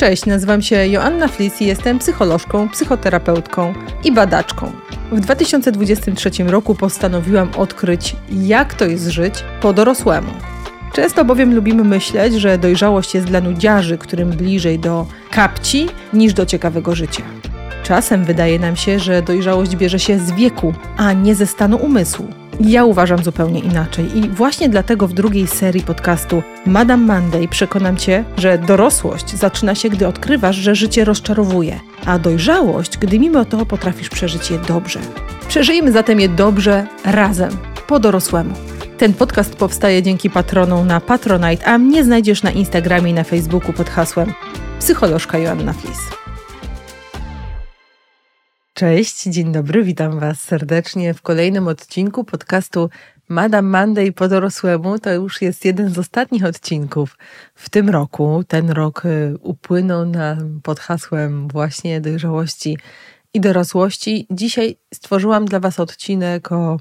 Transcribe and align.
Cześć, 0.00 0.26
nazywam 0.26 0.62
się 0.62 0.86
Joanna 0.86 1.28
Flis 1.28 1.62
i 1.62 1.66
jestem 1.66 1.98
psycholożką, 1.98 2.68
psychoterapeutką 2.68 3.74
i 4.04 4.12
badaczką. 4.12 4.72
W 5.12 5.20
2023 5.20 6.30
roku 6.44 6.74
postanowiłam 6.74 7.50
odkryć, 7.56 8.16
jak 8.30 8.74
to 8.74 8.84
jest 8.84 9.06
żyć 9.06 9.34
po 9.60 9.72
dorosłemu. 9.72 10.32
Często 10.92 11.24
bowiem 11.24 11.54
lubimy 11.54 11.84
myśleć, 11.84 12.34
że 12.34 12.58
dojrzałość 12.58 13.14
jest 13.14 13.26
dla 13.26 13.40
nudziarzy, 13.40 13.98
którym 13.98 14.30
bliżej 14.30 14.78
do 14.78 15.06
kapci 15.30 15.88
niż 16.12 16.34
do 16.34 16.46
ciekawego 16.46 16.94
życia. 16.94 17.22
Czasem 17.82 18.24
wydaje 18.24 18.58
nam 18.58 18.76
się, 18.76 18.98
że 18.98 19.22
dojrzałość 19.22 19.76
bierze 19.76 19.98
się 19.98 20.18
z 20.18 20.32
wieku, 20.32 20.74
a 20.96 21.12
nie 21.12 21.34
ze 21.34 21.46
stanu 21.46 21.76
umysłu. 21.76 22.39
Ja 22.64 22.84
uważam 22.84 23.24
zupełnie 23.24 23.60
inaczej 23.60 24.18
i 24.18 24.28
właśnie 24.28 24.68
dlatego 24.68 25.08
w 25.08 25.12
drugiej 25.12 25.46
serii 25.46 25.82
podcastu 25.82 26.42
Madame 26.66 27.06
Monday 27.14 27.48
przekonam 27.48 27.96
Cię, 27.96 28.24
że 28.36 28.58
dorosłość 28.58 29.36
zaczyna 29.36 29.74
się, 29.74 29.88
gdy 29.88 30.06
odkrywasz, 30.06 30.56
że 30.56 30.74
życie 30.74 31.04
rozczarowuje, 31.04 31.80
a 32.06 32.18
dojrzałość, 32.18 32.98
gdy 32.98 33.18
mimo 33.18 33.44
to 33.44 33.66
potrafisz 33.66 34.08
przeżyć 34.08 34.50
je 34.50 34.58
dobrze. 34.58 35.00
Przeżyjmy 35.48 35.92
zatem 35.92 36.20
je 36.20 36.28
dobrze 36.28 36.86
razem, 37.04 37.50
po 37.86 37.98
dorosłemu. 37.98 38.54
Ten 38.98 39.14
podcast 39.14 39.56
powstaje 39.56 40.02
dzięki 40.02 40.30
patronom 40.30 40.86
na 40.86 41.00
Patronite, 41.00 41.66
a 41.66 41.78
mnie 41.78 42.04
znajdziesz 42.04 42.42
na 42.42 42.50
Instagramie 42.50 43.10
i 43.10 43.14
na 43.14 43.24
Facebooku 43.24 43.72
pod 43.72 43.90
hasłem 43.90 44.32
psycholożka 44.78 45.38
Joanna 45.38 45.72
Flis. 45.72 45.98
Cześć, 48.80 49.22
dzień 49.22 49.52
dobry, 49.52 49.84
witam 49.84 50.20
Was 50.20 50.42
serdecznie 50.42 51.14
w 51.14 51.22
kolejnym 51.22 51.68
odcinku 51.68 52.24
podcastu 52.24 52.90
Madame 53.28 53.68
Monday 53.78 54.12
po 54.12 54.28
dorosłemu. 54.28 54.98
To 54.98 55.12
już 55.12 55.42
jest 55.42 55.64
jeden 55.64 55.90
z 55.90 55.98
ostatnich 55.98 56.44
odcinków 56.44 57.18
w 57.54 57.70
tym 57.70 57.90
roku. 57.90 58.44
Ten 58.48 58.70
rok 58.70 59.04
y, 59.04 59.34
upłynął 59.40 60.06
nam 60.06 60.60
pod 60.62 60.80
hasłem 60.80 61.48
właśnie 61.48 62.00
dojrzałości 62.00 62.78
i 63.34 63.40
dorosłości. 63.40 64.26
Dzisiaj 64.30 64.76
stworzyłam 64.94 65.44
dla 65.44 65.60
Was 65.60 65.80
odcinek 65.80 66.52
o 66.52 66.80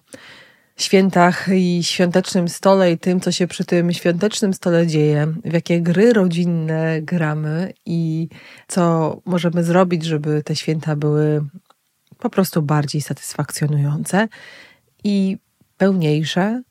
świętach 0.78 1.47
i 1.53 1.84
świątecznym 1.84 2.50
stole 2.50 2.91
i 2.91 2.97
tym, 2.97 3.19
co 3.19 3.31
się 3.31 3.47
przy 3.47 3.66
tym 3.66 3.94
świątecznym 3.94 4.53
stole 4.53 4.88
dzieje, 4.88 5.34
w 5.45 5.53
jakie 5.53 5.81
gry 5.81 6.13
rodzinne 6.13 7.02
gramy 7.02 7.73
i 7.86 8.28
co 8.67 9.16
możemy 9.25 9.63
zrobić, 9.63 10.06
żeby 10.06 10.44
te 10.44 10.56
święta 10.56 10.95
były 10.95 11.41
po 12.20 12.30
prostu 12.30 12.62
bardziej 12.62 13.02
satysfakcjonujące 13.02 14.28
i 15.03 15.38
pełniejsze, 15.78 16.62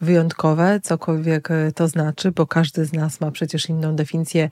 wyjątkowe, 0.00 0.80
cokolwiek 0.82 1.48
to 1.74 1.88
znaczy, 1.88 2.32
bo 2.32 2.46
każdy 2.46 2.84
z 2.84 2.92
nas 2.92 3.20
ma 3.20 3.30
przecież 3.30 3.68
inną 3.68 3.96
definicję 3.96 4.50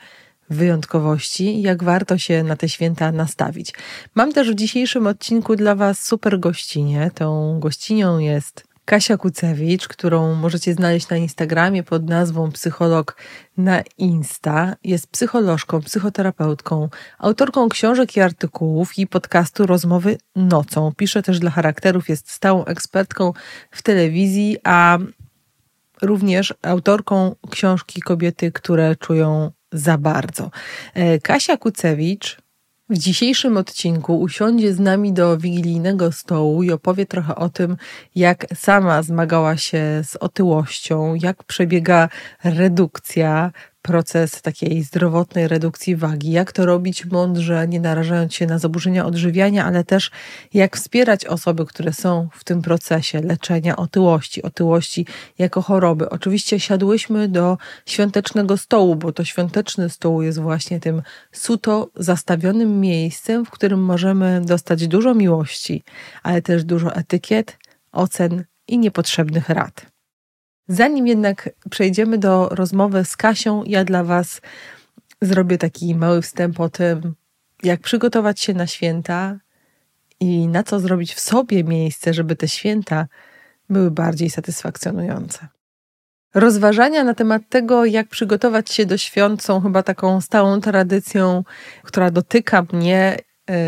wyjątkowości 0.50 1.62
jak 1.62 1.84
warto 1.84 2.18
się 2.18 2.42
na 2.42 2.56
te 2.56 2.68
święta 2.68 3.12
nastawić. 3.12 3.74
Mam 4.14 4.32
też 4.32 4.50
w 4.50 4.54
dzisiejszym 4.54 5.06
odcinku 5.06 5.56
dla 5.56 5.74
Was 5.74 6.06
super 6.06 6.40
gościnie. 6.40 7.10
Tą 7.14 7.60
gościnią 7.60 8.18
jest 8.18 8.69
Kasia 8.90 9.16
Kucewicz, 9.16 9.88
którą 9.88 10.34
możecie 10.34 10.74
znaleźć 10.74 11.08
na 11.08 11.16
Instagramie 11.16 11.82
pod 11.82 12.08
nazwą 12.08 12.52
Psycholog 12.52 13.16
na 13.56 13.82
Insta. 13.98 14.76
Jest 14.84 15.06
psycholożką, 15.06 15.80
psychoterapeutką, 15.80 16.88
autorką 17.18 17.68
książek 17.68 18.16
i 18.16 18.20
artykułów 18.20 18.98
i 18.98 19.06
podcastu 19.06 19.66
Rozmowy 19.66 20.18
nocą. 20.36 20.92
Pisze 20.96 21.22
też 21.22 21.38
dla 21.38 21.50
charakterów, 21.50 22.08
jest 22.08 22.30
stałą 22.30 22.64
ekspertką 22.64 23.32
w 23.70 23.82
telewizji, 23.82 24.56
a 24.64 24.98
również 26.02 26.54
autorką 26.62 27.34
książki 27.50 28.00
Kobiety, 28.00 28.52
które 28.52 28.96
czują 28.96 29.50
za 29.72 29.98
bardzo. 29.98 30.50
E, 30.94 31.18
Kasia 31.18 31.56
Kucewicz 31.56 32.38
w 32.90 32.98
dzisiejszym 32.98 33.56
odcinku 33.56 34.20
usiądzie 34.20 34.74
z 34.74 34.80
nami 34.80 35.12
do 35.12 35.38
wigilijnego 35.38 36.12
stołu 36.12 36.62
i 36.62 36.72
opowie 36.72 37.06
trochę 37.06 37.34
o 37.34 37.48
tym, 37.48 37.76
jak 38.14 38.46
sama 38.54 39.02
zmagała 39.02 39.56
się 39.56 40.02
z 40.04 40.16
otyłością, 40.16 41.14
jak 41.14 41.44
przebiega 41.44 42.08
redukcja, 42.44 43.52
proces 43.82 44.42
takiej 44.42 44.82
zdrowotnej 44.82 45.48
redukcji 45.48 45.96
wagi, 45.96 46.30
jak 46.30 46.52
to 46.52 46.66
robić 46.66 47.06
mądrze, 47.06 47.68
nie 47.68 47.80
narażając 47.80 48.34
się 48.34 48.46
na 48.46 48.58
zaburzenia 48.58 49.06
odżywiania, 49.06 49.64
ale 49.64 49.84
też 49.84 50.10
jak 50.54 50.76
wspierać 50.76 51.26
osoby, 51.26 51.66
które 51.66 51.92
są 51.92 52.28
w 52.32 52.44
tym 52.44 52.62
procesie 52.62 53.20
leczenia 53.20 53.76
otyłości, 53.76 54.42
otyłości 54.42 55.06
jako 55.38 55.62
choroby. 55.62 56.10
Oczywiście 56.10 56.60
siadłyśmy 56.60 57.28
do 57.28 57.58
świątecznego 57.86 58.56
stołu, 58.56 58.96
bo 58.96 59.12
to 59.12 59.24
świąteczny 59.24 59.90
stół 59.90 60.22
jest 60.22 60.40
właśnie 60.40 60.80
tym 60.80 61.02
suto 61.32 61.90
zastawionym 61.96 62.80
miejscem, 62.80 63.44
w 63.44 63.50
którym 63.50 63.84
możemy 63.84 64.40
dostać 64.44 64.88
dużo 64.88 65.14
miłości, 65.14 65.84
ale 66.22 66.42
też 66.42 66.64
dużo 66.64 66.94
etykiet, 66.94 67.58
ocen 67.92 68.44
i 68.68 68.78
niepotrzebnych 68.78 69.48
rad. 69.48 69.89
Zanim 70.72 71.06
jednak 71.06 71.50
przejdziemy 71.70 72.18
do 72.18 72.48
rozmowy 72.48 73.04
z 73.04 73.16
Kasią, 73.16 73.64
ja 73.66 73.84
dla 73.84 74.04
Was 74.04 74.40
zrobię 75.22 75.58
taki 75.58 75.94
mały 75.94 76.22
wstęp 76.22 76.60
o 76.60 76.68
tym, 76.68 77.14
jak 77.62 77.80
przygotować 77.80 78.40
się 78.40 78.54
na 78.54 78.66
święta 78.66 79.38
i 80.20 80.48
na 80.48 80.62
co 80.62 80.80
zrobić 80.80 81.14
w 81.14 81.20
sobie 81.20 81.64
miejsce, 81.64 82.14
żeby 82.14 82.36
te 82.36 82.48
święta 82.48 83.06
były 83.70 83.90
bardziej 83.90 84.30
satysfakcjonujące. 84.30 85.48
Rozważania 86.34 87.04
na 87.04 87.14
temat 87.14 87.42
tego, 87.48 87.84
jak 87.84 88.08
przygotować 88.08 88.70
się 88.70 88.86
do 88.86 88.98
świąt, 88.98 89.42
są 89.42 89.60
chyba 89.60 89.82
taką 89.82 90.20
stałą 90.20 90.60
tradycją, 90.60 91.44
która 91.82 92.10
dotyka 92.10 92.66
mnie 92.72 93.16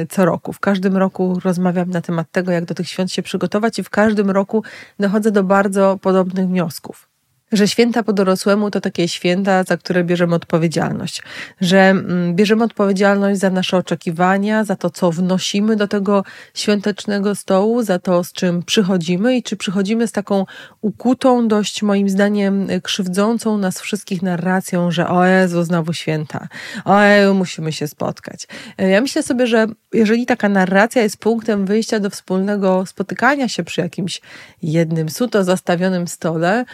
co 0.09 0.25
roku. 0.25 0.53
W 0.53 0.61
każdym 0.61 0.97
roku 0.97 1.41
rozmawiam 1.45 1.91
na 1.91 2.01
temat 2.01 2.31
tego, 2.31 2.53
jak 2.53 2.65
do 2.65 2.75
tych 2.75 2.89
świąt 2.89 3.13
się 3.13 3.23
przygotować, 3.23 3.79
i 3.79 3.83
w 3.83 3.91
każdym 3.91 4.31
roku 4.31 4.63
dochodzę 4.99 5.31
do 5.31 5.45
bardzo 5.45 5.99
podobnych 6.03 6.47
wniosków 6.47 7.12
że 7.53 7.69
święta 7.69 8.03
po 8.03 8.13
dorosłemu 8.13 8.71
to 8.71 8.81
takie 8.81 9.09
święta, 9.09 9.65
za 9.65 9.77
które 9.77 10.05
bierzemy 10.05 10.35
odpowiedzialność, 10.35 11.23
że 11.61 11.79
mm, 11.79 12.35
bierzemy 12.35 12.65
odpowiedzialność 12.65 13.41
za 13.41 13.51
nasze 13.51 13.77
oczekiwania, 13.77 14.65
za 14.65 14.77
to, 14.77 14.91
co 14.91 15.11
wnosimy 15.11 15.77
do 15.77 15.89
tego 15.89 16.25
świątecznego 16.55 17.35
stołu, 17.35 17.83
za 17.83 17.99
to, 17.99 18.25
z 18.25 18.33
czym 18.33 18.63
przychodzimy 18.63 19.37
i 19.37 19.43
czy 19.43 19.57
przychodzimy 19.57 20.07
z 20.07 20.13
taką 20.13 20.47
ukutą, 20.81 21.49
dość 21.49 21.83
moim 21.83 22.09
zdaniem 22.09 22.69
krzywdzącą 22.83 23.59
nas 23.59 23.81
wszystkich 23.81 24.23
narracją, 24.23 24.91
że 24.91 25.09
o 25.09 25.27
Jezu, 25.27 25.63
znowu 25.63 25.93
święta, 25.93 26.49
o 26.85 27.03
Jezu, 27.03 27.35
musimy 27.35 27.73
się 27.73 27.89
spotkać. 27.89 28.47
Ja 28.79 29.01
myślę 29.01 29.23
sobie, 29.23 29.47
że 29.47 29.67
jeżeli 29.93 30.27
taka 30.27 30.49
narracja 30.49 31.03
jest 31.03 31.17
punktem 31.17 31.67
wyjścia 31.67 32.01
do 32.01 32.11
wspólnego 32.11 32.87
spotykania 32.87 33.49
się 33.49 33.65
przy 33.65 33.81
jakimś 33.81 34.21
jednym 34.63 35.09
suto 35.09 35.45
zastawionym 35.45 36.09
stole, 36.09 36.65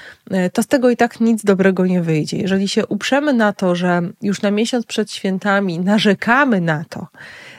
to 0.52 0.62
tego 0.68 0.90
i 0.90 0.96
tak 0.96 1.20
nic 1.20 1.44
dobrego 1.44 1.86
nie 1.86 2.02
wyjdzie. 2.02 2.36
Jeżeli 2.36 2.68
się 2.68 2.86
uprzemy 2.86 3.32
na 3.32 3.52
to, 3.52 3.74
że 3.74 4.02
już 4.22 4.42
na 4.42 4.50
miesiąc 4.50 4.86
przed 4.86 5.12
świętami 5.12 5.78
narzekamy 5.78 6.60
na 6.60 6.84
to, 6.88 7.06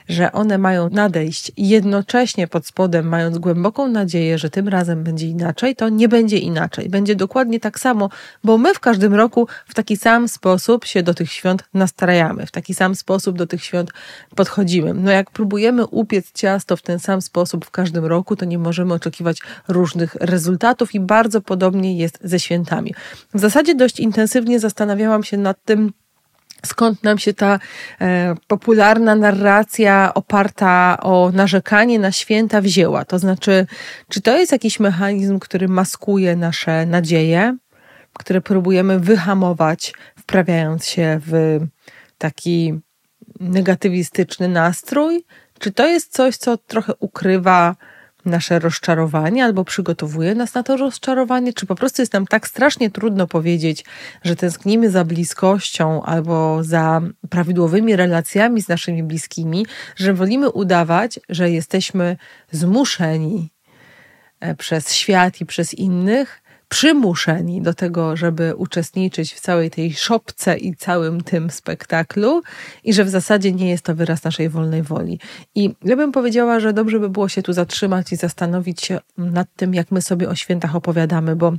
że 0.09 0.31
one 0.31 0.57
mają 0.57 0.89
nadejść 0.89 1.51
i 1.57 1.69
jednocześnie 1.69 2.47
pod 2.47 2.67
spodem, 2.67 3.07
mając 3.07 3.37
głęboką 3.37 3.87
nadzieję, 3.87 4.37
że 4.37 4.49
tym 4.49 4.67
razem 4.67 5.03
będzie 5.03 5.27
inaczej, 5.27 5.75
to 5.75 5.89
nie 5.89 6.07
będzie 6.07 6.37
inaczej. 6.37 6.89
Będzie 6.89 7.15
dokładnie 7.15 7.59
tak 7.59 7.79
samo, 7.79 8.09
bo 8.43 8.57
my 8.57 8.73
w 8.73 8.79
każdym 8.79 9.13
roku 9.13 9.47
w 9.67 9.73
taki 9.73 9.97
sam 9.97 10.27
sposób 10.27 10.85
się 10.85 11.03
do 11.03 11.13
tych 11.13 11.31
świąt 11.31 11.63
nastrajamy, 11.73 12.45
w 12.45 12.51
taki 12.51 12.73
sam 12.73 12.95
sposób 12.95 13.37
do 13.37 13.47
tych 13.47 13.63
świąt 13.63 13.91
podchodzimy. 14.35 14.93
No 14.93 15.11
jak 15.11 15.31
próbujemy 15.31 15.87
upiec 15.87 16.31
ciasto 16.31 16.77
w 16.77 16.81
ten 16.81 16.99
sam 16.99 17.21
sposób 17.21 17.65
w 17.65 17.71
każdym 17.71 18.05
roku, 18.05 18.35
to 18.35 18.45
nie 18.45 18.59
możemy 18.59 18.93
oczekiwać 18.93 19.41
różnych 19.67 20.15
rezultatów 20.15 20.95
i 20.95 20.99
bardzo 20.99 21.41
podobnie 21.41 21.97
jest 21.97 22.19
ze 22.23 22.39
świętami. 22.39 22.93
W 23.33 23.39
zasadzie 23.39 23.75
dość 23.75 23.99
intensywnie 23.99 24.59
zastanawiałam 24.59 25.23
się 25.23 25.37
nad 25.37 25.63
tym, 25.63 25.91
skąd 26.65 27.03
nam 27.03 27.17
się 27.17 27.33
ta 27.33 27.59
e, 28.01 28.35
popularna 28.47 29.15
narracja 29.15 30.11
oparta 30.13 30.97
o 31.01 31.31
narzekanie 31.33 31.99
na 31.99 32.11
święta 32.11 32.61
wzięła. 32.61 33.05
To 33.05 33.19
znaczy, 33.19 33.65
czy 34.09 34.21
to 34.21 34.37
jest 34.37 34.51
jakiś 34.51 34.79
mechanizm, 34.79 35.39
który 35.39 35.67
maskuje 35.67 36.35
nasze 36.35 36.85
nadzieje, 36.85 37.57
które 38.13 38.41
próbujemy 38.41 38.99
wyhamować, 38.99 39.93
wprawiając 40.19 40.85
się 40.85 41.19
w 41.25 41.59
taki 42.17 42.79
negatywistyczny 43.39 44.47
nastrój? 44.47 45.25
Czy 45.59 45.71
to 45.71 45.87
jest 45.87 46.13
coś, 46.13 46.37
co 46.37 46.57
trochę 46.57 46.93
ukrywa 46.99 47.75
nasze 48.25 48.59
rozczarowanie 48.59 49.45
albo 49.45 49.65
przygotowuje 49.65 50.35
nas 50.35 50.53
na 50.53 50.63
to 50.63 50.77
rozczarowanie, 50.77 51.53
czy 51.53 51.65
po 51.65 51.75
prostu 51.75 52.01
jest 52.01 52.13
nam 52.13 52.27
tak 52.27 52.47
strasznie 52.47 52.89
trudno 52.91 53.27
powiedzieć, 53.27 53.85
że 54.23 54.35
tęsknimy 54.35 54.89
za 54.89 55.05
bliskością 55.05 56.03
albo 56.03 56.63
za 56.63 57.01
prawidłowymi 57.29 57.95
relacjami 57.95 58.61
z 58.61 58.67
naszymi 58.67 59.03
bliskimi, 59.03 59.65
że 59.95 60.13
wolimy 60.13 60.49
udawać, 60.49 61.19
że 61.29 61.51
jesteśmy 61.51 62.17
zmuszeni 62.51 63.51
e, 64.39 64.55
przez 64.55 64.93
świat 64.93 65.41
i 65.41 65.45
przez 65.45 65.73
innych 65.73 66.41
przymuszeni 66.69 67.61
do 67.61 67.73
tego, 67.73 68.15
żeby 68.15 68.55
uczestniczyć 68.55 69.33
w 69.33 69.39
całej 69.39 69.71
tej 69.71 69.93
szopce 69.93 70.57
i 70.57 70.75
całym 70.75 71.21
tym 71.21 71.51
spektaklu 71.51 72.41
i 72.83 72.93
że 72.93 73.03
w 73.03 73.09
zasadzie 73.09 73.51
nie 73.51 73.69
jest 73.69 73.83
to 73.83 73.95
wyraz 73.95 74.23
naszej 74.23 74.49
wolnej 74.49 74.83
woli. 74.83 75.19
I 75.55 75.75
ja 75.83 75.95
bym 75.95 76.11
powiedziała, 76.11 76.59
że 76.59 76.73
dobrze 76.73 76.99
by 76.99 77.09
było 77.09 77.29
się 77.29 77.41
tu 77.41 77.53
zatrzymać 77.53 78.11
i 78.11 78.15
zastanowić 78.15 78.81
się 78.81 78.99
nad 79.17 79.47
tym, 79.55 79.73
jak 79.73 79.91
my 79.91 80.01
sobie 80.01 80.29
o 80.29 80.35
świętach 80.35 80.75
opowiadamy, 80.75 81.35
bo 81.35 81.53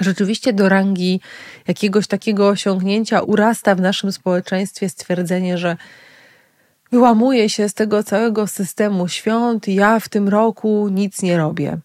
rzeczywiście 0.00 0.52
do 0.52 0.68
rangi 0.68 1.20
jakiegoś 1.68 2.06
takiego 2.06 2.48
osiągnięcia 2.48 3.20
urasta 3.20 3.74
w 3.74 3.80
naszym 3.80 4.12
społeczeństwie 4.12 4.88
stwierdzenie, 4.88 5.58
że 5.58 5.76
wyłamuje 6.92 7.48
się 7.48 7.68
z 7.68 7.74
tego 7.74 8.02
całego 8.02 8.46
systemu 8.46 9.08
świąt, 9.08 9.68
ja 9.68 10.00
w 10.00 10.08
tym 10.08 10.28
roku 10.28 10.88
nic 10.88 11.22
nie 11.22 11.36
robię. 11.36 11.78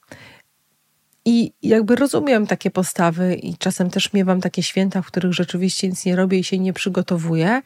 I 1.27 1.51
jakby 1.63 1.95
rozumiem 1.95 2.47
takie 2.47 2.71
postawy 2.71 3.35
i 3.35 3.57
czasem 3.57 3.89
też 3.89 4.13
miewam 4.13 4.41
takie 4.41 4.63
święta, 4.63 5.01
w 5.01 5.07
których 5.07 5.33
rzeczywiście 5.33 5.87
nic 5.87 6.05
nie 6.05 6.15
robię 6.15 6.39
i 6.39 6.43
się 6.43 6.59
nie 6.59 6.73
przygotowuję, 6.73 7.61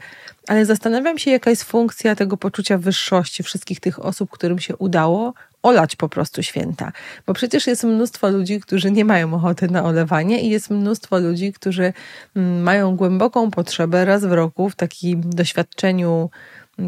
ale 0.47 0.65
zastanawiam 0.65 1.17
się, 1.17 1.31
jaka 1.31 1.49
jest 1.49 1.63
funkcja 1.63 2.15
tego 2.15 2.37
poczucia 2.37 2.77
wyższości 2.77 3.43
wszystkich 3.43 3.79
tych 3.79 4.05
osób, 4.05 4.29
którym 4.29 4.59
się 4.59 4.77
udało 4.77 5.33
olać 5.63 5.95
po 5.95 6.09
prostu 6.09 6.43
święta. 6.43 6.91
Bo 7.27 7.33
przecież 7.33 7.67
jest 7.67 7.83
mnóstwo 7.83 8.29
ludzi, 8.29 8.59
którzy 8.59 8.91
nie 8.91 9.05
mają 9.05 9.33
ochoty 9.33 9.67
na 9.67 9.83
olewanie 9.83 10.41
i 10.41 10.49
jest 10.49 10.69
mnóstwo 10.69 11.19
ludzi, 11.19 11.53
którzy 11.53 11.93
mm, 12.35 12.61
mają 12.61 12.95
głęboką 12.95 13.51
potrzebę 13.51 14.05
raz 14.05 14.25
w 14.25 14.31
roku 14.31 14.69
w 14.69 14.75
takim 14.75 15.29
doświadczeniu 15.29 16.29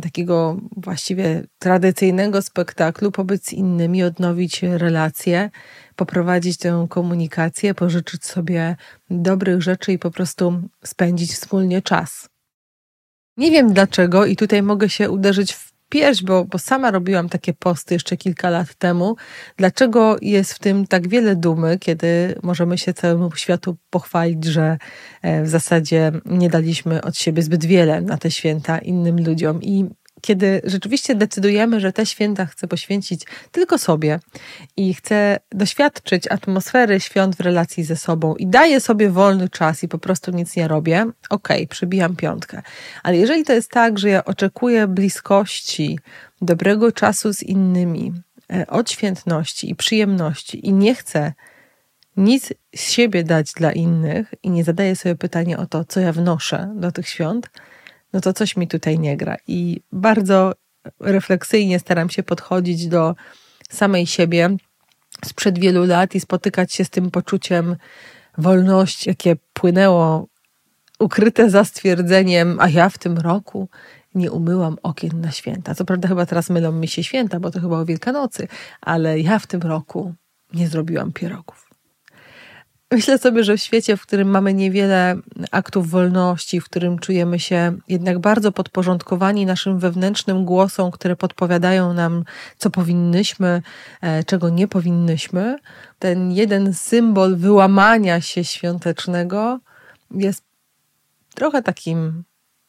takiego 0.02 0.58
właściwie 0.78 1.44
tradycyjnego 1.60 2.42
spektaklu, 2.42 3.12
pobyć 3.12 3.46
z 3.46 3.54
innymi, 3.54 4.04
odnowić 4.04 4.64
relacje, 4.64 5.50
poprowadzić 5.96 6.58
tę 6.58 6.88
komunikację, 6.90 7.74
pożyczyć 7.74 8.26
sobie 8.26 8.76
dobrych 9.10 9.62
rzeczy 9.62 9.92
i 9.92 10.00
po 10.00 10.12
prostu 10.12 10.62
spędzić 10.84 11.34
wspólnie 11.34 11.82
czas. 11.82 12.30
Nie 13.38 13.52
wiem 13.52 13.74
dlaczego, 13.74 14.26
i 14.26 14.36
tutaj 14.36 14.62
mogę 14.64 14.90
się 14.90 15.10
uderzyć 15.10 15.54
w 15.54 15.70
pierś, 15.92 16.24
bo, 16.24 16.46
bo 16.46 16.58
sama 16.58 16.92
robiłam 16.92 17.30
takie 17.30 17.54
posty 17.54 17.94
jeszcze 17.94 18.18
kilka 18.18 18.50
lat 18.50 18.76
temu. 18.76 19.16
Dlaczego 19.58 20.18
jest 20.22 20.54
w 20.54 20.60
tym 20.60 20.88
tak 20.88 21.08
wiele 21.08 21.36
dumy, 21.36 21.78
kiedy 21.80 22.36
możemy 22.44 22.78
się 22.78 22.94
całemu 22.94 23.36
światu 23.36 23.78
pochwalić, 23.90 24.46
że 24.46 24.78
e, 25.22 25.44
w 25.44 25.50
zasadzie 25.50 26.12
nie 26.26 26.50
daliśmy 26.50 27.02
od 27.02 27.18
siebie 27.18 27.42
zbyt 27.42 27.66
wiele 27.66 28.02
na 28.02 28.18
te 28.18 28.32
święta 28.32 28.78
innym 28.78 29.26
ludziom. 29.26 29.64
I 29.64 29.86
kiedy 30.21 30.62
rzeczywiście 30.63 31.15
decydujemy, 31.15 31.79
że 31.79 31.94
te 31.94 32.06
święta 32.06 32.45
chcę 32.45 32.68
poświęcić 32.68 33.25
tylko 33.51 33.77
sobie 33.77 34.19
i 34.77 34.94
chcę 34.94 35.39
doświadczyć 35.51 36.27
atmosfery 36.27 37.00
świąt 37.00 37.35
w 37.35 37.39
relacji 37.39 37.83
ze 37.83 37.95
sobą 37.95 38.35
i 38.35 38.47
daję 38.47 38.79
sobie 38.79 39.09
wolny 39.09 39.50
czas 39.50 39.83
i 39.83 39.88
po 39.88 39.97
prostu 39.97 40.31
nic 40.31 40.56
nie 40.56 40.68
robię, 40.68 41.01
okej, 41.29 41.57
okay, 41.57 41.68
przybijam 41.68 42.15
piątkę. 42.15 42.62
Ale 43.03 43.18
jeżeli 43.18 43.44
to 43.44 43.53
jest 43.53 43.71
tak, 43.71 44.00
że 44.00 44.09
ja 44.09 44.25
oczekuję 44.25 44.88
bliskości, 44.88 46.00
dobrego 46.41 46.91
czasu 46.91 47.33
z 47.33 47.44
innymi, 47.44 48.13
e, 48.53 48.68
odświętności 48.68 49.69
i 49.69 49.75
przyjemności 49.75 50.68
i 50.68 50.73
nie 50.73 50.95
chcę 50.95 51.33
nic 52.18 52.53
z 52.75 52.91
siebie 52.91 53.23
dać 53.23 53.53
dla 53.53 53.71
innych 53.71 54.33
i 54.44 54.50
nie 54.50 54.63
zadaję 54.63 54.95
sobie 54.95 55.15
pytania 55.15 55.57
o 55.57 55.65
to, 55.65 55.85
co 55.85 56.00
ja 56.00 56.13
wnoszę 56.13 56.73
do 56.75 56.91
tych 56.91 57.09
świąt, 57.09 57.50
no 58.13 58.22
to 58.22 58.34
coś 58.34 58.58
mi 58.58 58.68
tutaj 58.68 59.00
nie 59.00 59.18
gra. 59.18 59.38
I 59.48 59.81
bardzo 59.92 60.54
refleksyjnie 61.00 61.80
staram 61.80 62.10
się 62.10 62.24
podchodzić 62.24 62.88
do 62.88 63.16
samej 63.69 64.08
siebie 64.08 64.50
sprzed 65.25 65.60
wielu 65.60 65.86
lat 65.86 66.16
i 66.16 66.19
spotykać 66.19 66.74
się 66.74 66.86
z 66.86 66.90
tym 66.90 67.12
poczuciem 67.12 67.75
wolności, 68.38 69.10
jakie 69.10 69.36
płynęło 69.54 70.28
ukryte 71.00 71.50
za 71.50 71.63
stwierdzeniem, 71.63 72.58
a 72.60 72.69
ja 72.69 72.90
w 72.90 72.98
tym 72.98 73.18
roku 73.18 73.69
nie 74.16 74.31
umyłam 74.31 74.78
okien 74.84 75.22
na 75.22 75.31
święta. 75.31 75.75
Co 75.75 75.86
prawda 75.86 76.07
chyba 76.07 76.25
teraz 76.25 76.50
mylą 76.50 76.72
mi 76.72 76.88
się 76.88 77.04
święta, 77.04 77.40
bo 77.40 77.52
to 77.52 77.62
chyba 77.62 77.80
o 77.80 77.86
Wielkanocy, 77.86 78.48
ale 78.81 79.19
ja 79.19 79.40
w 79.40 79.48
tym 79.48 79.62
roku 79.62 80.14
nie 80.54 80.68
zrobiłam 80.68 81.12
pierogów. 81.12 81.70
Myślę 82.92 83.18
sobie, 83.18 83.44
że 83.44 83.58
w 83.58 83.62
świecie, 83.62 83.98
w 83.98 84.02
którym 84.02 84.30
mamy 84.30 84.54
niewiele 84.54 85.16
aktów 85.52 85.90
wolności, 85.90 86.62
w 86.62 86.66
którym 86.66 87.00
czujemy 87.00 87.40
się 87.40 87.78
jednak 87.88 88.20
bardzo 88.20 88.52
podporządkowani 88.52 89.46
naszym 89.46 89.80
wewnętrznym 89.80 90.46
głosom, 90.46 90.92
które 90.92 91.16
podpowiadają 91.16 91.94
nam, 91.94 92.24
co 92.58 92.70
powinnyśmy, 92.70 93.62
e, 94.02 94.24
czego 94.24 94.50
nie 94.50 94.68
powinnyśmy, 94.68 95.58
ten 96.00 96.32
jeden 96.32 96.74
symbol 96.74 97.36
wyłamania 97.36 98.22
się 98.22 98.44
świątecznego 98.44 99.60
jest 100.12 100.44
trochę 101.36 101.62
takim 101.62 102.24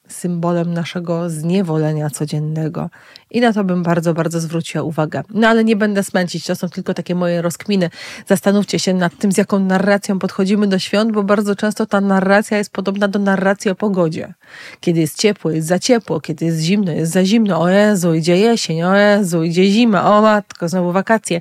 symbolem 0.09 0.75
naszego 0.75 1.31
zniewolenia 1.31 2.11
codziennego. 2.11 2.91
I 3.31 3.41
na 3.41 3.53
to 3.53 3.65
bym 3.65 3.83
bardzo, 3.83 4.15
bardzo 4.15 4.41
zwróciła 4.41 4.85
uwagę. 4.85 5.23
No 5.31 5.49
ale 5.49 5.65
nie 5.65 5.77
będę 5.77 6.03
smęcić, 6.03 6.47
to 6.47 6.57
są 6.57 6.69
tylko 6.69 6.95
takie 6.95 7.15
moje 7.15 7.43
rozkminy. 7.43 7.91
Zastanówcie 8.27 8.79
się 8.79 8.95
nad 8.95 9.19
tym, 9.19 9.33
z 9.33 9.37
jaką 9.37 9.59
narracją 9.59 10.19
podchodzimy 10.19 10.67
do 10.67 10.79
świąt, 10.79 11.13
bo 11.13 11.23
bardzo 11.23 11.57
często 11.57 11.87
ta 11.87 12.01
narracja 12.01 12.59
jest 12.59 12.71
podobna 12.71 13.09
do 13.09 13.19
narracji 13.19 13.71
o 13.71 13.75
pogodzie. 13.75 14.35
Kiedy 14.81 15.01
jest 15.01 15.19
ciepło, 15.19 15.51
jest 15.51 15.69
za 15.69 15.79
ciepło, 15.79 16.21
kiedy 16.21 16.45
jest 16.45 16.61
zimno, 16.61 16.93
jest 16.93 17.13
za 17.13 17.25
zimno. 17.25 17.61
O 17.61 17.69
Jezu, 17.69 18.15
idzie 18.15 18.37
jesień, 18.37 18.83
o 18.83 18.97
Jezu, 18.97 19.43
idzie 19.43 19.67
zima, 19.67 20.19
o 20.19 20.23
matko, 20.23 20.69
znowu 20.69 20.93
wakacje. 20.93 21.41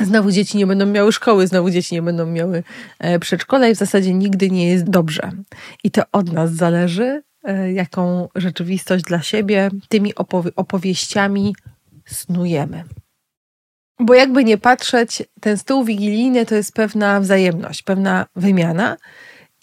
Znowu 0.00 0.30
dzieci 0.30 0.58
nie 0.58 0.66
będą 0.66 0.86
miały 0.86 1.12
szkoły, 1.12 1.46
znowu 1.46 1.70
dzieci 1.70 1.94
nie 1.94 2.02
będą 2.02 2.26
miały 2.26 2.62
e, 2.98 3.18
przedszkola 3.18 3.68
i 3.68 3.74
w 3.74 3.78
zasadzie 3.78 4.14
nigdy 4.14 4.50
nie 4.50 4.68
jest 4.68 4.90
dobrze. 4.90 5.32
I 5.84 5.90
to 5.90 6.02
od 6.12 6.32
nas 6.32 6.52
zależy, 6.52 7.22
e, 7.44 7.72
jaką 7.72 8.28
rzeczywistość 8.34 9.04
dla 9.04 9.22
siebie 9.22 9.70
tymi 9.88 10.14
opowie 10.14 10.50
opowieściami 10.56 11.54
snujemy. 12.06 12.84
Bo 14.00 14.14
jakby 14.14 14.44
nie 14.44 14.58
patrzeć, 14.58 15.22
ten 15.40 15.58
stół 15.58 15.84
wigilijny 15.84 16.46
to 16.46 16.54
jest 16.54 16.72
pewna 16.72 17.20
wzajemność, 17.20 17.82
pewna 17.82 18.26
wymiana. 18.36 18.96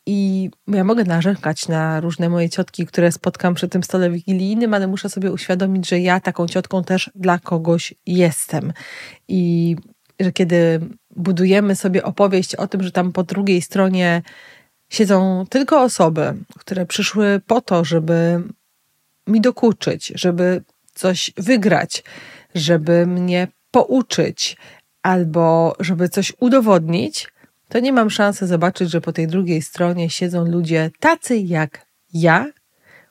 I 0.06 0.50
ja 0.68 0.84
mogę 0.84 1.04
narzekać 1.04 1.68
na 1.68 2.00
różne 2.00 2.30
moje 2.30 2.50
ciotki, 2.50 2.86
które 2.86 3.12
spotkam 3.12 3.54
przy 3.54 3.68
tym 3.68 3.84
stole 3.84 4.10
wigilijnym, 4.10 4.74
ale 4.74 4.88
muszę 4.88 5.10
sobie 5.10 5.32
uświadomić, 5.32 5.90
że 5.90 6.00
ja 6.00 6.20
taką 6.20 6.48
ciotką 6.48 6.84
też 6.84 7.12
dla 7.16 7.40
kogoś 7.40 7.94
jestem. 8.06 8.74
I 9.28 9.76
że 10.24 10.32
kiedy 10.32 10.80
budujemy 11.16 11.76
sobie 11.76 12.04
opowieść 12.04 12.56
o 12.56 12.68
tym, 12.68 12.84
że 12.84 12.92
tam 12.92 13.12
po 13.12 13.24
drugiej 13.24 13.62
stronie 13.62 14.22
siedzą 14.90 15.46
tylko 15.50 15.82
osoby, 15.82 16.34
które 16.60 16.86
przyszły 16.86 17.42
po 17.48 17.62
to, 17.62 17.86
żeby 17.86 18.44
mi 19.28 19.42
dokuczyć, 19.42 20.12
żeby 20.16 20.64
coś 20.94 21.32
wygrać, 21.38 22.04
żeby 22.56 23.08
mnie 23.08 23.48
pouczyć 23.72 24.58
albo 25.02 25.76
żeby 25.80 26.10
coś 26.10 26.34
udowodnić, 26.40 27.28
to 27.70 27.80
nie 27.80 27.94
mam 27.94 28.10
szansy 28.10 28.48
zobaczyć, 28.48 28.92
że 28.92 29.02
po 29.02 29.14
tej 29.14 29.28
drugiej 29.28 29.62
stronie 29.62 30.10
siedzą 30.10 30.46
ludzie 30.46 30.92
tacy 31.00 31.38
jak 31.38 31.86
ja, 32.14 32.52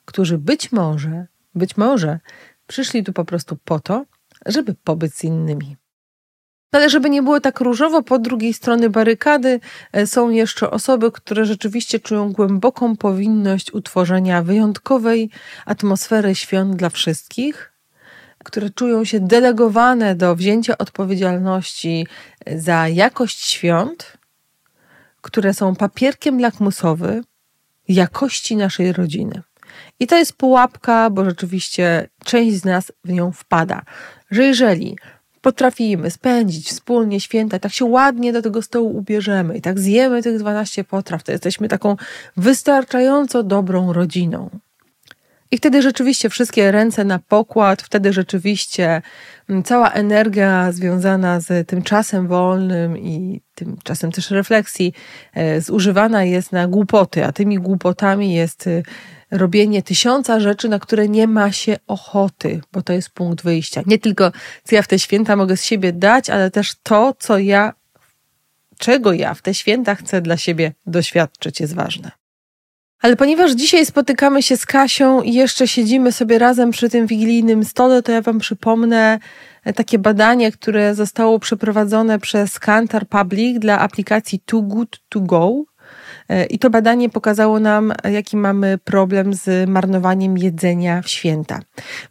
którzy 0.05 0.37
być 0.37 0.71
może, 0.71 1.25
być 1.55 1.77
może 1.77 2.19
przyszli 2.67 3.03
tu 3.03 3.13
po 3.13 3.25
prostu 3.25 3.57
po 3.65 3.79
to, 3.79 4.05
żeby 4.45 4.73
pobyć 4.73 5.15
z 5.15 5.23
innymi. 5.23 5.75
Ale 6.73 6.89
żeby 6.89 7.09
nie 7.09 7.23
było 7.23 7.39
tak 7.39 7.59
różowo, 7.59 8.03
po 8.03 8.19
drugiej 8.19 8.53
stronie 8.53 8.89
barykady 8.89 9.59
e, 9.91 10.07
są 10.07 10.29
jeszcze 10.29 10.71
osoby, 10.71 11.11
które 11.11 11.45
rzeczywiście 11.45 11.99
czują 11.99 12.31
głęboką 12.31 12.97
powinność 12.97 13.73
utworzenia 13.73 14.43
wyjątkowej 14.43 15.29
atmosfery 15.65 16.35
świąt 16.35 16.75
dla 16.75 16.89
wszystkich, 16.89 17.73
które 18.43 18.69
czują 18.69 19.05
się 19.05 19.19
delegowane 19.19 20.15
do 20.15 20.35
wzięcia 20.35 20.77
odpowiedzialności 20.77 22.07
e, 22.45 22.59
za 22.59 22.87
jakość 22.87 23.45
świąt, 23.45 24.17
które 25.21 25.53
są 25.53 25.75
papierkiem 25.75 26.39
lakmusowym 26.39 27.23
jakości 27.87 28.55
naszej 28.55 28.93
rodziny. 28.93 29.41
I 29.99 30.07
to 30.07 30.17
jest 30.17 30.33
pułapka, 30.33 31.09
bo 31.09 31.25
rzeczywiście 31.25 32.09
część 32.25 32.57
z 32.57 32.65
nas 32.65 32.91
w 33.03 33.09
nią 33.09 33.31
wpada, 33.31 33.81
że 34.31 34.43
jeżeli 34.43 34.97
potrafimy 35.43 36.11
spędzić 36.11 36.69
wspólnie 36.69 37.19
święta, 37.19 37.59
tak 37.59 37.73
się 37.73 37.85
ładnie 37.85 38.33
do 38.33 38.41
tego 38.41 38.61
stołu 38.61 38.97
ubierzemy 38.97 39.57
i 39.57 39.61
tak 39.61 39.79
zjemy 39.79 40.23
tych 40.23 40.39
12 40.39 40.83
potraw, 40.83 41.23
to 41.23 41.31
jesteśmy 41.31 41.67
taką 41.67 41.95
wystarczająco 42.37 43.43
dobrą 43.43 43.93
rodziną. 43.93 44.49
I 45.51 45.57
wtedy 45.57 45.81
rzeczywiście 45.81 46.29
wszystkie 46.29 46.71
ręce 46.71 47.03
na 47.03 47.19
pokład, 47.19 47.81
wtedy 47.81 48.13
rzeczywiście 48.13 49.01
mm, 49.49 49.63
cała 49.63 49.91
energia 49.91 50.71
związana 50.71 51.39
z 51.39 51.67
tym 51.67 51.81
czasem 51.81 52.27
wolnym 52.27 52.97
i 52.97 53.41
tym 53.55 53.77
czasem 53.83 54.11
też 54.11 54.31
refleksji 54.31 54.93
e, 55.33 55.61
zużywana 55.61 56.23
jest 56.23 56.51
na 56.51 56.67
głupoty, 56.67 57.25
a 57.25 57.31
tymi 57.31 57.59
głupotami 57.59 58.33
jest 58.33 58.67
y, 58.67 58.83
robienie 59.33 59.83
tysiąca 59.83 60.39
rzeczy, 60.39 60.69
na 60.69 60.79
które 60.79 61.09
nie 61.09 61.27
ma 61.27 61.51
się 61.51 61.77
ochoty, 61.87 62.61
bo 62.71 62.81
to 62.81 62.93
jest 62.93 63.09
punkt 63.09 63.43
wyjścia. 63.43 63.81
Nie 63.85 63.99
tylko 63.99 64.31
co 64.63 64.75
ja 64.75 64.81
w 64.81 64.87
te 64.87 64.99
święta 64.99 65.35
mogę 65.35 65.57
z 65.57 65.63
siebie 65.63 65.93
dać, 65.93 66.29
ale 66.29 66.51
też 66.51 66.73
to, 66.83 67.13
co 67.19 67.37
ja 67.37 67.73
czego 68.77 69.13
ja 69.13 69.33
w 69.33 69.41
te 69.41 69.53
święta 69.53 69.95
chcę 69.95 70.21
dla 70.21 70.37
siebie 70.37 70.73
doświadczyć, 70.85 71.59
jest 71.59 71.75
ważne. 71.75 72.11
Ale 73.01 73.15
ponieważ 73.15 73.51
dzisiaj 73.51 73.85
spotykamy 73.85 74.43
się 74.43 74.57
z 74.57 74.65
Kasią 74.65 75.21
i 75.21 75.33
jeszcze 75.33 75.67
siedzimy 75.67 76.11
sobie 76.11 76.39
razem 76.39 76.71
przy 76.71 76.89
tym 76.89 77.07
wigilijnym 77.07 77.65
stole, 77.65 78.03
to 78.03 78.11
ja 78.11 78.21
Wam 78.21 78.39
przypomnę 78.39 79.19
takie 79.75 79.99
badanie, 79.99 80.51
które 80.51 80.95
zostało 80.95 81.39
przeprowadzone 81.39 82.19
przez 82.19 82.59
Kantar 82.59 83.07
Public 83.07 83.59
dla 83.59 83.79
aplikacji 83.79 84.39
Too 84.45 84.61
Good 84.61 84.99
To 85.09 85.19
Go. 85.19 85.63
E, 86.29 86.45
I 86.45 86.59
to 86.59 86.69
badanie 86.69 87.09
pokazało 87.09 87.59
nam, 87.59 87.93
jaki 88.11 88.37
mamy 88.37 88.77
problem 88.77 89.33
z 89.33 89.69
marnowaniem 89.69 90.37
jedzenia 90.37 91.01
w 91.01 91.09
święta. 91.09 91.59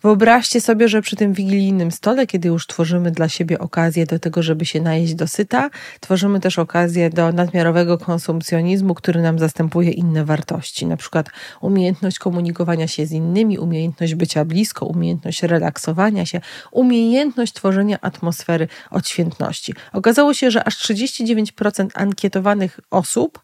Wyobraźcie 0.03 0.61
sobie, 0.61 0.89
że 0.89 1.03
przy 1.03 1.17
tym 1.17 1.33
wigilijnym 1.33 1.91
stole, 1.91 2.27
kiedy 2.27 2.49
już 2.49 2.67
tworzymy 2.67 3.11
dla 3.11 3.29
siebie 3.29 3.59
okazję 3.59 4.07
do 4.07 4.19
tego, 4.19 4.43
żeby 4.43 4.67
się 4.67 4.81
najeść 4.81 5.15
dosyta, 5.15 5.71
tworzymy 6.01 6.41
też 6.41 6.59
okazję 6.59 7.11
do 7.11 7.33
nadmiarowego 7.33 7.99
konsumpcjonizmu, 7.99 8.95
który 8.95 9.23
nam 9.23 9.39
zastępuje 9.39 9.91
inne 9.91 10.25
wartości, 10.25 10.87
na 10.87 10.97
przykład 10.97 11.27
umiejętność 11.61 12.19
komunikowania 12.19 12.89
się 12.89 13.07
z 13.07 13.13
innymi, 13.13 13.59
umiejętność 13.59 14.15
bycia 14.15 14.45
blisko, 14.45 14.87
umiejętność 14.87 15.43
relaksowania 15.43 16.27
się, 16.27 16.41
umiejętność 16.71 17.53
tworzenia 17.53 17.99
atmosfery 18.01 18.69
odświętności. 18.91 19.75
Okazało 19.93 20.35
się, 20.35 20.51
że 20.51 20.65
aż 20.65 20.77
39% 20.77 21.89
ankietowanych 21.95 22.81
osób 22.91 23.43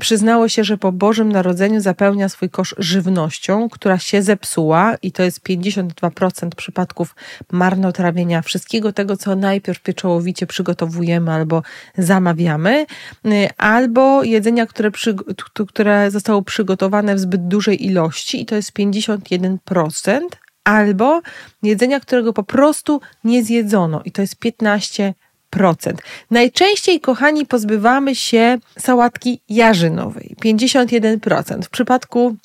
Przyznało 0.00 0.48
się, 0.48 0.64
że 0.64 0.78
po 0.78 0.92
Bożym 0.92 1.32
Narodzeniu 1.32 1.80
zapełnia 1.80 2.28
swój 2.28 2.50
kosz 2.50 2.74
żywnością, 2.78 3.68
która 3.68 3.98
się 3.98 4.22
zepsuła, 4.22 4.96
i 5.02 5.12
to 5.12 5.22
jest 5.22 5.40
52% 5.40 6.48
przypadków 6.56 7.14
marnotrawienia 7.52 8.42
wszystkiego 8.42 8.92
tego, 8.92 9.16
co 9.16 9.36
najpierw 9.36 9.82
pieczołowicie 9.82 10.46
przygotowujemy 10.46 11.32
albo 11.32 11.62
zamawiamy, 11.98 12.86
albo 13.56 14.24
jedzenia, 14.24 14.66
które, 14.66 14.90
przy, 14.90 15.16
które 15.68 16.10
zostało 16.10 16.42
przygotowane 16.42 17.14
w 17.14 17.20
zbyt 17.20 17.48
dużej 17.48 17.86
ilości, 17.86 18.42
i 18.42 18.46
to 18.46 18.54
jest 18.54 18.72
51%, 18.72 20.20
albo 20.64 21.20
jedzenia, 21.62 22.00
którego 22.00 22.32
po 22.32 22.44
prostu 22.44 23.00
nie 23.24 23.44
zjedzono, 23.44 24.02
i 24.04 24.12
to 24.12 24.22
jest 24.22 24.36
15%. 24.40 25.12
Najczęściej, 26.30 27.00
kochani, 27.00 27.46
pozbywamy 27.46 28.14
się 28.14 28.58
sałatki 28.78 29.40
jarzynowej 29.48 30.36
51%. 30.44 31.62
W 31.62 31.70
przypadku 31.70 32.36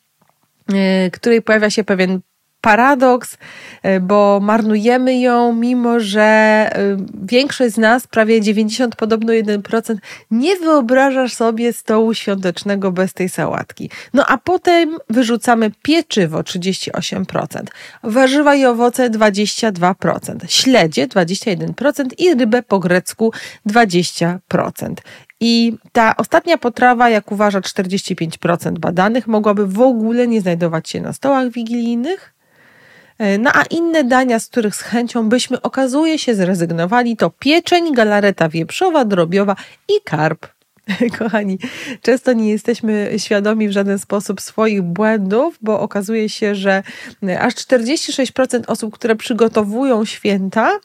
y, 1.07 1.11
której 1.11 1.41
pojawia 1.41 1.69
się 1.69 1.83
pewien 1.83 2.19
paradoks, 2.61 3.37
e, 3.83 3.99
bo 3.99 4.39
marnujemy 4.41 5.19
ją, 5.19 5.53
mimo 5.53 5.99
że 5.99 6.21
e, 6.21 6.97
większość 7.23 7.75
z 7.75 7.77
nas, 7.77 8.07
prawie 8.07 8.41
90, 8.41 8.95
podobno 8.95 9.33
1%, 9.33 9.95
nie 10.31 10.55
wyobrażasz 10.55 11.33
sobie 11.33 11.73
stołu 11.73 12.13
świątecznego 12.13 12.91
bez 12.91 13.13
tej 13.13 13.29
sałatki. 13.29 13.89
No 14.13 14.25
a 14.27 14.37
potem 14.37 14.97
wyrzucamy 15.09 15.71
pieczywo 15.81 16.41
38%, 16.41 17.63
warzywa 18.03 18.55
i 18.55 18.65
owoce 18.65 19.09
22%, 19.09 20.35
śledzie 20.47 21.07
21% 21.07 22.05
i 22.17 22.35
rybę 22.35 22.63
po 22.63 22.79
grecku 22.79 23.33
20%. 23.67 24.37
I 25.43 25.73
ta 25.91 26.17
ostatnia 26.17 26.57
potrawa, 26.57 27.09
jak 27.09 27.31
uważa 27.31 27.59
45% 27.59 28.79
badanych, 28.79 29.27
mogłaby 29.27 29.67
w 29.67 29.81
ogóle 29.81 30.27
nie 30.27 30.41
znajdować 30.41 30.89
się 30.89 31.01
na 31.01 31.13
stołach 31.13 31.49
wigilijnych, 31.49 32.30
no 33.39 33.51
a 33.53 33.63
inne 33.63 34.03
dania, 34.03 34.39
z 34.39 34.47
których 34.47 34.75
z 34.75 34.81
chęcią 34.81 35.29
byśmy 35.29 35.61
okazuje 35.61 36.19
się 36.19 36.35
zrezygnowali, 36.35 37.17
to 37.17 37.29
pieczeń, 37.29 37.93
galareta 37.93 38.49
wieprzowa, 38.49 39.05
drobiowa 39.05 39.55
i 39.87 39.93
karp. 40.03 40.47
Kochani, 41.19 41.59
często 42.01 42.33
nie 42.33 42.49
jesteśmy 42.49 43.11
świadomi 43.17 43.67
w 43.67 43.71
żaden 43.71 43.99
sposób 43.99 44.41
swoich 44.41 44.81
błędów, 44.81 45.57
bo 45.61 45.79
okazuje 45.79 46.29
się, 46.29 46.55
że 46.55 46.83
aż 47.39 47.53
46% 47.53 48.63
osób, 48.67 48.93
które 48.93 49.15
przygotowują 49.15 50.05
święta, 50.05 50.79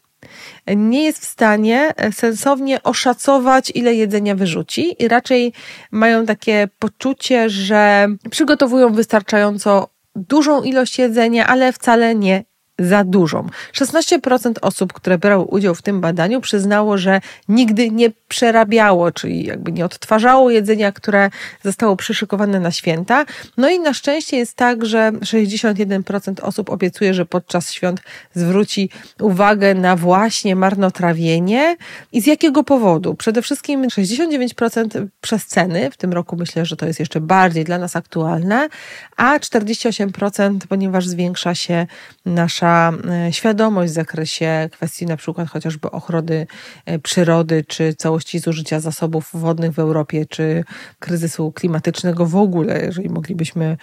nie 0.76 1.05
jest 1.05 1.23
w 1.23 1.28
stanie 1.28 1.93
sensownie 2.12 2.83
oszacować, 2.83 3.73
ile 3.75 3.95
jedzenia 3.95 4.35
wyrzuci, 4.35 5.02
i 5.02 5.09
raczej 5.09 5.52
mają 5.90 6.26
takie 6.26 6.69
poczucie, 6.78 7.50
że 7.50 8.07
przygotowują 8.31 8.93
wystarczająco 8.93 9.88
dużą 10.16 10.62
ilość 10.62 10.99
jedzenia, 10.99 11.46
ale 11.46 11.73
wcale 11.73 12.14
nie 12.14 12.44
za 12.78 13.04
dużą. 13.04 13.47
16% 13.73 14.52
osób, 14.62 14.92
które 14.92 15.18
brały 15.18 15.45
udział 15.45 15.75
w 15.75 15.83
tym 15.83 16.00
badaniu, 16.00 16.40
przyznało, 16.40 16.99
że 16.99 17.21
nigdy 17.49 17.90
nie 17.90 18.11
przerabiało, 18.28 19.12
czyli 19.12 19.45
jakby 19.45 19.73
nie 19.73 19.85
odtwarzało 19.85 20.50
jedzenia, 20.50 20.92
które 20.92 21.30
zostało 21.64 21.97
przyszykowane 21.97 22.61
na 22.61 22.71
święta. 22.71 23.25
No 23.56 23.71
i 23.71 23.80
na 23.80 23.95
szczęście 23.95 24.37
jest 24.37 24.54
tak, 24.54 24.85
że 24.85 25.12
61% 25.12 26.35
osób 26.42 26.71
obiecuje, 26.71 27.14
że 27.14 27.26
podczas 27.26 27.73
świąt 27.73 28.00
zwróci 28.35 28.90
uwagę 29.21 29.75
na 29.75 29.97
właśnie 29.97 30.56
marnotrawienie. 30.56 31.76
I 32.12 32.21
z 32.21 32.26
jakiego 32.26 32.64
powodu? 32.64 33.14
Przede 33.14 33.42
wszystkim 33.42 33.83
69% 33.85 35.06
przez 35.21 35.47
ceny, 35.47 35.90
w 35.90 35.97
tym 35.97 36.12
roku 36.12 36.37
myślę, 36.37 36.66
że 36.66 36.76
to 36.76 36.87
jest 36.87 37.00
jeszcze 37.00 37.21
bardziej 37.21 37.64
dla 37.64 37.78
nas 37.78 37.97
aktualne, 37.97 38.68
a 39.16 39.38
48%, 39.38 40.59
ponieważ 40.68 41.06
zwiększa 41.06 41.54
się 41.54 41.87
nasza 42.26 42.65
nasza 42.66 42.92
e, 43.11 43.32
świadomość 43.32 43.92
w 43.92 43.94
zakresie 43.94 44.68
kwestii 44.73 45.06
na 45.06 45.16
przykład 45.16 45.49
chociażby 45.49 45.90
ochrony 45.90 46.46
e, 46.87 46.99
przyrody, 46.99 47.64
czy 47.68 47.94
całości 47.94 48.38
zużycia 48.38 48.80
zasobów 48.80 49.30
wodnych 49.35 49.73
w 49.73 49.78
Europie, 49.78 50.26
czy 50.26 50.64
kryzysu 50.99 51.52
klimatycznego 51.52 52.26
w 52.26 52.37
ogóle, 52.37 52.85
jeżeli 52.85 53.08
moglibyśmy 53.08 53.76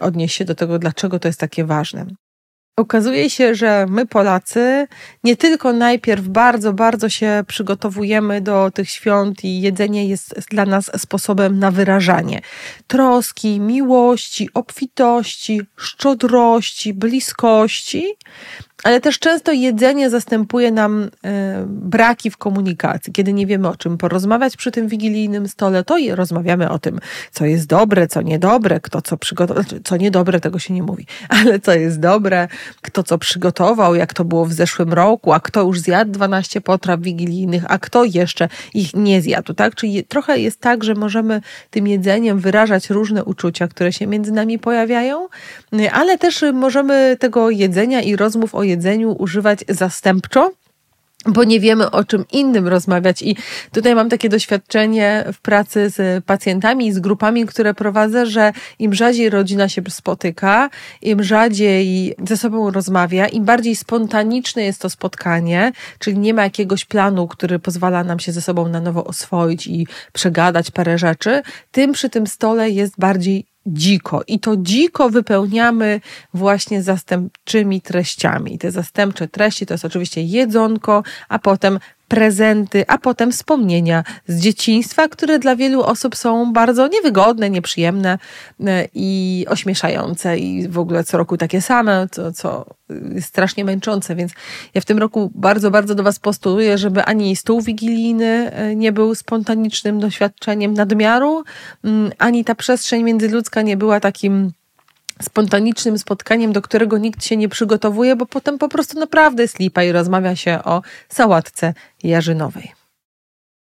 odnieść 0.00 0.36
się 0.36 0.44
do 0.44 0.54
tego, 0.54 0.78
dlaczego 0.78 1.18
to 1.18 1.28
jest 1.28 1.40
takie 1.40 1.64
ważne. 1.64 2.06
Okazuje 2.76 3.30
się, 3.30 3.54
że 3.54 3.86
my 3.88 4.06
Polacy 4.06 4.86
nie 5.24 5.36
tylko 5.36 5.72
najpierw 5.72 6.28
bardzo, 6.28 6.72
bardzo 6.72 7.08
się 7.08 7.44
przygotowujemy 7.46 8.40
do 8.40 8.70
tych 8.74 8.90
świąt 8.90 9.44
i 9.44 9.60
jedzenie 9.60 10.08
jest 10.08 10.34
dla 10.50 10.66
nas 10.66 10.90
sposobem 10.96 11.58
na 11.58 11.70
wyrażanie 11.70 12.40
troski, 12.86 13.60
miłości, 13.60 14.48
obfitości, 14.54 15.60
szczodrości, 15.76 16.94
bliskości, 16.94 18.16
ale 18.84 19.00
też 19.00 19.18
często 19.18 19.52
jedzenie 19.52 20.10
zastępuje 20.10 20.72
nam 20.72 21.10
e, 21.24 21.64
braki 21.66 22.30
w 22.30 22.36
komunikacji. 22.36 23.12
Kiedy 23.12 23.32
nie 23.32 23.46
wiemy 23.46 23.68
o 23.68 23.76
czym 23.76 23.98
porozmawiać 23.98 24.56
przy 24.56 24.70
tym 24.70 24.88
wigilijnym 24.88 25.48
stole, 25.48 25.84
to 25.84 25.98
i 25.98 26.10
rozmawiamy 26.10 26.70
o 26.70 26.78
tym, 26.78 27.00
co 27.32 27.44
jest 27.46 27.66
dobre, 27.66 28.08
co 28.08 28.22
niedobre, 28.22 28.80
kto 28.80 29.02
co 29.02 29.16
przygotował. 29.16 29.62
Znaczy, 29.62 29.80
co 29.84 29.96
niedobre, 29.96 30.40
tego 30.40 30.58
się 30.58 30.74
nie 30.74 30.82
mówi, 30.82 31.06
ale 31.28 31.60
co 31.60 31.74
jest 31.74 32.00
dobre, 32.00 32.48
kto 32.82 33.02
co 33.02 33.18
przygotował, 33.18 33.94
jak 33.94 34.14
to 34.14 34.24
było 34.24 34.46
w 34.46 34.52
zeszłym 34.52 34.92
roku, 34.92 35.32
a 35.32 35.40
kto 35.40 35.62
już 35.62 35.80
zjadł 35.80 36.12
12 36.12 36.60
potraw 36.60 37.00
wigilijnych, 37.00 37.64
a 37.68 37.78
kto 37.78 38.04
jeszcze 38.04 38.48
ich 38.74 38.94
nie 38.94 39.22
zjadł, 39.22 39.54
tak? 39.54 39.74
Czyli 39.74 40.04
trochę 40.04 40.38
jest 40.38 40.60
tak, 40.60 40.84
że 40.84 40.94
możemy 40.94 41.40
tym 41.70 41.86
jedzeniem 41.86 42.38
wyrażać 42.38 42.90
różne 42.90 43.24
uczucia, 43.24 43.68
które 43.68 43.92
się 43.92 44.06
między 44.06 44.32
nami 44.32 44.58
pojawiają, 44.58 45.28
ale 45.92 46.18
też 46.18 46.44
możemy 46.52 47.16
tego 47.20 47.50
jedzenia 47.50 48.00
i 48.00 48.16
rozmów 48.16 48.54
o 48.54 48.62
jedzeniu 48.70 49.12
używać 49.12 49.64
zastępczo, 49.68 50.52
bo 51.26 51.44
nie 51.44 51.60
wiemy 51.60 51.90
o 51.90 52.04
czym 52.04 52.24
innym 52.32 52.68
rozmawiać. 52.68 53.22
I 53.22 53.36
tutaj 53.72 53.94
mam 53.94 54.08
takie 54.08 54.28
doświadczenie 54.28 55.24
w 55.32 55.40
pracy 55.40 55.90
z 55.90 56.24
pacjentami 56.24 56.86
i 56.86 56.92
z 56.92 56.98
grupami, 56.98 57.46
które 57.46 57.74
prowadzę, 57.74 58.26
że 58.26 58.52
im 58.78 58.94
rzadziej 58.94 59.30
rodzina 59.30 59.68
się 59.68 59.82
spotyka, 59.88 60.70
im 61.02 61.22
rzadziej 61.22 62.14
ze 62.24 62.36
sobą 62.36 62.70
rozmawia, 62.70 63.28
im 63.28 63.44
bardziej 63.44 63.76
spontaniczne 63.76 64.62
jest 64.62 64.80
to 64.80 64.90
spotkanie, 64.90 65.72
czyli 65.98 66.18
nie 66.18 66.34
ma 66.34 66.42
jakiegoś 66.42 66.84
planu, 66.84 67.28
który 67.28 67.58
pozwala 67.58 68.04
nam 68.04 68.18
się 68.18 68.32
ze 68.32 68.40
sobą 68.40 68.68
na 68.68 68.80
nowo 68.80 69.04
oswoić 69.04 69.66
i 69.66 69.86
przegadać 70.12 70.70
parę 70.70 70.98
rzeczy, 70.98 71.42
tym 71.70 71.92
przy 71.92 72.10
tym 72.10 72.26
stole 72.26 72.70
jest 72.70 72.94
bardziej 72.98 73.49
dziko. 73.72 74.22
I 74.26 74.40
to 74.40 74.56
dziko 74.56 75.10
wypełniamy 75.10 76.00
właśnie 76.34 76.82
zastępczymi 76.82 77.80
treściami. 77.80 78.58
Te 78.58 78.70
zastępcze 78.70 79.28
treści 79.28 79.66
to 79.66 79.74
jest 79.74 79.84
oczywiście 79.84 80.22
jedzonko, 80.22 81.02
a 81.28 81.38
potem 81.38 81.78
prezenty, 82.10 82.84
a 82.88 82.98
potem 82.98 83.32
wspomnienia 83.32 84.04
z 84.26 84.40
dzieciństwa, 84.40 85.08
które 85.08 85.38
dla 85.38 85.56
wielu 85.56 85.82
osób 85.82 86.16
są 86.16 86.52
bardzo 86.52 86.88
niewygodne, 86.88 87.50
nieprzyjemne 87.50 88.18
e, 88.66 88.88
i 88.94 89.44
ośmieszające 89.48 90.38
i 90.38 90.68
w 90.68 90.78
ogóle 90.78 91.04
co 91.04 91.18
roku 91.18 91.36
takie 91.36 91.60
same, 91.60 92.08
co, 92.10 92.32
co 92.32 92.66
strasznie 93.20 93.64
męczące, 93.64 94.14
więc 94.14 94.32
ja 94.74 94.80
w 94.80 94.84
tym 94.84 94.98
roku 94.98 95.30
bardzo, 95.34 95.70
bardzo 95.70 95.94
do 95.94 96.02
Was 96.02 96.18
postuluję, 96.18 96.78
żeby 96.78 97.04
ani 97.04 97.36
stół 97.36 97.60
wigilijny 97.60 98.52
e, 98.52 98.76
nie 98.76 98.92
był 98.92 99.14
spontanicznym 99.14 100.00
doświadczeniem 100.00 100.74
nadmiaru, 100.74 101.44
mm, 101.84 102.10
ani 102.18 102.44
ta 102.44 102.54
przestrzeń 102.54 103.02
międzyludzka 103.02 103.62
nie 103.62 103.76
była 103.76 104.00
takim 104.00 104.52
spontanicznym 105.22 105.98
spotkaniem, 105.98 106.52
do 106.52 106.62
którego 106.62 106.98
nikt 106.98 107.24
się 107.24 107.36
nie 107.36 107.48
przygotowuje, 107.48 108.16
bo 108.16 108.26
potem 108.26 108.58
po 108.58 108.68
prostu 108.68 108.98
naprawdę 108.98 109.42
jest 109.42 109.58
lipa 109.58 109.82
i 109.82 109.92
rozmawia 109.92 110.36
się 110.36 110.60
o 110.64 110.82
sałatce 111.08 111.74
jarzynowej. 112.02 112.79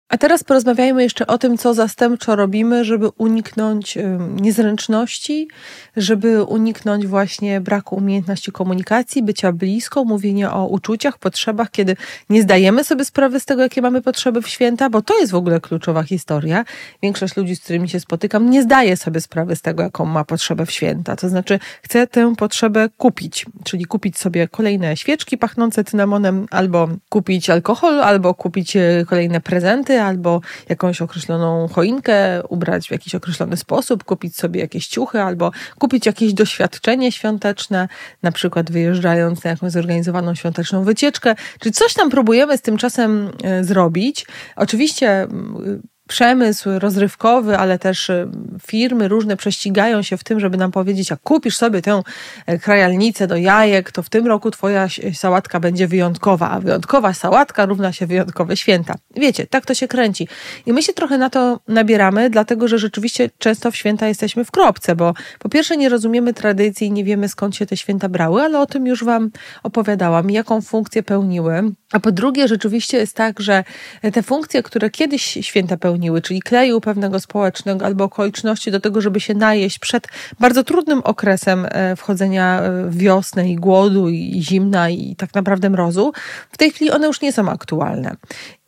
A 0.09 0.17
teraz 0.17 0.43
porozmawiajmy 0.43 1.03
jeszcze 1.03 1.27
o 1.27 1.37
tym, 1.37 1.57
co 1.57 1.73
zastępczo 1.73 2.35
robimy, 2.35 2.85
żeby 2.85 3.09
uniknąć 3.09 3.97
niezręczności, 4.41 5.47
żeby 5.97 6.43
uniknąć 6.43 7.07
właśnie 7.07 7.61
braku 7.61 7.95
umiejętności 7.95 8.51
komunikacji, 8.51 9.23
bycia 9.23 9.51
blisko, 9.51 10.05
mówienia 10.05 10.53
o 10.53 10.67
uczuciach, 10.67 11.17
potrzebach, 11.17 11.71
kiedy 11.71 11.95
nie 12.29 12.41
zdajemy 12.41 12.83
sobie 12.83 13.05
sprawy 13.05 13.39
z 13.39 13.45
tego, 13.45 13.61
jakie 13.61 13.81
mamy 13.81 14.01
potrzeby 14.01 14.41
w 14.41 14.47
święta, 14.47 14.89
bo 14.89 15.01
to 15.01 15.19
jest 15.19 15.31
w 15.31 15.35
ogóle 15.35 15.59
kluczowa 15.59 16.03
historia. 16.03 16.65
Większość 17.03 17.37
ludzi, 17.37 17.55
z 17.55 17.59
którymi 17.59 17.89
się 17.89 17.99
spotykam, 17.99 18.49
nie 18.49 18.63
zdaje 18.63 18.97
sobie 18.97 19.21
sprawy 19.21 19.55
z 19.55 19.61
tego, 19.61 19.83
jaką 19.83 20.05
ma 20.05 20.23
potrzebę 20.23 20.65
w 20.65 20.71
święta. 20.71 21.15
To 21.15 21.29
znaczy, 21.29 21.59
chce 21.81 22.07
tę 22.07 22.35
potrzebę 22.35 22.89
kupić, 22.97 23.45
czyli 23.63 23.85
kupić 23.85 24.17
sobie 24.17 24.47
kolejne 24.47 24.97
świeczki 24.97 25.37
pachnące 25.37 25.83
cynamonem, 25.83 26.45
albo 26.51 26.89
kupić 27.09 27.49
alkohol, 27.49 28.01
albo 28.03 28.33
kupić 28.33 28.75
e, 28.75 29.05
kolejne 29.07 29.41
prezenty, 29.41 29.92
albo 30.01 30.41
jakąś 30.69 31.01
określoną 31.01 31.67
choinkę, 31.67 32.43
ubrać 32.47 32.87
w 32.87 32.91
jakiś 32.91 33.15
określony 33.15 33.57
sposób, 33.57 34.03
kupić 34.03 34.35
sobie 34.35 34.61
jakieś 34.61 34.87
ciuchy, 34.87 35.21
albo 35.21 35.51
kupić 35.79 36.05
jakieś 36.05 36.33
doświadczenie 36.33 37.11
świąteczne, 37.11 37.87
na 38.23 38.31
przykład 38.31 38.71
wyjeżdżając 38.71 39.43
na 39.43 39.49
jakąś 39.49 39.71
zorganizowaną 39.71 40.35
świąteczną 40.35 40.83
wycieczkę, 40.83 41.35
czy 41.59 41.71
coś 41.71 41.93
tam 41.93 42.09
próbujemy 42.09 42.57
z 42.57 42.61
tym 42.61 42.77
czasem 42.77 43.31
e, 43.43 43.63
zrobić. 43.63 44.25
Oczywiście 44.55 45.27
przemysł 46.07 46.69
rozrywkowy, 46.79 47.57
ale 47.57 47.79
też 47.79 48.09
y, 48.09 48.27
firmy 48.65 49.07
różne 49.07 49.37
prześcigają 49.37 50.01
się 50.01 50.17
w 50.17 50.23
tym, 50.23 50.39
żeby 50.39 50.57
nam 50.57 50.71
powiedzieć, 50.71 51.09
jak 51.09 51.19
kupisz 51.19 51.57
sobie 51.57 51.81
tę 51.81 52.01
e, 52.45 52.59
krajalnicę 52.59 53.27
do 53.27 53.35
jajek, 53.35 53.91
to 53.91 54.03
w 54.03 54.09
tym 54.09 54.27
roku 54.27 54.51
twoja 54.51 54.87
sałatka 55.13 55.59
będzie 55.59 55.87
wyjątkowa, 55.87 56.49
a 56.49 56.59
wyjątkowa 56.59 57.13
sałatka 57.13 57.65
równa 57.65 57.93
się 57.93 58.07
wyjątkowe 58.07 58.57
święta. 58.57 58.95
Wiecie, 59.15 59.47
tak 59.47 59.65
to 59.65 59.73
się 59.73 59.87
kręci. 59.87 60.27
I 60.65 60.73
my 60.73 60.83
się 60.83 60.93
trochę 60.93 61.17
na 61.17 61.29
to 61.29 61.59
nabieramy, 61.67 62.29
dlatego 62.29 62.67
że 62.67 62.79
rzeczywiście 62.79 63.29
często 63.37 63.71
w 63.71 63.75
święta 63.75 64.07
jesteśmy 64.07 64.45
w 64.45 64.51
kropce, 64.51 64.95
bo 64.95 65.13
po 65.39 65.49
pierwsze 65.49 65.77
nie 65.77 65.89
rozumiemy 65.89 66.33
tradycji, 66.33 66.91
nie 66.91 67.03
wiemy 67.03 67.29
skąd 67.29 67.55
się 67.55 67.65
te 67.65 67.77
święta 67.77 68.09
brały, 68.09 68.41
ale 68.41 68.59
o 68.59 68.65
tym 68.65 68.87
już 68.87 69.03
wam 69.03 69.31
opowiadałam, 69.63 70.31
jaką 70.31 70.61
funkcję 70.61 71.03
pełniły. 71.03 71.63
A 71.91 71.99
po 71.99 72.11
drugie, 72.11 72.47
rzeczywiście 72.47 72.97
jest 72.97 73.15
tak, 73.15 73.39
że 73.39 73.63
te 74.13 74.23
funkcje, 74.23 74.63
które 74.63 74.89
kiedyś 74.89 75.23
święta 75.41 75.77
pełniły, 75.77 75.92
spełniły, 75.93 76.21
czyli 76.21 76.41
kleju 76.41 76.81
pewnego 76.81 77.19
społecznego 77.19 77.85
albo 77.85 78.03
okoliczności 78.03 78.71
do 78.71 78.79
tego, 78.79 79.01
żeby 79.01 79.19
się 79.19 79.33
najeść 79.33 79.79
przed 79.79 80.07
bardzo 80.39 80.63
trudnym 80.63 81.01
okresem 81.03 81.67
e, 81.69 81.95
wchodzenia 81.95 82.61
e, 82.61 82.85
w 82.89 82.97
wiosnę 82.97 83.49
i 83.49 83.55
głodu 83.55 84.09
i 84.09 84.41
zimna 84.41 84.89
i 84.89 85.15
tak 85.15 85.33
naprawdę 85.33 85.69
mrozu, 85.69 86.13
w 86.51 86.57
tej 86.57 86.71
chwili 86.71 86.91
one 86.91 87.07
już 87.07 87.21
nie 87.21 87.31
są 87.31 87.49
aktualne. 87.49 88.15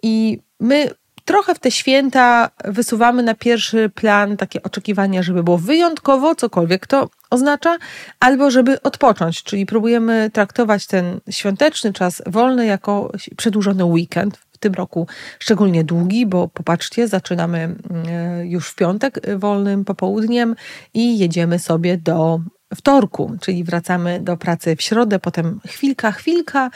I 0.04 0.40
my 0.60 0.90
trochę 1.26 1.56
w 1.56 1.60
te 1.60 1.72
święta 1.72 2.50
wysuwamy 2.66 3.24
na 3.24 3.34
pierwszy 3.34 3.90
plan 3.90 4.38
takie 4.38 4.64
oczekiwania, 4.64 5.24
żeby 5.24 5.44
było 5.44 5.58
wyjątkowo, 5.58 6.36
cokolwiek 6.36 6.88
to 6.88 7.10
oznacza, 7.30 7.78
albo 8.20 8.52
żeby 8.52 8.82
odpocząć, 8.82 9.44
czyli 9.44 9.66
próbujemy 9.66 10.30
traktować 10.34 10.88
ten 10.88 11.20
świąteczny 11.30 11.94
czas 11.94 12.22
wolny 12.26 12.66
jako 12.66 13.12
przedłużony 13.38 13.86
weekend, 13.86 14.45
w 14.56 14.58
tym 14.58 14.74
roku 14.74 15.08
szczególnie 15.40 15.84
długi, 15.84 16.26
bo 16.26 16.48
popatrzcie, 16.48 17.08
zaczynamy 17.08 17.58
mm, 17.60 17.78
e, 18.10 18.48
już 18.48 18.70
w 18.70 18.76
piątek 18.76 19.38
wolnym 19.38 19.86
popołudniem 19.86 20.56
i 20.94 21.18
jedziemy 21.18 21.60
sobie 21.60 21.98
do 21.98 22.40
wtorku, 22.76 23.32
czyli 23.42 23.64
wracamy 23.64 24.20
do 24.20 24.38
pracy 24.38 24.76
w 24.76 24.82
środę, 24.82 25.20
potem 25.20 25.60
chwilka, 25.68 26.12
chwilka 26.12 26.70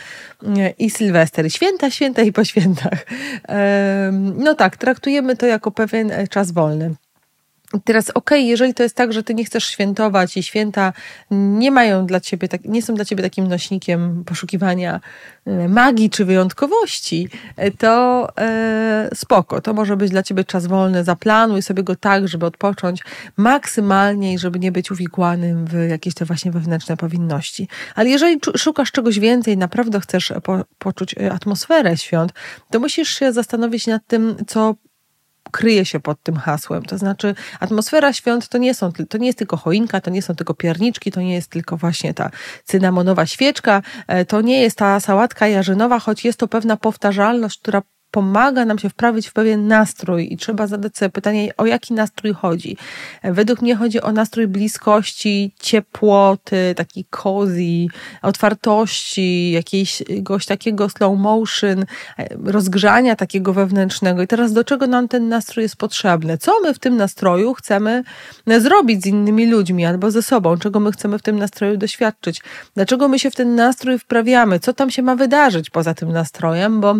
mm, 0.44 0.58
i 0.78 0.90
Sylwester, 0.90 1.54
święta, 1.54 1.90
święta 1.90 2.22
i 2.22 2.32
po 2.32 2.44
świętach. 2.44 3.06
No 4.36 4.56
tak, 4.56 4.78
traktujemy 4.78 5.38
to 5.38 5.46
jako 5.46 5.72
pewien 5.72 6.12
czas 6.30 6.52
wolny. 6.52 6.96
Teraz, 7.84 8.10
okej, 8.10 8.40
okay, 8.40 8.42
jeżeli 8.42 8.74
to 8.74 8.84
jest 8.84 8.96
tak, 8.96 9.14
że 9.14 9.24
ty 9.24 9.34
nie 9.34 9.46
chcesz 9.46 9.66
świętować 9.66 10.38
i 10.38 10.44
święta 10.44 10.94
nie 11.32 11.72
mają 11.72 12.06
dla 12.06 12.20
ciebie, 12.20 12.48
tak, 12.48 12.66
nie 12.66 12.82
są 12.82 12.96
dla 12.96 13.06
ciebie 13.06 13.24
takim 13.24 13.48
nośnikiem 13.48 14.24
poszukiwania 14.26 15.00
e, 15.46 15.68
magii 15.68 16.10
czy 16.10 16.26
wyjątkowości, 16.26 17.30
e, 17.58 17.72
to 17.72 18.28
e, 18.38 19.10
spoko. 19.14 19.62
To 19.62 19.74
może 19.74 19.98
być 19.98 20.12
dla 20.12 20.24
ciebie 20.24 20.44
czas 20.44 20.68
wolny. 20.68 21.04
Zaplanuj 21.04 21.62
sobie 21.62 21.84
go 21.84 21.96
tak, 21.96 22.28
żeby 22.28 22.46
odpocząć 22.46 23.04
maksymalnie 23.38 24.34
i 24.34 24.40
żeby 24.40 24.60
nie 24.60 24.72
być 24.72 24.92
uwikłanym 24.92 25.66
w 25.66 25.90
jakieś 25.90 26.14
te 26.14 26.26
właśnie 26.26 26.52
wewnętrzne 26.52 26.98
powinności. 26.98 27.68
Ale 27.96 28.10
jeżeli 28.10 28.40
szukasz 28.58 28.92
czegoś 28.92 29.20
więcej, 29.20 29.58
naprawdę 29.58 30.00
chcesz 30.00 30.34
po, 30.44 30.66
poczuć 30.78 31.16
atmosferę 31.18 31.98
świąt, 31.98 32.32
to 32.72 32.80
musisz 32.80 33.10
się 33.20 33.34
zastanowić 33.34 33.88
nad 33.88 34.02
tym, 34.08 34.36
co 34.48 34.76
kryje 35.52 35.86
się 35.86 36.00
pod 36.00 36.24
tym 36.24 36.36
hasłem. 36.36 36.84
To 36.84 36.98
znaczy, 36.98 37.36
atmosfera 37.60 38.14
świąt 38.14 38.48
to 38.48 38.58
nie, 38.58 38.74
są, 38.74 38.92
to 39.10 39.18
nie 39.18 39.28
jest 39.28 39.40
tylko 39.40 39.58
choinka, 39.58 40.02
to 40.02 40.12
nie 40.12 40.22
są 40.22 40.36
tylko 40.36 40.54
pierniczki, 40.54 41.12
to 41.12 41.22
nie 41.22 41.34
jest 41.34 41.50
tylko 41.50 41.78
właśnie 41.78 42.14
ta 42.14 42.30
cynamonowa 42.66 43.26
świeczka, 43.26 43.82
e, 44.08 44.26
to 44.26 44.42
nie 44.42 44.62
jest 44.62 44.78
ta 44.78 45.00
sałatka 45.00 45.48
jarzynowa, 45.48 46.00
choć 46.00 46.26
jest 46.26 46.40
to 46.40 46.48
pewna 46.48 46.78
powtarzalność, 46.78 47.60
która 47.60 47.82
pomaga 48.12 48.66
nam 48.66 48.80
się 48.80 48.90
wprawić 48.90 49.28
w 49.28 49.34
pewien 49.34 49.68
nastrój 49.68 50.34
i 50.34 50.38
trzeba 50.38 50.68
zadać 50.68 50.98
sobie 50.98 51.10
pytanie, 51.10 51.52
o 51.58 51.66
jaki 51.66 51.94
nastrój 51.94 52.34
chodzi. 52.34 52.78
Według 53.24 53.62
mnie 53.62 53.76
chodzi 53.76 54.02
o 54.02 54.12
nastrój 54.12 54.48
bliskości, 54.48 55.54
ciepłoty, 55.60 56.74
taki 56.78 57.06
cozy, 57.10 57.88
otwartości, 58.22 59.52
jakiegoś 59.52 60.46
takiego 60.46 60.90
slow 60.90 61.20
motion, 61.20 61.86
rozgrzania 62.44 63.16
takiego 63.16 63.54
wewnętrznego. 63.54 64.22
I 64.22 64.28
teraz 64.28 64.54
do 64.54 64.64
czego 64.64 64.88
nam 64.88 65.08
ten 65.08 65.30
nastrój 65.30 65.64
jest 65.64 65.76
potrzebny? 65.76 66.38
Co 66.38 66.52
my 66.64 66.74
w 66.74 66.80
tym 66.80 66.98
nastroju 66.98 67.54
chcemy 67.54 68.04
zrobić 68.60 69.04
z 69.04 69.06
innymi 69.06 69.48
ludźmi 69.48 69.86
albo 69.86 70.12
ze 70.12 70.22
sobą? 70.22 70.58
Czego 70.58 70.80
my 70.80 70.92
chcemy 70.92 71.20
w 71.20 71.22
tym 71.22 71.40
nastroju 71.40 71.78
doświadczyć? 71.78 72.42
Dlaczego 72.76 73.08
my 73.08 73.20
się 73.20 73.32
w 73.32 73.36
ten 73.36 73.56
nastrój 73.56 74.00
wprawiamy? 74.00 74.60
Co 74.60 74.74
tam 74.74 74.90
się 74.92 75.02
ma 75.02 75.16
wydarzyć 75.16 75.70
poza 75.70 75.94
tym 75.94 76.12
nastrojem? 76.12 76.82
Bo 76.82 76.96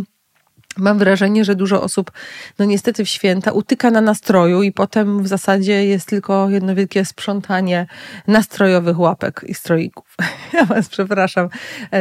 Mam 0.80 0.98
wrażenie, 0.98 1.46
że 1.46 1.56
dużo 1.56 1.82
osób, 1.82 2.12
no 2.60 2.66
niestety 2.66 3.06
w 3.06 3.10
święta, 3.10 3.52
utyka 3.52 3.92
na 3.92 4.02
nastroju 4.02 4.64
i 4.64 4.72
potem 4.72 5.24
w 5.24 5.28
zasadzie 5.28 5.86
jest 5.86 6.08
tylko 6.08 6.50
jedno 6.50 6.76
wielkie 6.76 7.06
sprzątanie 7.06 7.88
nastrojowych 8.28 9.00
łapek 9.00 9.46
i 9.48 9.54
stroików. 9.54 10.16
Ja 10.54 10.66
Was 10.66 10.90
przepraszam, 10.90 11.50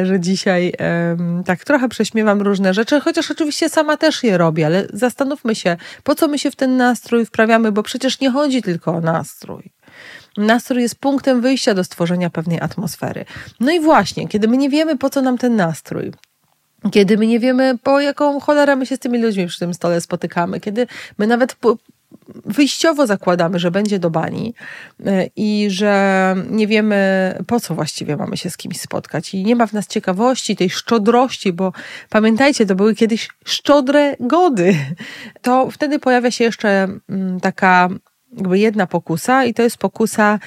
że 0.03 0.21
dzisiaj 0.21 0.73
um, 1.09 1.45
tak 1.45 1.65
trochę 1.65 1.89
prześmiewam 1.89 2.43
różne 2.43 2.75
rzeczy, 2.75 3.01
chociaż 3.01 3.31
oczywiście 3.31 3.69
sama 3.69 3.97
też 3.97 4.23
je 4.23 4.39
robię, 4.39 4.67
ale 4.67 4.87
zastanówmy 4.93 5.55
się, 5.55 5.77
po 6.03 6.15
co 6.15 6.29
my 6.29 6.39
się 6.39 6.51
w 6.51 6.57
ten 6.57 6.77
nastrój 6.77 7.27
wprawiamy, 7.27 7.73
bo 7.73 7.83
przecież 7.83 8.21
nie 8.21 8.31
chodzi 8.31 8.63
tylko 8.63 8.95
o 8.95 9.01
nastrój. 9.01 9.73
Nastrój 10.37 10.83
jest 10.83 10.99
punktem 10.99 11.41
wyjścia 11.41 11.75
do 11.75 11.85
stworzenia 11.85 12.31
pewnej 12.31 12.61
atmosfery. 12.61 13.25
No 13.61 13.73
i 13.73 13.81
właśnie, 13.81 14.29
kiedy 14.29 14.49
my 14.49 14.57
nie 14.57 14.71
wiemy, 14.71 14.99
po 14.99 15.11
co 15.11 15.23
nam 15.23 15.39
ten 15.39 15.57
nastrój, 15.57 16.13
kiedy 16.93 17.19
my 17.19 17.27
nie 17.27 17.41
wiemy, 17.41 17.79
po 17.83 18.01
jaką 18.01 18.41
cholerę 18.41 18.77
my 18.77 18.87
się 18.87 18.97
z 18.97 18.99
tymi 18.99 19.19
ludźmi 19.19 19.47
przy 19.47 19.59
tym 19.59 19.75
stole 19.75 20.01
spotykamy, 20.01 20.61
kiedy 20.61 20.87
my 21.19 21.27
nawet 21.27 21.57
wyjściowo 22.45 23.07
zakładamy, 23.07 23.59
że 23.59 23.71
będzie 23.71 23.99
do 23.99 24.11
bani 24.11 24.55
e, 25.07 25.27
i 25.37 25.67
że 25.71 26.35
nie 26.51 26.67
wiemy, 26.67 27.35
po 27.47 27.61
co 27.61 27.75
właściwie 27.75 28.17
mamy 28.17 28.37
się 28.37 28.51
z 28.51 28.57
kimś 28.57 28.81
spotkać. 28.81 29.35
I 29.35 29.45
nie 29.45 29.57
ma 29.57 29.67
w 29.67 29.73
nas 29.73 29.87
ciekawości, 29.87 30.57
tej 30.57 30.71
szczodrości, 30.71 31.53
bo 31.53 31.73
pamiętajcie, 32.09 32.67
to 32.67 32.75
były 32.75 32.95
kiedyś 32.95 33.29
szczodre 33.45 34.17
gody. 34.21 34.75
To 35.43 35.71
wtedy 35.71 35.99
pojawia 35.99 36.31
się 36.31 36.45
jeszcze 36.45 36.89
mm, 37.09 37.41
taka 37.41 37.89
jakby 38.33 38.59
jedna 38.59 38.87
pokusa 38.87 39.45
i 39.45 39.55
to 39.55 39.63
jest 39.63 39.79
pokusa 39.79 40.39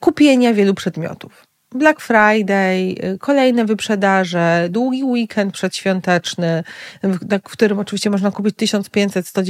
kupienia 0.00 0.54
wielu 0.54 0.74
przedmiotów. 0.74 1.47
Black 1.74 2.00
Friday, 2.00 2.94
y, 3.14 3.18
kolejne 3.18 3.64
wyprzedaże, 3.64 4.68
długi 4.70 5.04
weekend 5.04 5.52
przedświąteczny, 5.52 6.64
w 7.02 7.42
którym 7.42 7.78
oczywiście 7.78 8.10
można 8.10 8.30
kupić 8.30 8.56
1500, 8.56 9.28
100, 9.28 9.40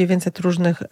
różnych 0.43 0.83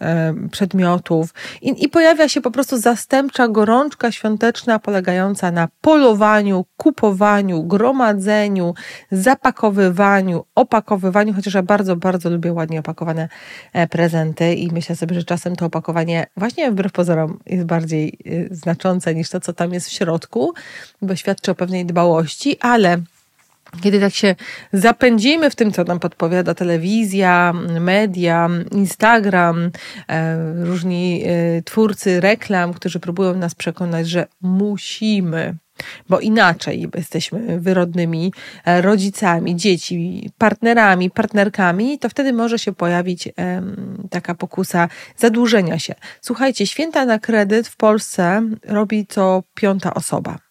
przedmiotów. 0.51 1.33
I, 1.61 1.83
i 1.83 1.89
pojawia 1.89 2.29
się 2.29 2.41
po 2.41 2.51
prostu 2.51 2.77
zastępcza 2.77 3.47
gorączka 3.47 4.11
świąteczna 4.11 4.79
polegająca 4.79 5.51
na 5.51 5.67
polowaniu, 5.81 6.65
kupowaniu, 6.77 7.63
gromadzeniu, 7.63 8.73
zapakowywaniu, 9.11 10.45
opakowywaniu, 10.55 11.33
chociaż 11.33 11.53
ja 11.53 11.63
bardzo, 11.63 11.95
bardzo 11.95 12.29
lubię 12.29 12.53
ładnie 12.53 12.79
opakowane 12.79 13.29
e, 13.73 13.87
prezenty 13.87 14.53
i 14.53 14.71
myślę 14.71 14.95
sobie, 14.95 15.15
że 15.15 15.23
czasem 15.23 15.55
to 15.55 15.65
opakowanie 15.65 16.27
właśnie 16.37 16.71
wbrew 16.71 16.91
pozorom 16.91 17.39
jest 17.45 17.65
bardziej 17.65 18.17
y, 18.27 18.47
znaczące 18.51 19.15
niż 19.15 19.29
to, 19.29 19.39
co 19.39 19.53
tam 19.53 19.73
jest 19.73 19.87
w 19.87 19.91
środku, 19.91 20.53
bo 21.01 21.16
świadczy 21.17 21.51
o 21.51 21.55
pewnej 21.55 21.85
dbałości, 21.85 22.57
ale 22.59 22.97
kiedy 23.81 23.99
tak 23.99 24.13
się 24.13 24.35
zapędzimy 24.73 25.49
w 25.49 25.55
tym, 25.55 25.71
co 25.71 25.83
nam 25.83 25.99
podpowiada 25.99 26.53
telewizja, 26.53 27.53
media, 27.79 28.49
Instagram, 28.71 29.71
e, 30.09 30.37
różni 30.65 31.23
e, 31.25 31.61
twórcy 31.61 32.21
reklam, 32.21 32.73
którzy 32.73 32.99
próbują 32.99 33.35
nas 33.35 33.55
przekonać, 33.55 34.09
że 34.09 34.27
musimy 34.41 35.55
bo 36.09 36.19
inaczej 36.19 36.89
jesteśmy 36.95 37.59
wyrodnymi 37.59 38.33
e, 38.65 38.81
rodzicami, 38.81 39.55
dzieci, 39.55 40.29
partnerami, 40.37 41.09
partnerkami, 41.09 41.99
to 41.99 42.09
wtedy 42.09 42.33
może 42.33 42.59
się 42.59 42.73
pojawić 42.73 43.29
taka 44.09 44.35
pokusa 44.35 44.89
zadłużenia 45.17 45.79
się. 45.79 45.95
Słuchajcie, 46.21 46.67
święta 46.67 47.05
na 47.05 47.19
kredyt 47.19 47.67
w 47.67 47.75
Polsce 47.75 48.41
robi 48.67 49.05
co 49.07 49.43
piąta 49.55 49.93
osoba. 49.93 50.46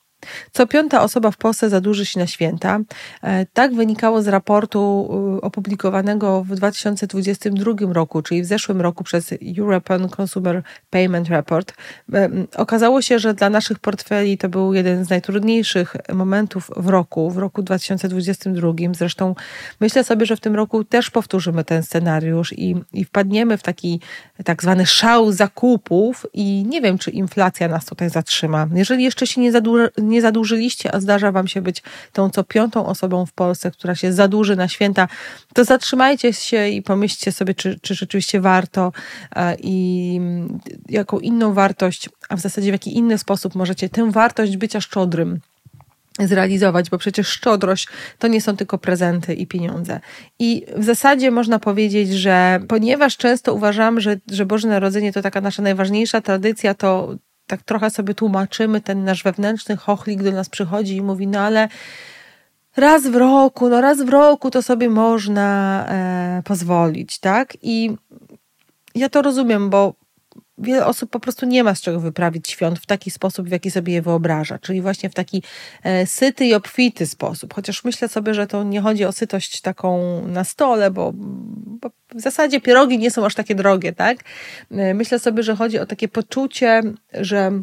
Co 0.53 0.67
piąta 0.67 1.03
osoba 1.03 1.31
w 1.31 1.37
Polsce 1.37 1.69
zadłuży 1.69 2.07
się 2.07 2.21
na 2.21 2.27
święta. 2.27 2.79
E, 3.23 3.47
tak 3.47 3.75
wynikało 3.75 4.23
z 4.23 4.29
raportu 4.29 5.09
e, 5.39 5.41
opublikowanego 5.41 6.45
w 6.45 6.55
2022 6.55 7.73
roku, 7.93 8.23
czyli 8.23 8.43
w 8.43 8.47
zeszłym 8.47 8.81
roku 8.81 9.05
przez 9.05 9.35
European 9.59 10.09
Consumer 10.21 10.63
Payment 10.91 11.29
Report. 11.29 11.75
E, 12.15 12.31
okazało 12.57 13.03
się, 13.03 13.19
że 13.19 13.35
dla 13.35 13.51
naszych 13.51 13.79
portfeli 13.79 14.39
to 14.39 14.49
był 14.49 14.75
jeden 14.75 15.05
z 15.05 15.11
najtrudniejszych 15.11 15.97
momentów 16.13 16.71
w 16.77 16.89
roku, 16.89 17.31
w 17.31 17.39
roku 17.39 17.63
2022. 17.63 18.73
Zresztą 18.93 19.35
myślę 19.81 20.05
sobie, 20.05 20.27
że 20.27 20.37
w 20.37 20.41
tym 20.41 20.55
roku 20.55 20.85
też 20.85 21.11
powtórzymy 21.11 21.65
ten 21.65 21.83
scenariusz 21.83 22.53
i, 22.53 22.75
i 22.93 23.05
wpadniemy 23.05 23.59
w 23.59 23.63
taki 23.63 24.01
tak 24.45 24.63
zwany 24.63 24.87
szał 24.87 25.33
zakupów 25.33 26.27
i 26.33 26.65
nie 26.69 26.81
wiem, 26.81 26.99
czy 26.99 27.11
inflacja 27.11 27.69
nas 27.69 27.85
tutaj 27.85 28.11
zatrzyma. 28.11 28.67
Jeżeli 28.75 29.05
jeszcze 29.05 29.27
się 29.27 29.41
nie, 29.41 29.53
zadłuży, 29.53 29.89
nie 30.07 30.23
zadłużyliście, 30.23 30.95
a 30.95 31.01
zdarza 31.01 31.33
Wam 31.33 31.49
się 31.49 31.63
być 31.63 31.83
tą 32.13 32.31
co 32.31 32.45
piątą 32.45 32.87
osobą 32.87 33.27
w 33.27 33.33
Polsce, 33.33 33.71
która 33.71 33.95
się 33.95 34.13
zadłuży 34.13 34.57
na 34.57 34.69
święta, 34.69 35.09
to 35.55 35.65
zatrzymajcie 35.65 36.33
się 36.33 36.69
i 36.69 36.83
pomyślcie 36.83 37.33
sobie, 37.33 37.55
czy, 37.55 37.79
czy 37.83 37.95
rzeczywiście 37.95 38.41
warto 38.41 38.93
e, 39.37 39.57
i 39.61 40.21
jaką 40.89 41.19
inną 41.19 41.55
wartość, 41.55 42.09
a 42.29 42.37
w 42.37 42.41
zasadzie 42.41 42.71
w 42.71 42.75
jaki 42.75 42.97
inny 42.97 43.19
sposób 43.19 43.55
możecie 43.55 43.89
tę 43.89 44.11
wartość 44.11 44.57
bycia 44.57 44.81
szczodrym 44.81 45.41
zrealizować, 46.21 46.91
bo 46.91 46.99
przecież 46.99 47.29
szczodrość 47.29 47.89
to 48.19 48.29
nie 48.29 48.41
są 48.41 48.57
tylko 48.57 48.79
prezenty 48.79 49.35
i 49.35 49.47
pieniądze. 49.47 50.01
I 50.39 50.67
w 50.77 50.85
zasadzie 50.85 51.31
można 51.31 51.59
powiedzieć, 51.59 52.13
że 52.13 52.61
ponieważ 52.69 53.17
często 53.17 53.55
uważam, 53.55 54.01
że, 54.01 54.17
że 54.31 54.47
Boże 54.47 54.69
Narodzenie 54.69 55.13
to 55.13 55.23
taka 55.23 55.41
nasza 55.41 55.63
najważniejsza 55.63 56.21
tradycja, 56.21 56.75
to 56.75 57.17
tak 57.47 57.63
trochę 57.63 57.91
sobie 57.91 58.15
tłumaczymy, 58.15 58.81
ten 58.81 59.05
nasz 59.05 59.23
wewnętrzny 59.23 59.77
chochlik 59.77 60.23
do 60.23 60.33
nas 60.33 60.49
przychodzi 60.49 60.97
i 60.97 61.03
mówi, 61.03 61.27
no 61.27 61.41
ale 61.41 61.69
raz 62.77 63.07
w 63.07 63.17
roku, 63.17 63.69
no 63.69 63.81
raz 63.81 64.03
w 64.03 64.09
roku 64.09 64.51
to 64.51 64.63
sobie 64.63 64.89
można 64.89 65.85
e, 65.89 66.43
pozwolić, 66.45 67.19
tak? 67.19 67.57
I 67.63 67.97
ja 68.95 69.09
to 69.09 69.23
rozumiem, 69.23 69.71
bo 69.71 69.95
wiele 70.59 70.87
osób 70.87 71.11
po 71.11 71.21
prostu 71.21 71.47
nie 71.47 71.65
ma 71.65 71.75
z 71.75 71.81
czego 71.81 72.01
wyprawić 72.01 72.51
świąt 72.51 72.79
w 72.79 72.87
taki 72.87 73.11
sposób, 73.11 73.49
w 73.49 73.53
jaki 73.53 73.71
sobie 73.71 73.93
je 73.93 74.03
wyobraża, 74.03 74.59
czyli 74.59 74.83
właśnie 74.83 75.11
w 75.11 75.15
taki 75.15 75.43
e, 75.83 76.07
syty 76.07 76.47
i 76.47 76.55
obfity 76.55 77.07
sposób. 77.07 77.55
Chociaż 77.55 77.85
myślę 77.85 78.09
sobie, 78.09 78.35
że 78.35 78.47
to 78.47 78.65
nie 78.65 78.81
chodzi 78.81 79.05
o 79.05 79.13
sytość 79.13 79.61
taką 79.61 80.23
na 80.29 80.45
stole, 80.45 80.91
bo, 80.91 81.13
bo 81.15 81.91
w 82.15 82.21
zasadzie 82.21 82.61
pierogi 82.61 82.99
nie 82.99 83.11
są 83.11 83.27
aż 83.27 83.35
takie 83.35 83.55
drogie, 83.55 83.93
tak? 83.93 84.19
E, 84.71 84.95
myślę 84.95 85.19
sobie, 85.19 85.43
że 85.43 85.57
chodzi 85.57 85.79
o 85.79 85.87
takie 85.87 86.09
poczucie, 86.09 86.83
że 87.13 87.63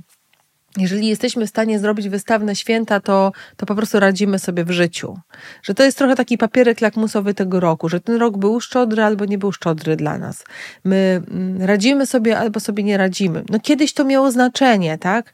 jeżeli 0.78 1.08
jesteśmy 1.08 1.46
w 1.48 1.50
stanie 1.50 1.80
zrobić 1.80 2.10
wystawne 2.10 2.56
święta, 2.56 3.00
to, 3.00 3.32
to 3.58 3.66
po 3.66 3.76
prostu 3.76 4.00
radzimy 4.00 4.40
sobie 4.40 4.66
w 4.66 4.72
życiu. 4.72 5.18
Że 5.64 5.74
to 5.74 5.84
jest 5.84 5.98
trochę 5.98 6.16
taki 6.16 6.38
papierek 6.38 6.82
lakmusowy 6.82 7.34
tego 7.34 7.60
roku, 7.60 7.90
że 7.90 8.00
ten 8.00 8.16
rok 8.16 8.38
był 8.38 8.60
szczodry 8.60 9.04
albo 9.04 9.26
nie 9.26 9.38
był 9.38 9.52
szczodry 9.52 9.96
dla 9.96 10.18
nas. 10.18 10.44
My 10.84 11.22
mm, 11.32 11.62
radzimy 11.62 12.06
sobie 12.06 12.40
albo 12.40 12.60
sobie 12.60 12.84
nie 12.84 12.98
radzimy. 12.98 13.44
No 13.50 13.60
kiedyś 13.60 13.94
to 13.94 14.06
miało 14.06 14.32
znaczenie, 14.32 14.98
tak? 14.98 15.34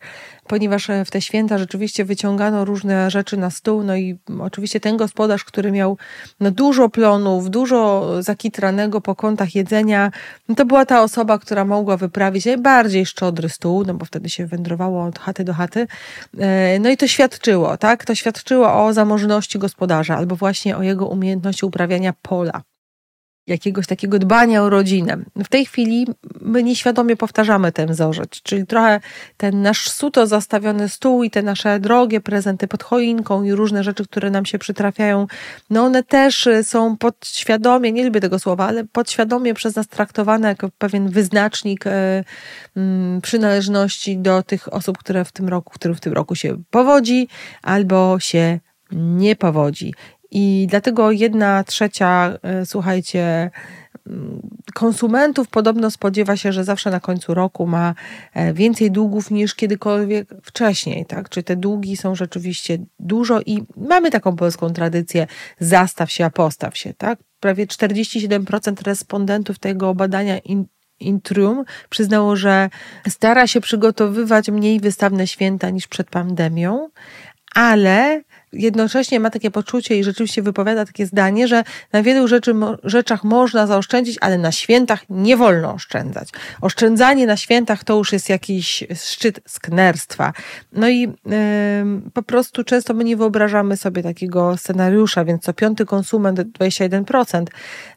Ponieważ 0.49 0.89
e, 0.89 1.05
w 1.05 1.11
te 1.11 1.21
święta 1.21 1.57
rzeczywiście 1.57 2.05
wyciągano 2.05 2.65
różne 2.65 3.11
rzeczy 3.11 3.37
na 3.37 3.49
stół, 3.49 3.83
no 3.83 3.95
i 3.95 4.17
oczywiście 4.39 4.79
ten 4.79 4.97
gospodarz, 4.97 5.43
który 5.43 5.71
miał 5.71 5.97
no, 6.39 6.51
dużo 6.51 6.89
plonów, 6.89 7.49
dużo 7.49 8.07
zakitranego 8.23 9.01
po 9.01 9.15
kątach 9.15 9.55
jedzenia, 9.55 10.11
no, 10.47 10.55
to 10.55 10.65
była 10.65 10.85
ta 10.85 11.03
osoba, 11.03 11.39
która 11.39 11.65
mogła 11.65 11.97
wyprawić 11.97 12.45
najbardziej 12.45 13.05
szczodry 13.05 13.49
stół, 13.49 13.83
no 13.85 13.93
bo 13.93 14.05
wtedy 14.05 14.29
się 14.29 14.45
wędrowało 14.45 15.03
od 15.03 15.19
chaty 15.19 15.43
do 15.43 15.53
chaty. 15.53 15.87
E, 16.39 16.79
no 16.79 16.89
i 16.89 16.97
to 16.97 17.07
świadczyło, 17.07 17.77
tak? 17.77 18.05
To 18.05 18.15
świadczyło 18.15 18.85
o 18.85 18.93
zamożności 18.93 19.59
gospodarza 19.59 20.17
albo 20.17 20.35
właśnie 20.35 20.77
o 20.77 20.83
jego 20.83 21.07
umiejętności 21.07 21.65
uprawiania 21.65 22.13
pola 22.21 22.61
jakiegoś 23.49 23.87
takiego 23.87 24.19
dbania 24.19 24.63
o 24.63 24.69
rodzinę. 24.69 25.17
W 25.35 25.47
tej 25.47 25.65
chwili 25.65 26.07
my 26.41 26.63
nieświadomie 26.63 27.15
powtarzamy 27.15 27.71
ten 27.71 27.91
wzorzec, 27.91 28.29
czyli 28.29 28.65
trochę 28.65 28.99
ten 29.37 29.61
nasz 29.61 29.89
suto 29.89 30.27
zastawiony 30.27 30.89
stół 30.89 31.23
i 31.23 31.31
te 31.31 31.43
nasze 31.43 31.79
drogie 31.79 32.21
prezenty 32.21 32.67
pod 32.67 32.83
choinką 32.83 33.43
i 33.43 33.51
różne 33.51 33.83
rzeczy, 33.83 34.03
które 34.03 34.31
nam 34.31 34.45
się 34.45 34.59
przytrafiają, 34.59 35.27
no 35.69 35.83
one 35.83 36.03
też 36.03 36.49
są 36.63 36.97
podświadomie, 36.97 37.91
nie 37.91 38.05
lubię 38.05 38.21
tego 38.21 38.39
słowa, 38.39 38.67
ale 38.67 38.83
podświadomie 38.83 39.53
przez 39.53 39.75
nas 39.75 39.87
traktowane 39.87 40.47
jako 40.47 40.69
pewien 40.77 41.09
wyznacznik 41.09 41.87
e, 41.87 42.23
mm, 42.75 43.21
przynależności 43.21 44.17
do 44.17 44.43
tych 44.43 44.73
osób, 44.73 44.97
które 44.97 45.25
w 45.25 45.31
tym 45.31 45.47
roku, 45.49 45.73
którym 45.73 45.97
w 45.97 45.99
tym 45.99 46.13
roku 46.13 46.35
się 46.35 46.57
powodzi 46.69 47.27
albo 47.61 48.19
się 48.19 48.59
nie 48.91 49.35
powodzi. 49.35 49.93
I 50.31 50.67
dlatego 50.69 51.11
jedna 51.11 51.63
trzecia, 51.63 52.33
e, 52.41 52.65
słuchajcie, 52.65 53.51
mm, 54.07 54.41
konsumentów 54.73 55.47
podobno 55.47 55.91
spodziewa 55.91 56.37
się, 56.37 56.53
że 56.53 56.63
zawsze 56.63 56.91
na 56.91 56.99
końcu 56.99 57.33
roku 57.33 57.67
ma 57.67 57.93
e, 58.33 58.53
więcej 58.53 58.91
długów 58.91 59.31
niż 59.31 59.55
kiedykolwiek 59.55 60.29
wcześniej, 60.43 61.05
tak? 61.05 61.29
Czy 61.29 61.43
te 61.43 61.55
długi 61.55 61.97
są 61.97 62.15
rzeczywiście 62.15 62.77
dużo 62.99 63.41
i 63.41 63.63
mamy 63.77 64.11
taką 64.11 64.35
polską 64.35 64.69
tradycję 64.69 65.27
zastaw 65.59 66.11
się, 66.11 66.25
a 66.25 66.29
postaw 66.29 66.77
się, 66.77 66.93
tak? 66.93 67.19
Prawie 67.39 67.67
47% 67.67 68.83
respondentów 68.83 69.59
tego 69.59 69.95
badania 69.95 70.37
in, 70.37 70.65
Intrum 70.99 71.63
przyznało, 71.89 72.35
że 72.35 72.69
stara 73.09 73.47
się 73.47 73.61
przygotowywać 73.61 74.49
mniej 74.49 74.79
wystawne 74.79 75.27
święta 75.27 75.69
niż 75.69 75.87
przed 75.87 76.09
pandemią, 76.09 76.89
ale 77.55 78.21
jednocześnie 78.53 79.19
ma 79.19 79.29
takie 79.29 79.51
poczucie 79.51 79.99
i 79.99 80.03
rzeczywiście 80.03 80.41
wypowiada 80.41 80.85
takie 80.85 81.05
zdanie, 81.05 81.47
że 81.47 81.63
na 81.93 82.03
wielu 82.03 82.27
rzeczy, 82.27 82.53
rzeczach 82.83 83.23
można 83.23 83.67
zaoszczędzić, 83.67 84.17
ale 84.21 84.37
na 84.37 84.51
świętach 84.51 85.03
nie 85.09 85.37
wolno 85.37 85.73
oszczędzać. 85.73 86.29
Oszczędzanie 86.61 87.25
na 87.27 87.37
świętach 87.37 87.83
to 87.83 87.97
już 87.97 88.13
jest 88.13 88.29
jakiś 88.29 88.83
szczyt 88.95 89.39
sknerstwa. 89.47 90.33
No 90.73 90.89
i 90.89 91.01
yy, 91.01 91.11
po 92.13 92.23
prostu 92.23 92.63
często 92.63 92.93
my 92.93 93.03
nie 93.03 93.17
wyobrażamy 93.17 93.77
sobie 93.77 94.03
takiego 94.03 94.57
scenariusza, 94.57 95.25
więc 95.25 95.43
co 95.43 95.53
piąty 95.53 95.85
konsument, 95.85 96.39
21%, 96.39 97.45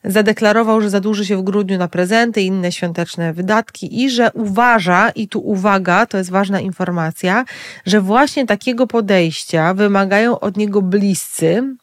zadeklarował, 0.05 0.81
że 0.81 0.91
zadłuży 0.91 1.27
się 1.27 1.37
w 1.37 1.43
grudniu 1.43 1.79
na 1.79 1.89
prezenty 1.89 2.43
i 2.43 2.47
inne 2.47 2.73
świąteczne 2.73 3.33
wydatki 3.33 4.03
i 4.03 4.11
że 4.11 4.31
uważa, 4.35 5.11
i 5.11 5.29
tu 5.29 5.41
uwaga, 5.41 6.07
to 6.07 6.19
jest 6.19 6.31
ważna 6.31 6.61
informacja, 6.61 7.45
że 7.87 8.01
właśnie 8.01 8.47
takiego 8.47 8.87
podejścia 8.87 9.75
wymagają 9.75 10.41
od 10.43 10.57
niego 10.57 10.83
bliscy 10.83 11.77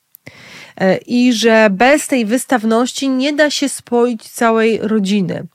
e, 0.78 0.98
i 0.98 1.34
że 1.34 1.69
bez 1.72 2.08
tej 2.08 2.26
wystawności 2.26 3.10
nie 3.10 3.34
da 3.34 3.50
się 3.50 3.69
spoić 3.69 4.30
całej 4.30 4.80
rodziny. 4.82 5.48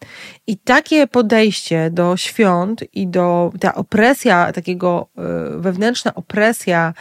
I 0.47 0.59
takie 0.59 1.07
podejście 1.07 1.91
do 1.91 2.17
świąt 2.17 2.85
i 2.93 3.07
do 3.07 3.53
ta 3.61 3.75
opresja, 3.75 4.53
takiego 4.53 5.09
e, 5.19 5.23
wewnętrzna 5.59 6.15
opresja, 6.15 6.95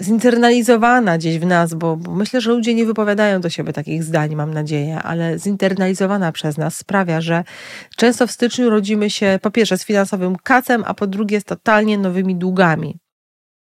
zinternalizowana 0.00 1.18
gdzieś 1.18 1.38
w 1.38 1.46
nas, 1.46 1.74
bo, 1.74 1.96
bo, 1.96 2.14
myślę, 2.14 2.40
że 2.40 2.50
ludzie 2.50 2.74
nie 2.74 2.86
wypowiadają 2.86 3.40
do 3.40 3.50
siebie 3.50 3.72
takich 3.72 4.04
zdań, 4.04 4.34
mam 4.34 4.54
nadzieję, 4.54 5.02
ale 5.02 5.38
zinternalizowana 5.38 6.32
przez 6.32 6.58
nas 6.58 6.76
sprawia, 6.76 7.20
że 7.20 7.44
często 7.96 8.26
w 8.26 8.30
styczniu 8.30 8.70
rodzimy 8.70 9.10
się 9.10 9.38
po 9.42 9.50
pierwsze 9.50 9.78
z 9.78 9.84
finansowym 9.84 10.36
kacem, 10.36 10.84
a 10.86 10.94
po 10.94 11.06
drugie 11.06 11.40
z 11.40 11.44
totalnie 11.44 11.98
nowymi 11.98 12.36
długami. 12.36 12.98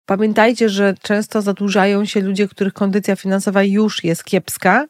Pamiętajcie, 0.09 0.69
że 0.69 0.95
często 1.01 1.41
zadłużają 1.41 2.05
się 2.05 2.21
ludzie, 2.21 2.47
których 2.47 2.73
kondycja 2.73 3.15
finansowa 3.15 3.63
już 3.63 4.03
jest 4.03 4.23
kiepska. 4.23 4.85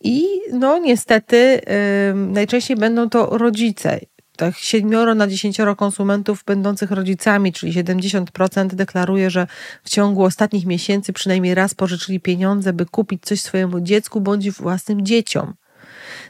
I 0.00 0.24
no 0.52 0.78
niestety 0.78 1.36
yy, 1.36 2.14
najczęściej 2.14 2.76
będą 2.76 3.10
to 3.10 3.38
rodzice. 3.38 4.00
Tak 4.36 4.56
siedmioro 4.56 5.14
na 5.14 5.26
dziesięcioro 5.26 5.76
konsumentów 5.76 6.44
będących 6.46 6.90
rodzicami, 6.90 7.52
czyli 7.52 7.72
70% 7.72 8.66
deklaruje, 8.66 9.30
że 9.30 9.46
w 9.84 9.90
ciągu 9.90 10.24
ostatnich 10.24 10.66
miesięcy 10.66 11.12
przynajmniej 11.12 11.54
raz 11.54 11.74
pożyczyli 11.74 12.20
pieniądze, 12.20 12.72
by 12.72 12.86
kupić 12.86 13.22
coś 13.22 13.40
swojemu 13.40 13.80
dziecku 13.80 14.20
bądź 14.20 14.50
własnym 14.50 15.06
dzieciom. 15.06 15.54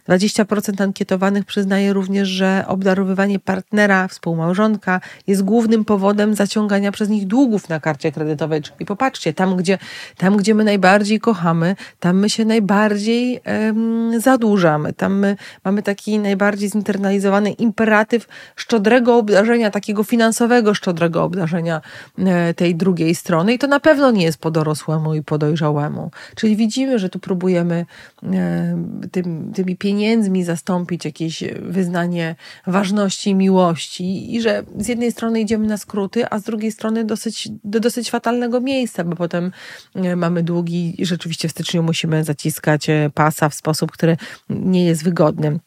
20% 0.09 0.83
ankietowanych 0.83 1.45
przyznaje 1.45 1.93
również, 1.93 2.29
że 2.29 2.65
obdarowywanie 2.69 3.39
partnera, 3.39 4.09
współmałżonka 4.09 5.01
jest 5.27 5.43
głównym 5.43 5.85
powodem 5.85 6.35
zaciągania 6.35 6.93
przez 6.93 7.09
nich 7.09 7.27
długów 7.27 7.69
na 7.69 7.81
karcie 7.81 8.13
kredytowej. 8.13 8.63
Czyli 8.63 8.87
popatrzcie, 8.87 9.35
tam 9.35 9.57
gdzie, 9.57 9.79
tam, 10.17 10.37
gdzie 10.37 10.55
my 10.55 10.65
najbardziej 10.65 11.21
kochamy, 11.21 11.77
tam 12.01 12.19
my 12.19 12.31
się 12.31 12.45
najbardziej 12.45 13.41
um, 13.67 14.21
zadłużamy. 14.21 14.93
Tam 14.93 15.19
my 15.19 15.37
mamy 15.65 15.83
taki 15.83 16.19
najbardziej 16.19 16.69
zinternalizowany 16.69 17.51
imperatyw 17.51 18.27
szczodrego 18.57 19.17
obdarzenia, 19.17 19.71
takiego 19.71 20.05
finansowego 20.05 20.75
szczodrego 20.75 21.25
obdarzenia 21.25 21.81
e, 22.19 22.55
tej 22.55 22.75
drugiej 22.75 23.15
strony. 23.15 23.53
I 23.55 23.59
to 23.59 23.67
na 23.67 23.81
pewno 23.81 24.11
nie 24.11 24.25
jest 24.25 24.39
po 24.39 24.51
dorosłemu 24.51 25.15
i 25.15 25.23
po 25.23 25.39
dojrzałemu. 25.39 26.11
Czyli 26.35 26.57
widzimy, 26.57 26.99
że 26.99 27.09
tu 27.09 27.19
próbujemy 27.19 27.87
e, 28.23 28.79
tym, 29.13 29.53
tymi 29.55 29.77
pieniędzmi 29.77 29.96
zastąpić 30.45 31.05
jakieś 31.05 31.45
wyznanie 31.61 32.37
ważności 32.67 33.35
miłości 33.35 34.35
i 34.35 34.41
że 34.41 34.63
z 34.79 34.89
jednej 34.89 35.13
strony 35.13 35.41
idziemy 35.41 35.67
na 35.67 35.77
skróty, 35.77 36.31
a 36.31 36.39
z 36.39 36.43
drugiej 36.43 36.73
strony 36.73 37.05
dosyć, 37.05 37.49
do 37.65 37.81
dosyć 37.81 38.11
fatalnego 38.11 38.61
miejsca, 38.61 39.05
bo 39.05 39.17
potem 39.17 39.53
e, 39.95 40.17
mamy 40.17 40.43
długi 40.43 41.03
i 41.03 41.07
rzeczywiście 41.07 41.49
w 41.49 41.51
styczniu 41.51 41.83
musimy 41.83 42.25
zaciskać 42.25 42.87
pasa 43.15 43.49
w 43.49 43.55
sposób, 43.55 43.93
który 43.93 44.17
nie 44.51 44.85
jest 44.85 45.05
wygodny 45.05 45.59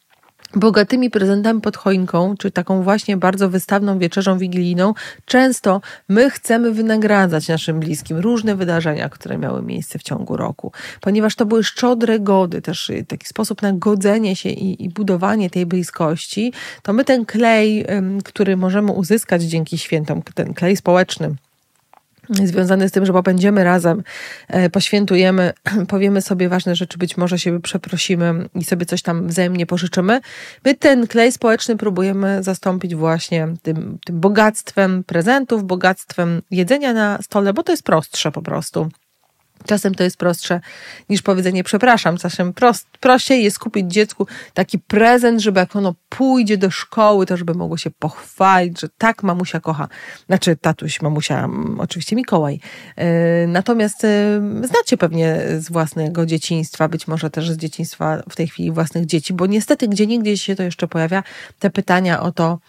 bogatymi 0.56 1.10
prezentami 1.10 1.62
pod 1.62 1.78
choinką, 1.78 2.38
czy 2.38 2.52
taką 2.52 2.84
właśnie 2.84 3.18
bardzo 3.18 3.50
wystawną 3.50 4.00
wieczerzą 4.00 4.38
wigilijną, 4.38 4.94
często 5.26 5.82
my 6.10 6.30
chcemy 6.30 6.72
wynagradzać 6.72 7.48
naszym 7.48 7.80
bliskim 7.80 8.18
różne 8.18 8.56
wydarzenia, 8.56 9.10
które 9.10 9.38
miały 9.38 9.62
miejsce 9.62 10.00
w 10.00 10.04
ciągu 10.04 10.38
roku. 10.38 10.72
Ponieważ 11.02 11.36
to 11.36 11.46
były 11.46 11.64
szczodre 11.64 12.20
gody, 12.20 12.62
też 12.62 12.92
taki 13.08 13.28
sposób 13.28 13.62
na 13.62 13.74
godzenie 13.74 14.36
się 14.36 14.50
i, 14.50 14.84
i 14.84 14.90
budowanie 14.90 15.50
tej 15.50 15.66
bliskości, 15.66 16.54
to 16.84 16.94
my 16.94 17.06
ten 17.06 17.26
klej, 17.26 17.86
który 18.24 18.58
możemy 18.58 18.92
uzyskać 18.92 19.44
dzięki 19.44 19.78
świętom, 19.78 20.22
ten 20.36 20.54
klej 20.54 20.78
społeczny, 20.78 21.36
związany 22.30 22.90
z 22.90 22.92
tym, 22.92 23.06
że 23.06 23.14
popędziemy 23.14 23.64
razem, 23.64 24.04
e, 24.48 24.70
poświętujemy, 24.70 25.54
powiemy 25.88 26.22
sobie 26.22 26.50
ważne 26.50 26.76
rzeczy, 26.76 26.98
być 26.98 27.18
może 27.18 27.40
się 27.40 27.62
przeprosimy 27.62 28.50
i 28.56 28.64
sobie 28.64 28.86
coś 28.86 29.02
tam 29.02 29.28
wzajemnie 29.28 29.66
pożyczymy. 29.66 30.22
My 30.66 30.76
ten 30.76 31.08
klej 31.08 31.32
społeczny 31.32 31.78
próbujemy 31.78 32.44
zastąpić 32.44 32.96
właśnie 32.96 33.48
tym, 33.62 33.98
tym 34.06 34.20
bogactwem 34.20 35.04
prezentów, 35.04 35.64
bogactwem 35.64 36.42
jedzenia 36.52 36.94
na 36.94 37.22
stole, 37.22 37.54
bo 37.54 37.64
to 37.64 37.72
jest 37.72 37.84
prostsze 37.84 38.32
po 38.32 38.42
prostu. 38.42 38.90
Czasem 39.66 39.96
to 39.96 40.04
jest 40.04 40.18
prostsze 40.18 40.62
niż 41.10 41.22
powiedzenie 41.22 41.64
przepraszam. 41.64 42.18
Czasem 42.18 42.54
prost, 42.54 42.88
prościej 43.00 43.44
jest 43.44 43.60
kupić 43.60 43.92
dziecku 43.92 44.28
taki 44.54 44.80
prezent, 44.80 45.42
żeby 45.42 45.60
jak 45.60 45.76
ono 45.76 45.96
pójdzie 46.10 46.58
do 46.58 46.72
szkoły, 46.72 47.26
to 47.26 47.38
żeby 47.38 47.54
mogło 47.54 47.78
się 47.78 47.92
pochwalić, 47.92 48.82
że 48.82 48.90
tak 48.98 49.24
mamusia 49.24 49.60
kocha. 49.60 49.88
Znaczy 50.26 50.56
tatuś, 50.56 51.02
mamusia, 51.02 51.50
oczywiście 51.78 52.16
Mikołaj. 52.16 52.60
E, 52.96 53.48
natomiast 53.48 54.04
e, 54.04 54.42
znacie 54.64 54.98
pewnie 54.98 55.38
z 55.60 55.72
własnego 55.72 56.26
dzieciństwa, 56.26 56.88
być 56.88 57.08
może 57.08 57.30
też 57.30 57.52
z 57.52 57.58
dzieciństwa 57.58 58.24
w 58.30 58.36
tej 58.36 58.48
chwili 58.48 58.72
własnych 58.72 59.06
dzieci, 59.06 59.34
bo 59.34 59.46
niestety 59.46 59.88
gdzie 59.88 60.08
nigdzie 60.08 60.38
się 60.38 60.56
to 60.56 60.64
jeszcze 60.64 60.88
pojawia, 60.88 61.24
te 61.60 61.70
pytania 61.70 62.22
o 62.22 62.32
to, 62.32 62.60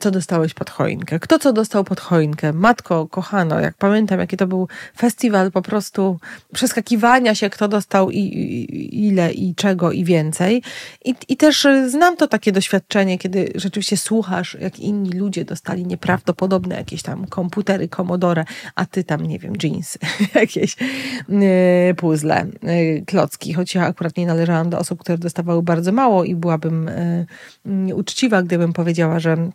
co 0.00 0.10
dostałeś 0.10 0.54
pod 0.54 0.70
choinkę. 0.70 1.20
Kto 1.20 1.38
co 1.38 1.52
dostał 1.52 1.84
pod 1.84 2.00
choinkę? 2.00 2.52
Matko, 2.52 3.06
kochano, 3.08 3.60
jak 3.60 3.74
pamiętam, 3.74 4.20
jaki 4.20 4.36
to 4.36 4.46
był 4.46 4.68
festiwal 4.96 5.52
po 5.52 5.62
prostu 5.62 6.18
przeskakiwania 6.52 7.34
się, 7.34 7.50
kto 7.50 7.68
dostał 7.68 8.10
i, 8.10 8.18
i 8.18 9.06
ile 9.06 9.32
i 9.32 9.54
czego 9.54 9.92
i 9.92 10.04
więcej. 10.04 10.62
I, 11.04 11.14
I 11.28 11.36
też 11.36 11.66
e, 11.66 11.90
znam 11.90 12.16
to 12.16 12.28
takie 12.28 12.52
doświadczenie, 12.52 13.18
kiedy 13.18 13.52
rzeczywiście 13.54 13.96
słuchasz, 13.96 14.56
jak 14.60 14.80
inni 14.80 15.10
ludzie 15.10 15.44
dostali 15.44 15.86
nieprawdopodobne 15.86 16.76
jakieś 16.76 17.02
tam 17.02 17.26
komputery 17.26 17.88
Commodore, 17.88 18.44
a 18.74 18.86
ty 18.86 19.04
tam, 19.04 19.26
nie 19.26 19.38
wiem, 19.38 19.52
jeansy, 19.62 19.98
jakieś 20.34 20.76
yy, 21.28 21.94
puzzle, 21.96 22.46
yy, 22.62 23.02
klocki. 23.06 23.54
Choć 23.54 23.74
ja 23.74 23.86
akurat 23.86 24.16
nie 24.16 24.26
należałam 24.26 24.70
do 24.70 24.78
osób, 24.78 25.00
które 25.00 25.18
dostawały 25.18 25.62
bardzo 25.62 25.92
mało 25.92 26.24
i 26.24 26.34
byłabym 26.34 26.90
yy, 27.64 27.94
uczciwa, 27.94 28.42
gdybym 28.42 28.72
powiedziała, 28.72 29.20
że 29.20 29.50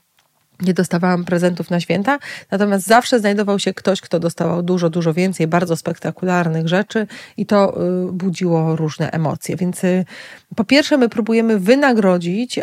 nie 0.62 0.74
dostawałam 0.74 1.26
prezentów 1.26 1.70
na 1.70 1.80
święta, 1.80 2.20
natomiast 2.52 2.88
zawsze 2.88 3.20
znajdował 3.20 3.60
się 3.60 3.74
ktoś, 3.74 4.02
kto 4.02 4.20
dostawał 4.20 4.64
dużo, 4.64 4.90
dużo 4.90 5.14
więcej 5.14 5.48
bardzo 5.48 5.76
spektakularnych 5.76 6.68
rzeczy 6.68 7.08
i 7.38 7.46
to 7.46 7.84
y, 8.10 8.12
budziło 8.12 8.76
różne 8.76 9.12
emocje. 9.12 9.56
Więc 9.56 9.84
y, 9.84 10.06
po 10.56 10.64
pierwsze, 10.64 10.98
my 10.98 11.10
próbujemy 11.10 11.60
wynagrodzić, 11.60 12.58
y, 12.58 12.62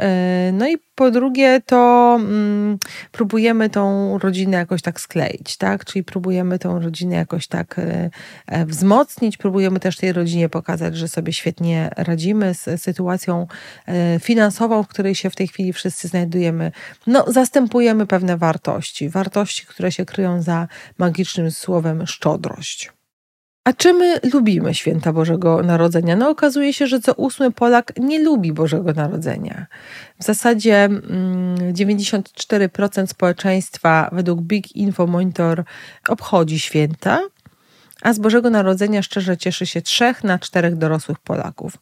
no 0.52 0.68
i 0.68 0.76
po 0.96 1.10
drugie, 1.10 1.60
to 1.66 2.16
mm, 2.20 2.78
próbujemy 3.12 3.70
tą 3.70 4.18
rodzinę 4.18 4.56
jakoś 4.56 4.82
tak 4.82 5.00
skleić, 5.00 5.56
tak? 5.56 5.84
Czyli 5.84 6.04
próbujemy 6.04 6.58
tą 6.58 6.80
rodzinę 6.80 7.16
jakoś 7.16 7.46
tak 7.46 7.78
e, 7.78 8.66
wzmocnić, 8.66 9.36
próbujemy 9.36 9.80
też 9.80 9.96
tej 9.96 10.12
rodzinie 10.12 10.48
pokazać, 10.48 10.96
że 10.96 11.08
sobie 11.08 11.32
świetnie 11.32 11.90
radzimy 11.96 12.54
z 12.54 12.82
sytuacją 12.82 13.46
e, 13.86 14.20
finansową, 14.20 14.82
w 14.82 14.88
której 14.88 15.14
się 15.14 15.30
w 15.30 15.36
tej 15.36 15.48
chwili 15.48 15.72
wszyscy 15.72 16.08
znajdujemy. 16.08 16.72
No, 17.06 17.24
zastępujemy 17.28 18.06
pewne 18.06 18.36
wartości, 18.36 19.08
wartości, 19.08 19.66
które 19.66 19.92
się 19.92 20.04
kryją 20.04 20.42
za 20.42 20.68
magicznym 20.98 21.50
słowem 21.50 22.06
szczodrość. 22.06 22.95
A 23.66 23.72
czy 23.72 23.92
my 23.92 24.20
lubimy 24.32 24.74
święta 24.74 25.12
Bożego 25.12 25.62
Narodzenia? 25.62 26.16
No 26.16 26.30
okazuje 26.30 26.72
się, 26.72 26.86
że 26.86 27.00
co 27.00 27.14
ósmy 27.14 27.50
Polak 27.50 27.92
nie 27.98 28.18
lubi 28.24 28.52
Bożego 28.52 28.92
Narodzenia. 28.92 29.66
W 30.20 30.24
zasadzie 30.24 30.88
94% 31.72 32.98
mm, 32.98 33.06
społeczeństwa 33.06 34.10
według 34.12 34.40
Big 34.40 34.76
Info 34.76 35.06
Monitor 35.06 35.64
obchodzi 36.08 36.58
święta, 36.58 37.20
a 38.02 38.12
z 38.12 38.18
Bożego 38.18 38.50
Narodzenia 38.50 39.02
szczerze 39.02 39.36
cieszy 39.36 39.66
się 39.66 39.82
trzech 39.82 40.24
na 40.24 40.38
czterech 40.38 40.76
dorosłych 40.76 41.18
Polaków. 41.18 41.78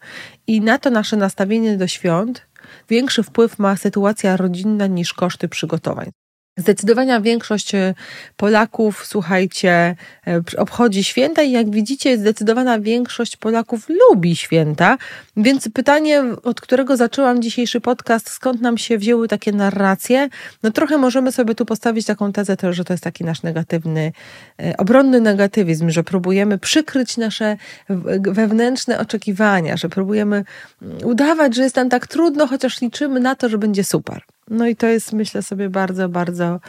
I 0.46 0.60
na 0.60 0.78
to 0.78 0.90
nasze 0.90 1.16
nastawienie 1.16 1.76
do 1.76 1.86
świąt 1.86 2.46
większy 2.88 3.22
wpływ 3.22 3.58
ma 3.58 3.76
sytuacja 3.76 4.36
rodzinna 4.36 4.86
niż 4.86 5.14
koszty 5.14 5.48
przygotowań. 5.48 6.10
Zdecydowana 6.56 7.20
większość 7.20 7.74
e, 7.74 7.94
Polaków, 8.36 9.06
słuchajcie, 9.06 9.96
e, 10.26 10.42
obchodzi 10.58 11.04
święta 11.04 11.42
i 11.42 11.52
jak 11.52 11.70
widzicie, 11.70 12.18
zdecydowana 12.18 12.80
większość 12.80 13.36
Polaków 13.36 13.86
lubi 13.88 14.36
święta. 14.36 14.98
Więc 15.36 15.68
pytanie, 15.68 16.24
od 16.42 16.60
którego 16.60 16.96
zaczęłam 16.96 17.42
dzisiejszy 17.42 17.80
podcast, 17.80 18.30
skąd 18.30 18.60
nam 18.60 18.78
się 18.78 18.98
wzięły 18.98 19.28
takie 19.28 19.52
narracje? 19.52 20.28
No 20.62 20.70
trochę 20.70 20.98
możemy 20.98 21.32
sobie 21.32 21.54
tu 21.54 21.66
postawić 21.66 22.06
taką 22.06 22.32
tezę 22.32 22.56
też, 22.56 22.76
że 22.76 22.84
to 22.84 22.92
jest 22.92 23.04
taki 23.04 23.24
nasz 23.24 23.42
negatywny, 23.42 24.12
e, 24.62 24.76
obronny 24.76 25.20
negatywizm, 25.20 25.90
że 25.90 26.04
próbujemy 26.04 26.58
przykryć 26.58 27.16
nasze 27.16 27.56
wewnętrzne 28.20 28.98
oczekiwania, 28.98 29.76
że 29.76 29.88
próbujemy 29.88 30.44
mm, 30.82 30.98
udawać, 31.04 31.54
że 31.54 31.62
jest 31.62 31.76
nam 31.76 31.88
tak 31.88 32.06
trudno, 32.06 32.46
chociaż 32.46 32.80
liczymy 32.80 33.20
na 33.20 33.34
to, 33.34 33.48
że 33.48 33.58
będzie 33.58 33.84
super. 33.84 34.22
No 34.50 34.66
i 34.66 34.76
to 34.76 34.86
jest, 34.86 35.12
myślę 35.12 35.42
sobie, 35.42 35.70
bardzo, 35.70 36.08
bardzo 36.08 36.60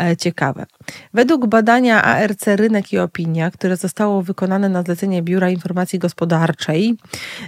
e, 0.00 0.16
ciekawe. 0.16 0.66
Według 1.14 1.46
badania 1.46 2.02
ARC 2.02 2.46
Rynek 2.46 2.92
i 2.92 2.98
Opinia, 2.98 3.50
które 3.50 3.76
zostało 3.76 4.22
wykonane 4.22 4.68
na 4.68 4.82
zlecenie 4.82 5.22
Biura 5.22 5.50
Informacji 5.50 5.98
Gospodarczej, 5.98 6.94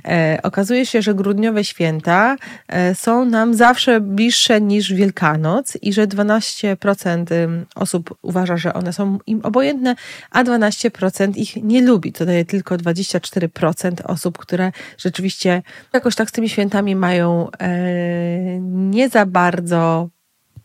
e, 0.05 0.38
okazuje 0.42 0.87
się, 0.87 1.03
że 1.03 1.14
grudniowe 1.14 1.64
święta 1.64 2.37
e, 2.68 2.94
są 2.94 3.25
nam 3.25 3.55
zawsze 3.55 4.01
bliższe 4.01 4.61
niż 4.61 4.92
Wielkanoc 4.92 5.79
i 5.83 5.92
że 5.92 6.07
12% 6.07 7.25
osób 7.75 8.18
uważa, 8.22 8.57
że 8.57 8.75
one 8.75 8.92
są 8.92 9.18
im 9.27 9.40
obojętne, 9.42 9.96
a 10.31 10.44
12% 10.44 11.37
ich 11.37 11.57
nie 11.57 11.83
lubi. 11.83 12.12
To 12.12 12.27
daje 12.27 12.44
tylko 12.44 12.77
24% 12.77 13.92
osób, 14.05 14.38
które 14.38 14.72
rzeczywiście 14.99 15.62
jakoś 15.92 16.14
tak 16.14 16.29
z 16.29 16.33
tymi 16.33 16.49
świętami 16.49 16.96
mają 16.96 17.49
nie 18.68 19.09
za 19.09 19.27
bardzo 19.27 19.75
bardzo 19.76 20.08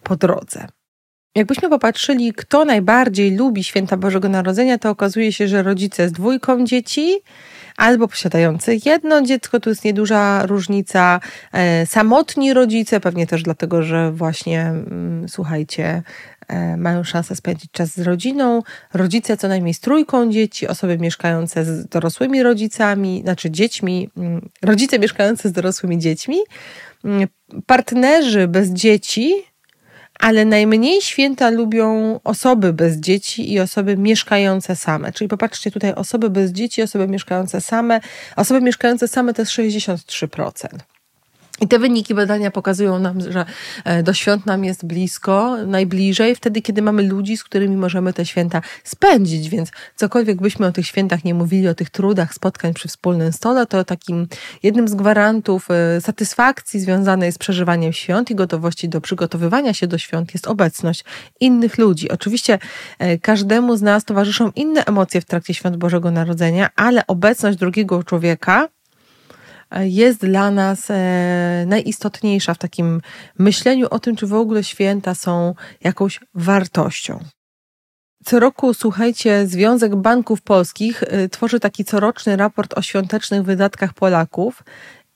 po 0.03 0.15
drodze. 0.15 0.67
Jakbyśmy 1.35 1.69
popatrzyli, 1.69 2.33
kto 2.33 2.65
najbardziej 2.65 3.37
lubi 3.37 3.63
święta 3.63 3.97
Bożego 3.97 4.29
Narodzenia, 4.29 4.77
to 4.77 4.89
okazuje 4.89 5.33
się, 5.33 5.47
że 5.47 5.63
rodzice 5.63 6.09
z 6.09 6.11
dwójką 6.11 6.65
dzieci 6.65 7.19
albo 7.77 8.07
posiadający 8.07 8.77
jedno 8.85 9.21
dziecko, 9.21 9.59
tu 9.59 9.69
jest 9.69 9.83
nieduża 9.85 10.45
różnica, 10.45 11.19
e, 11.53 11.85
samotni 11.85 12.53
rodzice, 12.53 12.99
pewnie 12.99 13.27
też 13.27 13.43
dlatego, 13.43 13.83
że 13.83 14.11
właśnie, 14.11 14.61
mm, 14.61 15.29
słuchajcie, 15.29 16.03
mają 16.77 17.03
szansę 17.03 17.35
spędzić 17.35 17.71
czas 17.71 17.89
z 17.89 17.99
rodziną, 17.99 18.61
rodzice 18.93 19.37
co 19.37 19.47
najmniej 19.47 19.73
z 19.73 19.79
trójką 19.79 20.31
dzieci, 20.31 20.67
osoby 20.67 20.97
mieszkające 20.97 21.65
z 21.65 21.85
dorosłymi 21.85 22.43
rodzicami, 22.43 23.21
znaczy 23.23 23.51
dziećmi, 23.51 24.09
mm, 24.17 24.49
rodzice 24.61 24.99
mieszkające 24.99 25.49
z 25.49 25.51
dorosłymi 25.51 25.99
dziećmi, 25.99 26.37
mm, 27.05 27.27
partnerzy 27.65 28.47
bez 28.47 28.69
dzieci, 28.69 29.33
ale 30.19 30.45
najmniej 30.45 31.01
święta 31.01 31.49
lubią 31.49 32.19
osoby 32.23 32.73
bez 32.73 32.97
dzieci 32.97 33.53
i 33.53 33.59
osoby 33.59 33.97
mieszkające 33.97 34.75
same. 34.75 35.11
Czyli 35.11 35.27
popatrzcie 35.27 35.71
tutaj, 35.71 35.93
osoby 35.93 36.29
bez 36.29 36.51
dzieci, 36.51 36.81
osoby 36.81 37.07
mieszkające 37.07 37.61
same. 37.61 38.01
Osoby 38.35 38.61
mieszkające 38.61 39.07
same 39.07 39.33
to 39.33 39.41
jest 39.41 39.51
63%. 39.51 40.67
I 41.61 41.67
te 41.67 41.79
wyniki 41.79 42.15
badania 42.15 42.51
pokazują 42.51 42.99
nam, 42.99 43.31
że 43.31 43.45
e, 43.83 44.03
do 44.03 44.13
świąt 44.13 44.45
nam 44.45 44.63
jest 44.63 44.85
blisko, 44.85 45.57
najbliżej, 45.67 46.35
wtedy, 46.35 46.61
kiedy 46.61 46.81
mamy 46.81 47.03
ludzi, 47.03 47.37
z 47.37 47.43
którymi 47.43 47.77
możemy 47.77 48.13
te 48.13 48.25
święta 48.25 48.61
spędzić. 48.83 49.49
Więc 49.49 49.71
cokolwiek 49.95 50.41
byśmy 50.41 50.65
o 50.65 50.71
tych 50.71 50.87
świętach 50.87 51.23
nie 51.23 51.33
mówili, 51.33 51.67
o 51.67 51.75
tych 51.75 51.89
trudach 51.89 52.33
spotkań 52.33 52.73
przy 52.73 52.87
wspólnym 52.87 53.31
stole, 53.33 53.65
to 53.65 53.83
takim 53.83 54.27
jednym 54.63 54.87
z 54.87 54.95
gwarantów 54.95 55.67
e, 55.71 56.01
satysfakcji 56.01 56.79
związanej 56.79 57.31
z 57.31 57.37
przeżywaniem 57.37 57.93
świąt 57.93 58.31
i 58.31 58.35
gotowości 58.35 58.89
do 58.89 59.01
przygotowywania 59.01 59.73
się 59.73 59.87
do 59.87 59.97
świąt 59.97 60.33
jest 60.33 60.47
obecność 60.47 61.05
innych 61.39 61.77
ludzi. 61.77 62.09
Oczywiście 62.11 62.59
e, 62.99 63.17
każdemu 63.17 63.77
z 63.77 63.81
nas 63.81 64.05
towarzyszą 64.05 64.51
inne 64.55 64.85
emocje 64.85 65.21
w 65.21 65.25
trakcie 65.25 65.53
świąt 65.53 65.77
Bożego 65.77 66.11
Narodzenia, 66.11 66.69
ale 66.75 67.07
obecność 67.07 67.57
drugiego 67.57 68.03
człowieka 68.03 68.67
jest 69.79 70.21
dla 70.25 70.51
nas 70.51 70.87
e, 70.89 71.65
najistotniejsza 71.67 72.53
w 72.53 72.57
takim 72.57 73.01
myśleniu 73.39 73.87
o 73.89 73.99
tym, 73.99 74.15
czy 74.15 74.27
w 74.27 74.33
ogóle 74.33 74.63
święta 74.63 75.15
są 75.15 75.55
jakąś 75.81 76.19
wartością. 76.33 77.19
Co 78.25 78.39
roku, 78.39 78.73
słuchajcie, 78.73 79.47
Związek 79.47 79.95
Banków 79.95 80.41
Polskich 80.41 81.03
e, 81.03 81.29
tworzy 81.29 81.59
taki 81.59 81.85
coroczny 81.85 82.35
raport 82.35 82.73
o 82.77 82.81
świątecznych 82.81 83.43
wydatkach 83.43 83.93
Polaków 83.93 84.63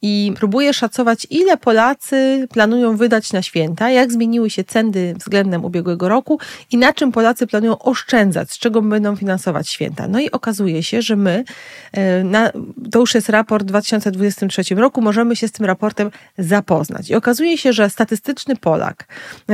i 0.08 0.34
próbuję 0.36 0.74
szacować, 0.74 1.28
ile 1.30 1.58
Polacy 1.58 2.48
planują 2.52 2.98
wydać 2.98 3.34
na 3.34 3.42
święta, 3.42 3.90
jak 3.90 4.12
zmieniły 4.12 4.50
się 4.50 4.64
ceny 4.64 5.14
względem 5.20 5.66
ubiegłego 5.66 6.10
roku 6.10 6.40
i 6.72 6.78
na 6.78 6.94
czym 6.94 7.12
Polacy 7.12 7.48
planują 7.48 7.80
oszczędzać, 7.80 8.52
z 8.52 8.58
czego 8.58 8.82
będą 8.82 9.16
finansować 9.16 9.70
święta. 9.70 10.08
No 10.08 10.20
i 10.20 10.32
okazuje 10.32 10.84
się, 10.84 11.02
że 11.02 11.16
my, 11.16 11.44
e, 11.92 12.24
na, 12.24 12.52
to 12.92 13.00
już 13.00 13.16
jest 13.16 13.30
raport 13.30 13.64
w 13.64 13.68
2023 13.68 14.76
roku, 14.76 15.02
możemy 15.02 15.36
się 15.36 15.48
z 15.48 15.52
tym 15.52 15.66
raportem 15.66 16.12
zapoznać. 16.38 17.10
I 17.10 17.16
okazuje 17.16 17.58
się, 17.58 17.74
że 17.74 17.90
statystyczny 17.90 18.56
Polak 18.56 19.08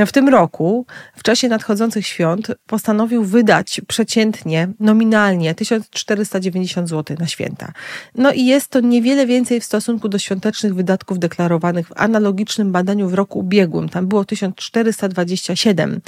w 0.06 0.12
tym 0.12 0.28
roku, 0.28 0.86
w 1.16 1.22
czasie 1.22 1.48
nadchodzących 1.48 2.06
świąt, 2.06 2.52
postanowił 2.66 3.24
wydać 3.24 3.80
przeciętnie, 3.88 4.68
nominalnie 4.80 5.54
1490 5.54 6.88
zł 6.88 7.16
na 7.20 7.26
święta. 7.26 7.72
No 8.14 8.32
i 8.32 8.46
jest 8.46 8.68
to 8.68 8.80
niewiele 8.80 9.26
więcej 9.26 9.60
w 9.60 9.64
stosunku 9.64 10.08
do 10.08 10.18
świąt 10.18 10.41
świątecznych 10.42 10.74
wydatków 10.74 11.18
deklarowanych 11.18 11.88
w 11.88 11.92
analogicznym 11.96 12.72
badaniu 12.72 13.08
w 13.08 13.14
roku 13.14 13.38
ubiegłym. 13.38 13.88
Tam 13.88 14.06
było 14.06 14.24
1427 14.24 16.00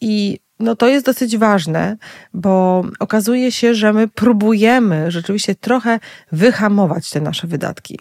i 0.00 0.38
no 0.60 0.76
to 0.76 0.88
jest 0.88 1.06
dosyć 1.06 1.36
ważne, 1.36 1.96
bo 2.34 2.84
okazuje 2.98 3.52
się, 3.52 3.74
że 3.74 3.92
my 3.92 4.08
próbujemy 4.08 5.10
rzeczywiście 5.10 5.54
trochę 5.54 6.00
wyhamować 6.32 7.10
te 7.10 7.20
nasze 7.20 7.46
wydatki. 7.46 7.98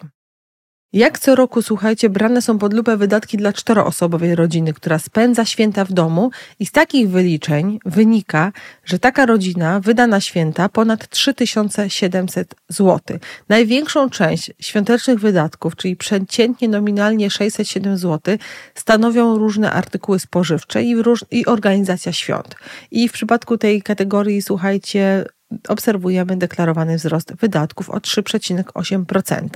Jak 0.94 1.20
co 1.20 1.36
roku, 1.36 1.62
słuchajcie, 1.62 2.10
brane 2.10 2.42
są 2.42 2.58
pod 2.58 2.74
lupę 2.74 2.98
wydatki 2.98 3.38
dla 3.38 3.54
czteroosobowej 3.54 4.36
rodziny, 4.36 4.74
która 4.74 5.00
spędza 5.00 5.46
święta 5.46 5.86
w 5.86 5.94
domu 5.94 6.32
i 6.60 6.66
z 6.66 6.72
takich 6.72 7.10
wyliczeń 7.10 7.80
wynika, 7.86 8.52
że 8.86 9.00
taka 9.00 9.26
rodzina 9.26 9.80
wyda 9.80 10.08
na 10.08 10.22
święta 10.22 10.70
ponad 10.70 11.10
3700 11.10 12.56
zł. 12.70 13.20
Największą 13.50 14.10
część 14.10 14.52
świątecznych 14.60 15.20
wydatków, 15.20 15.76
czyli 15.76 15.96
przeciętnie 15.96 16.68
nominalnie 16.68 17.30
607 17.30 17.98
zł, 17.98 18.38
stanowią 18.76 19.38
różne 19.38 19.72
artykuły 19.72 20.20
spożywcze 20.20 20.84
i, 20.84 20.96
i 21.32 21.46
organizacja 21.46 22.14
świąt. 22.14 22.56
I 22.92 23.10
w 23.10 23.12
przypadku 23.12 23.58
tej 23.58 23.82
kategorii, 23.82 24.42
słuchajcie, 24.42 25.26
obserwujemy 25.68 26.38
deklarowany 26.38 26.98
wzrost 26.98 27.34
wydatków 27.36 27.90
o 27.90 27.98
3,8%. 27.98 29.48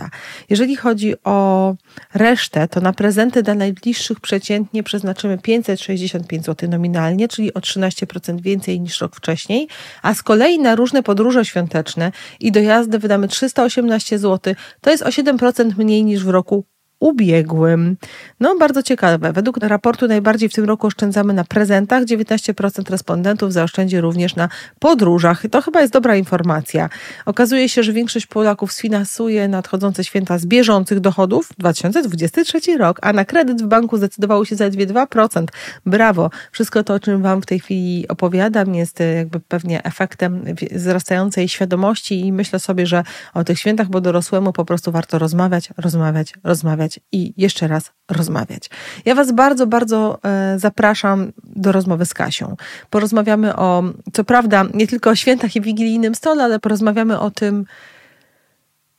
Jeżeli 0.50 0.76
chodzi 0.76 1.14
o 1.24 1.76
resztę, 2.14 2.68
to 2.68 2.82
na 2.82 2.94
prezenty 2.94 3.44
dla 3.44 3.56
najbliższych 3.56 4.20
przeciętnie 4.20 4.84
przeznaczymy 4.84 5.38
565 5.38 6.46
zł 6.46 6.70
nominalnie, 6.70 7.28
czyli 7.28 7.54
o 7.54 7.60
13% 7.60 8.42
więcej 8.42 8.82
niż 8.82 9.02
rok 9.02 9.16
wcześniej, 9.16 9.68
a 10.02 10.14
z 10.14 10.24
kolei 10.24 10.60
na 10.60 10.76
różne 10.76 11.04
podróże 11.04 11.46
świąteczne 11.46 12.12
i 12.40 12.52
dojazdy 12.52 13.00
wydamy 13.00 13.28
318 13.28 14.20
zł, 14.20 14.56
to 14.82 14.90
jest 14.90 15.04
o 15.04 15.10
7% 15.10 15.78
mniej 15.78 16.04
niż 16.04 16.26
w 16.26 16.30
roku 16.30 16.66
ubiegłym. 17.04 17.98
No, 18.40 18.56
bardzo 18.60 18.84
ciekawe. 18.84 19.34
Według 19.34 19.58
raportu 19.58 20.08
najbardziej 20.08 20.50
w 20.50 20.54
tym 20.54 20.66
roku 20.66 20.88
oszczędzamy 20.88 21.34
na 21.34 21.44
prezentach. 21.44 22.04
19% 22.04 22.92
respondentów 22.92 23.54
zaoszczędzi 23.54 24.02
również 24.02 24.36
na 24.36 24.50
podróżach. 24.80 25.44
To 25.52 25.62
chyba 25.62 25.82
jest 25.82 25.94
dobra 25.94 26.16
informacja. 26.16 26.90
Okazuje 27.26 27.70
się, 27.70 27.84
że 27.84 27.94
większość 27.94 28.26
Polaków 28.26 28.74
sfinansuje 28.74 29.48
nadchodzące 29.48 30.04
święta 30.04 30.38
z 30.38 30.46
bieżących 30.46 31.00
dochodów 31.00 31.50
2023 31.58 32.78
rok, 32.78 33.00
a 33.02 33.14
na 33.14 33.26
kredyt 33.26 33.64
w 33.64 33.68
banku 33.68 33.98
zdecydowało 33.98 34.46
się 34.46 34.56
zaledwie 34.56 34.88
2%. 34.88 35.46
Brawo! 35.86 36.30
Wszystko 36.52 36.84
to, 36.84 36.94
o 36.94 37.00
czym 37.00 37.22
Wam 37.22 37.42
w 37.42 37.46
tej 37.46 37.60
chwili 37.60 38.08
opowiadam, 38.08 38.76
jest 38.76 39.02
e, 39.02 39.14
jakby 39.14 39.40
pewnie 39.40 39.84
efektem 39.84 40.44
wzrastającej 40.72 41.48
świadomości 41.48 42.20
i 42.20 42.32
myślę 42.32 42.60
sobie, 42.60 42.86
że 42.86 43.04
o 43.34 43.44
tych 43.44 43.60
świętach, 43.60 43.90
bo 43.90 44.02
dorosłemu 44.02 44.54
po 44.54 44.66
prostu 44.66 44.92
warto 44.92 45.20
rozmawiać, 45.20 45.70
rozmawiać, 45.78 46.34
rozmawiać 46.44 46.93
i 47.12 47.34
jeszcze 47.38 47.68
raz 47.68 47.92
rozmawiać. 48.12 48.70
Ja 49.06 49.16
Was 49.16 49.32
bardzo, 49.32 49.68
bardzo 49.68 50.20
e, 50.24 50.60
zapraszam 50.60 51.32
do 51.44 51.72
rozmowy 51.72 52.06
z 52.06 52.14
Kasią. 52.14 52.56
Porozmawiamy 52.90 53.56
o, 53.56 53.84
co 54.14 54.24
prawda, 54.24 54.66
nie 54.74 54.88
tylko 54.88 55.10
o 55.10 55.16
świętach 55.16 55.56
i 55.56 55.62
wigilijnym 55.62 56.16
stole, 56.16 56.44
ale 56.44 56.60
porozmawiamy 56.60 57.20
o 57.20 57.32
tym, 57.32 57.66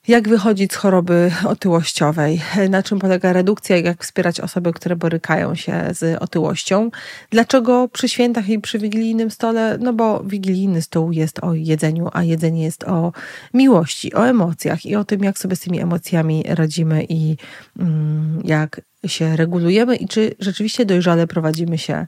jak 0.08 0.28
wychodzić 0.28 0.72
z 0.72 0.76
choroby 0.76 1.30
otyłościowej? 1.46 2.40
Na 2.70 2.82
czym 2.82 2.98
polega 2.98 3.32
redukcja? 3.32 3.76
Jak 3.76 4.04
wspierać 4.04 4.40
osoby, 4.40 4.72
które 4.72 4.96
borykają 4.96 5.54
się 5.54 5.84
z 5.92 6.22
otyłością? 6.22 6.90
Dlaczego 7.30 7.88
przy 7.88 8.08
świętach 8.08 8.48
i 8.48 8.58
przy 8.58 8.78
wigilijnym 8.78 9.30
stole? 9.30 9.78
No 9.80 9.92
bo 9.92 10.24
wigilijny 10.24 10.82
stół 10.82 11.12
jest 11.12 11.44
o 11.44 11.54
jedzeniu, 11.54 12.08
a 12.12 12.22
jedzenie 12.22 12.64
jest 12.64 12.84
o 12.84 13.12
miłości, 13.54 14.14
o 14.14 14.28
emocjach 14.28 14.86
i 14.86 14.96
o 14.96 15.04
tym, 15.04 15.24
jak 15.24 15.38
sobie 15.38 15.56
z 15.56 15.60
tymi 15.60 15.80
emocjami 15.80 16.44
radzimy 16.48 17.04
i 17.08 17.36
mm, 17.78 18.40
jak 18.44 18.80
się 19.06 19.36
regulujemy 19.36 19.96
i 19.96 20.08
czy 20.08 20.34
rzeczywiście 20.38 20.86
dojrzale 20.86 21.26
prowadzimy 21.26 21.78
się 21.78 22.06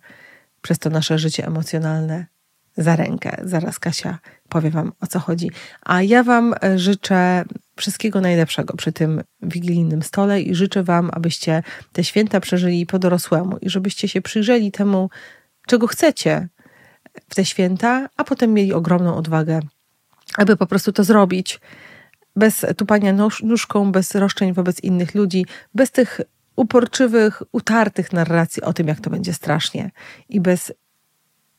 przez 0.62 0.78
to 0.78 0.90
nasze 0.90 1.18
życie 1.18 1.46
emocjonalne 1.46 2.26
za 2.76 2.96
rękę. 2.96 3.36
Zaraz 3.44 3.78
Kasia 3.78 4.18
powie 4.48 4.70
Wam 4.70 4.92
o 5.00 5.06
co 5.06 5.20
chodzi. 5.20 5.50
A 5.82 6.02
ja 6.02 6.22
Wam 6.22 6.54
e, 6.62 6.78
życzę 6.78 7.44
wszystkiego 7.76 8.20
najlepszego 8.20 8.76
przy 8.76 8.92
tym 8.92 9.22
wigilijnym 9.42 10.02
stole 10.02 10.40
i 10.40 10.54
życzę 10.54 10.82
Wam, 10.82 11.10
abyście 11.12 11.62
te 11.92 12.04
święta 12.04 12.40
przeżyli 12.40 12.86
po 12.86 12.98
dorosłemu 12.98 13.56
i 13.60 13.70
żebyście 13.70 14.08
się 14.08 14.22
przyjrzeli 14.22 14.72
temu, 14.72 15.10
czego 15.66 15.86
chcecie 15.86 16.48
w 17.28 17.34
te 17.34 17.44
święta, 17.44 18.08
a 18.16 18.24
potem 18.24 18.52
mieli 18.52 18.72
ogromną 18.72 19.16
odwagę, 19.16 19.60
aby 20.36 20.56
po 20.56 20.66
prostu 20.66 20.92
to 20.92 21.04
zrobić 21.04 21.60
bez 22.36 22.66
tupania 22.76 23.12
nóżką, 23.42 23.92
bez 23.92 24.14
roszczeń 24.14 24.52
wobec 24.52 24.80
innych 24.80 25.14
ludzi, 25.14 25.46
bez 25.74 25.90
tych 25.90 26.20
uporczywych, 26.56 27.42
utartych 27.52 28.12
narracji 28.12 28.62
o 28.62 28.72
tym, 28.72 28.88
jak 28.88 29.00
to 29.00 29.10
będzie 29.10 29.34
strasznie 29.34 29.90
i 30.28 30.40
bez 30.40 30.72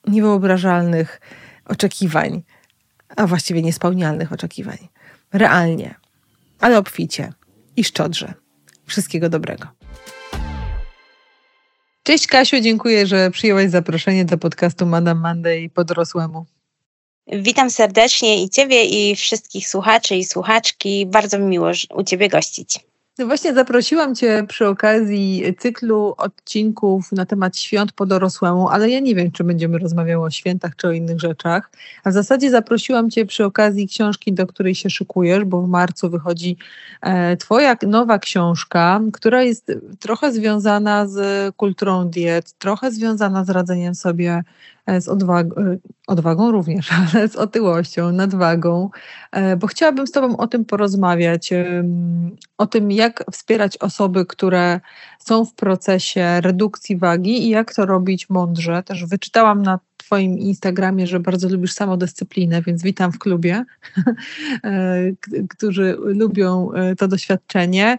niewyobrażalnych 0.08 1.21
oczekiwań, 1.65 2.43
a 3.15 3.28
właściwie 3.28 3.62
niespełnialnych 3.62 4.34
oczekiwań. 4.34 4.78
Realnie, 5.34 5.96
ale 6.60 6.78
obficie 6.78 7.34
i 7.76 7.84
szczodrze. 7.84 8.34
Wszystkiego 8.86 9.30
dobrego. 9.30 9.67
Cześć 12.04 12.28
Kasiu, 12.28 12.60
dziękuję, 12.62 13.08
że 13.08 13.32
przyjęłaś 13.32 13.70
zaproszenie 13.70 14.26
do 14.26 14.38
podcastu 14.38 14.86
Madame 14.86 15.22
Monday 15.22 15.70
po 15.70 15.84
dorosłemu. 15.84 16.46
Witam 17.28 17.70
serdecznie 17.70 18.43
i 18.43 18.50
Ciebie, 18.50 18.86
i 18.86 19.15
wszystkich 19.15 19.70
słuchaczy 19.70 20.15
i 20.15 20.26
słuchaczki. 20.26 21.06
Bardzo 21.06 21.39
mi 21.39 21.46
miło 21.46 21.72
u 21.96 22.04
Ciebie 22.04 22.30
gościć. 22.30 22.80
No 23.19 23.25
właśnie 23.25 23.53
zaprosiłam 23.53 24.15
Cię 24.15 24.45
przy 24.47 24.67
okazji 24.67 25.43
cyklu 25.60 26.13
odcinków 26.17 27.12
na 27.12 27.25
temat 27.25 27.58
świąt 27.58 27.91
po 27.91 28.06
dorosłemu, 28.06 28.69
ale 28.69 28.89
ja 28.89 28.99
nie 28.99 29.15
wiem, 29.15 29.32
czy 29.32 29.43
będziemy 29.43 29.77
rozmawiały 29.77 30.25
o 30.25 30.30
świętach, 30.30 30.75
czy 30.75 30.88
o 30.88 30.91
innych 30.91 31.19
rzeczach. 31.19 31.71
A 32.03 32.10
w 32.10 32.13
zasadzie 32.13 32.49
zaprosiłam 32.49 33.10
Cię 33.10 33.25
przy 33.25 33.45
okazji 33.45 33.88
książki, 33.88 34.34
do 34.34 34.47
której 34.47 34.75
się 34.75 34.89
szykujesz, 34.89 35.45
bo 35.45 35.62
w 35.62 35.67
marcu 35.69 36.10
wychodzi 36.10 36.58
e, 37.01 37.38
Twoja 37.38 37.75
nowa 37.88 38.19
książka, 38.19 39.01
która 39.13 39.43
jest 39.43 39.71
trochę 39.99 40.32
związana 40.32 41.08
z 41.08 41.56
kulturą 41.56 42.10
diet, 42.10 42.53
trochę 42.53 42.91
związana 42.91 43.43
z 43.45 43.49
radzeniem 43.49 43.95
sobie 43.95 44.43
z 45.00 45.08
odwagą, 45.08 45.56
e, 45.56 45.78
odwagą 46.08 46.52
również, 46.52 46.89
ale 47.13 47.28
z 47.28 47.36
otyłością, 47.36 48.12
nadwagą, 48.12 48.89
e, 49.32 49.58
bo 49.58 49.67
chciałabym 49.67 50.08
z 50.08 50.12
Tobą 50.12 50.38
o 50.38 50.47
tym 50.47 50.65
porozmawiać, 50.65 51.50
o 52.58 52.65
tym, 52.65 52.91
jak 52.91 53.23
wspierać 53.32 53.78
osoby, 53.78 54.26
które 54.26 54.80
są 55.19 55.45
w 55.45 55.54
procesie 55.54 56.41
redukcji 56.41 56.97
wagi 56.97 57.45
i 57.45 57.50
jak 57.50 57.73
to 57.73 57.86
robić 57.86 58.30
mądrze. 58.30 58.83
Też 58.83 59.06
wyczytałam 59.06 59.63
na 59.63 59.79
Twoim 59.98 60.40
Instagramie, 60.40 61.08
że 61.08 61.19
bardzo 61.19 61.50
lubisz 61.50 61.73
samodyscyplinę, 61.73 62.62
więc 62.62 62.83
witam 62.83 63.12
w 63.12 63.19
klubie, 63.19 63.65
którzy 65.50 65.98
lubią 66.00 66.69
to 66.98 67.08
doświadczenie. 67.08 67.98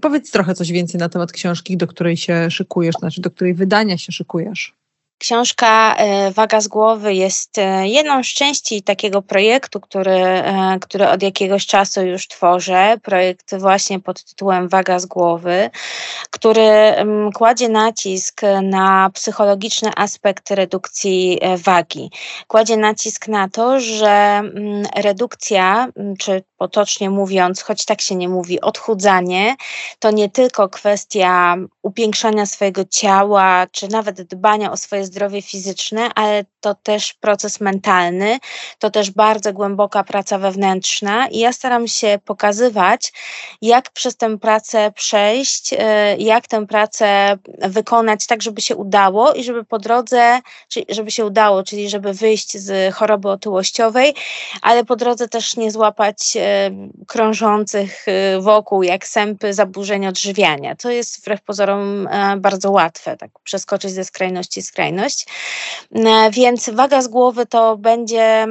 Powiedz 0.00 0.30
trochę 0.30 0.54
coś 0.54 0.72
więcej 0.72 1.00
na 1.00 1.08
temat 1.08 1.32
książki, 1.32 1.76
do 1.76 1.86
której 1.86 2.16
się 2.16 2.50
szykujesz, 2.50 2.94
znaczy 2.94 3.20
do 3.20 3.30
której 3.30 3.54
wydania 3.54 3.98
się 3.98 4.12
szykujesz. 4.12 4.79
Książka 5.20 5.94
e, 5.96 6.30
Waga 6.30 6.60
z 6.60 6.68
głowy 6.68 7.14
jest 7.14 7.58
e, 7.58 7.88
jedną 7.88 8.24
z 8.24 8.26
części 8.26 8.82
takiego 8.82 9.22
projektu, 9.22 9.80
który, 9.80 10.16
e, 10.16 10.78
który 10.80 11.08
od 11.08 11.22
jakiegoś 11.22 11.66
czasu 11.66 12.02
już 12.02 12.28
tworzę. 12.28 12.96
Projekt 13.02 13.54
właśnie 13.58 14.00
pod 14.00 14.24
tytułem 14.24 14.68
Waga 14.68 14.98
z 14.98 15.06
głowy, 15.06 15.70
który 16.30 16.62
mm, 16.62 17.32
kładzie 17.32 17.68
nacisk 17.68 18.40
na 18.62 19.10
psychologiczny 19.14 19.90
aspekt 19.96 20.50
redukcji 20.50 21.40
wagi. 21.56 22.10
Kładzie 22.48 22.76
nacisk 22.76 23.28
na 23.28 23.48
to, 23.48 23.80
że 23.80 24.08
mm, 24.08 24.82
redukcja, 24.96 25.88
mm, 25.96 26.16
czy 26.16 26.42
potocznie 26.60 27.10
mówiąc, 27.10 27.62
choć 27.62 27.84
tak 27.84 28.00
się 28.00 28.14
nie 28.14 28.28
mówi, 28.28 28.60
odchudzanie, 28.60 29.56
to 29.98 30.10
nie 30.10 30.28
tylko 30.28 30.68
kwestia 30.68 31.56
upiększania 31.82 32.46
swojego 32.46 32.84
ciała, 32.84 33.66
czy 33.72 33.88
nawet 33.88 34.22
dbania 34.22 34.72
o 34.72 34.76
swoje 34.76 35.04
zdrowie 35.04 35.42
fizyczne, 35.42 36.10
ale 36.14 36.44
to 36.60 36.74
też 36.74 37.14
proces 37.14 37.60
mentalny, 37.60 38.38
to 38.78 38.90
też 38.90 39.10
bardzo 39.10 39.52
głęboka 39.52 40.04
praca 40.04 40.38
wewnętrzna. 40.38 41.28
I 41.28 41.38
ja 41.38 41.52
staram 41.52 41.88
się 41.88 42.18
pokazywać, 42.24 43.12
jak 43.62 43.90
przez 43.90 44.16
tę 44.16 44.38
pracę 44.38 44.92
przejść, 44.92 45.72
e, 45.78 46.16
jak 46.16 46.48
tę 46.48 46.66
pracę 46.66 47.38
wykonać 47.58 48.26
tak, 48.26 48.42
żeby 48.42 48.60
się 48.60 48.76
udało 48.76 49.32
i 49.32 49.44
żeby 49.44 49.64
po 49.64 49.78
drodze, 49.78 50.40
czyli 50.68 50.86
żeby 50.88 51.10
się 51.10 51.24
udało, 51.24 51.62
czyli 51.62 51.90
żeby 51.90 52.12
wyjść 52.12 52.58
z 52.58 52.94
choroby 52.94 53.28
otyłościowej, 53.28 54.14
ale 54.62 54.84
po 54.84 54.96
drodze 54.96 55.28
też 55.28 55.56
nie 55.56 55.70
złapać 55.70 56.36
e, 56.36 56.49
krążących 57.06 58.08
e, 58.08 58.40
wokół 58.40 58.82
jak 58.82 59.06
sępy 59.06 59.54
zaburzeń 59.54 60.06
odżywiania. 60.06 60.76
To 60.76 60.90
jest 60.90 61.20
wbrew 61.20 61.42
pozorom 61.42 62.08
bardzo 62.38 62.70
łatwe, 62.70 63.16
tak 63.16 63.30
przeskoczyć 63.44 63.90
ze 63.90 64.04
skrajności 64.04 64.62
w 64.62 64.64
skrajność. 64.64 65.26
Więc 66.32 66.50
więc 66.50 66.70
Waga 66.70 67.02
z 67.02 67.08
głowy 67.08 67.46
to 67.46 67.76
będzie 67.76 68.22
e, 68.22 68.46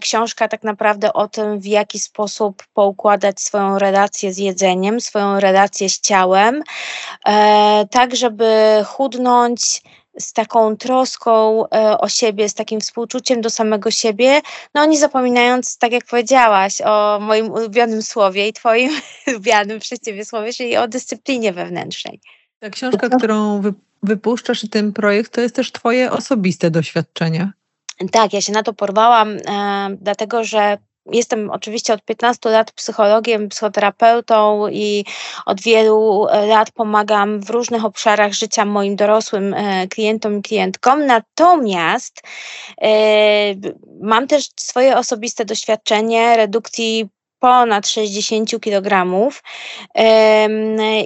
książka 0.00 0.48
tak 0.48 0.62
naprawdę 0.62 1.12
o 1.12 1.28
tym, 1.28 1.60
w 1.60 1.66
jaki 1.66 2.00
sposób 2.00 2.62
poukładać 2.74 3.40
swoją 3.40 3.78
relację 3.78 4.32
z 4.32 4.38
jedzeniem, 4.38 5.00
swoją 5.00 5.40
relację 5.40 5.88
z 5.88 6.00
ciałem, 6.00 6.62
e, 7.26 7.86
tak 7.90 8.16
żeby 8.16 8.84
chudnąć 8.86 9.82
z 10.18 10.32
taką 10.32 10.76
troską 10.76 11.64
e, 11.68 11.98
o 11.98 12.08
siebie, 12.08 12.48
z 12.48 12.54
takim 12.54 12.80
współczuciem 12.80 13.40
do 13.40 13.50
samego 13.50 13.90
siebie, 13.90 14.40
no 14.74 14.86
nie 14.86 14.98
zapominając, 14.98 15.78
tak 15.78 15.92
jak 15.92 16.04
powiedziałaś, 16.04 16.80
o 16.80 17.18
moim 17.20 17.50
ulubionym 17.50 18.02
słowie 18.02 18.48
i 18.48 18.52
twoim 18.52 18.90
ulubionym 19.26 19.80
przez 19.80 20.00
ciebie 20.00 20.24
słowie, 20.24 20.52
czyli 20.52 20.76
o 20.76 20.88
dyscyplinie 20.88 21.52
wewnętrznej. 21.52 22.20
Ta 22.58 22.70
książka, 22.70 23.08
którą 23.08 23.62
wypuszczasz 24.02 24.64
i 24.64 24.68
ten 24.68 24.92
projekt 24.92 25.32
to 25.32 25.40
jest 25.40 25.54
też 25.54 25.72
Twoje 25.72 26.10
osobiste 26.10 26.70
doświadczenie. 26.70 27.52
Tak, 28.12 28.32
ja 28.32 28.40
się 28.40 28.52
na 28.52 28.62
to 28.62 28.72
porwałam, 28.72 29.36
e, 29.48 29.96
dlatego 30.00 30.44
że 30.44 30.78
Jestem 31.06 31.50
oczywiście 31.50 31.94
od 31.94 32.04
15 32.04 32.50
lat 32.50 32.72
psychologiem, 32.72 33.48
psychoterapeutą 33.48 34.68
i 34.68 35.04
od 35.46 35.60
wielu 35.60 36.26
lat 36.46 36.70
pomagam 36.70 37.40
w 37.40 37.50
różnych 37.50 37.84
obszarach 37.84 38.32
życia 38.32 38.64
moim 38.64 38.96
dorosłym 38.96 39.54
e, 39.54 39.88
klientom 39.88 40.38
i 40.38 40.42
klientkom. 40.42 41.06
Natomiast 41.06 42.22
e, 42.82 42.90
mam 44.00 44.26
też 44.26 44.48
swoje 44.60 44.96
osobiste 44.96 45.44
doświadczenie 45.44 46.36
redukcji 46.36 47.08
ponad 47.42 47.88
60 47.88 48.50
kg 48.60 49.06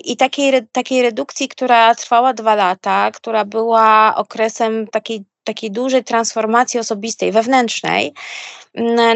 i 0.04 0.16
takiej, 0.16 0.52
takiej 0.72 1.02
redukcji, 1.02 1.48
która 1.48 1.94
trwała 1.94 2.32
dwa 2.32 2.54
lata, 2.54 3.10
która 3.10 3.44
była 3.44 4.14
okresem 4.16 4.86
takiej 4.86 5.24
takiej 5.46 5.70
dużej 5.70 6.04
transformacji 6.04 6.80
osobistej, 6.80 7.32
wewnętrznej, 7.32 8.12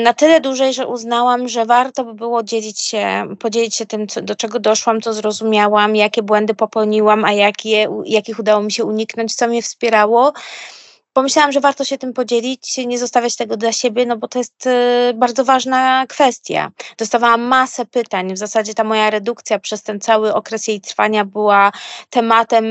na 0.01 0.15
tyle 0.15 0.41
dużej, 0.41 0.75
że 0.75 0.87
uznałam, 0.87 1.49
że 1.49 1.67
warto 1.67 2.05
by 2.05 2.15
było 2.15 2.43
dzielić 2.43 2.81
się, 2.81 3.35
podzielić 3.39 3.75
się 3.75 3.87
tym, 3.87 4.09
co, 4.09 4.23
do 4.23 4.37
czego 4.37 4.59
doszłam, 4.59 5.01
co 5.01 5.13
zrozumiałam, 5.13 5.97
jakie 5.97 6.23
błędy 6.23 6.55
popełniłam, 6.55 7.25
a 7.25 7.33
jakie, 7.33 7.89
jakich 8.05 8.39
udało 8.39 8.63
mi 8.63 8.73
się 8.73 8.85
uniknąć, 8.85 9.35
co 9.35 9.49
mnie 9.49 9.63
wspierało 9.63 10.33
pomyślałam, 11.13 11.53
że 11.53 11.61
warto 11.61 11.85
się 11.85 11.99
tym 11.99 12.13
podzielić, 12.13 12.79
nie 12.87 12.99
zostawiać 12.99 13.37
tego 13.37 13.57
dla 13.57 13.73
siebie, 13.73 14.07
no 14.07 14.17
bo 14.17 14.29
to 14.29 14.39
jest 14.39 14.67
y, 14.67 15.15
bardzo 15.15 15.45
ważna 15.45 16.07
kwestia. 16.09 16.71
Dostawałam 16.99 17.43
masę 17.43 17.87
pytań. 17.87 18.35
W 18.35 18.39
zasadzie 18.39 18.75
ta 18.75 18.85
moja 18.85 19.11
redukcja 19.11 19.59
przez 19.59 19.83
ten 19.83 20.01
cały 20.01 20.35
okres 20.35 20.69
jej 20.69 20.81
trwania 20.81 21.25
była 21.25 21.73
tematem 22.11 22.65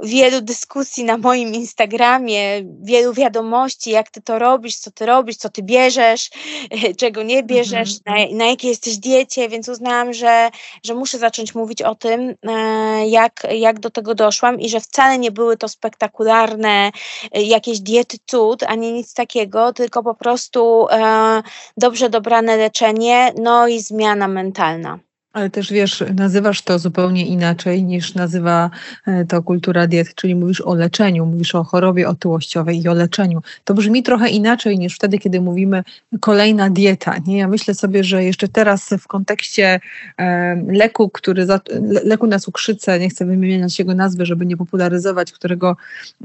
wielu 0.00 0.40
dyskusji 0.40 1.04
na 1.04 1.18
moim 1.18 1.54
Instagramie, 1.54 2.62
wielu 2.82 3.12
wiadomości, 3.12 3.90
jak 3.90 4.10
ty 4.10 4.22
to 4.22 4.38
robisz, 4.38 4.76
co 4.76 4.90
ty 4.90 5.06
robisz, 5.06 5.36
co 5.36 5.48
ty 5.48 5.62
bierzesz, 5.62 6.30
czego 7.00 7.22
nie 7.22 7.42
bierzesz, 7.42 7.90
mm-hmm. 7.90 8.30
na, 8.30 8.36
na 8.36 8.46
jakiej 8.46 8.68
jesteś 8.70 8.96
diecie, 8.96 9.48
więc 9.48 9.68
uznałam, 9.68 10.12
że, 10.12 10.50
że 10.84 10.94
muszę 10.94 11.18
zacząć 11.18 11.54
mówić 11.54 11.82
o 11.82 11.94
tym, 11.94 12.34
e, 12.48 13.08
jak, 13.08 13.46
jak 13.50 13.80
do 13.80 13.90
tego 13.90 14.14
doszłam 14.14 14.60
i 14.60 14.68
że 14.68 14.80
wcale 14.80 15.18
nie 15.18 15.30
były 15.30 15.56
to 15.56 15.68
spektakularne 15.68 16.90
e, 17.32 17.42
jakieś 17.58 17.80
diety 17.80 18.16
cud, 18.26 18.62
ani 18.62 18.92
nic 18.92 19.14
takiego, 19.14 19.72
tylko 19.72 20.02
po 20.02 20.14
prostu 20.14 20.86
e, 20.90 21.42
dobrze 21.76 22.10
dobrane 22.10 22.56
leczenie, 22.56 23.32
no 23.36 23.68
i 23.68 23.80
zmiana 23.80 24.28
mentalna. 24.28 24.98
Ale 25.32 25.50
też 25.50 25.72
wiesz, 25.72 26.04
nazywasz 26.14 26.62
to 26.62 26.78
zupełnie 26.78 27.26
inaczej 27.26 27.84
niż 27.84 28.14
nazywa 28.14 28.70
e, 29.06 29.24
to 29.24 29.42
kultura 29.42 29.86
diet, 29.86 30.14
czyli 30.14 30.34
mówisz 30.34 30.60
o 30.60 30.74
leczeniu, 30.74 31.26
mówisz 31.26 31.54
o 31.54 31.64
chorobie 31.64 32.08
otyłościowej 32.08 32.82
i 32.82 32.88
o 32.88 32.94
leczeniu. 32.94 33.40
To 33.64 33.74
brzmi 33.74 34.02
trochę 34.02 34.28
inaczej 34.28 34.78
niż 34.78 34.94
wtedy, 34.94 35.18
kiedy 35.18 35.40
mówimy 35.40 35.82
kolejna 36.20 36.70
dieta. 36.70 37.14
Nie? 37.26 37.38
Ja 37.38 37.48
myślę 37.48 37.74
sobie, 37.74 38.04
że 38.04 38.24
jeszcze 38.24 38.48
teraz 38.48 38.90
w 39.00 39.06
kontekście 39.06 39.80
e, 40.18 40.56
leku, 40.66 41.10
który 41.10 41.46
za, 41.46 41.60
leku 42.04 42.26
na 42.26 42.38
cukrzycę, 42.38 42.98
nie 42.98 43.08
chcę 43.08 43.26
wymieniać 43.26 43.78
jego 43.78 43.94
nazwy, 43.94 44.26
żeby 44.26 44.46
nie 44.46 44.56
popularyzować, 44.56 45.32
którego 45.32 45.76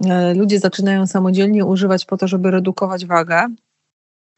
e, 0.06 0.34
ludzie 0.34 0.60
zaczynają 0.60 1.08
samodzielnie 1.08 1.66
używać 1.66 2.06
po 2.06 2.18
to, 2.18 2.28
żeby 2.28 2.52
redukować 2.52 3.06
wagę, 3.06 3.48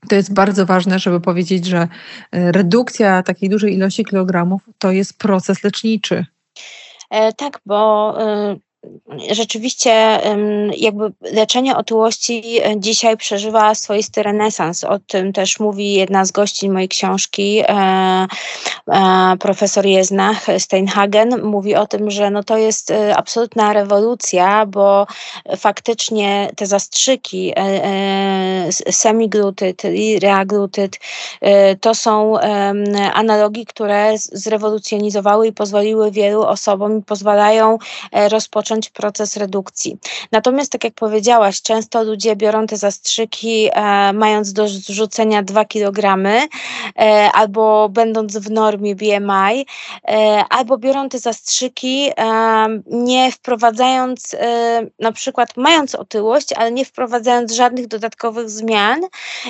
to 0.09 0.15
jest 0.15 0.33
bardzo 0.33 0.65
ważne, 0.65 0.99
żeby 0.99 1.21
powiedzieć, 1.21 1.65
że 1.65 1.87
e, 2.31 2.51
redukcja 2.51 3.23
takiej 3.23 3.49
dużej 3.49 3.73
ilości 3.73 4.05
kilogramów 4.05 4.61
to 4.79 4.91
jest 4.91 5.17
proces 5.17 5.63
leczniczy. 5.63 6.25
E, 7.09 7.33
tak, 7.33 7.59
bo 7.65 8.13
e, 8.21 8.55
rzeczywiście 9.31 10.19
jakby 10.77 11.11
leczenie 11.21 11.77
otyłości 11.77 12.59
e, 12.63 12.79
dzisiaj 12.79 13.17
przeżywa 13.17 13.75
swoisty 13.75 14.23
renesans. 14.23 14.83
O 14.83 14.99
tym 14.99 15.33
też 15.33 15.59
mówi 15.59 15.93
jedna 15.93 16.25
z 16.25 16.31
gości 16.31 16.69
mojej 16.69 16.87
książki, 16.89 17.61
e, 17.67 18.27
e, 18.87 19.37
profesor 19.39 19.85
Jeznach 19.85 20.45
Steinhagen. 20.57 21.43
Mówi 21.43 21.75
o 21.75 21.87
tym, 21.87 22.11
że 22.11 22.29
no 22.29 22.43
to 22.43 22.57
jest 22.57 22.93
absolutna 23.15 23.73
rewolucja, 23.73 24.65
bo 24.65 25.07
faktycznie 25.57 26.49
te 26.55 26.65
zastrzyki 26.65 27.53
semiglutyd 28.91 29.83
i 29.85 30.19
reaglutyd 30.19 30.99
to 31.81 31.95
są 31.95 32.39
analogi, 33.13 33.65
które 33.65 34.17
zrewolucjonizowały 34.17 35.47
i 35.47 35.53
pozwoliły 35.53 36.11
wielu 36.11 36.43
osobom 36.43 37.03
pozwalają 37.03 37.77
rozpocząć 38.29 38.74
proces 38.89 39.37
redukcji. 39.37 39.97
Natomiast, 40.31 40.71
tak 40.71 40.83
jak 40.83 40.93
powiedziałaś, 40.93 41.61
często 41.61 42.03
ludzie 42.03 42.35
biorą 42.35 42.67
te 42.67 42.77
zastrzyki, 42.77 43.69
e, 43.73 44.13
mając 44.13 44.53
do 44.53 44.67
zrzucenia 44.67 45.43
2 45.43 45.65
kg, 45.65 46.25
e, 46.97 47.29
albo 47.33 47.89
będąc 47.89 48.37
w 48.37 48.51
normie 48.51 48.95
BMI, 48.95 49.65
e, 50.07 50.43
albo 50.49 50.77
biorą 50.77 51.09
te 51.09 51.19
zastrzyki, 51.19 52.09
e, 52.17 52.67
nie 52.87 53.31
wprowadzając, 53.31 54.33
e, 54.33 54.81
na 54.99 55.11
przykład 55.11 55.57
mając 55.57 55.95
otyłość, 55.95 56.53
ale 56.53 56.71
nie 56.71 56.85
wprowadzając 56.85 57.51
żadnych 57.51 57.87
dodatkowych 57.87 58.49
zmian 58.49 59.01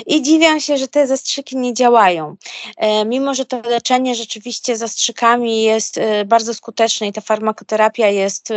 i 0.06 0.22
dziwią 0.22 0.60
się, 0.60 0.78
że 0.78 0.88
te 0.88 1.06
zastrzyki 1.06 1.56
nie 1.56 1.74
działają. 1.74 2.36
E, 2.76 3.04
mimo, 3.04 3.34
że 3.34 3.44
to 3.44 3.60
leczenie 3.60 4.14
rzeczywiście 4.14 4.76
zastrzykami 4.76 5.62
jest 5.62 6.00
bardzo 6.26 6.54
skuteczne 6.54 7.06
i 7.06 7.12
ta 7.12 7.20
farmakoterapia 7.20 8.08
jest 8.08 8.52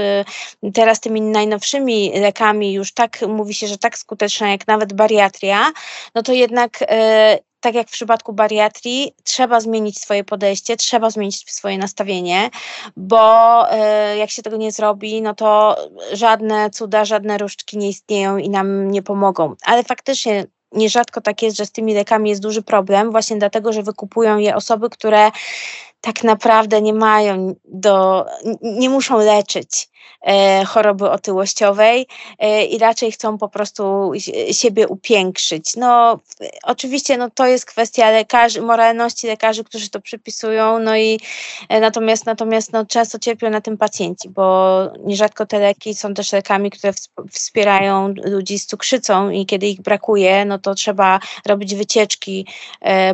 teraz 0.73 0.99
tymi 0.99 1.21
najnowszymi 1.21 2.19
lekami 2.19 2.73
już 2.73 2.93
tak 2.93 3.21
mówi 3.27 3.53
się, 3.53 3.67
że 3.67 3.77
tak 3.77 3.97
skuteczna 3.97 4.49
jak 4.51 4.67
nawet 4.67 4.93
bariatria, 4.93 5.71
no 6.15 6.23
to 6.23 6.33
jednak 6.33 6.79
e, 6.81 7.39
tak 7.59 7.75
jak 7.75 7.87
w 7.87 7.91
przypadku 7.91 8.33
bariatrii, 8.33 9.13
trzeba 9.23 9.59
zmienić 9.59 9.99
swoje 9.99 10.23
podejście, 10.23 10.77
trzeba 10.77 11.09
zmienić 11.09 11.51
swoje 11.51 11.77
nastawienie, 11.77 12.49
bo 12.97 13.71
e, 13.71 14.17
jak 14.17 14.29
się 14.29 14.41
tego 14.41 14.57
nie 14.57 14.71
zrobi, 14.71 15.21
no 15.21 15.35
to 15.35 15.77
żadne 16.13 16.69
cuda, 16.69 17.05
żadne 17.05 17.37
różdżki 17.37 17.77
nie 17.77 17.89
istnieją 17.89 18.37
i 18.37 18.49
nam 18.49 18.91
nie 18.91 19.01
pomogą. 19.01 19.55
Ale 19.65 19.83
faktycznie 19.83 20.45
nierzadko 20.71 21.21
tak 21.21 21.41
jest, 21.41 21.57
że 21.57 21.65
z 21.65 21.71
tymi 21.71 21.93
lekami 21.93 22.29
jest 22.29 22.41
duży 22.41 22.61
problem, 22.61 23.11
właśnie 23.11 23.37
dlatego, 23.37 23.73
że 23.73 23.83
wykupują 23.83 24.37
je 24.37 24.55
osoby, 24.55 24.89
które 24.89 25.31
tak 26.01 26.23
naprawdę 26.23 26.81
nie 26.81 26.93
mają 26.93 27.55
do, 27.65 28.25
nie 28.61 28.89
muszą 28.89 29.17
leczyć 29.17 29.89
E, 30.21 30.65
choroby 30.65 31.09
otyłościowej 31.09 32.07
e, 32.39 32.65
i 32.65 32.77
raczej 32.77 33.11
chcą 33.11 33.37
po 33.37 33.49
prostu 33.49 34.11
siebie 34.51 34.87
upiększyć. 34.87 35.75
No, 35.75 36.19
oczywiście 36.63 37.17
no, 37.17 37.29
to 37.29 37.47
jest 37.47 37.65
kwestia 37.65 38.11
lekarzy, 38.11 38.61
moralności 38.61 39.27
lekarzy, 39.27 39.63
którzy 39.63 39.89
to 39.89 40.01
przypisują, 40.01 40.79
no 40.79 40.97
i 40.97 41.19
e, 41.69 41.79
natomiast, 41.79 42.25
natomiast 42.25 42.73
no, 42.73 42.85
często 42.85 43.19
cierpią 43.19 43.49
na 43.49 43.61
tym 43.61 43.77
pacjenci, 43.77 44.29
bo 44.29 44.79
nierzadko 45.05 45.45
te 45.45 45.59
leki 45.59 45.95
są 45.95 46.13
też 46.13 46.31
lekami, 46.31 46.71
które 46.71 46.93
wspierają 47.31 48.13
ludzi 48.23 48.59
z 48.59 48.65
cukrzycą 48.65 49.29
i 49.29 49.45
kiedy 49.45 49.67
ich 49.67 49.81
brakuje, 49.81 50.45
no 50.45 50.59
to 50.59 50.75
trzeba 50.75 51.19
robić 51.45 51.75
wycieczki 51.75 52.45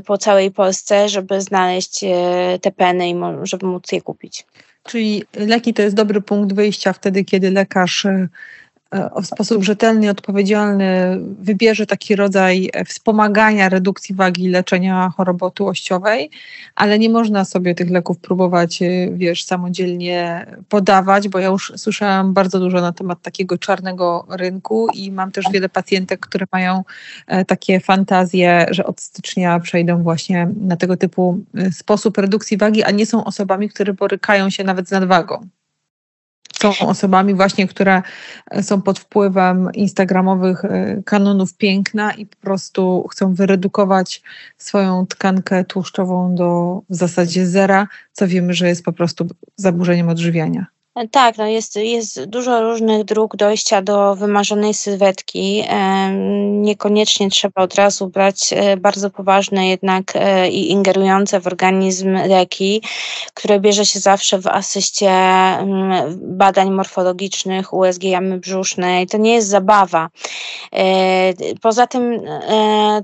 po 0.05 0.17
całej 0.17 0.51
Polsce, 0.51 1.09
żeby 1.09 1.41
znaleźć 1.41 1.99
te 2.61 2.71
peny 2.77 3.09
i 3.09 3.15
żeby 3.43 3.65
móc 3.65 3.91
je 3.91 4.01
kupić. 4.01 4.45
Czyli 4.83 5.23
leki 5.35 5.73
to 5.73 5.81
jest 5.81 5.95
dobry 5.95 6.21
punkt 6.21 6.55
wyjścia 6.55 6.93
wtedy, 6.93 7.23
kiedy 7.23 7.51
lekarz 7.51 8.05
e, 8.05 8.27
w 9.21 9.25
sposób 9.25 9.63
rzetelny 9.63 10.05
i 10.05 10.09
odpowiedzialny 10.09 11.19
wybierze 11.39 11.85
taki 11.85 12.15
rodzaj 12.15 12.69
wspomagania 12.85 13.69
redukcji 13.69 14.15
wagi 14.15 14.49
leczenia 14.49 15.11
choroby 15.17 15.45
otyłościowej, 15.45 16.29
ale 16.75 16.99
nie 16.99 17.09
można 17.09 17.45
sobie 17.45 17.75
tych 17.75 17.89
leków 17.89 18.19
próbować, 18.19 18.81
y, 18.81 19.11
wiesz, 19.13 19.43
samodzielnie 19.43 20.45
podawać, 20.69 21.29
bo 21.29 21.39
ja 21.39 21.47
już 21.47 21.73
słyszałam 21.75 22.33
bardzo 22.33 22.59
dużo 22.59 22.81
na 22.81 22.91
temat 22.91 23.21
takiego 23.21 23.57
czarnego 23.57 24.25
rynku 24.29 24.87
i 24.93 25.11
mam 25.11 25.31
też 25.31 25.45
wiele 25.53 25.69
pacjentek, 25.69 26.19
które 26.19 26.45
mają 26.51 26.83
e, 27.27 27.45
takie 27.45 27.79
fantazje, 27.79 28.65
że 28.69 28.85
od 28.85 29.01
stycznia 29.01 29.59
przejdą 29.59 30.03
właśnie 30.03 30.49
na 30.61 30.77
tego 30.77 30.97
typu 30.97 31.39
sposób 31.71 32.17
redukcji 32.17 32.57
wagi, 32.57 32.83
a 32.83 32.91
nie 32.91 33.05
są 33.05 33.23
osobami, 33.23 33.69
które 33.69 33.93
borykają 33.93 34.49
się 34.49 34.63
nawet 34.63 34.87
z 34.87 34.91
nadwagą 34.91 35.47
są 36.73 36.87
osobami 36.87 37.35
właśnie, 37.35 37.67
które 37.67 38.01
są 38.61 38.81
pod 38.81 38.99
wpływem 38.99 39.69
instagramowych 39.73 40.65
e, 40.65 41.01
kanonów 41.05 41.57
piękna 41.57 42.13
i 42.13 42.25
po 42.25 42.37
prostu 42.37 43.07
chcą 43.11 43.33
wyredukować 43.33 44.21
swoją 44.57 45.07
tkankę 45.07 45.63
tłuszczową 45.65 46.35
do 46.35 46.81
w 46.89 46.95
zasadzie 46.95 47.47
zera, 47.47 47.87
co 48.11 48.27
wiemy, 48.27 48.53
że 48.53 48.67
jest 48.67 48.85
po 48.85 48.93
prostu 48.93 49.27
zaburzeniem 49.55 50.09
odżywiania. 50.09 50.74
Tak, 51.11 51.37
no 51.37 51.47
jest, 51.47 51.75
jest 51.75 52.25
dużo 52.25 52.61
różnych 52.61 53.03
dróg 53.03 53.35
dojścia 53.35 53.81
do 53.81 54.15
wymarzonej 54.15 54.73
sylwetki. 54.73 55.63
Niekoniecznie 56.51 57.29
trzeba 57.29 57.61
od 57.61 57.75
razu 57.75 58.07
brać 58.07 58.53
e, 58.53 58.77
bardzo 58.77 59.09
poważne 59.09 59.67
jednak 59.67 60.13
e, 60.15 60.49
i 60.49 60.71
ingerujące 60.71 61.39
w 61.39 61.47
organizm 61.47 62.13
leki, 62.27 62.81
które 63.33 63.59
bierze 63.59 63.85
się 63.85 63.99
zawsze 63.99 64.39
w 64.39 64.47
asyście 64.47 65.11
badań 66.21 66.71
morfologicznych 66.71 67.73
USG 67.73 68.03
jamy 68.03 68.37
brzusznej. 68.37 69.07
To 69.07 69.17
nie 69.17 69.33
jest 69.33 69.47
zabawa. 69.47 70.09
E, 70.73 71.33
poza 71.61 71.87
tym 71.87 72.21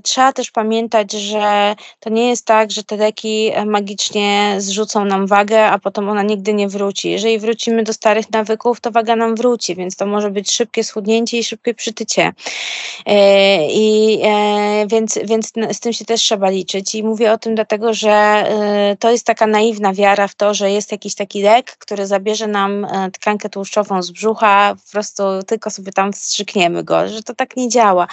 trzeba 0.02 0.32
też 0.32 0.50
pamiętać, 0.50 1.12
że 1.12 1.74
to 2.00 2.10
nie 2.10 2.28
jest 2.28 2.46
tak, 2.46 2.70
że 2.70 2.84
te 2.84 2.96
leki 2.96 3.50
magicznie 3.66 4.54
zrzucą 4.58 5.04
nam 5.04 5.26
wagę, 5.26 5.66
a 5.66 5.78
potem 5.78 6.08
ona 6.08 6.22
nigdy 6.22 6.54
nie 6.54 6.68
wróci. 6.68 7.10
Jeżeli 7.10 7.38
wrócimy 7.38 7.81
do 7.84 7.92
starych 7.92 8.30
nawyków, 8.30 8.80
to 8.80 8.90
waga 8.90 9.16
nam 9.16 9.34
wróci, 9.34 9.74
więc 9.74 9.96
to 9.96 10.06
może 10.06 10.30
być 10.30 10.52
szybkie 10.52 10.84
schudnięcie 10.84 11.38
i 11.38 11.44
szybkie 11.44 11.74
przytycie. 11.74 12.32
E, 13.06 13.66
I 13.72 14.20
e, 14.24 14.86
więc, 14.86 15.18
więc 15.24 15.52
z 15.72 15.80
tym 15.80 15.92
się 15.92 16.04
też 16.04 16.20
trzeba 16.20 16.50
liczyć. 16.50 16.94
I 16.94 17.02
mówię 17.02 17.32
o 17.32 17.38
tym 17.38 17.54
dlatego, 17.54 17.94
że 17.94 18.10
e, 18.12 18.96
to 18.98 19.10
jest 19.10 19.26
taka 19.26 19.46
naiwna 19.46 19.92
wiara 19.92 20.28
w 20.28 20.34
to, 20.34 20.54
że 20.54 20.70
jest 20.70 20.92
jakiś 20.92 21.14
taki 21.14 21.42
lek, 21.42 21.76
który 21.76 22.06
zabierze 22.06 22.46
nam 22.46 22.86
tkankę 23.12 23.48
tłuszczową 23.48 24.02
z 24.02 24.10
brzucha, 24.10 24.74
po 24.86 24.92
prostu 24.92 25.22
tylko 25.46 25.70
sobie 25.70 25.92
tam 25.92 26.12
wstrzykniemy 26.12 26.84
go, 26.84 27.08
że 27.08 27.22
to 27.22 27.34
tak 27.34 27.56
nie 27.56 27.68
działa. 27.68 28.06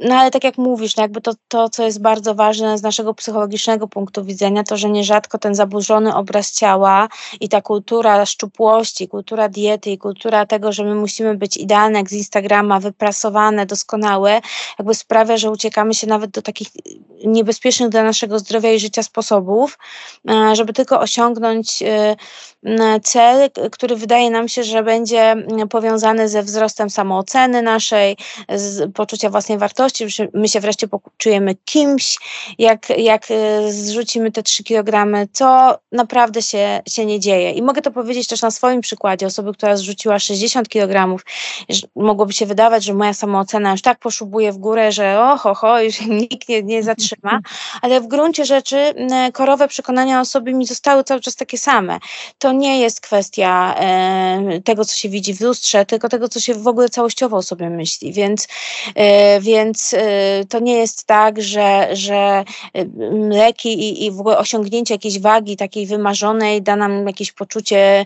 No 0.00 0.14
ale 0.14 0.30
tak 0.30 0.44
jak 0.44 0.58
mówisz, 0.58 0.96
no 0.96 1.02
jakby 1.02 1.20
to, 1.20 1.32
to, 1.48 1.68
co 1.68 1.82
jest 1.82 2.00
bardzo 2.00 2.34
ważne 2.34 2.78
z 2.78 2.82
naszego 2.82 3.14
psychologicznego 3.14 3.88
punktu 3.88 4.24
widzenia, 4.24 4.64
to, 4.64 4.76
że 4.76 4.90
nierzadko 4.90 5.38
ten 5.38 5.54
zaburzony 5.54 6.14
obraz 6.14 6.52
ciała 6.52 7.08
i 7.40 7.48
ta 7.48 7.62
kultura 7.62 8.26
szczupłości, 8.26 9.08
kultura 9.08 9.48
diety 9.48 9.90
i 9.90 9.98
kultura 9.98 10.46
tego, 10.46 10.72
że 10.72 10.84
my 10.84 10.94
musimy 10.94 11.36
być 11.36 11.56
idealne 11.56 11.98
jak 11.98 12.10
z 12.10 12.12
Instagrama, 12.12 12.80
wyprasowane, 12.80 13.66
doskonałe, 13.66 14.40
jakby 14.78 14.94
sprawia, 14.94 15.36
że 15.36 15.50
uciekamy 15.50 15.94
się 15.94 16.06
nawet 16.06 16.30
do 16.30 16.42
takich 16.42 16.68
niebezpiecznych 17.24 17.88
dla 17.88 18.02
naszego 18.02 18.38
zdrowia 18.38 18.72
i 18.72 18.80
życia 18.80 19.02
sposobów, 19.02 19.78
e, 20.30 20.56
żeby 20.56 20.72
tylko 20.72 21.00
osiągnąć 21.00 21.82
e, 21.82 22.16
cel, 23.02 23.50
który 23.72 23.96
wydaje 23.96 24.30
nam 24.30 24.48
się, 24.48 24.64
że 24.64 24.82
będzie 24.82 25.36
powiązany 25.70 26.28
ze 26.28 26.42
wzrostem 26.42 26.90
samooceny 26.90 27.62
naszej, 27.62 28.16
z 28.48 28.92
poczucia 28.94 29.30
własnej 29.30 29.58
wartości, 29.58 29.65
że 30.06 30.28
my 30.34 30.48
się 30.48 30.60
wreszcie 30.60 30.88
poczujemy 30.88 31.54
kimś, 31.64 32.18
jak, 32.58 32.98
jak 32.98 33.26
e, 33.30 33.72
zrzucimy 33.72 34.32
te 34.32 34.42
3 34.42 34.64
kg, 34.64 35.06
co 35.32 35.78
naprawdę 35.92 36.42
się, 36.42 36.82
się 36.88 37.06
nie 37.06 37.20
dzieje. 37.20 37.50
I 37.50 37.62
mogę 37.62 37.82
to 37.82 37.90
powiedzieć 37.90 38.28
też 38.28 38.42
na 38.42 38.50
swoim 38.50 38.80
przykładzie, 38.80 39.26
osoby, 39.26 39.52
która 39.52 39.76
zrzuciła 39.76 40.18
60 40.18 40.68
kg, 40.68 41.22
mogłoby 41.96 42.32
się 42.32 42.46
wydawać, 42.46 42.84
że 42.84 42.94
moja 42.94 43.14
samoocena 43.14 43.70
już 43.72 43.82
tak 43.82 43.98
poszubuje 43.98 44.52
w 44.52 44.58
górę, 44.58 44.92
że 44.92 45.20
oho, 45.20 45.54
ho, 45.54 45.80
już 45.80 46.00
nikt 46.22 46.48
nie, 46.48 46.62
nie 46.62 46.82
zatrzyma, 46.82 47.40
ale 47.82 48.00
w 48.00 48.06
gruncie 48.06 48.44
rzeczy 48.44 48.94
korowe 49.32 49.68
przekonania 49.68 50.20
osoby 50.20 50.54
mi 50.54 50.66
zostały 50.66 51.04
cały 51.04 51.20
czas 51.20 51.36
takie 51.36 51.58
same. 51.58 51.98
To 52.38 52.52
nie 52.52 52.80
jest 52.80 53.00
kwestia 53.00 53.74
e, 53.78 54.60
tego, 54.64 54.84
co 54.84 54.96
się 54.96 55.08
widzi 55.08 55.34
w 55.34 55.40
lustrze, 55.40 55.86
tylko 55.86 56.08
tego, 56.08 56.28
co 56.28 56.40
się 56.40 56.54
w 56.54 56.68
ogóle 56.68 56.88
całościowo 56.88 57.36
o 57.36 57.42
sobie 57.42 57.70
myśli. 57.70 58.12
Więc, 58.12 58.48
e, 58.94 59.40
więc 59.40 59.55
e, 59.92 60.44
to 60.48 60.60
nie 60.60 60.78
jest 60.78 61.04
tak, 61.04 61.42
że, 61.42 61.88
że 61.92 62.44
leki 63.30 63.68
i, 63.68 64.04
i 64.04 64.10
w 64.10 64.20
ogóle 64.20 64.38
osiągnięcie 64.38 64.94
jakiejś 64.94 65.18
wagi 65.18 65.56
takiej 65.56 65.86
wymarzonej 65.86 66.62
da 66.62 66.76
nam 66.76 67.06
jakieś 67.06 67.32
poczucie 67.32 68.04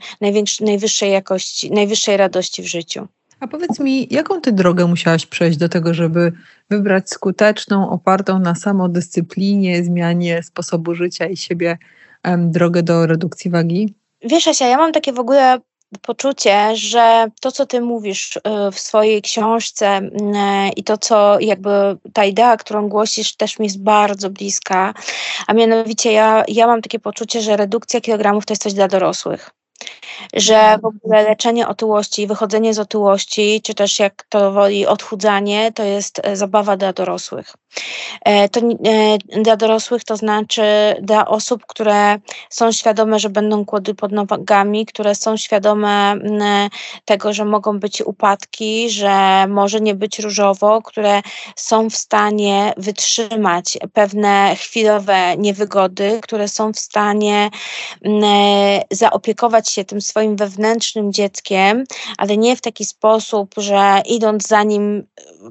najwyższej 0.60 1.12
jakości, 1.12 1.70
najwyższej 1.70 2.16
radości 2.16 2.62
w 2.62 2.66
życiu. 2.66 3.08
A 3.40 3.46
powiedz 3.46 3.80
mi, 3.80 4.08
jaką 4.10 4.40
ty 4.40 4.52
drogę 4.52 4.86
musiałaś 4.86 5.26
przejść 5.26 5.58
do 5.58 5.68
tego, 5.68 5.94
żeby 5.94 6.32
wybrać 6.70 7.10
skuteczną, 7.10 7.90
opartą 7.90 8.38
na 8.38 8.54
samodyscyplinie, 8.54 9.84
zmianie 9.84 10.42
sposobu 10.42 10.94
życia 10.94 11.26
i 11.26 11.36
siebie 11.36 11.78
drogę 12.38 12.82
do 12.82 13.06
redukcji 13.06 13.50
wagi? 13.50 13.94
Wiesz, 14.22 14.48
Asia, 14.48 14.66
ja 14.66 14.76
mam 14.76 14.92
takie 14.92 15.12
w 15.12 15.18
ogóle 15.18 15.58
poczucie, 16.02 16.76
że 16.76 17.26
to, 17.40 17.52
co 17.52 17.66
ty 17.66 17.80
mówisz 17.80 18.36
y, 18.36 18.40
w 18.72 18.78
swojej 18.78 19.22
książce 19.22 19.98
y, 19.98 20.08
i 20.76 20.84
to, 20.84 20.98
co 20.98 21.40
jakby 21.40 21.70
ta 22.12 22.24
idea, 22.24 22.56
którą 22.56 22.88
głosisz, 22.88 23.36
też 23.36 23.58
mi 23.58 23.66
jest 23.66 23.82
bardzo 23.82 24.30
bliska, 24.30 24.94
a 25.46 25.52
mianowicie 25.52 26.12
ja, 26.12 26.44
ja 26.48 26.66
mam 26.66 26.82
takie 26.82 26.98
poczucie, 26.98 27.40
że 27.40 27.56
redukcja 27.56 28.00
kilogramów 28.00 28.46
to 28.46 28.52
jest 28.52 28.62
coś 28.62 28.74
dla 28.74 28.88
dorosłych 28.88 29.50
że 30.34 30.78
w 30.82 30.84
ogóle 30.84 31.22
leczenie 31.22 31.68
otyłości, 31.68 32.26
wychodzenie 32.26 32.74
z 32.74 32.78
otyłości, 32.78 33.60
czy 33.62 33.74
też 33.74 33.98
jak 33.98 34.24
to 34.28 34.52
woli 34.52 34.86
odchudzanie, 34.86 35.72
to 35.72 35.82
jest 35.84 36.20
e, 36.24 36.36
zabawa 36.36 36.76
dla 36.76 36.92
dorosłych. 36.92 37.54
E, 38.24 38.48
to 38.48 38.60
e, 38.60 39.42
dla 39.42 39.56
dorosłych 39.56 40.04
to 40.04 40.16
znaczy 40.16 40.62
dla 41.02 41.26
osób, 41.26 41.66
które 41.66 42.18
są 42.50 42.72
świadome, 42.72 43.18
że 43.18 43.30
będą 43.30 43.64
kłody 43.64 43.94
pod 43.94 44.12
nogami, 44.12 44.86
które 44.86 45.14
są 45.14 45.36
świadome 45.36 46.14
tego, 47.04 47.32
że 47.32 47.44
mogą 47.44 47.80
być 47.80 48.02
upadki, 48.02 48.90
że 48.90 49.46
może 49.48 49.80
nie 49.80 49.94
być 49.94 50.18
różowo, 50.18 50.82
które 50.82 51.22
są 51.56 51.90
w 51.90 51.96
stanie 51.96 52.72
wytrzymać 52.76 53.78
pewne 53.92 54.56
chwilowe 54.56 55.36
niewygody, 55.36 56.18
które 56.22 56.48
są 56.48 56.72
w 56.72 56.78
stanie 56.78 57.50
zaopiekować 58.90 59.70
się 59.70 59.84
tym 59.84 60.00
swoim 60.00 60.36
wewnętrznym 60.36 61.12
dzieckiem, 61.12 61.84
ale 62.18 62.36
nie 62.36 62.56
w 62.56 62.60
taki 62.60 62.84
sposób, 62.84 63.54
że 63.56 64.02
idąc 64.06 64.48
za 64.48 64.62
nim 64.62 65.06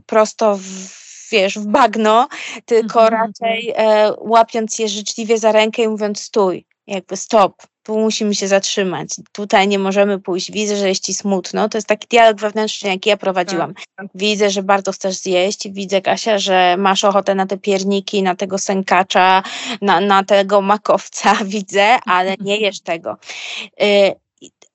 prosto 0.05 0.57
w 0.57 1.08
wiesz, 1.31 1.59
w 1.59 1.67
bagno, 1.67 2.27
tylko 2.65 3.07
mhm. 3.07 3.21
raczej 3.21 3.73
e, 3.75 4.13
łapiąc 4.17 4.79
je 4.79 4.87
życzliwie 4.87 5.37
za 5.37 5.51
rękę 5.51 5.83
i 5.83 5.87
mówiąc 5.87 6.21
stój, 6.21 6.65
jakby 6.87 7.17
stop, 7.17 7.53
tu 7.83 7.99
musimy 7.99 8.35
się 8.35 8.47
zatrzymać, 8.47 9.09
tutaj 9.31 9.67
nie 9.67 9.79
możemy 9.79 10.19
pójść, 10.19 10.51
widzę, 10.51 10.75
że 10.75 10.89
jest 10.89 11.03
ci 11.03 11.13
smutno. 11.13 11.69
To 11.69 11.77
jest 11.77 11.87
taki 11.87 12.07
dialog 12.07 12.39
wewnętrzny, 12.39 12.89
jaki 12.89 13.09
ja 13.09 13.17
prowadziłam. 13.17 13.73
Tak, 13.73 13.83
tak. 13.95 14.07
Widzę, 14.15 14.49
że 14.49 14.63
bardzo 14.63 14.91
chcesz 14.91 15.15
zjeść, 15.15 15.69
widzę, 15.69 16.01
Kasia, 16.01 16.37
że 16.37 16.75
masz 16.77 17.03
ochotę 17.03 17.35
na 17.35 17.45
te 17.45 17.57
pierniki, 17.57 18.23
na 18.23 18.35
tego 18.35 18.57
sękacza, 18.57 19.43
na, 19.81 19.99
na 19.99 20.23
tego 20.23 20.61
makowca, 20.61 21.35
widzę, 21.45 21.99
ale 22.05 22.35
nie 22.39 22.57
jesz 22.57 22.81
tego. 22.81 23.17
Y 23.81 24.15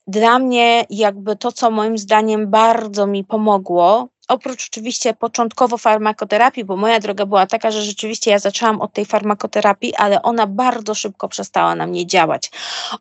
dla 0.07 0.39
mnie 0.39 0.85
jakby 0.89 1.35
to, 1.35 1.51
co 1.51 1.71
moim 1.71 1.97
zdaniem 1.97 2.49
bardzo 2.49 3.07
mi 3.07 3.23
pomogło 3.23 4.07
oprócz 4.27 4.67
oczywiście 4.67 5.13
początkowo 5.13 5.77
farmakoterapii, 5.77 6.65
bo 6.65 6.75
moja 6.75 6.99
droga 6.99 7.25
była 7.25 7.47
taka, 7.47 7.71
że 7.71 7.81
rzeczywiście 7.81 8.31
ja 8.31 8.39
zaczęłam 8.39 8.81
od 8.81 8.93
tej 8.93 9.05
farmakoterapii, 9.05 9.95
ale 9.95 10.21
ona 10.21 10.47
bardzo 10.47 10.95
szybko 10.95 11.27
przestała 11.27 11.75
na 11.75 11.87
mnie 11.87 12.07
działać. 12.07 12.51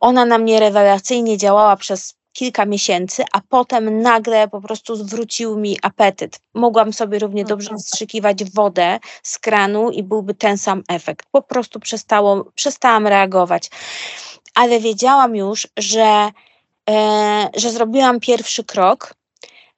Ona 0.01 0.25
na 0.25 0.39
mnie 0.39 0.61
rewelacyjnie 0.61 1.39
działała 1.39 1.77
przez 1.77 2.15
kilka 2.35 2.67
miesięcy, 2.67 3.25
a 3.33 3.41
potem 3.49 4.03
nagle 4.03 4.49
po 4.49 4.61
prostu 4.61 4.97
zwrócił 4.97 5.57
mi 5.59 5.79
apetyt. 5.83 6.41
Mogłam 6.55 6.93
sobie 6.93 7.19
równie 7.19 7.45
dobrze 7.45 7.77
wstrzykiwać 7.77 8.45
wodę 8.45 8.99
z 9.23 9.39
kranu 9.39 9.91
i 9.91 10.03
byłby 10.03 10.35
ten 10.35 10.59
sam 10.59 10.83
efekt. 10.89 11.27
Po 11.33 11.43
prostu 11.43 11.81
przestało, 11.81 12.45
przestałam 12.55 13.07
reagować. 13.07 13.71
Ale 14.55 14.81
wiedziałam 14.81 15.37
już, 15.37 15.69
że, 15.77 16.31
e, 16.91 17.51
że 17.57 17.71
zrobiłam 17.71 18.21
pierwszy 18.21 18.65
krok, 18.65 19.15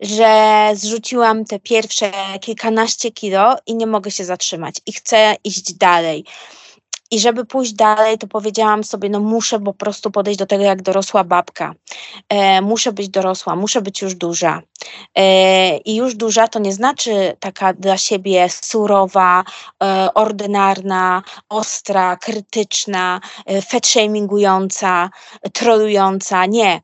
że 0.00 0.70
zrzuciłam 0.74 1.44
te 1.44 1.58
pierwsze 1.58 2.12
kilkanaście 2.40 3.10
kilo 3.10 3.56
i 3.66 3.74
nie 3.74 3.86
mogę 3.86 4.10
się 4.10 4.24
zatrzymać 4.24 4.74
i 4.86 4.92
chcę 4.92 5.36
iść 5.44 5.74
dalej. 5.74 6.24
I 7.10 7.20
żeby 7.20 7.44
pójść 7.44 7.72
dalej, 7.72 8.18
to 8.18 8.26
powiedziałam 8.26 8.84
sobie, 8.84 9.08
no 9.08 9.20
muszę 9.20 9.60
po 9.60 9.74
prostu 9.74 10.10
podejść 10.10 10.38
do 10.38 10.46
tego 10.46 10.64
jak 10.64 10.82
dorosła 10.82 11.24
babka. 11.24 11.74
E, 12.28 12.60
muszę 12.60 12.92
być 12.92 13.08
dorosła, 13.08 13.56
muszę 13.56 13.82
być 13.82 14.02
już 14.02 14.14
duża. 14.14 14.62
E, 15.14 15.76
I 15.76 15.96
już 15.96 16.14
duża 16.14 16.48
to 16.48 16.58
nie 16.58 16.72
znaczy 16.72 17.36
taka 17.40 17.72
dla 17.72 17.96
siebie 17.96 18.48
surowa, 18.48 19.44
e, 19.82 20.08
ordynarna, 20.14 21.22
ostra, 21.48 22.16
krytyczna, 22.16 23.20
e, 23.46 23.62
fat-shamingująca, 23.62 25.08
trolująca. 25.52 26.46
Nie. 26.46 26.80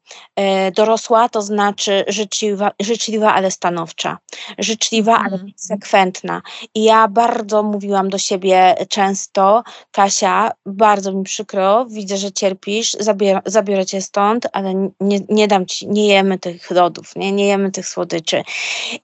Dorosła 0.76 1.28
to 1.28 1.42
znaczy 1.42 2.04
życzliwa, 2.08 2.70
życzliwa 2.80 3.34
ale 3.34 3.50
stanowcza. 3.50 4.18
Życzliwa, 4.58 5.18
ale 5.18 5.32
mhm. 5.32 5.52
konsekwentna. 5.52 6.42
I 6.74 6.84
ja 6.84 7.08
bardzo 7.08 7.62
mówiłam 7.62 8.10
do 8.10 8.18
siebie 8.18 8.74
często, 8.88 9.62
Kasia, 9.90 10.50
bardzo 10.66 11.12
mi 11.12 11.24
przykro, 11.24 11.86
widzę, 11.86 12.16
że 12.16 12.32
cierpisz, 12.32 12.92
zabier 13.00 13.40
zabiorę 13.46 13.86
cię 13.86 14.02
stąd, 14.02 14.46
ale 14.52 14.74
nie, 15.00 15.20
nie 15.28 15.48
dam 15.48 15.66
ci, 15.66 15.88
nie 15.88 16.06
jemy 16.08 16.38
tych 16.38 16.70
lodów, 16.70 17.16
nie, 17.16 17.32
nie 17.32 17.46
jemy 17.46 17.70
tych 17.70 17.88
słodyczy. 17.92 18.42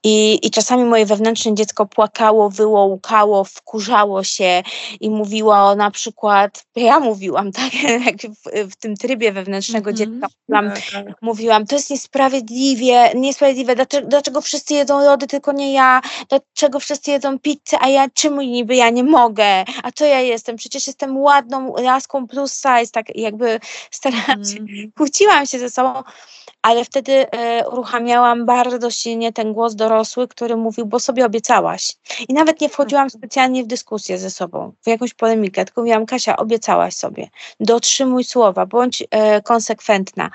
I, 0.05 0.47
I 0.47 0.51
czasami 0.51 0.85
moje 0.85 1.07
wewnętrzne 1.07 1.55
dziecko 1.55 1.87
płakało, 1.87 2.51
wyło, 2.51 2.85
łkało, 2.85 3.45
wkurzało 3.45 4.25
się 4.25 4.63
i 5.01 5.11
mówiło 5.11 5.75
na 5.75 5.91
przykład, 5.91 6.65
ja 6.77 7.01
mówiłam, 7.01 7.53
tak, 7.61 7.73
w, 8.13 8.73
w 8.73 8.77
tym 8.77 8.97
trybie 8.97 9.33
wewnętrznego 9.33 9.91
mm 9.91 9.95
-hmm. 9.95 9.99
dziecka 9.99 10.29
mówiłam, 10.49 10.75
tak, 10.75 11.05
tak. 11.05 11.23
mówiłam, 11.23 11.67
to 11.67 11.77
jest 11.77 11.91
niesprawiedliwie, 11.91 13.11
niesprawiedliwe, 13.15 13.75
dlaczego, 13.75 14.09
dlaczego 14.09 14.41
wszyscy 14.41 14.75
jedzą 14.75 15.05
lody, 15.05 15.27
tylko 15.27 15.53
nie 15.53 15.73
ja, 15.73 16.01
dlaczego 16.29 16.81
wszyscy 16.81 17.11
jedzą 17.11 17.39
pizzę, 17.39 17.77
a 17.81 17.89
ja 17.89 18.07
czemu 18.15 18.43
niby 18.43 18.77
ja 18.77 18.91
nie 18.91 19.05
mogę, 19.05 19.65
a 19.83 19.93
co 19.93 20.05
ja 20.05 20.21
jestem, 20.21 20.57
przecież 20.57 20.87
jestem 20.87 21.17
ładną 21.17 21.75
laską 21.77 22.27
plus 22.27 22.55
size, 22.55 22.93
tak 22.93 23.17
jakby 23.17 23.61
starałam 23.91 24.45
się, 24.45 24.59
mm. 24.59 24.93
kłóciłam 24.97 25.47
się 25.47 25.59
ze 25.59 25.71
sobą, 25.71 26.03
ale 26.63 26.85
wtedy 26.85 27.31
e, 27.31 27.69
uruchamiałam 27.69 28.47
bardzo 28.47 28.78
silnie 28.91 29.33
ten 29.33 29.53
głos 29.53 29.75
dorosły, 29.75 30.29
który 30.29 30.57
mówił, 30.57 30.87
bo 30.87 31.01
sobie 31.01 31.27
obiecałaś. 31.27 31.97
I 32.29 32.35
nawet 32.35 32.61
nie 32.61 32.69
wchodziłam 32.69 33.11
specjalnie 33.11 33.65
w 33.65 33.67
dyskusję 33.67 34.19
ze 34.19 34.31
sobą, 34.31 34.73
w 34.83 34.87
jakąś 34.89 35.15
polemikę, 35.15 35.65
tylko 35.65 35.81
mówiłam, 35.81 36.07
Kasia, 36.07 36.37
obiecałaś 36.37 36.95
sobie, 36.95 37.29
dotrzymuj 37.61 38.25
słowa, 38.25 38.67
bądź 38.67 39.05
e, 39.11 39.43
konsekwentna 39.43 40.31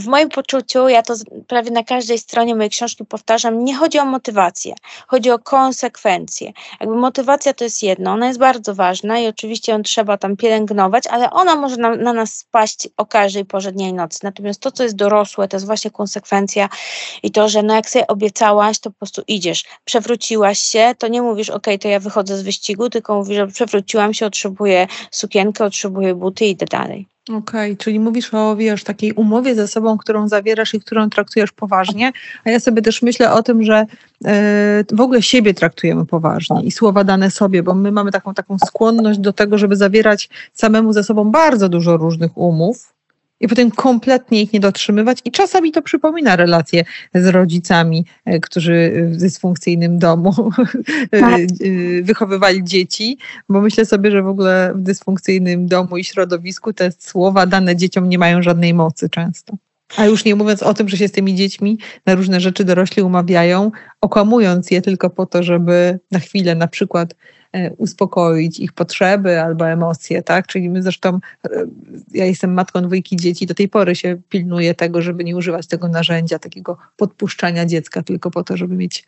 w 0.00 0.06
moim 0.06 0.28
poczuciu, 0.28 0.88
ja 0.88 1.02
to 1.02 1.14
prawie 1.46 1.70
na 1.70 1.84
każdej 1.84 2.18
stronie 2.18 2.54
mojej 2.54 2.70
książki 2.70 3.04
powtarzam, 3.04 3.64
nie 3.64 3.76
chodzi 3.76 3.98
o 3.98 4.04
motywację, 4.04 4.74
chodzi 5.06 5.30
o 5.30 5.38
konsekwencje. 5.38 6.52
Jakby 6.80 6.96
motywacja 6.96 7.54
to 7.54 7.64
jest 7.64 7.82
jedno, 7.82 8.12
ona 8.12 8.26
jest 8.26 8.38
bardzo 8.38 8.74
ważna 8.74 9.18
i 9.18 9.26
oczywiście 9.26 9.72
ją 9.72 9.82
trzeba 9.82 10.18
tam 10.18 10.36
pielęgnować, 10.36 11.06
ale 11.06 11.30
ona 11.30 11.56
może 11.56 11.76
na, 11.76 11.96
na 11.96 12.12
nas 12.12 12.34
spaść 12.34 12.88
o 12.96 13.06
każdej 13.06 13.44
porze 13.44 13.72
dnia 13.72 13.88
i 13.88 13.92
nocy. 13.92 14.18
Natomiast 14.22 14.60
to, 14.60 14.72
co 14.72 14.82
jest 14.82 14.96
dorosłe, 14.96 15.48
to 15.48 15.56
jest 15.56 15.66
właśnie 15.66 15.90
konsekwencja 15.90 16.68
i 17.22 17.30
to, 17.30 17.48
że 17.48 17.62
no 17.62 17.74
jak 17.74 17.90
sobie 17.90 18.06
obiecałaś, 18.06 18.78
to 18.78 18.90
po 18.90 18.96
prostu 18.96 19.22
idziesz. 19.28 19.64
Przewróciłaś 19.84 20.58
się, 20.58 20.94
to 20.98 21.08
nie 21.08 21.22
mówisz, 21.22 21.50
ok, 21.50 21.66
to 21.80 21.88
ja 21.88 22.00
wychodzę 22.00 22.38
z 22.38 22.42
wyścigu, 22.42 22.90
tylko 22.90 23.16
mówisz, 23.16 23.36
że 23.36 23.46
przewróciłam 23.46 24.14
się, 24.14 24.26
otrzymuję 24.26 24.86
sukienkę, 25.10 25.64
otrzymuję 25.64 26.14
buty 26.14 26.46
i 26.46 26.50
idę 26.50 26.66
dalej. 26.66 27.15
Okej, 27.28 27.72
okay, 27.72 27.76
czyli 27.76 28.00
mówisz 28.00 28.34
o, 28.34 28.56
wiesz, 28.56 28.84
takiej 28.84 29.12
umowie 29.12 29.54
ze 29.54 29.68
sobą, 29.68 29.98
którą 29.98 30.28
zawierasz 30.28 30.74
i 30.74 30.80
którą 30.80 31.10
traktujesz 31.10 31.52
poważnie, 31.52 32.12
a 32.44 32.50
ja 32.50 32.60
sobie 32.60 32.82
też 32.82 33.02
myślę 33.02 33.32
o 33.32 33.42
tym, 33.42 33.62
że 33.62 33.86
e, 34.24 34.84
w 34.92 35.00
ogóle 35.00 35.22
siebie 35.22 35.54
traktujemy 35.54 36.06
poważnie 36.06 36.62
i 36.62 36.70
słowa 36.70 37.04
dane 37.04 37.30
sobie, 37.30 37.62
bo 37.62 37.74
my 37.74 37.92
mamy 37.92 38.12
taką, 38.12 38.34
taką 38.34 38.58
skłonność 38.58 39.18
do 39.18 39.32
tego, 39.32 39.58
żeby 39.58 39.76
zawierać 39.76 40.28
samemu 40.52 40.92
ze 40.92 41.04
sobą 41.04 41.30
bardzo 41.30 41.68
dużo 41.68 41.96
różnych 41.96 42.38
umów, 42.38 42.95
i 43.40 43.48
potem 43.48 43.70
kompletnie 43.70 44.42
ich 44.42 44.52
nie 44.52 44.60
dotrzymywać. 44.60 45.18
I 45.24 45.30
czasami 45.30 45.72
to 45.72 45.82
przypomina 45.82 46.36
relacje 46.36 46.84
z 47.14 47.26
rodzicami, 47.26 48.04
e, 48.24 48.40
którzy 48.40 48.92
w 49.12 49.16
dysfunkcyjnym 49.16 49.98
domu 49.98 50.34
e, 51.10 51.20
tak. 51.20 51.40
e, 51.40 51.46
wychowywali 52.02 52.64
dzieci, 52.64 53.18
bo 53.48 53.60
myślę 53.60 53.84
sobie, 53.86 54.10
że 54.10 54.22
w 54.22 54.28
ogóle 54.28 54.72
w 54.74 54.80
dysfunkcyjnym 54.80 55.66
domu 55.66 55.96
i 55.96 56.04
środowisku 56.04 56.72
te 56.72 56.92
słowa 56.98 57.46
dane 57.46 57.76
dzieciom 57.76 58.08
nie 58.08 58.18
mają 58.18 58.42
żadnej 58.42 58.74
mocy 58.74 59.08
często. 59.08 59.56
A 59.96 60.04
już 60.04 60.24
nie 60.24 60.34
mówiąc 60.34 60.62
o 60.62 60.74
tym, 60.74 60.88
że 60.88 60.96
się 60.96 61.08
z 61.08 61.12
tymi 61.12 61.34
dziećmi 61.34 61.78
na 62.06 62.14
różne 62.14 62.40
rzeczy 62.40 62.64
dorośli 62.64 63.02
umawiają, 63.02 63.70
okłamując 64.00 64.70
je 64.70 64.82
tylko 64.82 65.10
po 65.10 65.26
to, 65.26 65.42
żeby 65.42 65.98
na 66.10 66.18
chwilę 66.18 66.54
na 66.54 66.68
przykład 66.68 67.14
uspokoić 67.76 68.60
ich 68.60 68.72
potrzeby 68.72 69.40
albo 69.40 69.68
emocje, 69.68 70.22
tak? 70.22 70.46
Czyli 70.46 70.70
my 70.70 70.82
zresztą, 70.82 71.18
e, 71.44 71.66
ja 72.10 72.24
jestem 72.24 72.54
matką 72.54 72.82
dwójki 72.82 73.16
dzieci, 73.16 73.46
do 73.46 73.54
tej 73.54 73.68
pory 73.68 73.94
się 73.94 74.16
pilnuję 74.28 74.74
tego, 74.74 75.02
żeby 75.02 75.24
nie 75.24 75.36
używać 75.36 75.66
tego 75.66 75.88
narzędzia, 75.88 76.38
takiego 76.38 76.76
podpuszczania 76.96 77.66
dziecka 77.66 78.02
tylko 78.02 78.30
po 78.30 78.44
to, 78.44 78.56
żeby 78.56 78.76
mieć 78.76 79.04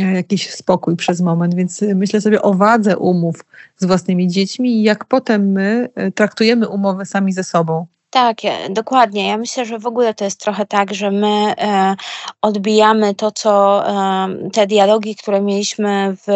e, 0.00 0.12
jakiś 0.12 0.50
spokój 0.50 0.96
przez 0.96 1.20
moment, 1.20 1.54
więc 1.54 1.84
myślę 1.94 2.20
sobie 2.20 2.42
o 2.42 2.54
wadze 2.54 2.96
umów 2.96 3.44
z 3.76 3.84
własnymi 3.84 4.28
dziećmi 4.28 4.80
i 4.80 4.82
jak 4.82 5.04
potem 5.04 5.52
my 5.52 5.88
traktujemy 6.14 6.68
umowy 6.68 7.06
sami 7.06 7.32
ze 7.32 7.44
sobą. 7.44 7.86
Tak, 8.14 8.36
dokładnie. 8.70 9.28
Ja 9.28 9.36
myślę, 9.38 9.64
że 9.64 9.78
w 9.78 9.86
ogóle 9.86 10.14
to 10.14 10.24
jest 10.24 10.40
trochę 10.40 10.66
tak, 10.66 10.94
że 10.94 11.10
my 11.10 11.54
e, 11.58 11.96
odbijamy 12.42 13.14
to, 13.14 13.30
co 13.30 13.82
e, 13.88 14.50
te 14.52 14.66
dialogi, 14.66 15.16
które 15.16 15.40
mieliśmy 15.40 16.16
w 16.26 16.30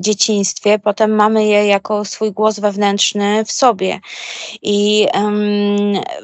dzieciństwie, 0.00 0.78
potem 0.78 1.14
mamy 1.14 1.44
je 1.44 1.66
jako 1.66 2.04
swój 2.04 2.32
głos 2.32 2.60
wewnętrzny 2.60 3.44
w 3.44 3.52
sobie. 3.52 4.00
I 4.62 5.06
e, 5.14 5.32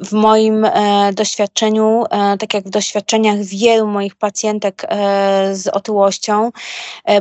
w 0.05 0.13
moim 0.13 0.65
e, 0.65 1.13
doświadczeniu, 1.13 2.05
e, 2.11 2.39
tak 2.39 2.55
jak 2.55 2.65
w 2.65 2.71
doświadczeniach 2.71 3.43
wielu 3.43 3.87
moich 3.87 4.15
pacjentek 4.15 4.87
e, 4.89 5.57
z 5.57 5.69
otyłością, 5.69 6.51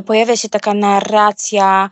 pojawia 0.06 0.36
się 0.36 0.48
taka 0.48 0.74
narracja 0.74 1.90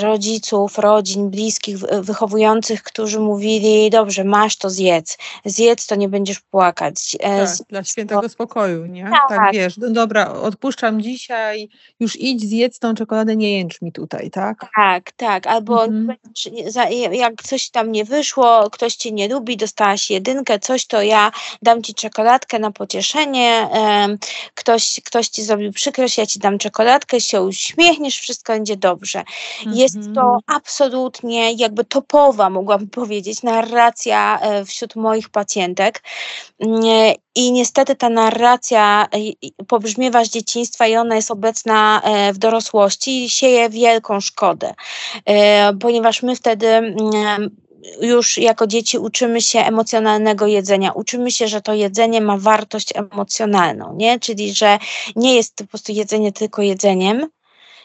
rodziców, 0.00 0.78
rodzin, 0.78 1.30
bliskich, 1.30 1.78
wychowujących, 1.78 2.82
którzy 2.82 3.20
mówili: 3.20 3.90
Dobrze, 3.90 4.24
masz 4.24 4.56
to 4.56 4.70
zjedz 4.70 5.18
zjedz, 5.44 5.86
to 5.86 5.94
nie 5.94 6.08
będziesz 6.08 6.40
płakać. 6.40 7.16
E, 7.20 7.46
tak, 7.46 7.56
dla 7.68 7.84
świętego 7.84 8.28
spokoju, 8.28 8.86
nie? 8.86 9.04
Tak. 9.04 9.28
tak, 9.28 9.52
wiesz, 9.52 9.76
no 9.76 9.90
dobra, 9.90 10.32
odpuszczam 10.32 11.02
dzisiaj, 11.02 11.68
już 12.00 12.16
idź, 12.16 12.48
zjedz 12.48 12.78
tą 12.78 12.94
czekoladę, 12.94 13.36
nie 13.36 13.58
jęcz 13.58 13.82
mi 13.82 13.92
tutaj, 13.92 14.30
tak? 14.30 14.66
Tak, 14.76 15.12
tak, 15.12 15.46
albo 15.46 15.84
mhm. 15.84 16.18
jak 17.12 17.42
coś 17.42 17.70
tam 17.70 17.92
nie 17.92 18.04
wyszło, 18.04 18.70
ktoś 18.70 18.94
cię 18.94 19.12
nie 19.12 19.28
lubi, 19.28 19.56
dostałaś 19.56 20.10
jedynkę, 20.10 20.58
coś, 20.58 20.86
to 20.86 21.02
ja 21.02 21.30
dam 21.62 21.82
ci 21.82 21.94
czekoladkę 21.94 22.58
na 22.58 22.70
pocieszenie, 22.70 23.68
ktoś, 24.54 25.00
ktoś 25.04 25.28
ci 25.28 25.42
zrobił 25.42 25.72
przykrość, 25.72 26.18
ja 26.18 26.26
ci 26.26 26.38
dam 26.38 26.58
czekoladkę, 26.58 27.20
się 27.20 27.42
uśmiechniesz, 27.42 28.18
wszystko 28.18 28.52
będzie 28.52 28.76
dobrze. 28.76 29.18
Mhm. 29.18 29.76
Jest 29.76 29.94
to 29.94 30.20
mhm. 30.20 30.40
absolutnie 30.46 31.52
jakby 31.52 31.84
topowa, 31.84 32.50
mogłabym 32.50 32.88
powiedzieć, 32.88 33.42
narracja 33.42 34.40
e, 34.40 34.64
wśród 34.64 34.96
moich 34.96 35.15
moich 35.16 35.28
pacjentek. 35.28 36.02
I 37.34 37.52
niestety 37.52 37.96
ta 37.96 38.08
narracja 38.08 39.06
pobrzmiewa 39.68 40.24
z 40.24 40.28
dzieciństwa 40.28 40.86
i 40.86 40.96
ona 40.96 41.16
jest 41.16 41.30
obecna 41.30 42.00
e, 42.04 42.32
w 42.32 42.38
dorosłości 42.38 43.24
i 43.24 43.30
sieje 43.30 43.70
wielką 43.70 44.20
szkodę, 44.20 44.74
e, 45.24 45.74
ponieważ 45.74 46.22
my 46.22 46.36
wtedy 46.36 46.94
już 48.00 48.38
jako 48.38 48.66
dzieci 48.66 48.98
uczymy 48.98 49.40
się 49.40 49.58
emocjonalnego 49.60 50.46
jedzenia. 50.46 50.92
Uczymy 50.92 51.30
się, 51.30 51.48
że 51.48 51.60
to 51.60 51.74
jedzenie 51.74 52.20
ma 52.20 52.36
wartość 52.38 52.92
emocjonalną, 52.94 53.94
nie? 53.96 54.20
Czyli, 54.20 54.54
że 54.54 54.78
nie 55.16 55.34
jest 55.34 55.56
po 55.56 55.64
prostu 55.64 55.92
jedzenie 55.92 56.32
tylko 56.32 56.62
jedzeniem, 56.62 57.26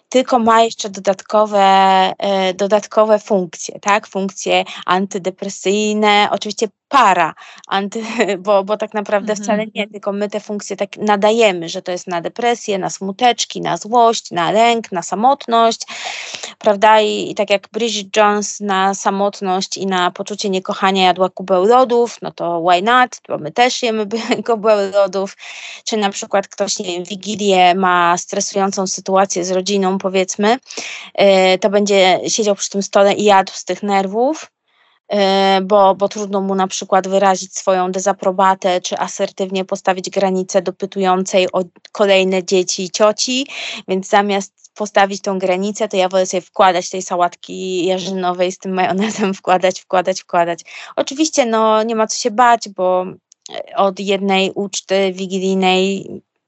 tylko 0.09 0.39
ma 0.39 0.63
jeszcze 0.63 0.89
dodatkowe, 0.89 1.63
e, 2.17 2.53
dodatkowe 2.53 3.19
funkcje, 3.19 3.79
tak? 3.79 4.07
Funkcje 4.07 4.63
antydepresyjne, 4.85 6.27
oczywiście 6.31 6.67
para, 6.91 7.33
anty, 7.67 8.03
bo, 8.45 8.63
bo 8.63 8.77
tak 8.77 8.93
naprawdę 8.93 9.33
mhm. 9.33 9.43
wcale 9.43 9.65
nie, 9.75 9.87
tylko 9.87 10.11
my 10.11 10.29
te 10.29 10.39
funkcje 10.39 10.75
tak 10.75 10.97
nadajemy, 10.97 11.69
że 11.69 11.81
to 11.81 11.91
jest 11.91 12.07
na 12.07 12.21
depresję, 12.21 12.77
na 12.77 12.89
smuteczki, 12.89 13.61
na 13.61 13.77
złość, 13.77 14.31
na 14.31 14.51
lęk, 14.51 14.91
na 14.91 15.01
samotność, 15.01 15.81
prawda? 16.59 17.01
I, 17.01 17.31
i 17.31 17.35
tak 17.35 17.49
jak 17.49 17.69
Bridget 17.71 18.17
Jones 18.17 18.59
na 18.59 18.93
samotność 18.93 19.77
i 19.77 19.85
na 19.85 20.11
poczucie 20.11 20.49
niekochania 20.49 21.03
jadła 21.03 21.29
kubeł 21.29 21.65
lodów, 21.65 22.17
no 22.21 22.31
to 22.31 22.63
why 22.69 22.81
not? 22.81 23.21
Bo 23.27 23.37
my 23.37 23.51
też 23.51 23.83
jemy 23.83 24.07
kubeł 24.47 24.91
lodów, 24.91 25.37
czy 25.85 25.97
na 25.97 26.09
przykład 26.09 26.47
ktoś, 26.47 26.79
nie 26.79 26.85
wiem, 26.85 27.03
Wigilię 27.03 27.75
ma 27.75 28.17
stresującą 28.17 28.87
sytuację 28.87 29.45
z 29.45 29.51
rodziną, 29.51 29.97
powiedzmy, 29.97 30.57
yy, 31.17 31.57
to 31.61 31.69
będzie 31.69 32.19
siedział 32.27 32.55
przy 32.55 32.69
tym 32.69 32.83
stole 32.83 33.13
i 33.13 33.23
jadł 33.23 33.51
z 33.55 33.65
tych 33.65 33.83
nerwów, 33.83 34.51
bo, 35.61 35.95
bo 35.95 36.09
trudno 36.09 36.41
mu 36.41 36.55
na 36.55 36.67
przykład 36.67 37.07
wyrazić 37.07 37.57
swoją 37.57 37.91
dezaprobatę, 37.91 38.81
czy 38.81 38.97
asertywnie 38.97 39.65
postawić 39.65 40.09
granicę 40.09 40.61
dopytującej 40.61 41.51
o 41.51 41.63
kolejne 41.91 42.43
dzieci 42.43 42.83
i 42.83 42.89
cioci, 42.89 43.47
więc 43.87 44.09
zamiast 44.09 44.71
postawić 44.75 45.21
tą 45.21 45.39
granicę, 45.39 45.87
to 45.87 45.97
ja 45.97 46.09
wolę 46.09 46.25
sobie 46.25 46.41
wkładać 46.41 46.89
tej 46.89 47.01
sałatki 47.01 47.85
jarzynowej 47.85 48.51
z 48.51 48.57
tym 48.57 48.73
majonezem, 48.73 49.33
wkładać, 49.39 49.81
wkładać, 49.81 50.21
wkładać. 50.21 50.61
Oczywiście 50.95 51.45
no, 51.45 51.83
nie 51.83 51.95
ma 51.95 52.07
co 52.07 52.17
się 52.17 52.31
bać, 52.31 52.69
bo 52.69 53.05
od 53.75 53.99
jednej 53.99 54.51
uczty 54.55 55.13
wigilijnej 55.13 56.07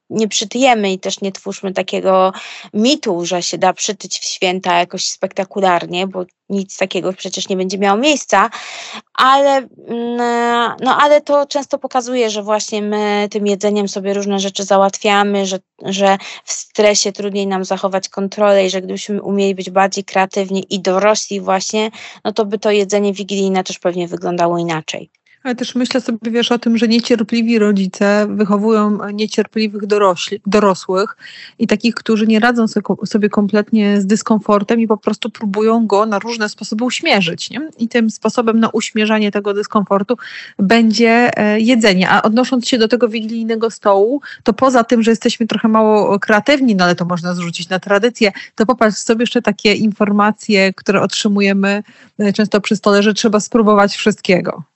nie 0.09 0.27
przytyjemy 0.27 0.91
i 0.91 0.99
też 0.99 1.21
nie 1.21 1.31
twórzmy 1.31 1.73
takiego 1.73 2.33
mitu, 2.73 3.25
że 3.25 3.43
się 3.43 3.57
da 3.57 3.73
przytyć 3.73 4.19
w 4.19 4.25
święta 4.25 4.79
jakoś 4.79 5.07
spektakularnie, 5.07 6.07
bo 6.07 6.25
nic 6.49 6.77
takiego 6.77 7.13
przecież 7.13 7.49
nie 7.49 7.57
będzie 7.57 7.77
miało 7.77 7.97
miejsca, 7.97 8.49
ale, 9.13 9.57
mm, 9.87 10.17
no, 10.81 10.97
ale 10.97 11.21
to 11.21 11.45
często 11.45 11.79
pokazuje, 11.79 12.29
że 12.29 12.43
właśnie 12.43 12.81
my 12.81 13.27
tym 13.31 13.47
jedzeniem 13.47 13.87
sobie 13.87 14.13
różne 14.13 14.39
rzeczy 14.39 14.63
załatwiamy, 14.63 15.45
że, 15.45 15.59
że 15.81 16.17
w 16.43 16.51
stresie 16.51 17.11
trudniej 17.11 17.47
nam 17.47 17.65
zachować 17.65 18.09
kontrolę 18.09 18.65
i 18.65 18.69
że 18.69 18.81
gdybyśmy 18.81 19.21
umieli 19.21 19.55
być 19.55 19.69
bardziej 19.69 20.03
kreatywni 20.03 20.65
i 20.69 20.81
dorośli 20.81 21.41
właśnie, 21.41 21.91
no 22.23 22.31
to 22.33 22.45
by 22.45 22.59
to 22.59 22.71
jedzenie 22.71 23.13
wigilijne 23.13 23.63
też 23.63 23.79
pewnie 23.79 24.07
wyglądało 24.07 24.57
inaczej. 24.57 25.11
Ale 25.43 25.55
też 25.55 25.75
myślę 25.75 26.01
sobie, 26.01 26.31
wiesz, 26.31 26.51
o 26.51 26.59
tym, 26.59 26.77
że 26.77 26.87
niecierpliwi 26.87 27.59
rodzice 27.59 28.27
wychowują 28.29 29.09
niecierpliwych 29.13 29.85
dorośli, 29.85 30.39
dorosłych 30.45 31.17
i 31.59 31.67
takich, 31.67 31.95
którzy 31.95 32.27
nie 32.27 32.39
radzą 32.39 32.65
sobie 33.05 33.29
kompletnie 33.29 34.01
z 34.01 34.05
dyskomfortem 34.05 34.79
i 34.79 34.87
po 34.87 34.97
prostu 34.97 35.29
próbują 35.29 35.87
go 35.87 36.05
na 36.05 36.19
różne 36.19 36.49
sposoby 36.49 36.83
uśmierzyć. 36.83 37.49
Nie? 37.49 37.69
I 37.79 37.87
tym 37.87 38.09
sposobem 38.09 38.59
na 38.59 38.69
uśmierzanie 38.69 39.31
tego 39.31 39.53
dyskomfortu 39.53 40.17
będzie 40.59 41.37
e, 41.37 41.59
jedzenie. 41.59 42.09
A 42.09 42.21
odnosząc 42.21 42.67
się 42.67 42.77
do 42.77 42.87
tego 42.87 43.07
wigilijnego 43.07 43.71
stołu, 43.71 44.21
to 44.43 44.53
poza 44.53 44.83
tym, 44.83 45.03
że 45.03 45.11
jesteśmy 45.11 45.47
trochę 45.47 45.67
mało 45.67 46.19
kreatywni, 46.19 46.75
no 46.75 46.83
ale 46.83 46.95
to 46.95 47.05
można 47.05 47.33
zrzucić 47.33 47.69
na 47.69 47.79
tradycję, 47.79 48.31
to 48.55 48.65
popatrz 48.65 48.97
sobie 48.97 49.23
jeszcze 49.23 49.41
takie 49.41 49.73
informacje, 49.73 50.73
które 50.73 51.01
otrzymujemy 51.01 51.83
e, 52.19 52.33
często 52.33 52.61
przy 52.61 52.75
stole, 52.75 53.03
że 53.03 53.13
trzeba 53.13 53.39
spróbować 53.39 53.95
wszystkiego. 53.95 54.72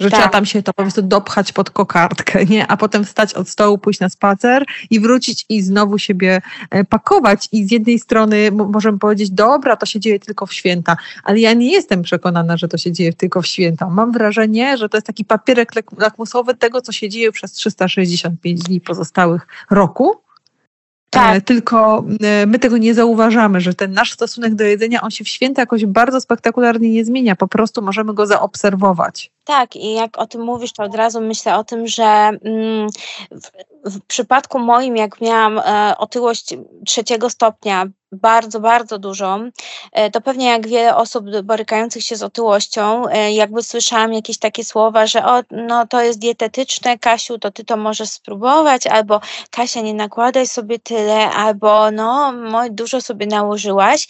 Że 0.00 0.10
tak. 0.10 0.20
trzeba 0.20 0.32
tam 0.32 0.46
się 0.46 0.62
to 0.62 0.72
po 0.72 0.82
prostu 0.82 1.02
dopchać 1.02 1.52
pod 1.52 1.70
kokardkę, 1.70 2.44
nie? 2.46 2.66
A 2.66 2.76
potem 2.76 3.04
wstać 3.04 3.34
od 3.34 3.48
stołu, 3.48 3.78
pójść 3.78 4.00
na 4.00 4.08
spacer 4.08 4.64
i 4.90 5.00
wrócić 5.00 5.46
i 5.48 5.62
znowu 5.62 5.98
siebie 5.98 6.42
e, 6.70 6.84
pakować. 6.84 7.48
I 7.52 7.64
z 7.64 7.70
jednej 7.70 7.98
strony 7.98 8.50
możemy 8.52 8.98
powiedzieć, 8.98 9.30
dobra, 9.30 9.76
to 9.76 9.86
się 9.86 10.00
dzieje 10.00 10.20
tylko 10.20 10.46
w 10.46 10.52
święta, 10.52 10.96
ale 11.24 11.40
ja 11.40 11.52
nie 11.52 11.72
jestem 11.72 12.02
przekonana, 12.02 12.56
że 12.56 12.68
to 12.68 12.78
się 12.78 12.92
dzieje 12.92 13.12
tylko 13.12 13.42
w 13.42 13.46
święta. 13.46 13.90
Mam 13.90 14.12
wrażenie, 14.12 14.78
że 14.78 14.88
to 14.88 14.96
jest 14.96 15.06
taki 15.06 15.24
papierek 15.24 15.72
lakmusowy 15.98 16.54
tego, 16.54 16.80
co 16.80 16.92
się 16.92 17.08
dzieje 17.08 17.32
przez 17.32 17.52
365 17.52 18.62
dni 18.62 18.80
pozostałych 18.80 19.46
roku 19.70 20.23
tak. 21.14 21.36
E, 21.36 21.40
tylko 21.40 22.04
e, 22.22 22.46
my 22.46 22.58
tego 22.58 22.78
nie 22.78 22.94
zauważamy, 22.94 23.60
że 23.60 23.74
ten 23.74 23.92
nasz 23.92 24.12
stosunek 24.12 24.54
do 24.54 24.64
jedzenia, 24.64 25.02
on 25.02 25.10
się 25.10 25.24
w 25.24 25.28
święta 25.28 25.62
jakoś 25.62 25.86
bardzo 25.86 26.20
spektakularnie 26.20 26.90
nie 26.90 27.04
zmienia, 27.04 27.36
po 27.36 27.48
prostu 27.48 27.82
możemy 27.82 28.14
go 28.14 28.26
zaobserwować. 28.26 29.32
Tak, 29.44 29.76
i 29.76 29.94
jak 29.94 30.18
o 30.18 30.26
tym 30.26 30.42
mówisz, 30.42 30.72
to 30.72 30.82
od 30.82 30.94
razu 30.94 31.20
myślę 31.20 31.56
o 31.56 31.64
tym, 31.64 31.86
że 31.86 32.04
mm, 32.04 32.88
w, 33.30 33.50
w, 33.90 34.00
przypadku 34.06 34.58
moim, 34.58 34.96
jak 34.96 35.20
miałam 35.20 35.58
e, 35.58 35.94
otyłość 35.98 36.54
trzeciego 36.86 37.30
stopnia, 37.30 37.86
bardzo, 38.14 38.60
bardzo 38.60 38.98
dużą, 38.98 39.50
e, 39.92 40.10
to 40.10 40.20
pewnie 40.20 40.46
jak 40.46 40.68
wiele 40.68 40.96
osób 40.96 41.24
borykających 41.42 42.04
się 42.04 42.16
z 42.16 42.22
otyłością, 42.22 43.08
e, 43.08 43.32
jakby 43.32 43.62
słyszałam 43.62 44.12
jakieś 44.12 44.38
takie 44.38 44.64
słowa, 44.64 45.06
że 45.06 45.26
o, 45.26 45.42
no 45.50 45.86
to 45.86 46.02
jest 46.02 46.18
dietetyczne, 46.18 46.98
Kasiu, 46.98 47.38
to 47.38 47.50
ty 47.50 47.64
to 47.64 47.76
możesz 47.76 48.08
spróbować, 48.08 48.86
albo 48.86 49.20
Kasia, 49.50 49.80
nie 49.80 49.94
nakładaj 49.94 50.46
sobie 50.46 50.78
tyle, 50.78 51.30
albo 51.30 51.90
no, 51.90 52.32
dużo 52.70 53.00
sobie 53.00 53.26
nałożyłaś. 53.26 54.08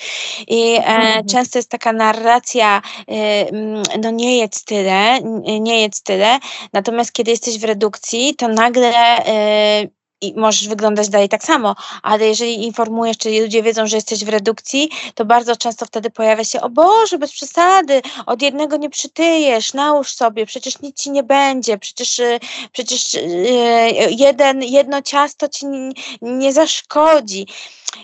I 0.49 0.75
e, 0.75 0.87
mhm. 0.87 1.27
często 1.27 1.59
jest 1.59 1.71
taka 1.71 1.93
narracja, 1.93 2.83
no 4.03 4.11
nie 4.11 4.39
jedz 4.39 4.65
tyle, 4.65 5.21
nie 5.61 5.81
jedz 5.81 6.03
tyle, 6.03 6.39
natomiast 6.73 7.13
kiedy 7.13 7.31
jesteś 7.31 7.59
w 7.59 7.65
redukcji, 7.65 8.35
to 8.35 8.49
nagle 8.49 8.93
i 10.29 10.35
możesz 10.37 10.69
wyglądać 10.69 11.09
dalej 11.09 11.29
tak 11.29 11.45
samo, 11.45 11.77
ale 12.03 12.27
jeżeli 12.27 12.65
informujesz, 12.65 13.19
czyli 13.19 13.41
ludzie 13.41 13.63
wiedzą, 13.63 13.87
że 13.87 13.97
jesteś 13.97 14.25
w 14.25 14.29
redukcji, 14.29 14.91
to 15.15 15.25
bardzo 15.25 15.57
często 15.57 15.87
wtedy 15.87 16.11
pojawia 16.11 16.45
się, 16.45 16.61
o 16.61 16.71
Boże, 16.71 17.19
bez 17.19 17.33
przesady, 17.33 18.03
od 18.27 18.43
jednego 18.43 18.77
nie 18.77 18.91
przytyjesz, 18.91 19.75
nałóż 19.75 20.13
sobie, 20.13 20.47
przecież 20.47 20.81
nic 20.81 21.03
ci 21.03 21.11
nie 21.11 21.23
będzie, 21.23 21.79
przecież, 21.79 22.19
y, 22.19 22.41
przecież 22.73 23.15
y, 23.15 23.21
jeden, 24.11 24.63
jedno 24.63 25.03
ciasto 25.03 25.49
ci 25.49 25.67
nie 26.23 26.53
zaszkodzi. 26.53 27.47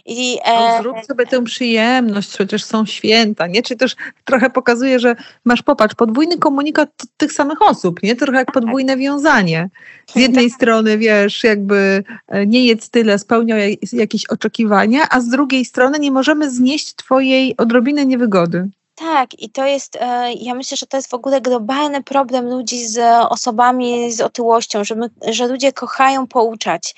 I, 0.06 0.38
e... 0.44 0.60
no, 0.60 0.82
zrób 0.82 0.96
sobie 1.06 1.26
tę 1.26 1.44
przyjemność, 1.44 2.28
przecież 2.28 2.64
są 2.64 2.86
święta, 2.86 3.46
nie? 3.46 3.62
Czy 3.62 3.76
też 3.76 3.96
trochę 4.24 4.50
pokazuje, 4.50 4.98
że 4.98 5.16
masz, 5.44 5.62
popatrz, 5.62 5.94
podwójny 5.94 6.38
komunikat 6.38 6.88
tych 7.16 7.32
samych 7.32 7.62
osób, 7.62 8.02
nie? 8.02 8.16
Trochę 8.16 8.38
jak 8.38 8.52
podwójne 8.52 8.96
wiązanie. 8.96 9.68
Z 10.06 10.16
jednej 10.16 10.50
strony, 10.50 10.98
wiesz, 10.98 11.44
jakby 11.44 12.04
e, 12.28 12.46
nie 12.46 12.66
jedz 12.66 12.90
tyle, 12.90 13.18
spełniał 13.18 13.58
jakieś 13.92 14.26
oczekiwania, 14.26 15.06
a 15.10 15.20
z 15.20 15.28
drugiej 15.28 15.64
strony 15.64 15.98
nie 15.98 16.10
możemy 16.10 16.50
znieść 16.50 16.94
twojej 16.94 17.56
odrobiny 17.56 18.06
niewygody. 18.06 18.68
Tak, 19.00 19.42
i 19.42 19.50
to 19.50 19.66
jest, 19.66 19.96
e, 19.96 20.32
ja 20.32 20.54
myślę, 20.54 20.76
że 20.76 20.86
to 20.86 20.96
jest 20.96 21.10
w 21.10 21.14
ogóle 21.14 21.40
globalny 21.40 22.02
problem 22.02 22.48
ludzi 22.48 22.86
z 22.86 22.98
osobami 23.28 24.12
z 24.12 24.20
otyłością, 24.20 24.84
że, 24.84 24.94
my, 24.94 25.10
że 25.28 25.48
ludzie 25.48 25.72
kochają 25.72 26.26
pouczać 26.26 26.94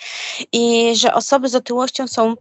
i 0.53 0.93
że 0.97 1.15
osoby 1.15 1.49
z 1.49 1.55
otyłością 1.55 2.09
są 2.09 2.35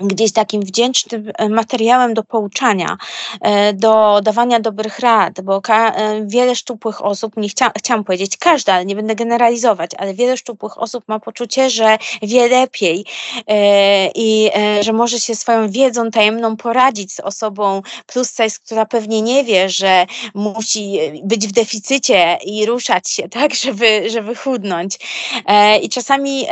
gdzieś 0.00 0.32
takim 0.32 0.62
wdzięcznym 0.62 1.32
e, 1.38 1.48
materiałem 1.48 2.14
do 2.14 2.22
pouczania, 2.22 2.96
e, 3.40 3.72
do 3.72 4.20
dawania 4.22 4.60
dobrych 4.60 4.98
rad, 4.98 5.40
bo 5.40 5.60
e, 5.68 6.26
wiele 6.26 6.56
szczupłych 6.56 7.04
osób, 7.04 7.36
nie 7.36 7.48
chcia, 7.48 7.72
chciałam 7.78 8.04
powiedzieć 8.04 8.36
każda, 8.36 8.74
ale 8.74 8.84
nie 8.84 8.96
będę 8.96 9.14
generalizować, 9.14 9.90
ale 9.98 10.14
wiele 10.14 10.36
szczupłych 10.36 10.78
osób 10.78 11.04
ma 11.08 11.20
poczucie, 11.20 11.70
że 11.70 11.98
wie 12.22 12.48
lepiej 12.48 13.04
i 14.14 14.50
że 14.80 14.92
może 14.92 15.20
się 15.20 15.34
swoją 15.34 15.70
wiedzą 15.70 16.10
tajemną 16.10 16.56
poradzić 16.56 17.12
z 17.12 17.20
osobą 17.20 17.82
plus 18.06 18.36
size, 18.36 18.58
która 18.64 18.86
pewnie 18.86 19.22
nie 19.22 19.44
wie, 19.44 19.70
że 19.70 20.06
musi 20.34 20.98
być 21.24 21.48
w 21.48 21.52
deficycie 21.52 22.38
i 22.44 22.66
ruszać 22.66 23.10
się, 23.10 23.28
tak, 23.38 23.54
żeby, 23.54 24.10
żeby 24.10 24.34
chudnąć. 24.34 24.98
I 25.82 25.88
czasami 25.88 26.46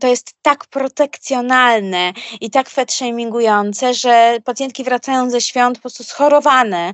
to 0.00 0.06
jest 0.06 0.34
tak 0.42 0.66
protekcjonalne 0.66 2.12
i 2.40 2.50
tak 2.50 2.70
shamingujące, 2.92 3.94
że 3.94 4.38
pacjentki 4.44 4.84
wracają 4.84 5.30
ze 5.30 5.40
świąt 5.40 5.78
po 5.78 5.82
prostu 5.82 6.04
schorowane, 6.04 6.92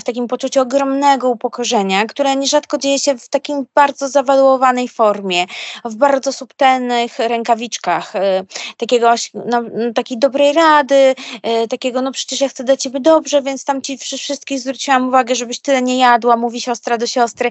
w 0.00 0.04
takim 0.04 0.28
poczuciu 0.28 0.60
ogromnego 0.60 1.28
upokorzenia, 1.28 2.06
które 2.06 2.36
nierzadko 2.36 2.78
dzieje 2.78 2.98
się 2.98 3.18
w 3.18 3.28
takim 3.28 3.66
bardzo 3.74 4.08
zawaluowanej 4.08 4.88
formie, 4.88 5.46
w 5.84 5.94
bardzo 5.94 6.32
subtelnych 6.32 7.18
rękawiczkach, 7.18 8.16
e, 8.16 8.44
takiego, 8.76 9.14
no, 9.34 9.62
takiej 9.94 10.18
dobrej 10.18 10.52
rady, 10.52 11.14
e, 11.42 11.68
takiego, 11.68 12.02
no 12.02 12.12
przecież 12.12 12.40
ja 12.40 12.48
chcę 12.48 12.64
dla 12.64 12.76
ciebie 12.76 13.00
dobrze, 13.00 13.42
więc 13.42 13.64
tam 13.64 13.82
ci 13.82 13.98
wszystkich 13.98 14.60
zwróciłam 14.60 15.08
uwagę, 15.08 15.34
żebyś 15.34 15.60
tyle 15.60 15.82
nie 15.82 15.98
jadła, 15.98 16.36
mówi 16.36 16.60
siostra 16.60 16.98
do 16.98 17.06
siostry. 17.06 17.50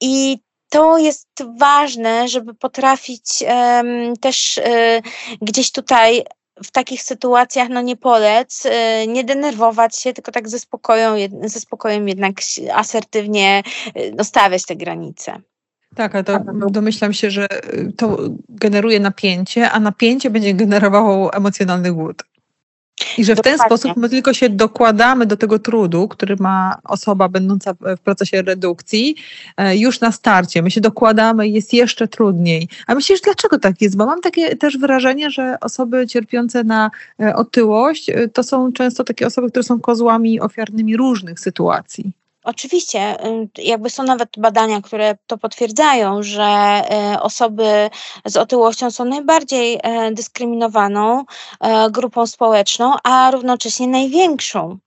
I 0.00 0.38
to 0.70 0.98
jest 0.98 1.28
ważne, 1.58 2.28
żeby 2.28 2.54
potrafić 2.54 3.44
też 4.20 4.58
y, 4.58 4.62
gdzieś 5.42 5.72
tutaj 5.72 6.24
w 6.64 6.70
takich 6.70 7.02
sytuacjach 7.02 7.68
no 7.68 7.80
nie 7.80 7.96
polec, 7.96 8.66
y, 8.66 8.70
nie 9.06 9.24
denerwować 9.24 9.96
się, 9.96 10.12
tylko 10.12 10.32
tak 10.32 10.48
ze 10.48 10.58
spokojem, 10.58 11.14
ze 11.44 11.60
spokojem 11.60 12.08
jednak 12.08 12.32
asertywnie 12.74 13.62
y, 14.20 14.24
stawiać 14.24 14.64
te 14.64 14.76
granice. 14.76 15.40
Tak, 15.96 16.14
ale 16.14 16.24
to 16.24 16.40
domyślam 16.70 17.12
się, 17.12 17.30
że 17.30 17.46
to 17.96 18.18
generuje 18.48 19.00
napięcie, 19.00 19.70
a 19.70 19.80
napięcie 19.80 20.30
będzie 20.30 20.54
generowało 20.54 21.32
emocjonalny 21.32 21.92
głód. 21.92 22.22
I 23.18 23.24
że 23.24 23.36
w 23.36 23.40
ten 23.40 23.58
sposób 23.58 23.96
my 23.96 24.08
tylko 24.08 24.34
się 24.34 24.48
dokładamy 24.48 25.26
do 25.26 25.36
tego 25.36 25.58
trudu, 25.58 26.08
który 26.08 26.36
ma 26.36 26.76
osoba 26.84 27.28
będąca 27.28 27.74
w 27.74 28.00
procesie 28.00 28.42
redukcji 28.42 29.16
e, 29.56 29.76
już 29.76 30.00
na 30.00 30.12
starcie. 30.12 30.62
My 30.62 30.70
się 30.70 30.80
dokładamy 30.80 31.48
i 31.48 31.52
jest 31.52 31.72
jeszcze 31.72 32.08
trudniej. 32.08 32.68
A 32.86 32.94
myślisz, 32.94 33.20
dlaczego 33.20 33.58
tak 33.58 33.82
jest? 33.82 33.96
Bo 33.96 34.06
mam 34.06 34.20
takie 34.20 34.56
też 34.56 34.78
wrażenie, 34.78 35.30
że 35.30 35.56
osoby 35.60 36.06
cierpiące 36.06 36.64
na 36.64 36.90
e, 37.20 37.36
otyłość 37.36 38.10
e, 38.10 38.28
to 38.28 38.42
są 38.42 38.72
często 38.72 39.04
takie 39.04 39.26
osoby, 39.26 39.50
które 39.50 39.62
są 39.62 39.80
kozłami 39.80 40.40
ofiarnymi 40.40 40.96
różnych 40.96 41.40
sytuacji. 41.40 42.12
Oczywiście, 42.50 43.16
jakby 43.58 43.90
są 43.90 44.02
nawet 44.02 44.28
badania, 44.38 44.80
które 44.80 45.16
to 45.26 45.38
potwierdzają, 45.38 46.22
że 46.22 46.42
e, 46.44 47.22
osoby 47.22 47.90
z 48.24 48.36
otyłością 48.36 48.90
są 48.90 49.04
najbardziej 49.04 49.80
e, 49.82 50.12
dyskryminowaną 50.12 51.24
grupą 51.90 52.26
społeczną, 52.26 52.94
a 53.04 53.30
równocześnie 53.30 53.88
największą 53.88 54.78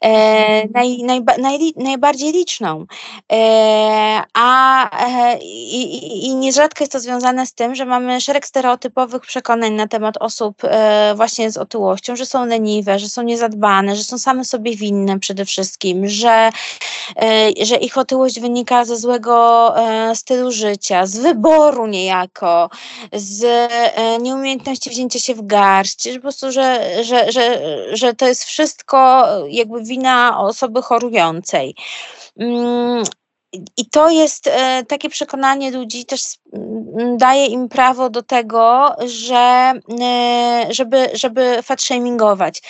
e, 0.00 0.68
naj, 0.68 1.02
naj, 1.02 1.22
naj, 1.38 1.72
najbardziej 1.76 2.32
liczną. 2.32 2.86
E, 3.32 4.22
a 4.34 4.90
e, 5.06 5.38
i, 5.38 6.26
i 6.26 6.34
nierzadko 6.34 6.84
jest 6.84 6.92
to 6.92 7.00
związane 7.00 7.46
z 7.46 7.54
tym, 7.54 7.74
że 7.74 7.84
mamy 7.84 8.20
szereg 8.20 8.46
stereotypowych 8.46 9.22
przekonań 9.22 9.72
na 9.72 9.88
temat 9.88 10.16
osób 10.20 10.64
e, 10.64 11.12
właśnie 11.16 11.50
z 11.50 11.56
otyłością, 11.56 12.16
że 12.16 12.26
są 12.26 12.46
leniwe, 12.46 12.98
że 12.98 13.08
są 13.08 13.22
niezadbane, 13.22 13.96
że 13.96 14.04
są 14.04 14.18
same 14.18 14.44
sobie 14.44 14.76
winne 14.76 15.18
przede 15.20 15.44
wszystkim, 15.44 16.08
że, 16.08 16.50
e, 17.22 17.50
że 17.62 17.76
ich 17.76 17.98
otyłość 17.98 18.40
wynika 18.40 18.84
ze 18.84 18.96
złego 18.96 19.74
e, 19.78 20.16
stylu 20.16 20.52
życia, 20.52 21.06
z 21.06 21.18
wyboru 21.18 21.86
niejako, 21.86 22.70
z 23.12 23.46
nieumiejętności 24.22 24.90
wzięcia 24.90 25.18
się 25.18 25.34
w 25.34 25.46
garść, 25.46 26.02
że 26.04 26.14
po 26.14 26.20
prostu, 26.20 26.52
że, 26.52 26.80
że, 27.04 27.32
że, 27.32 27.60
że 27.92 28.14
to 28.14 28.26
jest 28.26 28.44
wszystko 28.44 29.26
jakby 29.48 29.83
wina 29.84 30.40
osoby 30.40 30.82
chorującej. 30.82 31.74
Mm, 32.40 33.04
I 33.76 33.90
to 33.90 34.10
jest 34.10 34.46
e, 34.46 34.84
takie 34.88 35.08
przekonanie 35.08 35.70
ludzi, 35.70 36.04
też 36.06 36.22
daje 37.16 37.46
im 37.46 37.68
prawo 37.68 38.10
do 38.10 38.22
tego, 38.22 38.96
że, 39.06 39.72
e, 40.00 40.66
żeby, 40.70 41.10
żeby 41.14 41.62
fat 41.62 41.82
shamingować. 41.82 42.62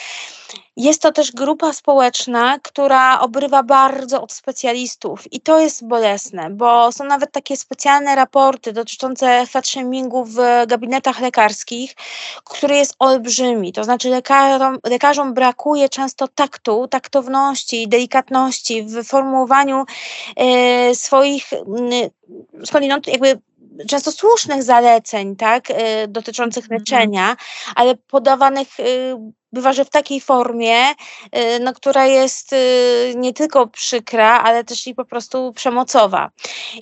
Jest 0.76 1.03
to 1.03 1.12
też 1.12 1.32
grupa 1.32 1.72
społeczna, 1.72 2.59
która 2.62 3.20
obrywa 3.20 3.62
bardzo 3.62 4.22
od 4.22 4.32
specjalistów 4.32 5.32
i 5.32 5.40
to 5.40 5.61
jest 5.61 5.86
bolesne, 5.86 6.51
bo 6.51 6.92
są 6.92 7.05
nawet 7.05 7.32
takie 7.32 7.57
specjalne 7.57 8.14
raporty 8.14 8.72
dotyczące 8.72 9.47
fatshamingu 9.47 10.24
w 10.24 10.36
gabinetach 10.66 11.20
lekarskich, 11.20 11.95
który 12.45 12.76
jest 12.76 12.95
olbrzymi. 12.99 13.72
To 13.72 13.84
znaczy 13.84 14.09
lekarzom, 14.09 14.78
lekarzom 14.84 15.34
brakuje 15.34 15.88
często 15.88 16.28
taktu, 16.28 16.88
taktowności, 16.88 17.88
delikatności 17.88 18.82
w 18.82 19.05
formułowaniu 19.05 19.84
e, 20.36 20.95
swoich 20.95 21.53
e, 21.53 21.57
skądinąd 22.66 23.07
jakby 23.07 23.40
często 23.88 24.12
słusznych 24.12 24.62
zaleceń, 24.62 25.36
tak, 25.36 25.70
y, 25.70 25.74
dotyczących 26.09 26.64
mhm. 26.64 26.80
leczenia, 26.80 27.36
ale 27.74 27.95
podawanych 27.95 28.80
y, 28.80 29.16
bywa, 29.55 29.72
że 29.72 29.84
w 29.84 29.90
takiej 29.90 30.20
formie, 30.20 30.90
y, 30.90 30.94
no, 31.61 31.72
która 31.72 32.07
jest 32.07 32.55
nie 33.14 33.32
tylko 33.32 33.66
przykra, 33.66 34.42
ale 34.42 34.64
też 34.64 34.86
i 34.86 34.94
po 34.94 35.05
prostu 35.05 35.52
przemocowa. 35.52 36.30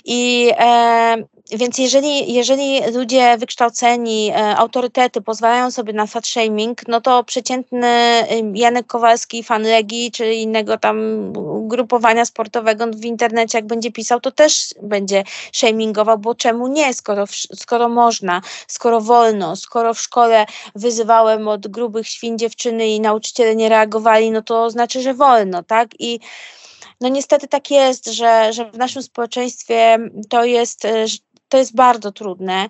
I 0.04 0.52
e, 0.58 1.16
więc 1.53 1.78
jeżeli, 1.78 2.32
jeżeli 2.32 2.80
ludzie 2.92 3.36
wykształceni, 3.38 4.30
e, 4.30 4.57
autorytety 4.57 5.20
pozwalają 5.20 5.70
sobie 5.70 5.92
na 5.92 6.07
fat 6.07 6.26
shaming, 6.26 6.88
no 6.88 7.00
to 7.00 7.24
przeciętny 7.24 7.88
Janek 8.55 8.86
Kowalski, 8.86 9.42
fan 9.42 9.62
Legii, 9.62 10.11
czy 10.11 10.34
innego 10.34 10.78
tam 10.78 10.96
grupowania 11.68 12.24
sportowego 12.24 12.86
w 12.86 13.05
internecie, 13.05 13.59
jak 13.59 13.66
będzie 13.66 13.92
pisał, 13.92 14.20
to 14.20 14.30
też 14.30 14.74
będzie 14.82 15.24
shamingował, 15.53 16.18
bo 16.18 16.34
czemu 16.34 16.68
nie, 16.68 16.94
skoro, 16.94 17.24
skoro 17.55 17.88
można, 17.88 18.40
skoro 18.66 19.00
wolno, 19.00 19.57
skoro 19.57 19.94
w 19.94 20.00
szkole 20.00 20.46
wyzywałem 20.74 21.48
od 21.48 21.68
grubych 21.68 22.09
świn 22.09 22.38
dziewczyny 22.38 22.88
i 22.88 23.00
nauczyciele 23.00 23.57
nie 23.57 23.68
reagowali, 23.68 24.30
no 24.30 24.42
to 24.42 24.70
znaczy, 24.70 25.03
że 25.03 25.14
wolno, 25.14 25.62
tak? 25.62 25.88
I 25.98 26.20
no 27.00 27.09
niestety 27.09 27.48
tak 27.48 27.70
jest, 27.70 28.07
że, 28.07 28.53
że 28.53 28.70
w 28.70 28.78
naszym 28.78 29.03
społeczeństwie 29.03 29.98
to 30.28 30.44
jest, 30.44 30.84
e, 30.84 31.07
to 31.53 31.59
jest 31.59 31.74
bardzo 31.74 32.12
trudne. 32.12 32.68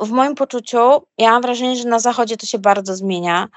W 0.00 0.10
moim 0.10 0.34
poczuciu, 0.34 0.78
ja 1.18 1.30
mam 1.30 1.42
wrażenie, 1.42 1.76
że 1.76 1.88
na 1.88 1.98
Zachodzie 1.98 2.36
to 2.36 2.46
się 2.46 2.58
bardzo 2.58 2.96
zmienia 2.96 3.48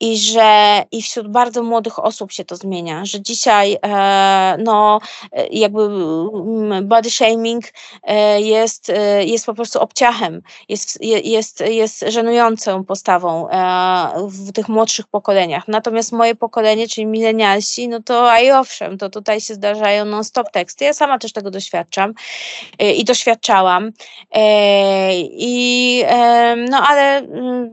i 0.00 0.18
że 0.18 0.82
i 0.92 1.02
wśród 1.02 1.28
bardzo 1.28 1.62
młodych 1.62 1.98
osób 1.98 2.32
się 2.32 2.44
to 2.44 2.56
zmienia, 2.56 3.04
że 3.04 3.20
dzisiaj 3.20 3.76
e, 3.82 4.56
no 4.58 5.00
e, 5.32 5.46
jakby 5.46 5.82
mm, 5.82 6.88
body 6.88 7.10
shaming 7.10 7.64
e, 8.02 8.40
jest, 8.40 8.90
e, 8.90 9.24
jest 9.24 9.46
po 9.46 9.54
prostu 9.54 9.80
obciachem, 9.80 10.42
jest, 10.68 10.98
jest, 11.02 11.60
jest 11.60 12.04
żenującą 12.08 12.84
postawą 12.84 13.48
e, 13.48 14.28
w 14.28 14.52
tych 14.52 14.68
młodszych 14.68 15.06
pokoleniach. 15.06 15.68
Natomiast 15.68 16.12
moje 16.12 16.34
pokolenie, 16.34 16.88
czyli 16.88 17.06
milenialsi, 17.06 17.88
no 17.88 18.02
to 18.02 18.32
a 18.32 18.40
i 18.40 18.50
owszem, 18.50 18.98
to 18.98 19.10
tutaj 19.10 19.40
się 19.40 19.54
zdarzają 19.54 20.04
non-stop 20.04 20.50
teksty. 20.50 20.84
Ja 20.84 20.92
sama 20.94 21.18
też 21.18 21.32
tego 21.32 21.50
doświadczam 21.50 22.14
e, 22.78 22.92
i 22.92 23.04
doświadczałam. 23.04 23.92
I 25.30 26.04
no 26.70 26.78
ale 26.88 27.18
mm, 27.18 27.70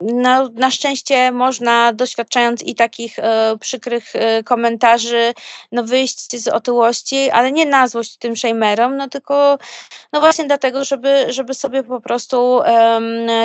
no, 0.00 0.48
na 0.48 0.70
szczęście 0.70 1.32
można, 1.32 1.92
doświadczając 1.92 2.62
i 2.62 2.74
takich 2.74 3.18
e, 3.18 3.56
przykrych 3.60 4.16
e, 4.16 4.42
komentarzy, 4.42 5.34
no, 5.72 5.84
wyjść 5.84 6.42
z 6.42 6.48
otyłości, 6.48 7.30
ale 7.30 7.52
nie 7.52 7.66
na 7.66 7.88
złość 7.88 8.16
tym 8.16 8.36
shamerom, 8.36 8.96
no 8.96 9.08
tylko 9.08 9.58
no 10.12 10.20
właśnie 10.20 10.44
dlatego, 10.44 10.84
żeby, 10.84 11.26
żeby 11.28 11.54
sobie 11.54 11.82
po 11.82 12.00
prostu 12.00 12.60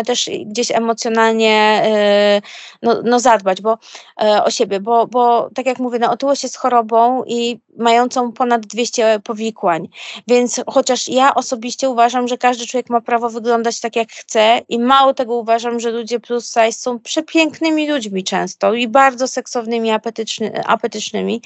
też 0.06 0.30
gdzieś 0.46 0.72
emocjonalnie 0.72 1.82
e, 1.86 2.42
no, 2.82 3.02
no 3.04 3.20
zadbać 3.20 3.62
bo, 3.62 3.78
e, 4.22 4.44
o 4.44 4.52
siebie, 4.52 4.80
bo, 4.80 5.08
bo 5.08 5.50
tak 5.56 5.66
jak 5.66 5.80
mówię, 5.80 6.00
no, 6.00 6.12
otyłość 6.12 6.44
jest 6.44 6.58
chorobą 6.58 7.24
i 7.28 7.60
mającą 7.78 8.32
ponad 8.32 8.66
200 8.66 9.20
powikłań, 9.24 9.90
więc 10.28 10.62
chociaż 10.68 11.08
ja 11.08 11.36
osobiście 11.36 11.90
uważam, 11.90 12.28
że 12.28 12.38
każdy 12.38 12.68
człowiek 12.68 12.90
ma 12.90 13.02
prawo 13.02 13.30
wyglądać 13.30 13.80
tak 13.80 13.96
jak 13.96 14.12
chce 14.12 14.62
i 14.70 14.80
mało 14.80 15.14
tego 15.14 15.36
uważam, 15.36 15.80
że 15.80 15.92
ludzie 15.92 16.20
plus 16.20 16.48
size 16.48 16.72
są 16.72 17.00
przepięknymi 17.00 17.90
ludźmi 17.90 18.24
często 18.24 18.74
i 18.74 18.88
bardzo 18.88 19.28
seksownymi, 19.28 19.92
apetyczny, 19.92 20.66
apetycznymi. 20.66 21.42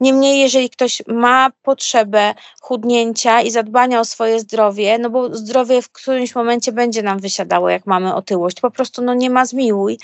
Niemniej, 0.00 0.40
jeżeli 0.40 0.70
ktoś 0.70 1.02
ma 1.06 1.50
potrzebę 1.62 2.34
chudnięcia 2.60 3.40
i 3.40 3.50
zadbania 3.50 4.00
o 4.00 4.04
swoje 4.04 4.40
zdrowie, 4.40 4.98
no 4.98 5.10
bo 5.10 5.34
zdrowie 5.34 5.82
w 5.82 5.88
którymś 5.88 6.34
momencie 6.34 6.72
będzie 6.72 7.02
nam 7.02 7.18
wysiadało, 7.18 7.70
jak 7.70 7.86
mamy 7.86 8.14
otyłość, 8.14 8.60
po 8.60 8.70
prostu 8.70 9.02
no 9.02 9.14
nie 9.14 9.30
ma 9.30 9.46
zmiłuj, 9.46 9.98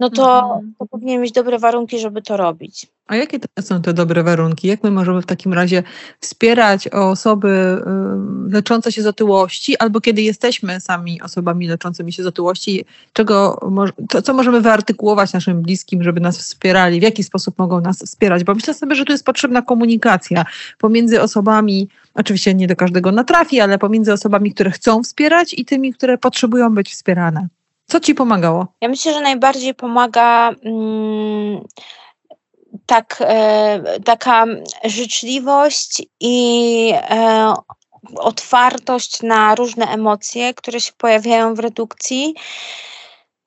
no 0.00 0.10
to, 0.10 0.42
mhm. 0.44 0.74
to 0.78 0.86
powinien 0.86 1.20
mieć 1.22 1.32
dobre 1.32 1.58
warunki, 1.58 1.98
żeby 1.98 2.22
to 2.22 2.36
robić. 2.36 2.86
A 3.06 3.16
jakie 3.16 3.40
to 3.40 3.62
są 3.62 3.82
te 3.82 3.92
dobre 3.92 4.22
warunki? 4.22 4.68
Jak 4.68 4.82
my 4.82 4.90
możemy 4.90 5.22
w 5.22 5.26
takim 5.26 5.52
razie 5.52 5.82
wspierać 6.20 6.88
osoby 6.88 7.82
leczące 8.48 8.92
się 8.92 9.02
z 9.02 9.06
otyłości, 9.06 9.78
albo 9.78 10.00
kiedy 10.00 10.22
jesteśmy 10.22 10.80
sami 10.80 11.22
osobami 11.22 11.68
leczącymi 11.68 12.12
się 12.12 12.22
z 12.22 12.26
otyłości, 12.26 12.84
czego, 13.12 13.60
to, 14.08 14.22
co 14.22 14.34
możemy 14.34 14.60
wyartykułować 14.60 15.32
naszym 15.32 15.62
bliskim, 15.62 16.02
żeby 16.02 16.20
nas 16.20 16.38
wspierali, 16.38 17.00
w 17.00 17.02
jaki 17.02 17.24
sposób 17.24 17.58
mogą 17.58 17.80
nas 17.80 17.98
wspierać? 17.98 18.44
Bo 18.44 18.54
myślę 18.54 18.74
sobie, 18.74 18.94
że 18.94 19.04
tu 19.04 19.12
jest 19.12 19.24
potrzebna 19.24 19.62
komunikacja 19.62 20.44
pomiędzy 20.78 21.22
osobami, 21.22 21.88
oczywiście 22.14 22.54
nie 22.54 22.66
do 22.66 22.76
każdego 22.76 23.12
natrafi, 23.12 23.60
ale 23.60 23.78
pomiędzy 23.78 24.12
osobami, 24.12 24.54
które 24.54 24.70
chcą 24.70 25.02
wspierać 25.02 25.54
i 25.54 25.64
tymi, 25.64 25.92
które 25.92 26.18
potrzebują 26.18 26.74
być 26.74 26.92
wspierane. 26.92 27.48
Co 27.86 28.00
ci 28.00 28.14
pomagało? 28.14 28.66
Ja 28.80 28.88
myślę, 28.88 29.14
że 29.14 29.20
najbardziej 29.20 29.74
pomaga. 29.74 30.50
Mm, 30.64 31.64
tak, 32.86 33.16
e, 33.20 34.00
taka 34.04 34.44
życzliwość 34.84 36.02
i 36.20 36.92
e, 36.94 37.54
otwartość 38.16 39.22
na 39.22 39.54
różne 39.54 39.86
emocje, 39.86 40.54
które 40.54 40.80
się 40.80 40.92
pojawiają 40.98 41.54
w 41.54 41.58
redukcji. 41.58 42.34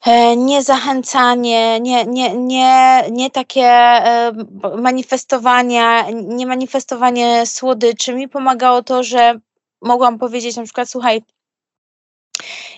E, 0.06 0.36
nie 0.36 0.64
zachęcanie, 0.64 1.80
nie, 1.80 2.06
nie, 2.06 2.36
nie, 2.36 3.04
nie 3.12 3.32
takie 3.32 3.66
e, 3.66 4.32
manifestowania, 4.78 6.06
nie 6.12 6.48
manifestowanie 6.48 7.46
słodyczy. 7.46 8.14
Mi 8.14 8.30
pomagało 8.30 8.84
to, 8.84 9.04
że 9.04 9.40
mogłam 9.82 10.18
powiedzieć 10.18 10.56
na 10.56 10.64
przykład, 10.64 10.90
słuchaj, 10.90 11.22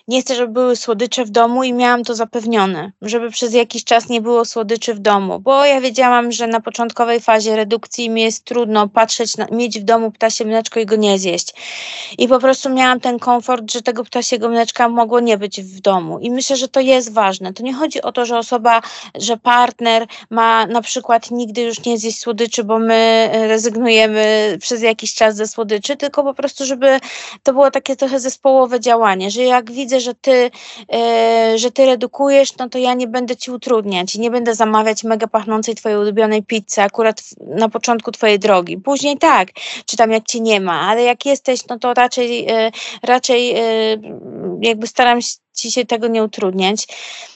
nie 0.07 0.22
chcę, 0.22 0.36
żeby 0.36 0.53
były 0.53 0.76
słodycze 0.76 1.26
w 1.26 1.30
domu 1.30 1.63
i 1.63 1.74
miałam 1.74 2.03
to 2.03 2.15
zapewnione, 2.15 2.91
żeby 3.01 3.30
przez 3.30 3.53
jakiś 3.53 3.84
czas 3.84 4.09
nie 4.09 4.22
było 4.22 4.45
słodyczy 4.45 4.93
w 4.93 4.99
domu, 4.99 5.39
bo 5.39 5.65
ja 5.65 5.82
wiedziałam, 5.82 6.32
że 6.32 6.47
na 6.47 6.61
początkowej 6.61 7.20
fazie 7.20 7.55
redukcji 7.55 8.09
mi 8.09 8.22
jest 8.22 8.45
trudno 8.45 8.88
patrzeć, 8.88 9.38
na, 9.38 9.45
mieć 9.51 9.80
w 9.80 9.84
domu 9.84 10.11
ptasie 10.11 10.45
mleczko 10.45 10.80
i 10.80 10.86
go 10.86 10.95
nie 10.95 11.20
zjeść. 11.20 11.53
I 12.17 12.28
po 12.28 12.39
prostu 12.39 12.70
miałam 12.70 12.99
ten 12.99 13.20
komfort, 13.20 13.72
że 13.72 13.82
tego 13.82 14.03
ptasiego 14.03 14.49
mleczka 14.49 14.89
mogło 14.89 15.20
nie 15.20 15.38
być 15.38 15.61
w 15.61 15.82
domu. 15.82 16.20
I 16.20 16.32
myślę, 16.32 16.55
że 16.55 16.67
to 16.67 16.80
jest 16.80 17.13
ważne. 17.13 17.53
To 17.53 17.63
nie 17.63 17.74
chodzi 17.74 18.01
o 18.01 18.11
to, 18.11 18.26
że 18.26 18.38
osoba, 18.38 18.82
że 19.15 19.38
partner 19.38 20.07
ma 20.30 20.65
na 20.65 20.82
przykład 20.82 21.32
nigdy 21.32 21.61
już 21.61 21.86
nie 21.86 21.97
zjeść 21.97 22.20
słodyczy, 22.20 22.63
bo 22.63 22.80
my 22.80 23.30
rezygnujemy 23.47 24.57
przez 24.61 24.82
jakiś 24.82 25.13
czas 25.13 25.36
ze 25.36 25.47
słodyczy, 25.47 25.97
tylko 25.97 26.24
po 26.24 26.34
prostu, 26.34 26.65
żeby 26.65 26.99
to 27.43 27.53
było 27.53 27.72
takie 27.72 27.95
trochę 27.95 28.20
zespołowe 28.20 28.80
działanie, 28.80 29.32
że 29.32 29.43
jak 29.60 29.72
widzę, 29.72 29.99
że 29.99 30.14
ty, 30.16 30.51
e, 30.93 31.53
że 31.57 31.72
ty 31.72 31.86
redukujesz, 31.86 32.57
no 32.57 32.70
to 32.70 32.78
ja 32.78 32.93
nie 32.93 33.07
będę 33.07 33.36
ci 33.36 33.51
utrudniać 33.51 34.16
i 34.16 34.20
nie 34.20 34.32
będę 34.32 34.55
zamawiać 34.55 35.03
mega 35.03 35.28
pachnącej 35.28 35.76
twojej 35.76 35.97
ulubionej 35.97 36.43
pizzy 36.43 36.82
akurat 36.82 37.24
na 37.39 37.70
początku 37.70 38.12
twojej 38.12 38.39
drogi. 38.39 38.78
Później 38.78 39.18
tak, 39.18 39.47
czy 39.86 39.97
tam 39.97 40.12
jak 40.12 40.24
ci 40.28 40.41
nie 40.41 40.62
ma, 40.62 40.82
ale 40.82 41.03
jak 41.03 41.26
jesteś, 41.26 41.68
no 41.70 41.80
to 41.80 41.93
raczej, 41.93 42.49
e, 42.49 42.72
raczej 43.03 43.51
e, 43.51 43.62
jakby 44.62 44.88
staram 44.88 45.20
ci 45.57 45.72
się 45.72 45.86
tego 45.86 46.07
nie 46.07 46.24
utrudniać. 46.24 46.88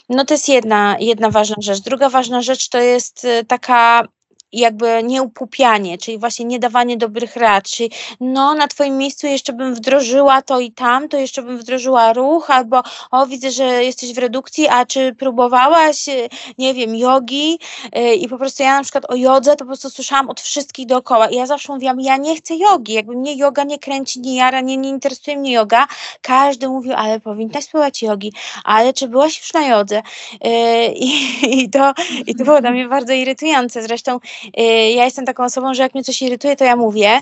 No 0.10 0.26
to 0.26 0.34
jest 0.34 0.50
jedna, 0.50 0.96
jedna 1.00 1.30
ważna 1.30 1.56
rzecz. 1.60 1.80
Druga 1.80 2.10
ważna 2.10 2.42
rzecz 2.42 2.70
to 2.70 2.80
jest 2.80 3.28
taka 3.48 4.08
jakby 4.54 5.04
nieupupianie, 5.04 5.98
czyli 5.98 6.18
właśnie 6.18 6.46
nie 6.46 6.60
dawanie 6.60 6.98
dobrych 6.98 7.36
rad, 7.36 7.70
czyli 7.70 7.92
no 8.20 8.54
na 8.56 8.68
twoim 8.68 8.98
miejscu 8.98 9.28
jeszcze 9.28 9.54
bym 9.54 9.76
wdrożyła 9.76 10.42
to 10.42 10.60
i 10.60 10.72
tam, 10.72 11.10
to 11.10 11.18
jeszcze 11.18 11.42
bym 11.42 11.58
wdrożyła 11.58 12.14
ruch, 12.14 12.52
albo 12.52 12.84
o 13.12 13.26
widzę, 13.26 13.52
że 13.52 13.84
jesteś 13.84 14.14
w 14.14 14.18
redukcji, 14.18 14.68
a 14.68 14.86
czy 14.86 15.16
próbowałaś, 15.16 16.08
y, 16.08 16.30
nie 16.58 16.74
wiem, 16.74 16.96
jogi? 16.96 17.60
Yy, 17.96 18.16
i 18.16 18.28
po 18.28 18.38
prostu 18.38 18.64
ja 18.64 18.78
na 18.78 18.84
przykład 18.84 19.12
o 19.12 19.16
jodze 19.16 19.52
to 19.52 19.58
po 19.58 19.66
prostu 19.66 19.90
słyszałam 19.90 20.30
od 20.30 20.42
wszystkich 20.42 20.86
dookoła 20.86 21.30
i 21.30 21.36
ja 21.36 21.46
zawsze 21.46 21.74
mówiłam, 21.74 22.02
ja 22.02 22.18
nie 22.18 22.36
chcę 22.36 22.56
jogi, 22.56 22.94
jakby 22.94 23.16
mnie 23.16 23.36
yoga 23.36 23.64
nie 23.64 23.80
kręci, 23.80 24.20
nie 24.20 24.36
jara, 24.36 24.62
nie, 24.62 24.78
nie 24.78 24.90
interesuje 24.90 25.38
mnie 25.38 25.52
yoga, 25.52 25.88
każdy 26.22 26.70
mówił, 26.70 26.94
ale 26.96 27.20
powinnaś 27.20 27.64
spróbować 27.64 28.02
jogi, 28.02 28.34
ale 28.64 28.94
czy 28.94 29.08
byłaś 29.08 29.40
już 29.40 29.54
na 29.54 29.68
jodze? 29.68 30.02
Yy, 30.44 30.94
i, 30.94 31.64
i, 31.64 31.70
to, 31.70 31.94
i 32.28 32.36
to 32.36 32.44
było 32.44 32.62
dla 32.62 32.72
mnie 32.72 32.88
bardzo 32.88 33.14
irytujące, 33.14 33.84
zresztą 33.84 34.20
Y, 34.43 34.43
ja 34.96 35.06
jestem 35.06 35.26
taką 35.26 35.44
osobą, 35.44 35.74
że 35.74 35.84
jak 35.84 35.94
mnie 35.94 36.04
coś 36.04 36.22
irytuje, 36.22 36.56
to 36.56 36.66
ja 36.66 36.76
mówię, 36.76 37.22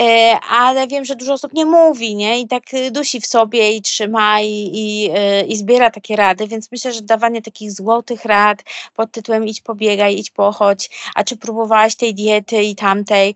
y, 0.00 0.02
ale 0.50 0.86
wiem, 0.86 1.04
że 1.04 1.16
dużo 1.16 1.32
osób 1.32 1.52
nie 1.52 1.66
mówi, 1.66 2.16
nie? 2.16 2.40
I 2.40 2.48
tak 2.48 2.62
dusi 2.90 3.20
w 3.20 3.26
sobie 3.26 3.72
i 3.72 3.82
trzyma 3.82 4.40
i, 4.40 4.70
i, 4.74 5.10
y, 5.10 5.46
i 5.46 5.56
zbiera 5.56 5.90
takie 5.90 6.16
rady, 6.16 6.46
więc 6.46 6.72
myślę, 6.72 6.92
że 6.92 7.02
dawanie 7.02 7.42
takich 7.42 7.72
złotych 7.72 8.24
rad 8.24 8.62
pod 8.94 9.12
tytułem 9.12 9.46
idź 9.46 9.60
pobiegaj, 9.60 10.18
idź 10.18 10.30
pochodź, 10.30 10.90
a 11.14 11.24
czy 11.24 11.36
próbowałaś 11.36 11.96
tej 11.96 12.14
diety 12.14 12.62
i 12.62 12.74
tamtej, 12.74 13.34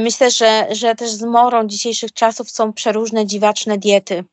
Myślę, 0.00 0.30
że, 0.30 0.66
że 0.70 0.94
też 0.94 1.10
z 1.10 1.22
morą 1.22 1.66
dzisiejszych 1.66 2.12
czasów 2.12 2.50
są 2.50 2.72
przeróżne 2.72 3.26
dziwaczne 3.26 3.78
diety 3.78 4.24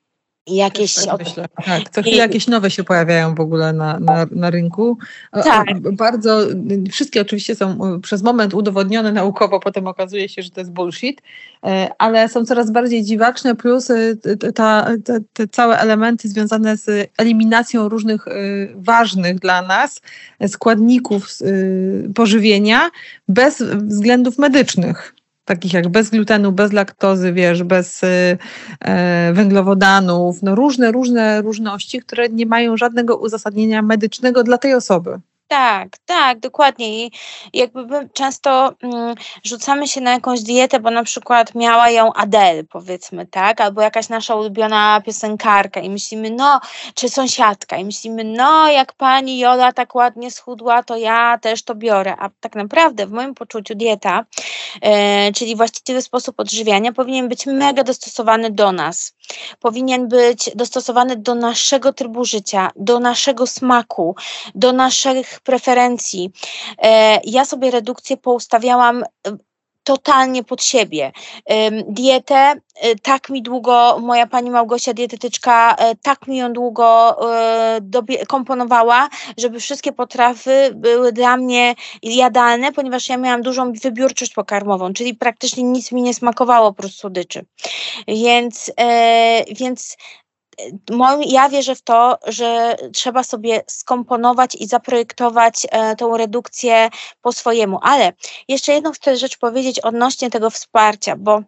jakieś. 0.47 1.05
Tak, 1.05 1.19
myślę. 1.19 1.45
tak, 1.65 1.89
co 1.89 2.01
chwilę 2.01 2.17
jakieś 2.17 2.47
nowe 2.47 2.71
się 2.71 2.83
pojawiają 2.83 3.35
w 3.35 3.39
ogóle 3.39 3.73
na, 3.73 3.99
na, 3.99 4.25
na 4.31 4.49
rynku. 4.49 4.97
Tak. 5.31 5.79
Bardzo, 5.79 6.41
wszystkie 6.91 7.21
oczywiście 7.21 7.55
są 7.55 7.99
przez 8.01 8.23
moment 8.23 8.53
udowodnione 8.53 9.11
naukowo, 9.11 9.59
potem 9.59 9.87
okazuje 9.87 10.29
się, 10.29 10.41
że 10.41 10.49
to 10.49 10.61
jest 10.61 10.71
bullshit, 10.71 11.21
e, 11.65 11.89
ale 11.97 12.29
są 12.29 12.45
coraz 12.45 12.71
bardziej 12.71 13.03
dziwaczne, 13.03 13.55
plus 13.55 13.89
e, 13.89 14.15
ta, 14.55 14.87
te, 15.05 15.19
te 15.33 15.47
całe 15.47 15.79
elementy 15.79 16.29
związane 16.29 16.77
z 16.77 17.11
eliminacją 17.17 17.89
różnych 17.89 18.27
e, 18.27 18.31
ważnych 18.75 19.39
dla 19.39 19.61
nas 19.61 20.01
składników 20.47 21.27
pożywienia 22.15 22.89
bez 23.27 23.61
względów 23.61 24.37
medycznych 24.37 25.15
takich 25.49 25.73
jak 25.73 25.87
bez 25.87 26.09
glutenu, 26.09 26.51
bez 26.51 26.73
laktozy, 26.73 27.33
wiesz, 27.33 27.63
bez 27.63 28.03
y, 28.03 28.37
e, 28.79 29.33
węglowodanów, 29.33 30.43
no 30.43 30.55
różne, 30.55 30.91
różne 30.91 31.41
różności, 31.41 31.99
które 31.99 32.29
nie 32.29 32.45
mają 32.45 32.77
żadnego 32.77 33.17
uzasadnienia 33.17 33.81
medycznego 33.81 34.43
dla 34.43 34.57
tej 34.57 34.73
osoby. 34.73 35.19
Tak, 35.49 35.97
tak, 36.05 36.39
dokładnie. 36.39 37.05
I 37.05 37.11
jakby 37.53 38.09
często 38.13 38.73
mm, 38.83 39.15
rzucamy 39.43 39.87
się 39.87 40.01
na 40.01 40.11
jakąś 40.11 40.41
dietę, 40.41 40.79
bo 40.79 40.91
na 40.91 41.03
przykład 41.03 41.55
miała 41.55 41.89
ją 41.89 42.13
Adele, 42.13 42.63
powiedzmy, 42.63 43.27
tak? 43.27 43.61
Albo 43.61 43.81
jakaś 43.81 44.09
nasza 44.09 44.35
ulubiona 44.35 45.01
piosenkarka 45.05 45.79
i 45.79 45.89
myślimy, 45.89 46.31
no, 46.31 46.59
czy 46.93 47.09
sąsiadka 47.09 47.77
i 47.77 47.85
myślimy, 47.85 48.23
no, 48.23 48.71
jak 48.71 48.93
pani 48.93 49.39
Jola 49.39 49.73
tak 49.73 49.95
ładnie 49.95 50.31
schudła, 50.31 50.83
to 50.83 50.97
ja 50.97 51.37
też 51.37 51.63
to 51.63 51.75
biorę. 51.75 52.15
A 52.19 52.29
tak 52.39 52.55
naprawdę 52.55 53.07
w 53.07 53.11
moim 53.11 53.35
poczuciu 53.35 53.75
dieta, 53.75 54.25
e, 54.81 55.31
czyli 55.31 55.55
właściwy 55.55 56.01
sposób 56.01 56.39
odżywiania 56.39 56.93
powinien 56.93 57.29
być 57.29 57.45
mega 57.45 57.83
dostosowany 57.83 58.51
do 58.51 58.71
nas. 58.71 59.13
Powinien 59.59 60.07
być 60.07 60.49
dostosowany 60.55 61.15
do 61.15 61.35
naszego 61.35 61.93
trybu 61.93 62.25
życia, 62.25 62.71
do 62.75 62.99
naszego 62.99 63.47
smaku, 63.47 64.15
do 64.55 64.73
naszych 64.73 65.38
preferencji. 65.41 66.31
E, 66.77 67.19
ja 67.23 67.45
sobie 67.45 67.71
redukcję 67.71 68.17
poustawiałam 68.17 69.03
e, 69.03 69.37
totalnie 69.83 70.43
pod 70.43 70.63
siebie. 70.63 71.11
Dietę, 71.87 72.35
e, 72.35 72.95
tak 72.95 73.29
mi 73.29 73.41
długo, 73.41 73.99
moja 74.01 74.27
pani 74.27 74.49
Małgosia, 74.49 74.93
dietetyczka, 74.93 75.75
tak 76.03 76.27
mi 76.27 76.37
ją 76.37 76.53
długo 76.53 77.17
komponowała, 78.27 79.09
żeby 79.37 79.59
wszystkie 79.59 79.91
potrawy 79.91 80.69
były 80.75 81.11
dla 81.11 81.37
mnie 81.37 81.75
jadalne, 82.03 82.71
ponieważ 82.71 83.09
ja 83.09 83.17
miałam 83.17 83.41
dużą 83.41 83.73
wybiórczość 83.73 84.33
pokarmową, 84.33 84.93
czyli 84.93 85.15
praktycznie 85.15 85.63
nic 85.63 85.91
mi 85.91 86.01
nie 86.01 86.13
smakowało 86.13 86.67
oprócz 86.67 86.93
słodyczy. 86.93 87.45
Więc, 88.07 88.71
więc 89.59 89.97
ja 91.25 91.49
wierzę 91.49 91.75
w 91.75 91.81
to, 91.81 92.17
że 92.27 92.75
trzeba 92.93 93.23
sobie 93.23 93.63
skomponować 93.67 94.55
i 94.55 94.67
zaprojektować 94.67 95.67
e, 95.71 95.95
tą 95.95 96.17
redukcję 96.17 96.89
po 97.21 97.31
swojemu. 97.31 97.79
Ale 97.81 98.13
jeszcze 98.47 98.73
jedną 98.73 98.91
chcę 98.91 99.17
rzecz 99.17 99.37
powiedzieć 99.37 99.79
odnośnie 99.79 100.29
tego 100.29 100.49
wsparcia, 100.49 101.15
bo 101.15 101.41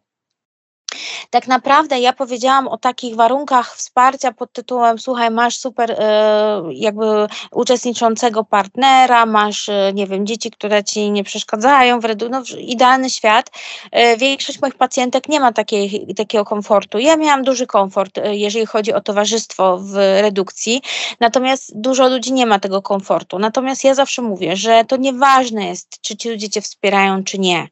tak 1.30 1.48
naprawdę 1.48 2.00
ja 2.00 2.14
powiedziałam 2.14 2.68
o 2.68 2.78
takich 2.78 3.16
warunkach 3.16 3.76
wsparcia 3.76 4.32
pod 4.32 4.54
tytułem 4.54 5.00
słuchaj, 5.00 5.32
masz 5.32 5.58
super 5.58 5.92
e, 5.92 6.62
jakby 6.74 7.28
uczestniczącego 7.52 8.44
partnera, 8.44 9.26
masz, 9.26 9.70
e, 9.70 9.92
nie 9.94 10.08
wiem, 10.08 10.26
dzieci, 10.26 10.52
które 10.52 10.84
ci 10.84 11.12
nie 11.12 11.24
przeszkadzają, 11.24 12.00
w 12.00 12.04
redu- 12.04 12.30
no, 12.30 12.44
idealny 12.58 13.10
świat. 13.10 13.52
E, 13.92 14.18
większość 14.18 14.62
moich 14.62 14.76
pacjentek 14.76 15.30
nie 15.30 15.40
ma 15.40 15.52
takiej, 15.54 16.14
takiego 16.16 16.46
komfortu. 16.46 17.00
Ja 17.00 17.18
miałam 17.18 17.44
duży 17.44 17.68
komfort, 17.68 18.20
jeżeli 18.32 18.66
chodzi 18.66 18.94
o 18.94 19.02
towarzystwo 19.02 19.78
w 19.78 19.96
redukcji, 20.22 20.82
natomiast 21.20 21.80
dużo 21.82 22.10
ludzi 22.10 22.34
nie 22.34 22.46
ma 22.46 22.60
tego 22.60 22.82
komfortu. 22.82 23.40
Natomiast 23.40 23.84
ja 23.84 23.96
zawsze 23.96 24.22
mówię, 24.22 24.56
że 24.56 24.86
to 24.88 24.98
nieważne 24.98 25.68
jest, 25.68 26.02
czy 26.02 26.18
ci 26.18 26.30
ludzie 26.30 26.50
cię 26.50 26.62
wspierają, 26.62 27.24
czy 27.24 27.40
nie 27.40 27.68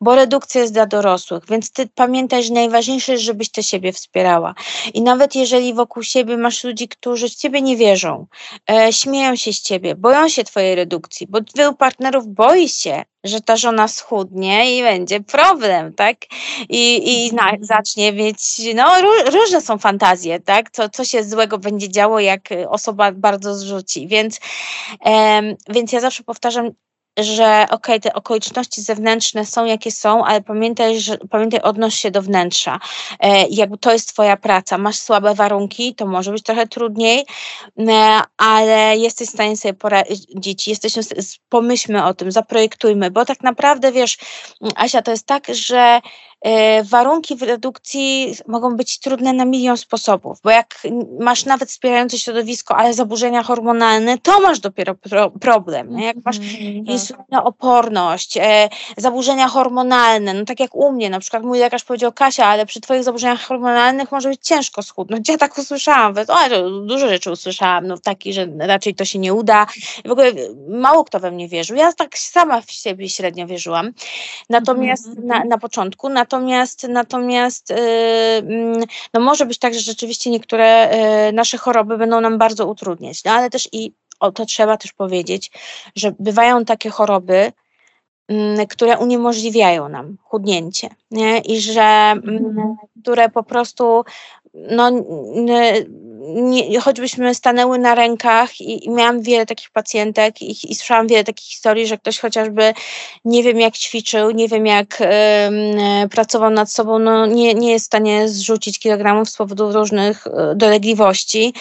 bo 0.00 0.14
redukcja 0.14 0.60
jest 0.60 0.72
dla 0.72 0.86
dorosłych, 0.86 1.42
więc 1.48 1.72
ty 1.72 1.88
pamiętaj, 1.94 2.44
że 2.44 2.52
najważniejsze 2.52 3.12
jest, 3.12 3.24
żebyś 3.24 3.50
ty 3.50 3.62
siebie 3.62 3.92
wspierała. 3.92 4.54
I 4.94 5.02
nawet 5.02 5.34
jeżeli 5.34 5.74
wokół 5.74 6.02
siebie 6.02 6.36
masz 6.36 6.64
ludzi, 6.64 6.88
którzy 6.88 7.28
w 7.28 7.34
ciebie 7.34 7.62
nie 7.62 7.76
wierzą, 7.76 8.26
e, 8.70 8.92
śmieją 8.92 9.36
się 9.36 9.52
z 9.52 9.62
ciebie, 9.62 9.94
boją 9.94 10.28
się 10.28 10.44
twojej 10.44 10.74
redukcji, 10.74 11.26
bo 11.26 11.38
wielu 11.56 11.74
partnerów 11.74 12.26
boi 12.26 12.68
się, 12.68 13.02
że 13.24 13.40
ta 13.40 13.56
żona 13.56 13.88
schudnie 13.88 14.78
i 14.78 14.82
będzie 14.82 15.20
problem, 15.20 15.92
tak? 15.92 16.16
I, 16.68 17.12
i 17.12 17.34
na, 17.34 17.42
mhm. 17.42 17.64
zacznie 17.64 18.12
mieć, 18.12 18.38
no 18.74 18.84
różne 19.32 19.60
są 19.60 19.78
fantazje, 19.78 20.40
tak? 20.40 20.70
Co, 20.70 20.88
co 20.88 21.04
się 21.04 21.24
złego 21.24 21.58
będzie 21.58 21.88
działo, 21.88 22.20
jak 22.20 22.48
osoba 22.68 23.12
bardzo 23.12 23.54
zrzuci. 23.54 24.08
Więc, 24.08 24.40
więc 25.68 25.92
ja 25.92 26.00
zawsze 26.00 26.22
powtarzam, 26.22 26.70
że 27.18 27.66
okay, 27.70 28.00
te 28.00 28.12
okoliczności 28.12 28.82
zewnętrzne 28.82 29.46
są 29.46 29.64
jakie 29.64 29.90
są, 29.90 30.24
ale 30.24 30.42
pamiętaj, 30.42 31.00
że, 31.00 31.18
pamiętaj 31.30 31.60
odnoś 31.60 31.94
się 31.94 32.10
do 32.10 32.22
wnętrza. 32.22 32.80
E, 33.20 33.48
jakby 33.48 33.78
to 33.78 33.92
jest 33.92 34.08
twoja 34.08 34.36
praca. 34.36 34.78
Masz 34.78 34.98
słabe 34.98 35.34
warunki, 35.34 35.94
to 35.94 36.06
może 36.06 36.32
być 36.32 36.42
trochę 36.42 36.66
trudniej, 36.66 37.26
e, 37.78 38.20
ale 38.36 38.96
jesteś 38.96 39.28
w 39.28 39.32
stanie 39.32 39.56
sobie 39.56 39.74
poradzić. 39.74 40.68
Jesteśmy, 40.68 41.02
pomyślmy 41.48 42.04
o 42.04 42.14
tym, 42.14 42.32
zaprojektujmy, 42.32 43.10
bo 43.10 43.24
tak 43.24 43.42
naprawdę 43.42 43.92
wiesz, 43.92 44.18
Asia, 44.76 45.02
to 45.02 45.10
jest 45.10 45.26
tak, 45.26 45.46
że 45.54 46.00
warunki 46.84 47.36
w 47.36 47.42
redukcji 47.42 48.34
mogą 48.46 48.76
być 48.76 48.98
trudne 48.98 49.32
na 49.32 49.44
milion 49.44 49.76
sposobów, 49.76 50.40
bo 50.44 50.50
jak 50.50 50.82
masz 51.20 51.44
nawet 51.44 51.68
wspierające 51.68 52.18
środowisko, 52.18 52.76
ale 52.76 52.94
zaburzenia 52.94 53.42
hormonalne, 53.42 54.18
to 54.18 54.40
masz 54.40 54.60
dopiero 54.60 54.94
pro, 54.94 55.30
problem. 55.30 55.96
Nie? 55.96 56.06
Jak 56.06 56.16
masz 56.24 56.36
mhm, 56.36 56.84
tak. 56.84 56.94
insulinooporność, 56.94 58.36
e, 58.36 58.68
zaburzenia 58.96 59.48
hormonalne, 59.48 60.34
no 60.34 60.44
tak 60.44 60.60
jak 60.60 60.74
u 60.74 60.92
mnie, 60.92 61.10
na 61.10 61.20
przykład 61.20 61.42
mój 61.42 61.58
lekarz 61.58 61.84
powiedział, 61.84 62.12
Kasia, 62.12 62.46
ale 62.46 62.66
przy 62.66 62.80
twoich 62.80 63.04
zaburzeniach 63.04 63.40
hormonalnych 63.40 64.12
może 64.12 64.28
być 64.28 64.40
ciężko 64.42 64.82
schudnąć. 64.82 65.28
Ja 65.28 65.38
tak 65.38 65.58
usłyszałam, 65.58 66.14
o, 66.28 66.70
dużo 66.80 67.08
rzeczy 67.08 67.30
usłyszałam, 67.30 67.86
no 67.86 67.98
taki, 67.98 68.32
że 68.32 68.46
raczej 68.58 68.94
to 68.94 69.04
się 69.04 69.18
nie 69.18 69.34
uda. 69.34 69.66
W 70.04 70.10
ogóle 70.10 70.32
mało 70.68 71.04
kto 71.04 71.20
we 71.20 71.30
mnie 71.30 71.48
wierzył. 71.48 71.76
Ja 71.76 71.92
tak 71.92 72.18
sama 72.18 72.60
w 72.60 72.70
siebie 72.70 73.08
średnio 73.08 73.46
wierzyłam. 73.46 73.92
Natomiast 74.50 75.06
mm 75.06 75.14
na, 75.24 75.44
na 75.44 75.58
początku, 75.58 76.08
natomiast 76.08 76.33
natomiast 76.88 77.70
yy, 77.70 77.76
no 79.14 79.20
może 79.20 79.46
być 79.46 79.58
tak, 79.58 79.74
że 79.74 79.80
rzeczywiście 79.80 80.30
niektóre 80.30 80.96
yy, 81.26 81.32
nasze 81.32 81.58
choroby 81.58 81.98
będą 81.98 82.20
nam 82.20 82.38
bardzo 82.38 82.66
utrudniać, 82.66 83.24
no 83.24 83.32
ale 83.32 83.50
też 83.50 83.68
i 83.72 83.92
o, 84.20 84.32
to 84.32 84.46
trzeba 84.46 84.76
też 84.76 84.92
powiedzieć, 84.92 85.50
że 85.96 86.14
bywają 86.18 86.64
takie 86.64 86.90
choroby, 86.90 87.52
mm, 88.28 88.66
które 88.66 88.98
uniemożliwiają 88.98 89.88
nam 89.88 90.16
chudnięcie 90.22 90.88
nie? 91.10 91.38
i 91.38 91.60
że 91.60 91.82
mm, 91.82 92.46
mhm. 92.46 92.76
które 93.02 93.28
po 93.28 93.42
prostu 93.42 94.04
no, 94.54 94.90
nie, 96.26 96.80
choćbyśmy 96.80 97.34
stanęły 97.34 97.78
na 97.78 97.94
rękach 97.94 98.60
i, 98.60 98.86
i 98.86 98.90
miałam 98.90 99.22
wiele 99.22 99.46
takich 99.46 99.70
pacjentek 99.70 100.42
i, 100.42 100.70
i, 100.70 100.74
słyszałam 100.74 101.06
wiele 101.06 101.24
takich 101.24 101.46
historii, 101.46 101.86
że 101.86 101.98
ktoś 101.98 102.18
chociażby 102.18 102.74
nie 103.24 103.42
wiem 103.42 103.60
jak 103.60 103.74
ćwiczył, 103.74 104.30
nie 104.30 104.48
wiem 104.48 104.66
jak 104.66 105.00
y, 105.00 106.08
pracował 106.10 106.50
nad 106.50 106.72
sobą, 106.72 106.98
no 106.98 107.26
nie, 107.26 107.54
nie 107.54 107.70
jest 107.70 107.84
w 107.84 107.86
stanie 107.86 108.28
zrzucić 108.28 108.78
kilogramów 108.78 109.28
z 109.28 109.36
powodu 109.36 109.72
różnych 109.72 110.26
y, 110.26 110.30
dolegliwości. 110.56 111.54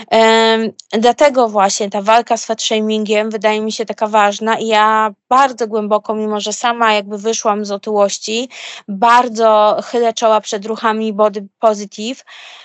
Y, 0.00 0.98
dlatego 0.98 1.48
właśnie 1.48 1.90
ta 1.90 2.02
walka 2.02 2.36
z 2.36 2.44
fat 2.44 2.62
shamingiem 2.62 3.30
wydaje 3.30 3.60
mi 3.60 3.72
się 3.72 3.86
taka 3.86 4.06
ważna 4.06 4.58
i 4.58 4.66
ja 4.66 5.14
bardzo 5.30 5.66
głęboko, 5.66 6.14
mimo 6.14 6.40
że 6.40 6.52
sama 6.52 6.92
jakby 6.92 7.18
wyszłam 7.18 7.64
z 7.64 7.70
otyłości, 7.70 8.48
bardzo 8.88 9.76
chylę 9.84 10.12
czoła 10.12 10.40
przed 10.40 10.66
ruchami 10.66 11.12
body 11.12 11.46
positive, 11.58 12.24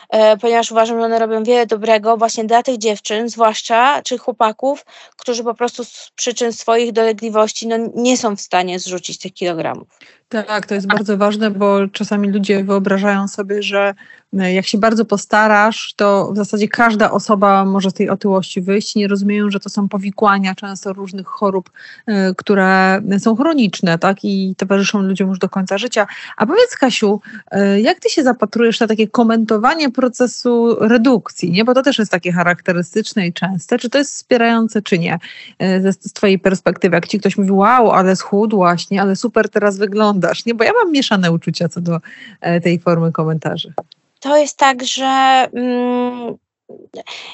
E, 0.10 0.38
ponieważ 0.38 0.72
uważam, 0.72 1.00
że 1.00 1.06
one 1.06 1.20
robią 1.20 1.44
wiele 1.44 1.66
dobrego 1.66 2.18
właśnie 2.18 2.44
dla 2.44 2.64
tych 2.64 2.78
dziewczyn, 2.78 3.30
zwłaszcza 3.30 4.02
czy 4.02 4.18
chłopaków, 4.18 4.86
którzy 5.18 5.44
po 5.44 5.54
prostu 5.54 5.84
z 5.84 6.12
przyczyn 6.16 6.54
swoich 6.54 6.92
dolegliwości 6.92 7.68
no, 7.68 7.76
nie 7.96 8.18
są 8.18 8.36
w 8.36 8.42
stanie 8.42 8.80
zrzucić 8.80 9.18
tych 9.18 9.34
kilogramów. 9.34 9.88
Tak, 10.30 10.66
to 10.66 10.76
jest 10.76 10.88
bardzo 10.88 11.18
ważne, 11.18 11.52
bo 11.52 11.88
czasami 11.88 12.32
ludzie 12.32 12.64
wyobrażają 12.64 13.28
sobie, 13.28 13.64
że 13.64 13.94
e, 14.34 14.54
jak 14.54 14.66
się 14.66 14.78
bardzo 14.78 15.06
postarasz, 15.06 15.94
to 15.96 16.32
w 16.34 16.38
zasadzie 16.38 16.68
każda 16.68 17.12
osoba 17.12 17.66
może 17.66 17.90
z 17.90 17.94
tej 17.94 18.10
otyłości 18.10 18.62
wyjść. 18.62 18.96
Nie 18.96 19.08
rozumieją, 19.08 19.50
że 19.50 19.60
to 19.60 19.70
są 19.70 19.90
powikłania 19.90 20.56
często 20.56 20.94
różnych 20.94 21.28
chorób, 21.28 21.70
e, 22.08 22.34
które 22.36 23.02
są 23.20 23.36
chroniczne, 23.36 24.00
tak, 24.00 24.18
i 24.24 24.56
towarzyszą 24.58 25.02
ludziom 25.02 25.30
już 25.30 25.40
do 25.40 25.50
końca 25.50 25.78
życia. 25.78 26.08
A 26.38 26.46
powiedz, 26.46 26.76
Kasiu, 26.76 27.22
e, 27.52 27.82
jak 27.82 28.00
ty 28.00 28.10
się 28.10 28.24
zapatrujesz 28.24 28.80
na 28.80 28.88
takie 28.88 29.08
komentowanie 29.08 29.92
procesu 29.92 30.76
redukcji, 30.80 31.52
nie? 31.52 31.66
Bo 31.66 31.74
to 31.74 31.82
też 31.82 32.00
jest 32.00 32.12
takie 32.12 32.32
charakterystyczne 32.32 33.28
i 33.28 33.34
częste. 33.34 33.80
Czy 33.80 33.90
to 33.90 33.98
jest 33.98 34.14
wspierające, 34.14 34.82
czy 34.82 35.00
nie? 35.00 35.20
Z, 35.60 36.04
z 36.06 36.14
twojej 36.14 36.40
perspektywy, 36.40 36.96
jak 36.96 37.08
ci 37.08 37.20
ktoś 37.20 37.38
mówi, 37.38 37.52
wow, 37.52 37.92
ale 37.92 38.16
schudłaś, 38.16 38.90
nie? 38.90 39.02
Ale 39.02 39.16
super 39.16 39.50
teraz 39.50 39.78
wygląda 39.78 40.15
nie? 40.46 40.54
Bo 40.54 40.64
ja 40.64 40.72
mam 40.84 40.92
mieszane 40.92 41.32
uczucia 41.32 41.70
co 41.70 41.82
do 41.82 42.00
e, 42.42 42.62
tej 42.62 42.80
formy 42.80 43.12
komentarzy. 43.12 43.74
To 44.20 44.38
jest 44.38 44.58
tak, 44.58 44.84
że 44.84 45.48
mm, 45.54 46.36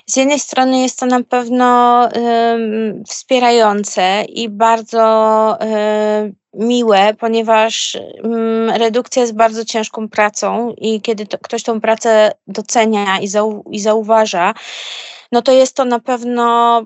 z 0.05 0.15
jednej 0.15 0.39
strony 0.39 0.81
jest 0.81 0.99
to 0.99 1.05
na 1.05 1.23
pewno 1.23 2.07
y, 2.07 3.03
wspierające 3.07 4.23
i 4.23 4.49
bardzo 4.49 5.57
y, 5.61 6.33
miłe, 6.53 7.13
ponieważ 7.13 7.95
y, 7.95 8.01
redukcja 8.77 9.21
jest 9.21 9.35
bardzo 9.35 9.65
ciężką 9.65 10.09
pracą 10.09 10.73
i 10.77 11.01
kiedy 11.01 11.25
to, 11.25 11.37
ktoś 11.37 11.63
tą 11.63 11.81
pracę 11.81 12.31
docenia 12.47 13.19
i, 13.19 13.27
zau, 13.27 13.63
i 13.71 13.79
zauważa, 13.79 14.53
no 15.31 15.41
to 15.41 15.51
jest 15.51 15.75
to 15.75 15.85
na 15.85 15.99
pewno 15.99 16.81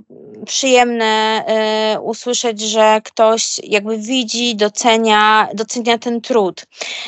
przyjemne 0.46 1.44
y, 1.96 2.00
usłyszeć, 2.02 2.62
że 2.62 3.02
ktoś 3.04 3.60
jakby 3.64 3.98
widzi, 3.98 4.56
docenia, 4.56 5.48
docenia 5.54 5.98
ten 5.98 6.22
trud. 6.22 6.66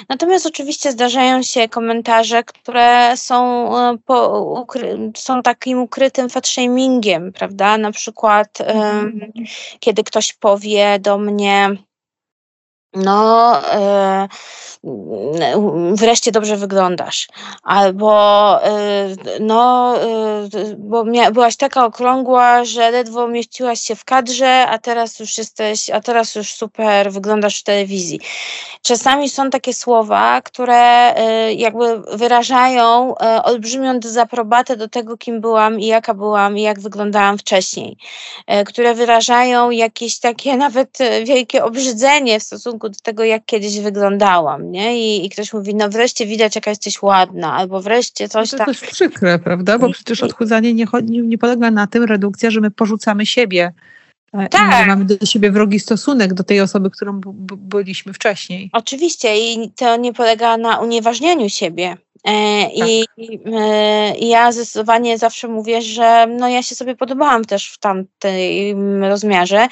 Natomiast 0.09 0.45
oczywiście 0.45 0.91
zdarzają 0.91 1.43
się 1.43 1.69
komentarze, 1.69 2.43
które 2.43 3.17
są, 3.17 3.71
y, 3.93 3.97
po, 4.05 4.41
ukry, 4.61 5.11
są 5.17 5.41
takim 5.41 5.79
ukrytym 5.79 6.29
fatshamingiem, 6.29 7.33
prawda? 7.33 7.77
Na 7.77 7.91
przykład, 7.91 8.61
y, 8.61 8.63
kiedy 9.79 10.03
ktoś 10.03 10.33
powie 10.33 10.99
do 10.99 11.17
mnie, 11.17 11.77
no, 12.93 13.61
e, 13.73 14.27
wreszcie 15.93 16.31
dobrze 16.31 16.57
wyglądasz, 16.57 17.27
albo 17.63 18.13
e, 18.63 19.15
no, 19.39 19.95
e, 20.01 20.75
bo 20.77 21.05
byłaś 21.31 21.55
taka 21.55 21.85
okrągła, 21.85 22.65
że 22.65 22.91
ledwo 22.91 23.27
mieściłaś 23.27 23.79
się 23.81 23.95
w 23.95 24.05
kadrze, 24.05 24.67
a 24.67 24.77
teraz 24.77 25.19
już 25.19 25.37
jesteś, 25.37 25.89
a 25.89 26.01
teraz 26.01 26.35
już 26.35 26.53
super 26.53 27.11
wyglądasz 27.11 27.59
w 27.59 27.63
telewizji. 27.63 28.19
Czasami 28.81 29.29
są 29.29 29.49
takie 29.49 29.73
słowa, 29.73 30.41
które 30.41 31.15
jakby 31.55 32.01
wyrażają 32.13 33.15
olbrzymią 33.43 33.99
dezaprobatę 33.99 34.77
do 34.77 34.87
tego, 34.87 35.17
kim 35.17 35.41
byłam 35.41 35.79
i 35.79 35.85
jaka 35.85 36.13
byłam 36.13 36.57
i 36.57 36.61
jak 36.61 36.79
wyglądałam 36.79 37.37
wcześniej, 37.37 37.97
które 38.65 38.95
wyrażają 38.95 39.69
jakieś 39.69 40.19
takie 40.19 40.57
nawet 40.67 40.97
wielkie 41.25 41.63
obrzydzenie 41.63 42.39
w 42.39 42.43
stosunku 42.43 42.86
do 42.89 42.99
tego, 43.03 43.23
jak 43.23 43.45
kiedyś 43.45 43.79
wyglądałam, 43.79 44.71
nie? 44.71 44.99
I, 44.99 45.25
i 45.25 45.29
ktoś 45.29 45.53
mówi, 45.53 45.75
no 45.75 45.89
wreszcie 45.89 46.25
widać, 46.25 46.55
jaka 46.55 46.69
jesteś 46.69 47.01
ładna, 47.01 47.53
albo 47.53 47.81
wreszcie 47.81 48.29
coś 48.29 48.51
tam. 48.51 48.65
To 48.65 48.71
jest 48.71 48.85
przykre, 48.85 49.39
prawda? 49.39 49.79
Bo 49.79 49.89
przecież 49.89 50.23
odchudzanie 50.23 50.73
nie, 50.73 50.85
nie, 51.03 51.21
nie 51.21 51.37
polega 51.37 51.71
na 51.71 51.87
tym, 51.87 52.03
redukcja, 52.03 52.51
że 52.51 52.61
my 52.61 52.71
porzucamy 52.71 53.25
siebie. 53.25 53.73
Tak. 54.49 54.87
Mamy 54.87 55.05
do 55.05 55.25
siebie 55.25 55.51
wrogi 55.51 55.79
stosunek 55.79 56.33
do 56.33 56.43
tej 56.43 56.61
osoby, 56.61 56.89
którą 56.89 57.21
byliśmy 57.57 58.13
wcześniej. 58.13 58.69
Oczywiście 58.73 59.37
i 59.37 59.71
to 59.71 59.97
nie 59.97 60.13
polega 60.13 60.57
na 60.57 60.79
unieważnianiu 60.79 61.49
siebie. 61.49 61.97
E, 62.27 62.69
I 62.73 63.05
tak. 63.05 63.53
e, 63.53 64.17
ja 64.17 64.51
zdecydowanie 64.51 65.17
zawsze 65.17 65.47
mówię, 65.47 65.81
że 65.81 66.27
no 66.27 66.49
ja 66.49 66.63
się 66.63 66.75
sobie 66.75 66.95
podobałam 66.95 67.45
też 67.45 67.71
w 67.71 67.77
tamtym 67.77 69.03
rozmiarze 69.03 69.67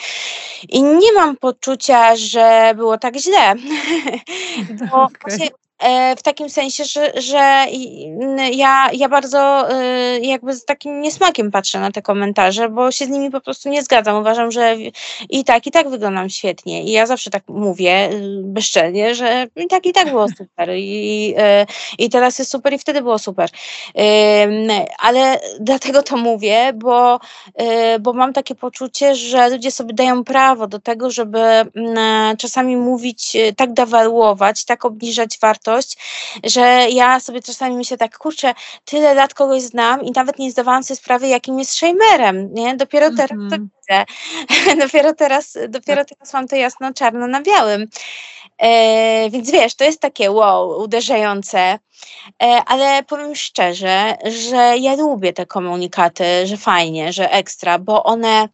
i 0.70 0.84
nie 0.84 1.14
mam 1.14 1.38
poczucia, 1.38 2.16
że 2.16 2.74
było 2.76 2.98
tak 2.98 3.18
źle. 3.18 3.56
Bo 4.92 5.04
okay. 5.04 5.50
E, 5.80 6.16
w 6.16 6.24
takim 6.24 6.50
sensie, 6.50 6.86
że, 6.86 7.12
że 7.16 7.66
ja, 8.52 8.90
ja 8.94 9.10
bardzo 9.10 9.70
e, 9.72 10.20
jakby 10.20 10.56
z 10.56 10.66
takim 10.66 11.02
niesmakiem 11.02 11.52
patrzę 11.52 11.80
na 11.80 11.92
te 11.92 12.02
komentarze, 12.02 12.70
bo 12.70 12.92
się 12.92 13.06
z 13.06 13.10
nimi 13.10 13.32
po 13.32 13.42
prostu 13.42 13.70
nie 13.70 13.84
zgadzam. 13.84 14.16
Uważam, 14.16 14.52
że 14.52 14.76
i 15.30 15.44
tak, 15.44 15.68
i 15.68 15.72
tak 15.72 15.90
wyglądam 15.90 16.30
świetnie. 16.30 16.84
I 16.84 16.92
ja 16.92 17.06
zawsze 17.06 17.30
tak 17.30 17.44
mówię 17.48 18.10
y, 18.12 18.42
bezczelnie, 18.44 19.16
że 19.16 19.48
i 19.56 19.68
tak, 19.68 19.86
i 19.86 19.94
tak 19.94 20.10
było 20.10 20.28
super. 20.38 20.70
I, 20.76 21.34
e, 21.38 21.66
i 21.98 22.10
teraz 22.10 22.40
jest 22.40 22.52
super 22.52 22.74
i 22.74 22.80
wtedy 22.80 23.02
było 23.02 23.20
super. 23.20 23.50
Ale 25.00 25.40
dlatego 25.60 26.04
to 26.04 26.18
mówię, 26.18 26.72
bo, 26.76 27.20
bo 28.00 28.14
mam 28.14 28.34
takie 28.34 28.56
poczucie, 28.56 29.16
że 29.16 29.50
ludzie 29.50 29.72
sobie 29.72 29.94
dają 29.94 30.24
prawo 30.24 30.68
do 30.68 30.80
tego, 30.80 31.12
żeby 31.12 31.40
czasami 32.38 32.78
mówić, 32.78 33.38
tak 33.58 33.74
dewaluować, 33.74 34.66
tak 34.66 34.86
obniżać 34.86 35.40
wartość, 35.42 35.65
wartość, 35.66 35.98
że 36.44 36.88
ja 36.90 37.20
sobie 37.20 37.42
czasami 37.42 37.76
myślę 37.76 37.98
tak, 37.98 38.18
kurczę, 38.18 38.54
tyle 38.86 39.14
lat 39.14 39.34
kogoś 39.34 39.62
znam 39.62 40.04
i 40.04 40.12
nawet 40.12 40.40
nie 40.40 40.52
zdawałam 40.52 40.84
sobie 40.84 40.98
sprawy, 40.98 41.28
jakim 41.28 41.60
jest 41.60 41.74
shamerem, 41.74 42.54
nie? 42.54 42.76
Dopiero 42.76 43.10
teraz 43.10 43.32
mm 43.32 43.48
-hmm. 43.48 43.52
to 43.52 43.58
widzę. 43.58 44.06
dopiero 44.86 45.14
teraz, 45.14 45.58
dopiero 45.70 46.06
teraz 46.06 46.34
mam 46.34 46.48
to 46.48 46.56
jasno 46.56 46.94
czarno 46.94 47.28
na 47.28 47.42
białym. 47.42 47.88
E, 48.58 49.30
więc 49.30 49.52
wiesz, 49.52 49.76
to 49.76 49.84
jest 49.84 50.02
takie 50.02 50.32
wow, 50.32 50.82
uderzające, 50.82 51.60
e, 51.60 51.80
ale 52.66 53.04
powiem 53.04 53.36
szczerze, 53.36 54.14
że 54.26 54.78
ja 54.78 54.96
lubię 54.96 55.34
te 55.34 55.46
komunikaty, 55.46 56.48
że 56.48 56.58
fajnie, 56.58 57.14
że 57.14 57.32
ekstra, 57.32 57.80
bo 57.80 58.04
one 58.04 58.50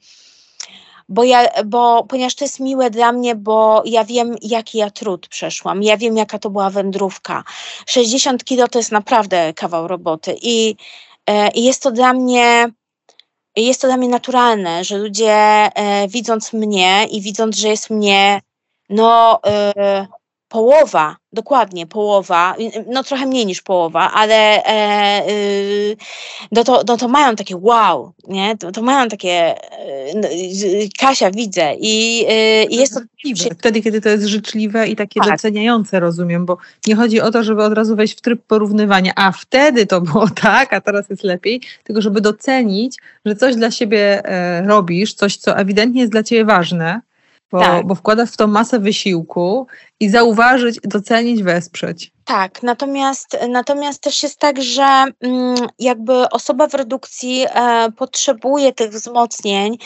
bo 1.11 1.23
ja, 1.23 1.47
bo, 1.65 2.03
ponieważ 2.09 2.35
to 2.35 2.45
jest 2.45 2.59
miłe 2.59 2.89
dla 2.89 3.11
mnie, 3.11 3.35
bo 3.35 3.83
ja 3.85 4.03
wiem, 4.05 4.35
jaki 4.41 4.77
ja 4.77 4.89
trud 4.89 5.27
przeszłam, 5.27 5.83
ja 5.83 5.97
wiem, 5.97 6.17
jaka 6.17 6.39
to 6.39 6.49
była 6.49 6.69
wędrówka. 6.69 7.43
60 7.85 8.43
kilo 8.43 8.67
to 8.67 8.79
jest 8.79 8.91
naprawdę 8.91 9.53
kawał 9.53 9.87
roboty 9.87 10.35
i, 10.41 10.75
e, 11.27 11.49
i 11.51 11.63
jest 11.63 11.83
to 11.83 11.91
dla 11.91 12.13
mnie 12.13 12.67
jest 13.55 13.81
to 13.81 13.87
dla 13.87 13.97
mnie 13.97 14.09
naturalne, 14.09 14.83
że 14.83 14.97
ludzie 14.97 15.33
e, 15.33 16.07
widząc 16.07 16.53
mnie 16.53 17.07
i 17.11 17.21
widząc, 17.21 17.57
że 17.57 17.67
jest 17.67 17.89
mnie 17.89 18.41
no 18.89 19.39
e, 19.45 20.07
połowa 20.47 21.15
dokładnie 21.33 21.87
połowa, 21.87 22.55
no 22.87 23.03
trochę 23.03 23.25
mniej 23.25 23.45
niż 23.45 23.61
połowa, 23.61 24.11
ale 24.11 24.65
e, 24.65 25.29
y, 25.29 25.97
no, 26.51 26.63
to, 26.63 26.83
no 26.87 26.97
to 26.97 27.07
mają 27.07 27.35
takie 27.35 27.55
wow, 27.57 28.13
nie? 28.27 28.57
To, 28.57 28.71
to 28.71 28.81
mają 28.81 29.09
takie 29.09 29.55
y, 30.23 30.89
Kasia 30.99 31.31
widzę 31.31 31.75
i, 31.79 32.25
y, 32.29 32.63
i 32.63 32.75
jest 32.75 32.93
to... 32.93 32.99
Wtedy, 33.59 33.81
kiedy 33.81 34.01
to 34.01 34.09
jest 34.09 34.25
życzliwe 34.25 34.87
i 34.87 34.95
takie 34.95 35.19
tak. 35.19 35.29
doceniające, 35.29 35.99
rozumiem, 35.99 36.45
bo 36.45 36.57
nie 36.87 36.95
chodzi 36.95 37.21
o 37.21 37.31
to, 37.31 37.43
żeby 37.43 37.63
od 37.63 37.73
razu 37.73 37.95
wejść 37.95 38.17
w 38.17 38.21
tryb 38.21 38.41
porównywania, 38.47 39.11
a 39.15 39.31
wtedy 39.31 39.85
to 39.85 40.01
było 40.01 40.29
tak, 40.41 40.73
a 40.73 40.81
teraz 40.81 41.09
jest 41.09 41.23
lepiej, 41.23 41.61
tylko 41.83 42.01
żeby 42.01 42.21
docenić, 42.21 42.97
że 43.25 43.35
coś 43.35 43.55
dla 43.55 43.71
siebie 43.71 44.25
e, 44.25 44.61
robisz, 44.67 45.13
coś, 45.13 45.37
co 45.37 45.57
ewidentnie 45.57 46.01
jest 46.01 46.11
dla 46.11 46.23
ciebie 46.23 46.45
ważne, 46.45 47.01
bo, 47.51 47.59
tak. 47.59 47.87
bo 47.87 47.95
wkładasz 47.95 48.31
w 48.31 48.37
to 48.37 48.47
masę 48.47 48.79
wysiłku 48.79 49.67
i 49.99 50.09
zauważyć, 50.09 50.79
docenić, 50.83 51.43
wesprzeć. 51.43 52.11
Tak, 52.25 52.63
natomiast, 52.63 53.37
natomiast 53.49 54.01
też 54.01 54.23
jest 54.23 54.39
tak, 54.39 54.61
że 54.61 54.83
mm, 55.21 55.55
jakby 55.79 56.29
osoba 56.29 56.67
w 56.67 56.73
redukcji 56.73 57.45
e, 57.49 57.91
potrzebuje 57.91 58.73
tych 58.73 58.91
wzmocnień 58.91 59.77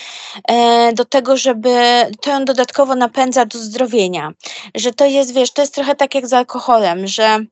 e, 0.47 0.93
do 0.93 1.05
tego, 1.05 1.37
żeby 1.37 1.75
to 2.21 2.29
ją 2.29 2.45
dodatkowo 2.45 2.95
napędza 2.95 3.45
do 3.45 3.59
zdrowienia. 3.59 4.31
Że 4.75 4.93
to 4.93 5.05
jest, 5.05 5.33
wiesz, 5.33 5.51
to 5.51 5.61
jest 5.61 5.75
trochę 5.75 5.95
tak 5.95 6.15
jak 6.15 6.27
z 6.27 6.33
alkoholem, 6.33 7.07
że 7.07 7.45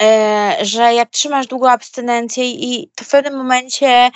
e, 0.00 0.56
że 0.62 0.94
jak 0.94 1.10
trzymasz 1.10 1.46
długo 1.46 1.70
abstynencję 1.70 2.50
i 2.50 2.90
to 2.96 3.04
w 3.04 3.08
pewnym 3.08 3.36
momencie 3.36 4.10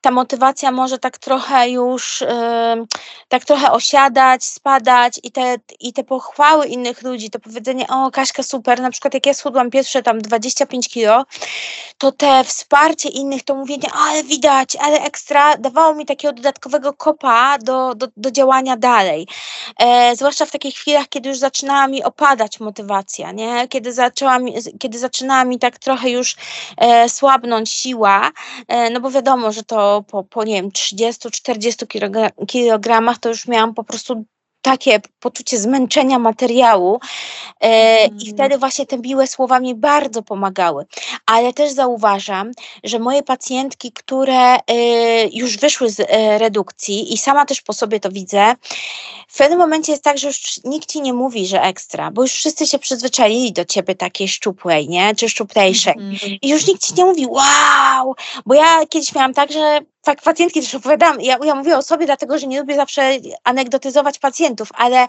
ta 0.00 0.10
motywacja 0.10 0.70
może 0.70 0.98
tak 0.98 1.18
trochę 1.18 1.70
już, 1.70 2.24
tak 3.28 3.44
trochę 3.44 3.72
osiadać, 3.72 4.44
spadać 4.44 5.20
i 5.22 5.30
te, 5.30 5.56
i 5.80 5.92
te 5.92 6.04
pochwały 6.04 6.66
innych 6.66 7.02
ludzi, 7.02 7.30
to 7.30 7.38
powiedzenie, 7.38 7.86
o 7.88 8.10
Kaśka 8.10 8.42
super, 8.42 8.80
na 8.80 8.90
przykład 8.90 9.14
jak 9.14 9.26
ja 9.26 9.34
schudłam 9.34 9.70
pierwsze 9.70 10.02
tam 10.02 10.18
25 10.18 10.88
kilo, 10.88 11.24
to 11.98 12.12
te 12.12 12.44
wsparcie 12.44 13.08
innych, 13.08 13.44
to 13.44 13.54
mówienie, 13.54 13.88
ale 14.08 14.24
widać, 14.24 14.76
ale 14.76 15.00
ekstra, 15.00 15.56
dawało 15.56 15.94
mi 15.94 16.06
takiego 16.06 16.34
dodatkowego 16.34 16.92
kopa 16.92 17.58
do, 17.58 17.94
do, 17.94 18.08
do 18.16 18.30
działania 18.30 18.76
dalej. 18.76 19.28
E, 19.78 20.16
zwłaszcza 20.16 20.46
w 20.46 20.50
takich 20.50 20.74
chwilach, 20.74 21.08
kiedy 21.08 21.28
już 21.28 21.38
zaczynała 21.38 21.88
mi 21.88 22.04
opadać 22.04 22.60
motywacja, 22.60 23.32
nie? 23.32 23.68
Kiedy, 23.68 23.92
zaczęła 23.92 24.38
mi, 24.38 24.54
kiedy 24.78 24.98
zaczynała 24.98 25.44
mi 25.44 25.58
tak 25.58 25.78
trochę 25.78 26.10
już 26.10 26.36
e, 26.76 27.08
słabnąć 27.08 27.70
siła, 27.70 28.30
e, 28.68 28.90
no 28.90 29.00
bo 29.00 29.10
wiadomo, 29.10 29.52
że 29.52 29.62
to 29.62 29.87
po, 30.10 30.24
po 30.24 30.44
nie 30.44 30.54
wiem, 30.54 30.70
30-40 30.70 31.86
kilogramach 32.46 33.18
to 33.18 33.28
już 33.28 33.46
miałam 33.46 33.74
po 33.74 33.84
prostu 33.84 34.24
takie 34.62 35.00
poczucie 35.20 35.58
zmęczenia 35.58 36.18
materiału 36.18 37.00
e, 37.60 37.66
mm. 38.04 38.18
i 38.20 38.30
wtedy 38.30 38.58
właśnie 38.58 38.86
te 38.86 38.98
miłe 38.98 39.26
słowa 39.26 39.60
mi 39.60 39.74
bardzo 39.74 40.22
pomagały. 40.22 40.86
Ale 41.26 41.52
też 41.52 41.72
zauważam, 41.72 42.50
że 42.84 42.98
moje 42.98 43.22
pacjentki, 43.22 43.92
które 43.92 44.56
e, 44.56 44.58
już 45.32 45.58
wyszły 45.58 45.90
z 45.90 46.00
e, 46.00 46.38
redukcji 46.38 47.14
i 47.14 47.18
sama 47.18 47.46
też 47.46 47.60
po 47.60 47.72
sobie 47.72 48.00
to 48.00 48.10
widzę, 48.10 48.54
w 49.28 49.38
pewnym 49.38 49.58
momencie 49.58 49.92
jest 49.92 50.04
tak, 50.04 50.18
że 50.18 50.26
już 50.28 50.60
nikt 50.64 50.92
ci 50.92 51.00
nie 51.00 51.12
mówi, 51.12 51.46
że 51.46 51.62
ekstra, 51.62 52.10
bo 52.10 52.22
już 52.22 52.32
wszyscy 52.32 52.66
się 52.66 52.78
przyzwyczaili 52.78 53.52
do 53.52 53.64
ciebie 53.64 53.94
takiej 53.94 54.28
szczupłej, 54.28 54.88
nie? 54.88 55.14
Czy 55.14 55.28
szczuplejszej. 55.28 55.94
Mm. 55.98 56.16
I 56.42 56.48
już 56.48 56.66
nikt 56.66 56.86
ci 56.86 56.94
nie 56.94 57.04
mówi, 57.04 57.26
wow! 57.26 58.14
Bo 58.46 58.54
ja 58.54 58.86
kiedyś 58.86 59.14
miałam 59.14 59.34
tak, 59.34 59.52
że 59.52 59.80
tak 60.02 60.22
pacjentki 60.22 60.60
też 60.60 60.74
opowiadam, 60.74 61.20
ja, 61.20 61.38
ja 61.44 61.54
mówię 61.54 61.76
o 61.76 61.82
sobie, 61.82 62.06
dlatego 62.06 62.38
że 62.38 62.46
nie 62.46 62.60
lubię 62.60 62.76
zawsze 62.76 63.18
anegdotyzować 63.44 64.18
pacjentów, 64.18 64.68
ale 64.74 65.06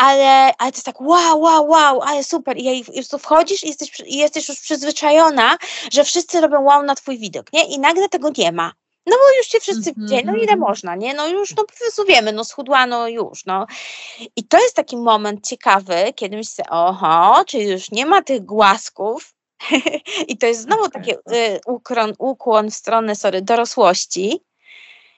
ale, 0.00 0.52
ale 0.58 0.72
to 0.72 0.76
jest 0.76 0.86
tak 0.86 1.00
wow, 1.00 1.40
wow, 1.40 1.68
wow, 1.68 2.02
ale 2.02 2.24
super. 2.24 2.56
I, 2.58 2.84
i 2.92 3.06
tu 3.10 3.18
wchodzisz 3.18 3.64
i 3.64 3.68
jesteś, 3.68 4.00
i 4.06 4.16
jesteś 4.16 4.48
już 4.48 4.60
przyzwyczajona, 4.60 5.56
że 5.92 6.04
wszyscy 6.04 6.40
robią 6.40 6.62
wow 6.62 6.82
na 6.82 6.94
twój 6.94 7.18
widok, 7.18 7.52
nie? 7.52 7.64
I 7.64 7.78
nagle 7.78 8.08
tego 8.08 8.30
nie 8.38 8.52
ma. 8.52 8.72
No 9.06 9.16
bo 9.16 9.36
już 9.38 9.46
się 9.46 9.60
wszyscy 9.60 9.92
mm 9.96 10.08
-hmm. 10.08 10.26
no 10.26 10.32
ile 10.32 10.42
mhm. 10.42 10.60
można, 10.60 10.96
nie? 10.96 11.14
No 11.14 11.28
już, 11.28 11.50
no 11.50 11.64
po 11.64 11.72
prostu 11.78 12.04
wiemy, 12.04 12.32
no 12.32 12.44
schudłano 12.44 13.08
już, 13.08 13.46
no. 13.46 13.66
I 14.36 14.44
to 14.44 14.58
jest 14.58 14.76
taki 14.76 14.96
moment 14.96 15.46
ciekawy, 15.46 15.94
kiedy 16.14 16.36
myślę, 16.36 16.64
oho, 16.70 17.44
czyli 17.46 17.68
już 17.68 17.90
nie 17.90 18.06
ma 18.06 18.22
tych 18.22 18.44
głasków, 18.44 19.34
I 20.28 20.36
to 20.36 20.46
jest 20.46 20.62
znowu 20.62 20.88
taki 20.88 21.12
y, 21.12 21.60
ukłon, 21.66 22.12
ukłon 22.18 22.70
w 22.70 22.74
stronę 22.74 23.16
sorry, 23.16 23.42
dorosłości, 23.42 24.44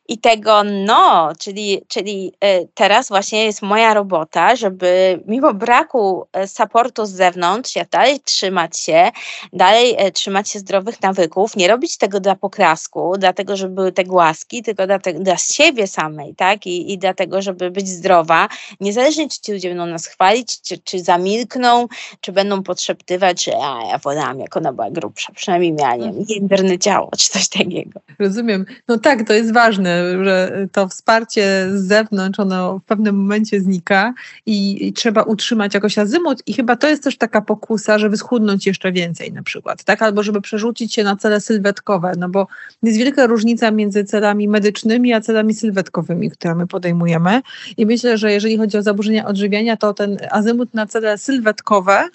i 0.09 0.19
tego 0.19 0.65
no, 0.65 1.33
czyli, 1.39 1.83
czyli 1.89 2.33
e, 2.41 2.67
teraz 2.67 3.09
właśnie 3.09 3.45
jest 3.45 3.63
moja 3.63 3.95
robota, 3.95 4.57
żeby 4.57 5.21
mimo 5.27 5.55
braku 5.55 6.27
e, 6.33 6.49
supportu 6.49 7.07
z 7.07 7.11
zewnątrz, 7.11 7.77
ja 7.77 7.85
dalej 7.91 8.21
trzymać 8.21 8.81
się, 8.81 9.11
dalej 9.53 9.95
e, 9.99 10.11
trzymać 10.11 10.51
się 10.51 10.59
zdrowych 10.59 11.03
nawyków, 11.03 11.57
nie 11.57 11.69
robić 11.69 11.97
tego 11.97 12.21
dla 12.21 12.37
poklasku, 12.37 13.15
dlatego, 13.19 13.57
żeby 13.57 13.75
były 13.75 13.93
te 13.93 14.05
głaski, 14.05 14.63
tylko 14.63 14.87
dla, 14.87 14.99
te, 14.99 15.13
dla 15.13 15.37
siebie 15.37 15.87
samej, 15.87 16.35
tak, 16.35 16.67
I, 16.67 16.93
i 16.93 16.99
dlatego, 16.99 17.43
żeby 17.43 17.71
być 17.71 17.89
zdrowa, 17.89 18.49
niezależnie 18.81 19.29
czy 19.29 19.41
ci 19.41 19.53
ludzie 19.53 19.69
będą 19.69 19.87
nas 19.87 20.07
chwalić, 20.07 20.61
czy, 20.61 20.79
czy 20.79 21.01
zamilkną, 21.01 21.89
czy 22.21 22.33
będą 22.33 22.63
podszeptywać, 22.63 23.45
że 23.45 23.53
a, 23.63 23.85
ja 23.91 23.99
wolałam, 23.99 24.41
jak 24.41 24.57
ona 24.57 24.73
była 24.73 24.91
grubsza, 24.91 25.33
przynajmniej 25.33 25.73
miała, 25.73 25.97
nie 25.97 26.13
wiem, 26.13 26.79
ciało, 26.81 27.11
czy 27.19 27.29
coś 27.31 27.49
takiego. 27.49 28.01
Rozumiem. 28.19 28.67
No 28.89 28.99
tak, 28.99 29.27
to 29.27 29.33
jest 29.33 29.53
ważne, 29.53 29.92
że 30.25 30.67
to 30.73 30.89
wsparcie 30.89 31.69
z 31.75 31.83
zewnątrz, 31.87 32.41
ono 32.41 32.79
w 32.79 32.85
pewnym 32.85 33.17
momencie 33.17 33.61
znika 33.61 34.15
i, 34.47 34.87
i, 34.89 34.93
trzeba 34.93 35.23
utrzymać 35.23 35.75
jakoś 35.75 35.99
azymut 35.99 36.43
i 36.47 36.53
chyba 36.53 36.77
to 36.77 36.89
jest 36.89 37.05
też 37.05 37.17
taka 37.17 37.41
pokusa, 37.41 37.99
żeby 37.99 38.17
schudnąć 38.17 38.67
jeszcze 38.67 38.93
więcej 38.93 39.33
na 39.33 39.43
przykład, 39.43 39.85
tak? 39.85 40.03
Albo 40.03 40.23
żeby 40.23 40.41
przerzucić 40.41 40.95
się 40.95 41.05
na 41.05 41.17
cele 41.17 41.41
sylwetkowe, 41.41 42.13
no 42.19 42.29
bo 42.29 42.47
jest 42.83 42.99
wielka 42.99 43.27
różnica 43.27 43.71
między 43.71 44.05
celami 44.05 44.49
medycznymi, 44.49 45.13
a 45.13 45.21
celami 45.21 45.55
sylwetkowymi, 45.55 46.31
które 46.31 46.55
my 46.55 46.67
podejmujemy 46.67 47.43
i 47.77 47.87
myślę, 47.87 48.19
że 48.19 48.33
jeżeli 48.33 48.59
chodzi 48.59 48.77
o 48.79 48.83
zaburzenia 48.83 49.27
odżywiania, 49.27 49.77
to 49.77 49.95
ten 49.95 50.17
azymut 50.31 50.75
na 50.75 50.87
cele 50.87 51.19
sylwetkowe 51.19 52.09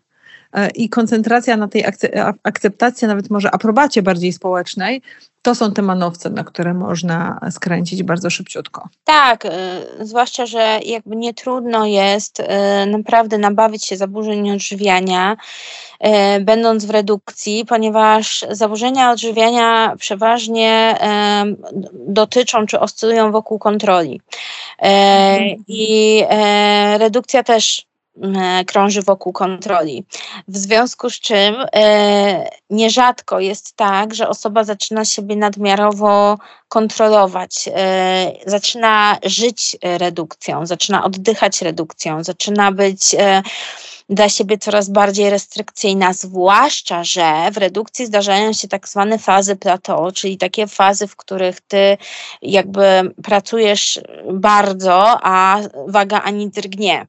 i 0.75 0.89
koncentracja 0.89 1.57
na 1.57 1.67
tej 1.67 1.85
akceptacji, 2.43 3.07
nawet 3.07 3.29
może 3.29 3.51
aprobacie 3.51 4.01
bardziej 4.01 4.33
społecznej, 4.33 5.01
to 5.47 5.55
są 5.55 5.71
te 5.71 5.81
manowce, 5.81 6.29
na 6.29 6.43
które 6.43 6.73
można 6.73 7.39
skręcić 7.51 8.03
bardzo 8.03 8.29
szybciutko. 8.29 8.89
Tak, 9.03 9.45
y, 9.45 9.49
zwłaszcza, 9.99 10.45
że 10.45 10.79
jakby 10.85 11.15
nie 11.15 11.33
trudno 11.33 11.85
jest 11.85 12.39
y, 12.39 12.45
naprawdę 12.85 13.37
nabawić 13.37 13.85
się 13.85 13.97
zaburzeń 13.97 14.51
odżywiania, 14.51 15.37
y, 16.05 16.07
będąc 16.41 16.85
w 16.85 16.89
redukcji, 16.89 17.65
ponieważ 17.65 18.45
zaburzenia 18.51 19.11
odżywiania 19.11 19.95
przeważnie 19.99 20.97
dotyczą 21.93 22.65
czy 22.65 22.79
oscylują 22.79 23.31
wokół 23.31 23.59
kontroli. 23.59 24.21
Mhm. 24.79 25.63
I 25.67 26.23
redukcja 26.97 27.43
też 27.43 27.86
E, 27.86 27.86
krąży 28.67 29.01
wokół 29.01 29.33
kontroli. 29.33 30.05
W 30.47 30.57
związku 30.57 31.09
z 31.09 31.19
czym 31.19 31.55
e, 31.75 32.49
nierzadko 32.69 33.39
jest 33.39 33.75
tak, 33.75 34.15
że 34.15 34.29
osoba 34.29 34.63
zaczyna 34.63 35.05
siebie 35.05 35.35
nadmiarowo 35.35 36.37
kontrolować, 36.69 37.69
e, 37.75 38.31
zaczyna 38.45 39.17
żyć 39.23 39.77
redukcją, 39.81 40.65
zaczyna 40.65 41.03
oddychać 41.03 41.61
redukcją, 41.61 42.23
zaczyna 42.23 42.71
być 42.71 43.15
e, 43.15 43.41
dla 44.09 44.29
siebie 44.29 44.57
coraz 44.57 44.89
bardziej 44.89 45.29
restrykcyjna, 45.29 46.13
zwłaszcza, 46.13 47.03
że 47.03 47.51
w 47.51 47.57
redukcji 47.57 48.05
zdarzają 48.05 48.53
się 48.53 48.67
tak 48.67 48.87
zwane 48.87 49.19
fazy 49.19 49.55
plateau, 49.55 50.11
czyli 50.11 50.37
takie 50.37 50.67
fazy, 50.67 51.07
w 51.07 51.15
których 51.15 51.61
ty 51.61 51.97
jakby 52.41 53.13
pracujesz 53.23 53.99
bardzo, 54.33 55.17
a 55.21 55.59
waga 55.87 56.21
ani 56.21 56.49
drgnie. 56.49 57.07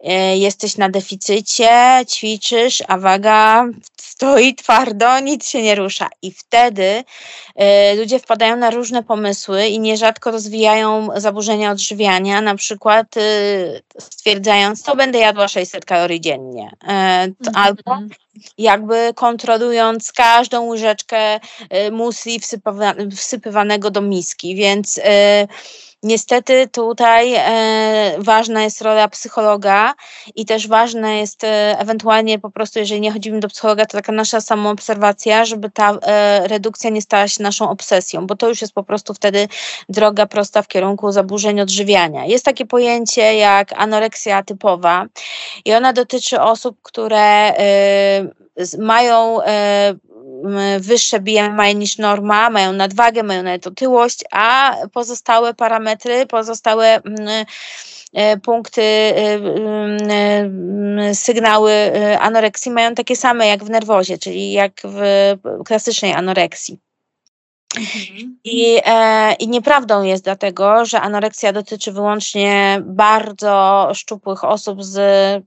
E, 0.00 0.36
jesteś 0.36 0.76
na 0.76 0.88
deficycie, 0.88 2.04
ćwiczysz, 2.08 2.82
a 2.88 2.98
waga 2.98 3.64
stoi 3.96 4.54
twardo, 4.54 5.20
nic 5.20 5.48
się 5.48 5.62
nie 5.62 5.74
rusza. 5.74 6.08
I 6.22 6.32
wtedy 6.32 7.04
y, 7.92 7.96
ludzie 7.96 8.18
wpadają 8.18 8.56
na 8.56 8.70
różne 8.70 9.02
pomysły 9.02 9.66
i 9.66 9.80
nierzadko 9.80 10.30
rozwijają 10.30 11.08
zaburzenia 11.16 11.70
odżywiania, 11.70 12.40
na 12.40 12.54
przykład 12.54 13.16
y, 13.16 13.82
stwierdzając, 13.98 14.82
to 14.82 14.96
będę 14.96 15.18
jadła 15.18 15.48
600 15.48 15.84
kalorii 15.84 16.20
dziennie. 16.20 16.70
Mm-hmm. 16.84 17.50
Albo 17.54 17.98
jakby 18.58 19.12
kontrolując 19.14 20.12
każdą 20.12 20.66
łyżeczkę 20.66 21.40
musli 21.92 22.40
wsypywanego 23.16 23.90
do 23.90 24.00
miski, 24.00 24.54
więc 24.54 25.00
Niestety 26.02 26.68
tutaj 26.68 27.34
e, 27.34 28.16
ważna 28.18 28.62
jest 28.62 28.82
rola 28.82 29.08
psychologa 29.08 29.94
i 30.34 30.46
też 30.46 30.68
ważna 30.68 31.12
jest 31.12 31.44
e, 31.44 31.78
ewentualnie 31.78 32.38
po 32.38 32.50
prostu, 32.50 32.78
jeżeli 32.78 33.00
nie 33.00 33.12
chodzimy 33.12 33.40
do 33.40 33.48
psychologa, 33.48 33.86
to 33.86 33.98
taka 33.98 34.12
nasza 34.12 34.40
samoobserwacja, 34.40 35.44
żeby 35.44 35.70
ta 35.70 35.92
e, 36.02 36.48
redukcja 36.48 36.90
nie 36.90 37.02
stała 37.02 37.28
się 37.28 37.42
naszą 37.42 37.70
obsesją, 37.70 38.26
bo 38.26 38.36
to 38.36 38.48
już 38.48 38.60
jest 38.60 38.72
po 38.72 38.82
prostu 38.82 39.14
wtedy 39.14 39.48
droga 39.88 40.26
prosta 40.26 40.62
w 40.62 40.68
kierunku 40.68 41.12
zaburzeń 41.12 41.60
odżywiania. 41.60 42.24
Jest 42.24 42.44
takie 42.44 42.66
pojęcie 42.66 43.34
jak 43.34 43.72
anoreksja 43.72 44.42
typowa 44.42 45.06
i 45.64 45.74
ona 45.74 45.92
dotyczy 45.92 46.40
osób, 46.40 46.76
które 46.82 47.52
mają 48.78 49.38
wyższe 50.80 51.20
BMI 51.20 51.76
niż 51.76 51.98
norma, 51.98 52.50
mają 52.50 52.72
nadwagę, 52.72 53.22
mają 53.22 53.42
nawet 53.42 53.66
otyłość, 53.66 54.24
a 54.32 54.76
pozostałe 54.92 55.54
parametry, 55.54 56.26
pozostałe 56.26 57.00
e, 58.12 58.36
punkty, 58.36 58.82
sygnały 61.12 61.72
anoreksji 62.20 62.72
mają 62.72 62.94
takie 62.94 63.16
same 63.16 63.46
jak 63.46 63.64
w 63.64 63.70
nerwozie, 63.70 64.18
czyli 64.18 64.52
jak 64.52 64.72
w 64.84 65.00
klasycznej 65.64 66.12
anoreksji. 66.12 66.85
Mhm. 67.76 68.36
I, 68.44 68.80
e, 68.84 69.34
I 69.34 69.48
nieprawdą 69.48 70.02
jest 70.02 70.24
dlatego, 70.24 70.84
że 70.84 71.00
anoreksja 71.00 71.52
dotyczy 71.52 71.92
wyłącznie 71.92 72.82
bardzo 72.84 73.88
szczupłych 73.94 74.44
osób 74.44 74.84
z 74.84 74.98
e, 74.98 75.42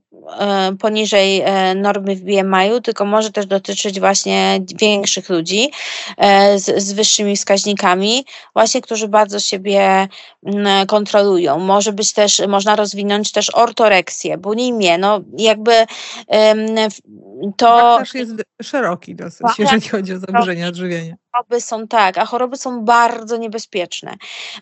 poniżej 0.80 1.40
e, 1.40 1.74
normy 1.74 2.16
w 2.16 2.20
BMI-u, 2.20 2.80
tylko 2.80 3.04
może 3.04 3.32
też 3.32 3.46
dotyczyć 3.46 4.00
właśnie 4.00 4.60
większych 4.80 5.28
ludzi 5.28 5.70
e, 6.16 6.58
z, 6.58 6.82
z 6.82 6.92
wyższymi 6.92 7.36
wskaźnikami, 7.36 8.24
właśnie 8.54 8.80
którzy 8.80 9.08
bardzo 9.08 9.40
siebie 9.40 10.08
m, 10.46 10.86
kontrolują. 10.86 11.58
Może 11.58 11.92
być 11.92 12.12
też, 12.12 12.42
można 12.48 12.76
rozwinąć 12.76 13.32
też 13.32 13.54
ortoreksję, 13.54 14.38
bulimię, 14.38 14.98
no 14.98 15.20
jakby 15.38 15.72
to... 17.56 17.98
też 17.98 18.14
jest 18.14 18.32
szeroki 18.62 19.14
dosyć, 19.14 19.46
jeżeli 19.58 19.88
chodzi 19.88 20.12
o 20.12 20.18
zaburzenia 20.18 20.68
odżywienia 20.68 21.16
choroby 21.32 21.60
są 21.60 21.88
tak, 21.88 22.18
a 22.18 22.26
choroby 22.26 22.56
są 22.56 22.84
bardzo 22.84 23.36
niebezpieczne. 23.36 24.16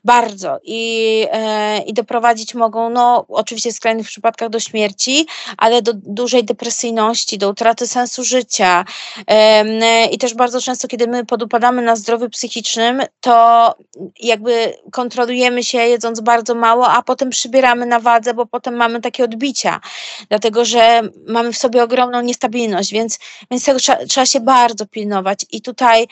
Bardzo. 0.05 0.59
I, 0.65 1.27
e, 1.33 1.79
i 1.83 1.95
doprowadzić 1.95 2.55
mogą, 2.55 2.91
no 2.91 3.25
oczywiście 3.29 3.73
w 3.73 3.75
skrajnych 3.75 4.07
przypadkach 4.07 4.49
do 4.49 4.61
śmierci, 4.61 5.27
ale 5.57 5.83
do 5.83 5.93
dużej 5.95 6.45
depresyjności, 6.45 7.39
do 7.39 7.49
utraty 7.49 7.87
sensu 7.87 8.25
życia. 8.25 8.85
E, 9.27 10.07
I 10.07 10.19
też 10.19 10.35
bardzo 10.35 10.61
często, 10.61 10.89
kiedy 10.89 11.07
my 11.07 11.27
podupadamy 11.27 11.83
na 11.83 11.97
zdrowiu 11.97 12.31
psychicznym, 12.31 13.03
to 13.21 13.75
jakby 14.21 14.75
kontrolujemy 14.93 15.65
się 15.65 15.79
jedząc 15.79 16.21
bardzo 16.21 16.55
mało, 16.55 16.89
a 16.89 17.03
potem 17.03 17.31
przybieramy 17.31 17.87
na 17.87 18.01
wadze, 18.01 18.35
bo 18.35 18.47
potem 18.47 18.75
mamy 18.75 19.01
takie 19.01 19.25
odbicia, 19.25 19.81
dlatego 20.29 20.65
że 20.65 21.01
mamy 21.29 21.53
w 21.53 21.59
sobie 21.59 21.83
ogromną 21.83 22.21
niestabilność, 22.21 22.93
więc, 22.93 23.19
więc 23.51 23.65
tego 23.65 23.79
trzeba, 23.79 24.07
trzeba 24.07 24.27
się 24.27 24.41
bardzo 24.41 24.87
pilnować. 24.87 25.47
I 25.51 25.63
tutaj 25.63 26.09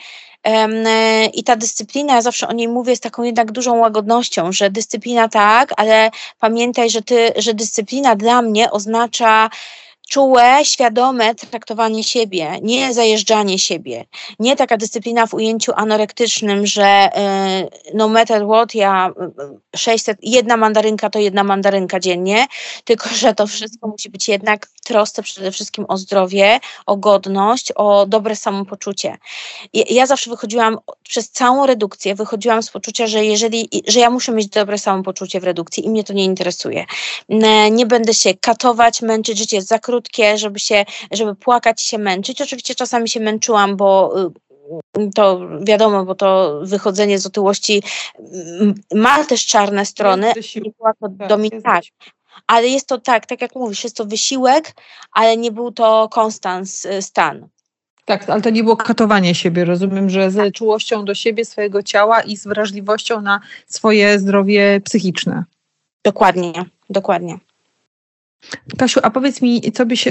I 1.33 1.43
ta 1.43 1.55
dyscyplina, 1.55 2.15
ja 2.15 2.21
zawsze 2.21 2.47
o 2.47 2.53
niej 2.53 2.67
mówię 2.67 2.95
z 2.95 2.99
taką 2.99 3.23
jednak 3.23 3.51
dużą 3.51 3.77
łagodnością, 3.77 4.51
że 4.51 4.69
dyscyplina 4.69 5.27
tak, 5.29 5.73
ale 5.77 6.11
pamiętaj, 6.39 6.89
że, 6.89 7.01
ty, 7.01 7.33
że 7.37 7.53
dyscyplina 7.53 8.15
dla 8.15 8.41
mnie 8.41 8.71
oznacza 8.71 9.49
czułe, 10.09 10.59
świadome 10.63 11.35
traktowanie 11.35 12.03
siebie, 12.03 12.59
nie 12.61 12.93
zajeżdżanie 12.93 13.59
siebie, 13.59 14.05
nie 14.39 14.55
taka 14.55 14.77
dyscyplina 14.77 15.27
w 15.27 15.33
ujęciu 15.33 15.71
anorektycznym, 15.75 16.65
że 16.65 17.09
y, 17.09 17.93
no 17.93 18.07
matter 18.07 18.45
what, 18.45 18.75
ja 18.75 19.11
600, 19.75 20.17
y, 20.17 20.19
jedna 20.23 20.57
mandarynka 20.57 21.09
to 21.09 21.19
jedna 21.19 21.43
mandarynka 21.43 21.99
dziennie, 21.99 22.45
tylko 22.83 23.09
że 23.09 23.33
to 23.33 23.47
wszystko 23.47 23.87
musi 23.87 24.09
być 24.09 24.27
jednak 24.27 24.67
w 24.67 24.81
trosce 24.81 25.23
przede 25.23 25.51
wszystkim 25.51 25.85
o 25.87 25.97
zdrowie, 25.97 26.59
o 26.85 26.97
godność, 26.97 27.71
o 27.75 28.05
dobre 28.05 28.35
samopoczucie. 28.35 29.17
Ja 29.73 30.05
zawsze 30.05 30.29
wychodziłam 30.29 30.77
przez 31.03 31.29
całą 31.29 31.65
redukcję, 31.65 32.15
wychodziłam 32.15 32.63
z 32.63 32.69
poczucia, 32.69 33.07
że 33.07 33.25
jeżeli, 33.25 33.69
że 33.87 33.99
ja 33.99 34.09
muszę 34.09 34.31
mieć 34.31 34.47
dobre 34.47 34.77
samopoczucie 34.77 35.39
w 35.39 35.43
redukcji 35.43 35.85
i 35.85 35.89
mnie 35.89 36.03
to 36.03 36.13
nie 36.13 36.23
interesuje. 36.23 36.85
Nie 37.71 37.85
będę 37.85 38.13
się 38.13 38.33
katować, 38.33 39.01
męczyć, 39.01 39.37
życie 39.37 39.55
jest 39.55 39.67
za 39.67 39.79
krótkie, 39.97 40.37
żeby 40.37 40.59
się, 40.59 40.85
żeby 41.11 41.35
płakać 41.35 41.81
się 41.81 41.97
męczyć. 41.97 42.41
Oczywiście 42.41 42.75
czasami 42.75 43.09
się 43.09 43.19
męczyłam, 43.19 43.75
bo 43.77 44.13
y, 44.97 45.09
to 45.15 45.39
wiadomo, 45.63 46.05
bo 46.05 46.15
to 46.15 46.59
wychodzenie 46.63 47.19
z 47.19 47.25
otyłości 47.25 47.83
mm, 48.59 48.75
ma 48.95 49.23
też 49.23 49.45
czarne 49.45 49.85
strony. 49.85 50.33
Nie 50.55 50.71
była 50.77 50.93
to 50.93 51.09
tak, 51.19 51.29
domin- 51.29 51.61
tak. 51.61 51.83
Ale 52.47 52.67
jest 52.67 52.87
to 52.87 52.97
tak, 52.97 53.25
tak 53.25 53.41
jak 53.41 53.55
mówisz, 53.55 53.83
jest 53.83 53.97
to 53.97 54.05
wysiłek, 54.05 54.73
ale 55.11 55.37
nie 55.37 55.51
był 55.51 55.71
to 55.71 56.09
konstans 56.09 56.85
y, 56.85 57.01
stan. 57.01 57.47
Tak, 58.05 58.29
ale 58.29 58.41
to 58.41 58.49
nie 58.49 58.63
było 58.63 58.77
katowanie 58.77 59.35
siebie. 59.35 59.65
Rozumiem, 59.65 60.09
że 60.09 60.31
z 60.31 60.35
tak. 60.35 60.53
czułością 60.53 61.05
do 61.05 61.15
siebie, 61.15 61.45
swojego 61.45 61.83
ciała 61.83 62.21
i 62.21 62.37
z 62.37 62.47
wrażliwością 62.47 63.21
na 63.21 63.39
swoje 63.65 64.19
zdrowie 64.19 64.81
psychiczne. 64.81 65.43
Dokładnie, 66.03 66.53
dokładnie. 66.89 67.37
Kasiu, 68.77 68.99
a 69.03 69.09
powiedz 69.09 69.41
mi, 69.41 69.71
co 69.71 69.85
byś 69.85 70.07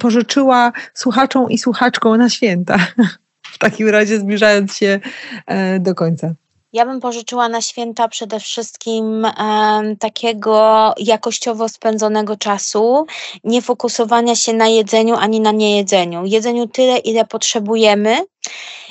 pożyczyła 0.00 0.72
słuchaczom 0.94 1.50
i 1.50 1.58
słuchaczkom 1.58 2.16
na 2.16 2.28
święta? 2.28 2.78
W 3.42 3.58
takim 3.58 3.88
razie 3.88 4.18
zbliżając 4.18 4.76
się 4.76 5.00
e, 5.46 5.80
do 5.80 5.94
końca. 5.94 6.34
Ja 6.72 6.86
bym 6.86 7.00
pożyczyła 7.00 7.48
na 7.48 7.60
święta 7.60 8.08
przede 8.08 8.40
wszystkim 8.40 9.24
e, 9.24 9.32
takiego 9.98 10.94
jakościowo 10.98 11.68
spędzonego 11.68 12.36
czasu, 12.36 13.06
nie 13.44 13.62
fokusowania 13.62 14.34
się 14.34 14.52
na 14.52 14.68
jedzeniu 14.68 15.14
ani 15.14 15.40
na 15.40 15.52
niejedzeniu. 15.52 16.24
Jedzeniu 16.24 16.66
tyle, 16.68 16.98
ile 16.98 17.24
potrzebujemy, 17.24 18.16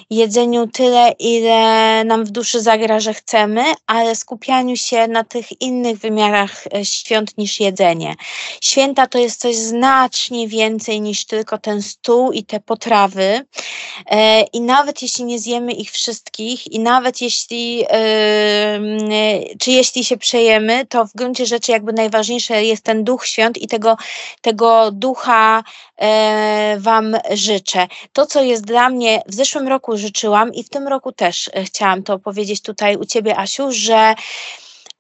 jedzeniu 0.10 0.68
tyle, 0.68 1.12
ile 1.20 2.04
nam 2.04 2.26
w 2.26 2.32
duszy 2.32 2.62
zagra, 2.62 3.00
że 3.00 3.14
chcemy, 3.14 3.64
ale 3.88 4.16
skupianiu 4.16 4.78
się 4.78 5.08
na 5.08 5.24
tych 5.24 5.62
innych 5.62 5.98
wymiarach 5.98 6.68
e, 6.68 6.86
świąt 6.86 7.38
niż 7.38 7.60
jedzenie. 7.60 8.16
Święta 8.62 9.08
to 9.08 9.18
jest 9.18 9.42
coś 9.42 9.56
znacznie 9.56 10.48
więcej 10.48 11.02
niż 11.02 11.26
tylko 11.26 11.58
ten 11.58 11.82
stół 11.82 12.32
i 12.32 12.44
te 12.44 12.60
potrawy. 12.60 13.46
E, 14.06 14.42
I 14.42 14.62
nawet 14.62 15.02
jeśli 15.02 15.26
nie 15.26 15.40
zjemy 15.40 15.72
ich 15.74 15.92
wszystkich, 15.92 16.72
i 16.72 16.80
nawet 16.80 17.22
jeśli, 17.22 17.86
czy 19.60 19.72
jeśli 19.72 20.04
się 20.04 20.18
przejemy, 20.18 20.86
to 20.86 21.06
w 21.06 21.14
gruncie 21.14 21.46
rzeczy 21.46 21.72
jakby 21.72 21.94
najważniejsze 21.94 22.64
jest 22.64 22.84
ten 22.84 23.04
duch 23.04 23.26
świąt 23.28 23.58
i 23.58 23.68
tego, 23.68 23.98
tego 24.42 24.92
ducha 24.92 25.64
e, 25.95 25.95
Wam 26.78 27.18
życzę. 27.32 27.88
To, 28.14 28.26
co 28.26 28.44
jest 28.44 28.66
dla 28.66 28.90
mnie 28.90 29.22
w 29.28 29.34
zeszłym 29.34 29.68
roku 29.68 29.98
życzyłam 29.98 30.54
i 30.54 30.64
w 30.64 30.70
tym 30.70 30.88
roku 30.88 31.12
też 31.12 31.50
e, 31.54 31.64
chciałam 31.64 32.04
to 32.04 32.20
powiedzieć 32.20 32.62
tutaj 32.62 32.98
u 32.98 33.06
Ciebie, 33.06 33.40
Asiu, 33.40 33.72
że 33.72 34.16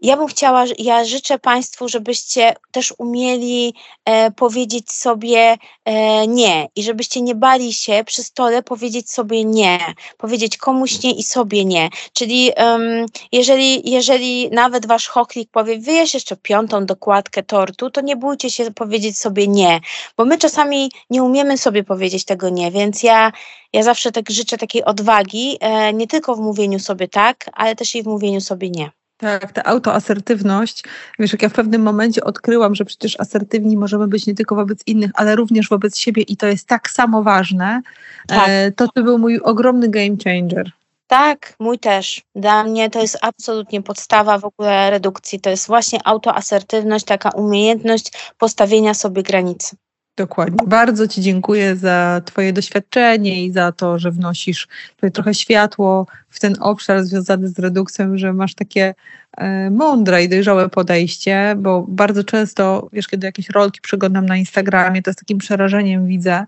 ja 0.06 0.18
bym 0.18 0.28
chciała, 0.28 0.66
ja 0.78 1.06
życzę 1.06 1.40
Państwu, 1.40 1.90
żebyście 1.90 2.56
też 2.72 2.94
umieli 2.98 3.74
e, 4.06 4.32
powiedzieć 4.32 4.92
sobie 4.92 5.58
e, 5.86 6.28
nie 6.28 6.68
i 6.76 6.84
żebyście 6.84 7.22
nie 7.22 7.36
bali 7.36 7.74
się 7.74 8.04
przy 8.06 8.24
stole 8.24 8.64
powiedzieć 8.64 9.12
sobie 9.12 9.46
nie, 9.46 9.80
powiedzieć 10.18 10.58
komuś 10.58 11.04
nie 11.04 11.12
i 11.12 11.24
sobie 11.24 11.66
nie. 11.66 11.90
Czyli 12.14 12.52
um, 12.58 13.06
jeżeli, 13.32 13.92
jeżeli 13.92 14.50
nawet 14.50 14.86
Wasz 14.86 15.08
choklik 15.08 15.50
powie, 15.52 15.80
wyjesz 15.80 16.14
jeszcze 16.14 16.38
piątą 16.38 16.86
dokładkę 16.86 17.44
tortu, 17.44 17.90
to 17.90 18.02
nie 18.02 18.16
bójcie 18.16 18.52
się 18.52 18.72
powiedzieć 18.72 19.18
sobie 19.18 19.48
nie, 19.48 19.80
bo 20.18 20.26
my 20.26 20.38
czasami 20.38 20.92
nie 21.10 21.24
umiemy 21.24 21.58
sobie 21.58 21.84
powiedzieć 21.84 22.26
tego 22.26 22.50
nie, 22.50 22.72
więc 22.72 23.04
ja, 23.04 23.32
ja 23.74 23.84
zawsze 23.84 24.12
tak 24.12 24.30
życzę 24.30 24.58
takiej 24.58 24.84
odwagi, 24.84 25.58
e, 25.60 25.94
nie 25.94 26.08
tylko 26.08 26.36
w 26.36 26.40
mówieniu 26.40 26.80
sobie 26.80 27.08
tak, 27.08 27.50
ale 27.54 27.76
też 27.76 27.96
i 27.96 28.04
w 28.04 28.06
mówieniu 28.06 28.42
sobie 28.42 28.70
nie. 28.70 29.05
Tak, 29.18 29.52
ta 29.52 29.64
autoasertywność, 29.64 30.84
wiesz, 31.20 31.32
jak 31.32 31.42
ja 31.42 31.50
w 31.50 31.54
pewnym 31.54 31.82
momencie 31.82 32.24
odkryłam, 32.24 32.76
że 32.76 32.86
przecież 32.86 33.20
asertywni 33.20 33.78
możemy 33.78 34.08
być 34.08 34.28
nie 34.28 34.36
tylko 34.36 34.56
wobec 34.56 34.80
innych, 34.86 35.12
ale 35.14 35.36
również 35.36 35.70
wobec 35.70 35.98
siebie 35.98 36.22
i 36.22 36.38
to 36.38 36.48
jest 36.48 36.68
tak 36.68 36.90
samo 36.90 37.24
ważne, 37.24 37.82
tak. 38.28 38.46
E, 38.48 38.72
to 38.72 38.88
to 38.88 39.04
był 39.04 39.18
mój 39.18 39.40
ogromny 39.40 39.90
game 39.90 40.16
changer. 40.24 40.72
Tak, 41.08 41.56
mój 41.60 41.80
też. 41.80 42.22
Dla 42.36 42.64
mnie 42.64 42.90
to 42.90 43.02
jest 43.02 43.18
absolutnie 43.22 43.82
podstawa 43.82 44.38
w 44.38 44.46
ogóle 44.46 44.90
redukcji. 44.90 45.40
To 45.40 45.50
jest 45.50 45.68
właśnie 45.68 46.00
autoasertywność, 46.04 47.06
taka 47.06 47.30
umiejętność 47.30 48.12
postawienia 48.38 48.94
sobie 48.94 49.24
granicy. 49.24 49.76
Dokładnie. 50.18 50.68
Bardzo 50.68 51.08
Ci 51.08 51.22
dziękuję 51.22 51.76
za 51.76 52.22
Twoje 52.26 52.54
doświadczenie 52.54 53.46
i 53.46 53.52
za 53.52 53.72
to, 53.72 54.00
że 54.00 54.12
wnosisz 54.12 54.68
tutaj 54.96 55.12
trochę 55.12 55.34
światło 55.34 56.08
w 56.30 56.40
ten 56.40 56.56
obszar 56.60 57.04
związany 57.04 57.48
z 57.48 57.60
redukcją, 57.60 58.18
że 58.18 58.34
masz 58.34 58.56
takie 58.56 58.96
e, 59.38 59.70
mądre 59.70 60.24
i 60.24 60.30
dojrzałe 60.30 60.70
podejście, 60.70 61.56
bo 61.58 61.86
bardzo 61.88 62.24
często, 62.24 62.90
wiesz, 62.94 63.08
kiedy 63.08 63.28
jakieś 63.28 63.50
rolki 63.50 63.82
przeglądam 63.82 64.26
na 64.26 64.38
Instagramie, 64.38 65.02
to 65.02 65.14
z 65.14 65.16
takim 65.16 65.38
przerażeniem 65.38 66.08
widzę, 66.08 66.46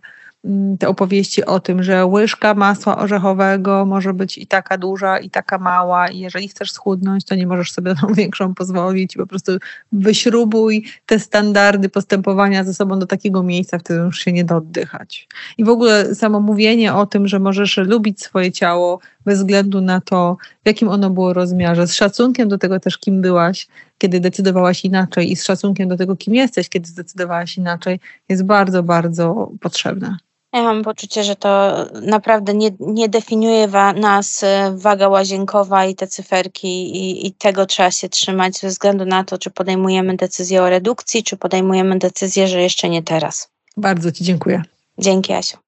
te 0.80 0.88
opowieści 0.88 1.46
o 1.46 1.60
tym, 1.60 1.84
że 1.84 2.06
łyżka 2.06 2.54
masła 2.54 2.98
orzechowego 2.98 3.86
może 3.86 4.14
być 4.14 4.38
i 4.38 4.48
taka 4.48 4.78
duża, 4.78 5.20
i 5.20 5.30
taka 5.30 5.58
mała, 5.58 6.08
i 6.08 6.20
jeżeli 6.20 6.48
chcesz 6.48 6.72
schudnąć, 6.72 7.26
to 7.26 7.36
nie 7.36 7.48
możesz 7.48 7.72
sobie 7.72 7.94
na 8.02 8.14
większą 8.14 8.56
pozwolić. 8.56 9.18
Po 9.18 9.28
prostu 9.28 9.52
wyśrubuj 9.92 10.86
te 11.06 11.20
standardy 11.20 11.90
postępowania 11.90 12.64
ze 12.64 12.74
sobą 12.74 13.00
do 13.00 13.06
takiego 13.06 13.44
miejsca, 13.44 13.78
w 13.78 13.84
którym 13.84 14.06
już 14.06 14.20
się 14.20 14.32
nie 14.32 14.44
da 14.44 14.56
oddychać. 14.56 15.28
I 15.58 15.64
w 15.64 15.70
ogóle 15.70 16.16
samo 16.16 16.40
mówienie 16.40 16.94
o 16.94 17.06
tym, 17.06 17.28
że 17.28 17.40
możesz 17.40 17.78
lubić 17.78 18.22
swoje 18.22 18.52
ciało 18.52 19.00
bez 19.28 19.40
względu 19.40 19.82
na 19.82 20.02
to, 20.02 20.38
w 20.64 20.68
jakim 20.68 20.90
ono 20.90 21.10
było 21.10 21.34
rozmiarze, 21.34 21.88
z 21.88 21.94
szacunkiem 21.94 22.50
do 22.50 22.58
tego 22.58 22.80
też, 22.80 22.98
kim 22.98 23.22
byłaś, 23.22 23.68
kiedy 23.98 24.20
decydowałaś 24.20 24.86
inaczej 24.86 25.32
i 25.32 25.36
z 25.36 25.44
szacunkiem 25.44 25.90
do 25.90 25.98
tego, 25.98 26.16
kim 26.16 26.36
jesteś, 26.36 26.70
kiedy 26.70 26.88
zdecydowałaś 26.88 27.58
inaczej, 27.58 28.00
jest 28.30 28.44
bardzo, 28.44 28.84
bardzo 28.84 29.52
potrzebne. 29.62 30.18
Ja 30.54 30.64
mam 30.64 30.84
poczucie, 30.84 31.24
że 31.24 31.36
to 31.36 31.76
naprawdę 32.02 32.54
nie, 32.54 32.72
nie 32.80 33.10
definiuje 33.10 33.68
wa 33.68 33.94
nas 33.94 34.44
e, 34.44 34.74
waga 34.76 35.10
łazienkowa 35.10 35.86
i 35.86 35.96
te 35.96 36.08
cyferki 36.08 36.68
i, 36.68 37.28
i 37.28 37.32
tego 37.32 37.66
trzeba 37.66 37.92
się 37.92 38.10
trzymać 38.10 38.58
ze 38.58 38.68
względu 38.68 39.06
na 39.06 39.24
to, 39.24 39.38
czy 39.38 39.50
podejmujemy 39.52 40.16
decyzję 40.16 40.64
o 40.64 40.70
redukcji, 40.70 41.24
czy 41.24 41.38
podejmujemy 41.38 42.00
decyzję, 42.00 42.48
że 42.48 42.62
jeszcze 42.62 42.90
nie 42.90 43.04
teraz. 43.04 43.50
Bardzo 43.78 44.12
Ci 44.12 44.24
dziękuję. 44.24 44.64
Dzięki 44.98 45.34
Asiu. 45.34 45.67